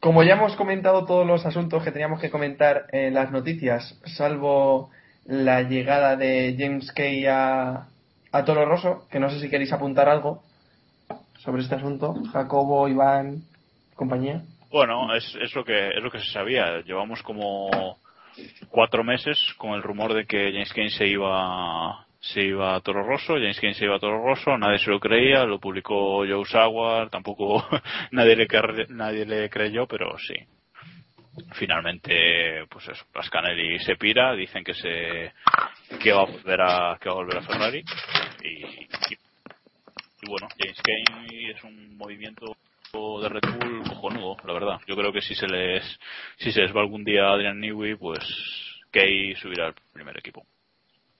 como 0.00 0.22
ya 0.22 0.32
hemos 0.34 0.56
comentado 0.56 1.04
todos 1.04 1.26
los 1.26 1.44
asuntos 1.46 1.82
que 1.84 1.92
teníamos 1.92 2.20
que 2.20 2.30
comentar 2.30 2.86
en 2.92 3.14
las 3.14 3.30
noticias, 3.30 3.94
salvo 4.06 4.90
la 5.26 5.62
llegada 5.62 6.16
de 6.16 6.56
James 6.58 6.90
Kay 6.92 7.26
a, 7.26 7.86
a 8.32 8.44
Toro 8.44 8.64
Rosso, 8.64 9.06
que 9.10 9.20
no 9.20 9.30
sé 9.30 9.38
si 9.40 9.48
queréis 9.48 9.72
apuntar 9.72 10.08
algo 10.08 10.42
sobre 11.44 11.62
este 11.62 11.74
asunto, 11.74 12.14
Jacobo, 12.32 12.88
Iván, 12.88 13.42
compañía. 13.94 14.42
Bueno, 14.70 15.14
es, 15.14 15.36
es 15.40 15.54
lo 15.54 15.64
que 15.64 15.88
es 15.88 16.02
lo 16.02 16.10
que 16.10 16.18
se 16.18 16.32
sabía. 16.32 16.80
Llevamos 16.82 17.22
como 17.22 17.98
cuatro 18.70 19.04
meses 19.04 19.38
con 19.58 19.72
el 19.72 19.82
rumor 19.82 20.14
de 20.14 20.24
que 20.24 20.52
James 20.52 20.72
Kane 20.72 20.90
se 20.90 21.06
iba 21.06 22.06
se 22.20 22.40
iba 22.40 22.76
a 22.76 22.80
Toro 22.80 23.02
Rosso, 23.02 23.34
James 23.34 23.60
Kane 23.60 23.74
se 23.74 23.84
iba 23.84 23.96
a 23.96 23.98
Toro 23.98 24.24
Rosso, 24.24 24.56
nadie 24.56 24.78
se 24.78 24.90
lo 24.90 25.00
creía, 25.00 25.44
lo 25.44 25.58
publicó 25.58 26.18
Joe 26.18 26.44
Sauer, 26.44 27.10
tampoco 27.10 27.66
nadie 28.12 28.36
le 28.36 28.46
nadie 28.90 29.26
le 29.26 29.50
creyó, 29.50 29.86
pero 29.86 30.16
sí. 30.18 30.34
Finalmente, 31.54 32.66
pues 32.68 32.88
eso, 32.88 33.04
Pascanelli 33.12 33.78
se 33.80 33.96
pira, 33.96 34.34
dicen 34.34 34.62
que 34.62 34.74
se 34.74 35.32
que 35.98 36.12
va 36.12 36.22
a 36.22 36.26
volver 36.26 36.60
a 36.60 36.98
que 37.00 37.08
va 37.08 37.14
a 37.14 37.18
volver 37.18 37.38
a 37.38 37.42
Ferrari 37.42 37.82
y 38.44 39.16
y 40.22 40.28
bueno, 40.28 40.48
James 40.58 40.80
Kane 40.82 41.50
es 41.50 41.64
un 41.64 41.96
movimiento 41.96 42.56
de 42.92 43.28
Red 43.28 43.42
Bull 43.42 43.82
cojonudo, 43.88 44.36
la 44.46 44.52
verdad. 44.52 44.80
Yo 44.86 44.96
creo 44.96 45.12
que 45.12 45.22
si 45.22 45.34
se 45.34 45.46
les 45.46 45.82
si 46.36 46.52
se 46.52 46.60
les 46.60 46.74
va 46.74 46.80
algún 46.80 47.04
día 47.04 47.24
a 47.24 47.32
Adrian 47.32 47.58
Newey, 47.58 47.96
pues 47.96 48.20
Kay 48.90 49.34
subirá 49.36 49.68
al 49.68 49.74
primer 49.92 50.16
equipo. 50.18 50.44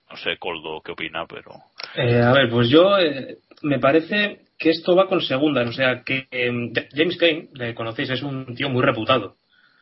No 0.09 0.17
sé, 0.17 0.37
Coldo, 0.37 0.81
qué 0.81 0.91
opina, 0.91 1.25
pero 1.25 1.51
Eh, 1.95 2.21
a 2.21 2.31
ver, 2.31 2.49
pues 2.49 2.69
yo 2.69 2.97
eh, 2.97 3.37
me 3.63 3.79
parece 3.79 4.41
que 4.57 4.69
esto 4.69 4.95
va 4.95 5.07
con 5.07 5.21
segundas. 5.21 5.67
O 5.67 5.73
sea, 5.73 6.03
que 6.03 6.27
eh, 6.31 6.71
James 6.91 7.17
Kane, 7.17 7.49
le 7.53 7.73
conocéis, 7.73 8.11
es 8.11 8.21
un 8.21 8.53
tío 8.55 8.69
muy 8.69 8.83
reputado. 8.83 9.35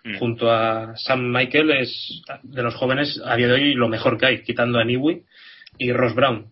Mm. 0.04 0.18
Junto 0.18 0.50
a 0.50 0.96
Sam 0.96 1.32
Michael 1.32 1.72
es 1.72 2.24
de 2.44 2.64
los 2.64 2.76
jóvenes 2.76 3.22
a 3.24 3.36
día 3.36 3.48
de 3.48 3.54
hoy 3.54 3.74
lo 3.74 3.88
mejor 3.90 4.18
que 4.18 4.26
hay, 4.26 4.44
quitando 4.44 4.80
a 4.80 4.86
Newey 4.86 5.24
y 5.78 5.92
Ross 5.92 6.16
Brown. 6.16 6.48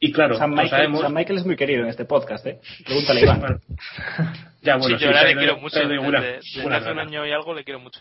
Y 0.00 0.12
claro, 0.12 0.36
Sam 0.36 0.50
no 0.50 0.56
Michael, 0.62 0.70
sabemos. 0.70 1.00
Sam 1.00 1.14
Michael 1.14 1.38
es 1.38 1.44
muy 1.46 1.56
querido 1.56 1.82
en 1.82 1.88
este 1.88 2.04
podcast, 2.04 2.46
¿eh? 2.46 2.60
Pregúntale 2.84 3.20
Iván. 3.22 3.60
Ya, 4.62 4.76
bueno, 4.76 4.96
sí, 4.98 5.04
yo 5.04 5.10
ahora 5.10 5.24
le 5.24 5.36
quiero 5.36 5.58
mucho. 5.58 5.78
Desde, 5.80 5.98
una- 5.98 6.20
desde 6.20 6.64
una 6.66 6.76
hace 6.76 6.90
un 6.92 6.98
año 7.00 7.26
y 7.26 7.32
algo 7.32 7.54
le 7.54 7.64
quiero 7.64 7.80
mucho. 7.80 8.00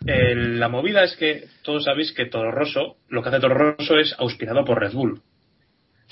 La 0.00 0.68
movida 0.68 1.02
es 1.02 1.16
que 1.16 1.44
todos 1.62 1.84
sabéis 1.84 2.12
que 2.12 2.26
Toro 2.26 2.52
Rosso, 2.52 2.96
lo 3.08 3.22
que 3.22 3.28
hace 3.30 3.40
Toro 3.40 3.54
Rosso 3.56 3.98
es 3.98 4.14
auspiciado 4.18 4.64
por 4.64 4.78
Red 4.80 4.92
Bull. 4.92 5.20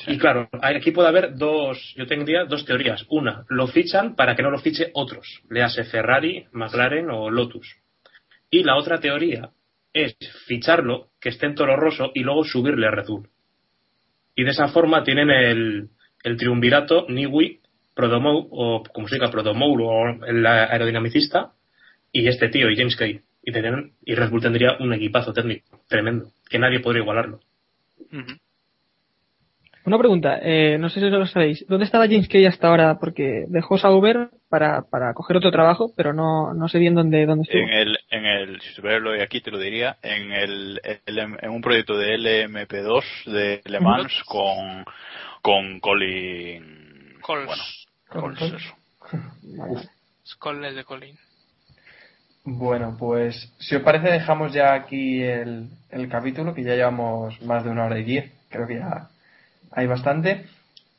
Y 0.09 0.19
claro, 0.19 0.49
aquí 0.61 0.91
puede 0.91 1.09
haber 1.09 1.37
dos, 1.37 1.95
yo 1.97 2.07
tendría 2.07 2.45
dos 2.45 2.65
teorías. 2.65 3.07
Una, 3.09 3.45
lo 3.49 3.67
fichan 3.69 4.15
para 4.15 4.35
que 4.37 4.43
no 4.43 4.51
lo 4.51 4.59
fiche 4.59 4.91
otros, 4.93 5.41
le 5.49 5.63
hace 5.63 5.85
Ferrari, 5.85 6.47
McLaren 6.53 7.09
o 7.11 7.31
Lotus. 7.31 7.77
Y 8.51 8.63
la 8.65 8.77
otra 8.77 8.99
teoría 8.99 9.51
es 9.93 10.17
ficharlo, 10.47 11.09
que 11.21 11.31
esté 11.31 11.47
en 11.47 11.55
Toro 11.55 11.77
Rosso 11.77 12.11
y 12.15 12.21
luego 12.21 12.45
subirle 12.45 12.87
a 12.89 12.91
Red 12.91 13.07
Bull. 13.07 13.29
Y 14.37 14.45
de 14.45 14.51
esa 14.51 14.69
forma 14.69 15.03
tienen 15.03 15.31
el, 15.31 15.89
el 16.23 16.37
triunvirato 16.37 17.07
Niwi, 17.09 17.61
Prodomou, 17.95 18.47
o 18.53 18.83
como 18.93 19.09
se 19.09 19.17
diga, 19.17 19.31
Prodomour, 19.31 19.81
o 19.83 20.25
el 20.27 20.47
aerodinamicista, 20.47 21.53
y 22.13 22.29
este 22.29 22.49
tío, 22.49 22.71
y 22.71 22.77
James 22.77 22.95
Kay. 22.97 23.21
Y, 23.43 23.53
tendrían- 23.53 23.93
y 24.05 24.15
Red 24.15 24.31
Bull 24.31 24.43
tendría 24.43 24.77
un 24.79 24.93
equipazo 24.93 25.33
técnico 25.33 25.81
tremendo, 25.89 26.27
que 26.49 26.59
nadie 26.59 26.81
podría 26.81 27.03
igualarlo. 27.03 27.41
Una 29.87 29.99
pregunta, 29.99 30.41
eh, 30.43 30.79
no 30.79 30.89
sé 30.89 30.99
si 30.99 31.09
lo 31.09 31.25
sabéis. 31.29 31.65
¿Dónde 31.69 31.85
estaba 31.85 32.09
James 32.09 32.27
Kay 32.29 32.45
hasta 32.47 32.67
ahora? 32.67 32.99
Porque 32.99 33.45
dejó 33.47 33.79
Sauber 33.79 34.31
para, 34.49 34.83
para 34.83 35.15
coger 35.15 35.37
otro 35.37 35.53
trabajo, 35.53 35.93
pero 35.97 36.13
no, 36.13 36.53
no 36.55 36.69
sé 36.69 36.81
bien 36.81 36.97
dónde, 36.97 37.25
dónde 37.25 37.45
estuvo. 37.45 37.63
En 37.63 37.69
el, 37.73 37.99
en 38.11 38.27
el, 38.27 38.61
si 38.61 38.83
aquí 39.23 39.41
te 39.41 39.53
lo 39.53 39.59
diría, 39.59 39.97
en 40.03 40.33
el, 40.33 40.81
el- 41.07 41.19
en 41.41 41.51
un 41.51 41.61
proyecto 41.61 41.97
de 41.97 42.17
LMP2 42.19 43.05
de 43.27 43.61
Le 43.65 43.79
Mans 43.79 44.25
con, 44.25 44.85
con 45.41 45.79
Colin, 45.79 47.15
Coles. 47.21 47.47
bueno, 47.47 47.63
Coles. 48.09 48.39
Coles, 48.41 48.55
eso. 48.55 48.75
Coles 50.41 50.75
de 50.75 50.83
Colin. 50.83 51.17
Bueno, 52.43 52.97
pues 52.99 53.53
si 53.61 53.77
os 53.77 53.83
parece 53.83 54.11
dejamos 54.11 54.53
ya 54.53 54.75
aquí 54.75 55.23
el, 55.23 55.69
el 55.91 56.09
capítulo, 56.09 56.55
que 56.55 56.65
ya 56.65 56.75
llevamos 56.75 57.41
más 57.43 57.63
de 57.63 57.71
una 57.71 57.85
hora 57.85 58.01
y 58.01 58.05
diez, 58.05 58.33
creo 58.49 58.67
que 58.67 58.79
ya 58.79 59.11
hay 59.77 59.87
bastante. 59.87 60.47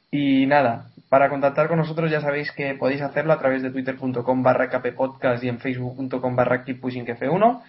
Y 0.10 0.46
nada, 0.46 0.86
para 1.10 1.28
contactar 1.30 1.68
con 1.68 1.80
nosotros 1.80 2.10
ya 2.10 2.22
sabéis 2.22 2.54
que 2.54 2.74
podéis 2.76 3.02
hacerlo 3.02 3.34
a 3.34 3.40
través 3.40 3.62
de 3.62 3.72
twitter.com 3.72 4.44
barra 4.44 4.70
kppodcast 4.70 5.44
y 5.44 5.50
en 5.50 5.60
facebook.com 5.60 6.34
barra 6.36 6.64
keeppushingf1. 6.64 7.62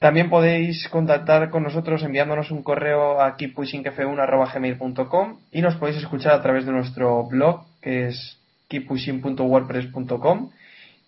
También 0.00 0.30
podéis 0.30 0.88
contactar 0.88 1.50
con 1.50 1.62
nosotros 1.62 2.02
enviándonos 2.02 2.50
un 2.50 2.64
correo 2.64 3.20
a 3.20 3.36
keeppushingf1.gmail.com 3.36 5.38
y 5.52 5.62
nos 5.62 5.76
podéis 5.76 5.98
escuchar 5.98 6.32
a 6.32 6.42
través 6.42 6.66
de 6.66 6.72
nuestro 6.72 7.22
blog 7.24 7.66
que 7.80 8.08
es 8.08 8.36
keeppushing.wordpress.com 8.68 10.50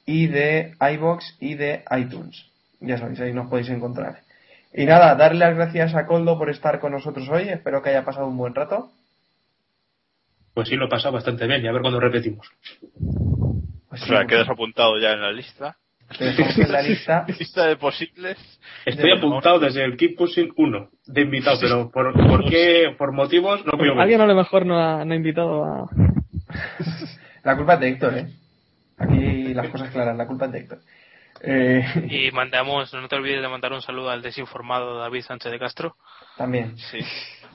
y 0.05 0.29
de 0.29 0.77
iBox 0.79 1.37
y 1.41 1.55
de 1.55 1.83
iTunes. 1.99 2.45
Ya 2.81 2.99
sabéis, 2.99 3.19
ahí 3.21 3.33
nos 3.33 3.49
podéis 3.49 3.71
encontrar. 3.71 4.21
Y 4.73 4.85
nada, 4.85 5.15
darle 5.15 5.39
las 5.41 5.57
gracias 5.57 5.95
a 5.95 6.07
Coldo 6.07 6.39
por 6.39 6.51
estar 6.51 6.81
con 6.81 6.93
nosotros 6.93 7.29
hoy. 7.31 7.49
Espero 7.49 7.83
que 7.83 7.91
haya 7.91 8.05
pasado 8.05 8.27
un 8.27 8.37
buen 8.37 8.55
rato. 8.55 8.91
Pues 10.57 10.71
sí, 10.71 10.77
lo 10.77 10.87
he 10.87 10.89
pasado 10.89 11.13
bastante 11.13 11.47
bien, 11.47 11.63
y 11.63 11.69
a 11.69 11.73
ver 11.73 11.83
cuándo 11.83 12.01
repetimos. 12.01 12.51
Pues 13.91 14.03
O 14.03 14.07
sea, 14.07 14.25
quedas 14.25 14.49
apuntado 14.49 14.99
ya 14.99 15.13
en 15.13 15.21
la 15.21 15.31
lista. 15.31 15.77
En 16.19 16.73
la 16.73 16.81
lista. 16.81 17.27
lista 17.39 17.67
de 17.67 17.77
posibles. 17.77 18.39
Estoy 18.87 19.13
apuntado 19.19 19.59
desde 19.59 19.85
el 19.85 19.99
Keep 19.99 20.17
Pushing 20.17 20.55
1 20.57 20.91
de 21.09 21.21
invitado, 21.21 21.59
pero 21.61 21.91
por, 21.91 22.15
¿por 22.27 22.49
qué? 22.49 22.95
Por 22.97 23.13
motivos 23.13 23.67
no 23.67 23.73
puedo 23.73 24.01
Alguien 24.01 24.23
a 24.23 24.27
lo 24.27 24.35
mejor 24.35 24.65
no 24.65 24.79
ha, 24.79 25.05
no 25.05 25.13
ha 25.13 25.17
invitado 25.17 25.63
a... 25.63 25.91
La 27.45 27.55
culpa 27.55 27.75
es 27.75 27.81
de 27.81 27.89
Héctor, 27.91 28.17
¿eh? 28.17 28.27
Aquí 28.97 29.53
las 29.53 29.69
cosas 29.69 29.91
claras, 29.91 30.17
la 30.17 30.27
culpa 30.27 30.47
es 30.47 30.53
de 30.53 30.59
Héctor. 30.61 30.79
Eh, 31.43 31.85
Y 32.09 32.31
mandamos, 32.33 32.95
no 32.95 33.09
te 33.09 33.17
olvides 33.17 33.43
de 33.43 33.49
mandar 33.49 33.75
un 33.75 33.83
saludo 33.83 34.09
al 34.09 34.23
desinformado 34.23 35.01
David 35.01 35.21
Sánchez 35.21 35.53
de 35.53 35.59
Castro. 35.59 35.97
también, 36.39 36.79
Sí. 36.79 37.01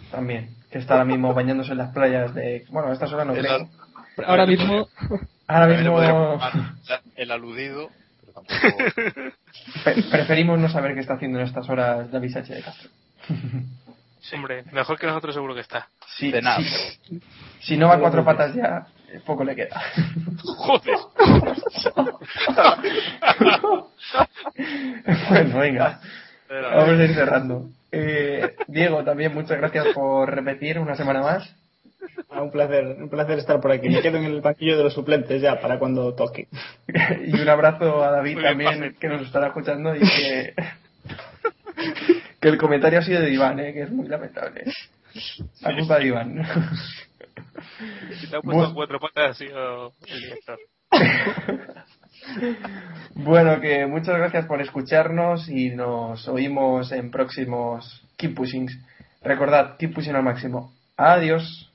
También. 0.10 0.50
Que 0.72 0.80
está 0.80 0.94
ahora 0.94 1.06
mismo 1.06 1.34
bañándose 1.34 1.72
en 1.74 1.78
las 1.80 1.92
playas 1.94 2.34
de... 2.34 2.66
Bueno, 2.70 2.90
a 2.90 2.94
estas 2.94 3.12
horas 3.12 3.28
no 3.28 3.34
creo. 3.34 3.70
Ahora 4.26 4.46
mismo... 4.46 4.88
Ahora 5.48 5.68
mismo 5.68 6.00
el 7.18 7.32
aludido, 7.32 7.90
pero 8.22 8.32
tampoco. 8.34 8.78
pre- 9.84 10.04
preferimos 10.10 10.58
no 10.60 10.70
saber 10.70 10.94
qué 10.94 11.02
está 11.02 11.16
haciendo 11.16 11.40
en 11.40 11.46
estas 11.46 11.68
horas 11.70 12.10
David 12.10 12.32
Sánchez 12.32 12.56
de 12.56 12.64
Castro. 12.64 12.90
Hombre, 14.34 14.64
mejor 14.72 14.98
que 14.98 15.08
nosotros 15.08 15.36
seguro 15.36 15.54
que 15.54 15.60
está. 15.62 15.90
Sí, 16.18 16.32
De 16.32 16.42
nada. 16.42 16.60
sí. 16.62 17.22
Si 17.60 17.76
no 17.76 17.90
va 17.90 17.96
a 17.96 18.00
cuatro 18.00 18.24
patas 18.24 18.54
ya, 18.56 18.88
eh, 19.12 19.20
poco 19.26 19.44
le 19.44 19.56
queda. 19.56 19.82
Joder. 20.42 20.96
bueno, 25.30 25.60
venga. 25.60 26.00
Vamos 26.52 27.00
a 27.00 27.04
ir 27.04 27.14
cerrando. 27.14 27.70
Eh, 27.92 28.56
Diego, 28.68 29.04
también 29.04 29.34
muchas 29.34 29.58
gracias 29.58 29.88
por 29.94 30.30
repetir 30.34 30.80
una 30.80 30.96
semana 30.96 31.22
más. 31.22 31.56
Ah, 32.30 32.42
un 32.42 32.52
placer, 32.52 32.86
un 32.86 33.10
placer 33.10 33.38
estar 33.40 33.60
por 33.62 33.72
aquí. 33.72 33.90
Me 33.90 34.02
quedo 34.02 34.18
en 34.18 34.26
el 34.26 34.42
banquillo 34.42 34.78
de 34.78 34.84
los 34.84 34.94
suplentes 34.94 35.42
ya 35.42 35.60
para 35.62 35.78
cuando 35.80 36.14
toque. 36.14 36.48
Y 37.26 37.40
un 37.40 37.50
abrazo 37.50 38.04
a 38.04 38.12
David 38.12 38.34
Muy 38.34 38.42
bien, 38.44 38.52
también, 38.58 38.80
Pafe. 38.80 38.96
que 39.00 39.08
nos 39.08 39.22
estará 39.22 39.48
escuchando 39.48 39.96
y 39.96 40.00
que, 40.00 40.54
que 42.40 42.48
el 42.50 42.58
comentario 42.58 43.00
ha 43.00 43.04
sido 43.04 43.22
de 43.22 43.32
Iván, 43.32 43.60
¿eh? 43.60 43.74
que 43.74 43.84
es 43.84 43.92
muy 43.92 44.08
lamentable. 44.08 44.64
La 45.62 45.76
culpa 45.78 46.00
de 46.00 46.06
Iván. 46.08 46.42
Si 48.20 48.28
te 48.30 48.36
ha 48.38 48.42
puesto 48.42 48.58
Bueno. 48.60 48.74
cuatro 48.74 49.00
patas 49.00 49.32
ha 49.32 49.34
sido 49.34 49.94
el 50.08 50.22
director. 50.22 50.60
Bueno, 53.24 53.62
que 53.62 53.86
muchas 53.86 54.18
gracias 54.18 54.48
por 54.48 54.62
escucharnos 54.62 55.48
y 55.48 55.70
nos 55.70 56.28
oímos 56.28 56.92
en 56.92 57.12
próximos 57.12 58.02
Keep 58.18 58.36
Pushings. 58.36 58.80
Recordad, 59.22 59.78
Keep 59.78 59.94
Pushing 59.94 60.16
al 60.16 60.24
máximo. 60.24 60.74
Adiós. 60.98 61.72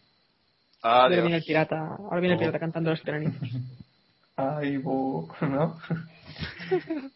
Ahora 0.83 1.07
Adiós. 1.07 1.23
viene 1.23 1.37
el 1.37 1.45
pirata, 1.45 1.79
ahora 1.99 2.21
viene 2.21 2.35
el 2.35 2.41
pirata 2.41 2.59
cantando 2.59 2.91
los 2.91 3.01
tiranitos. 3.03 3.49
Ay, 4.37 4.79
bu, 4.79 5.29
¿no? 5.41 5.79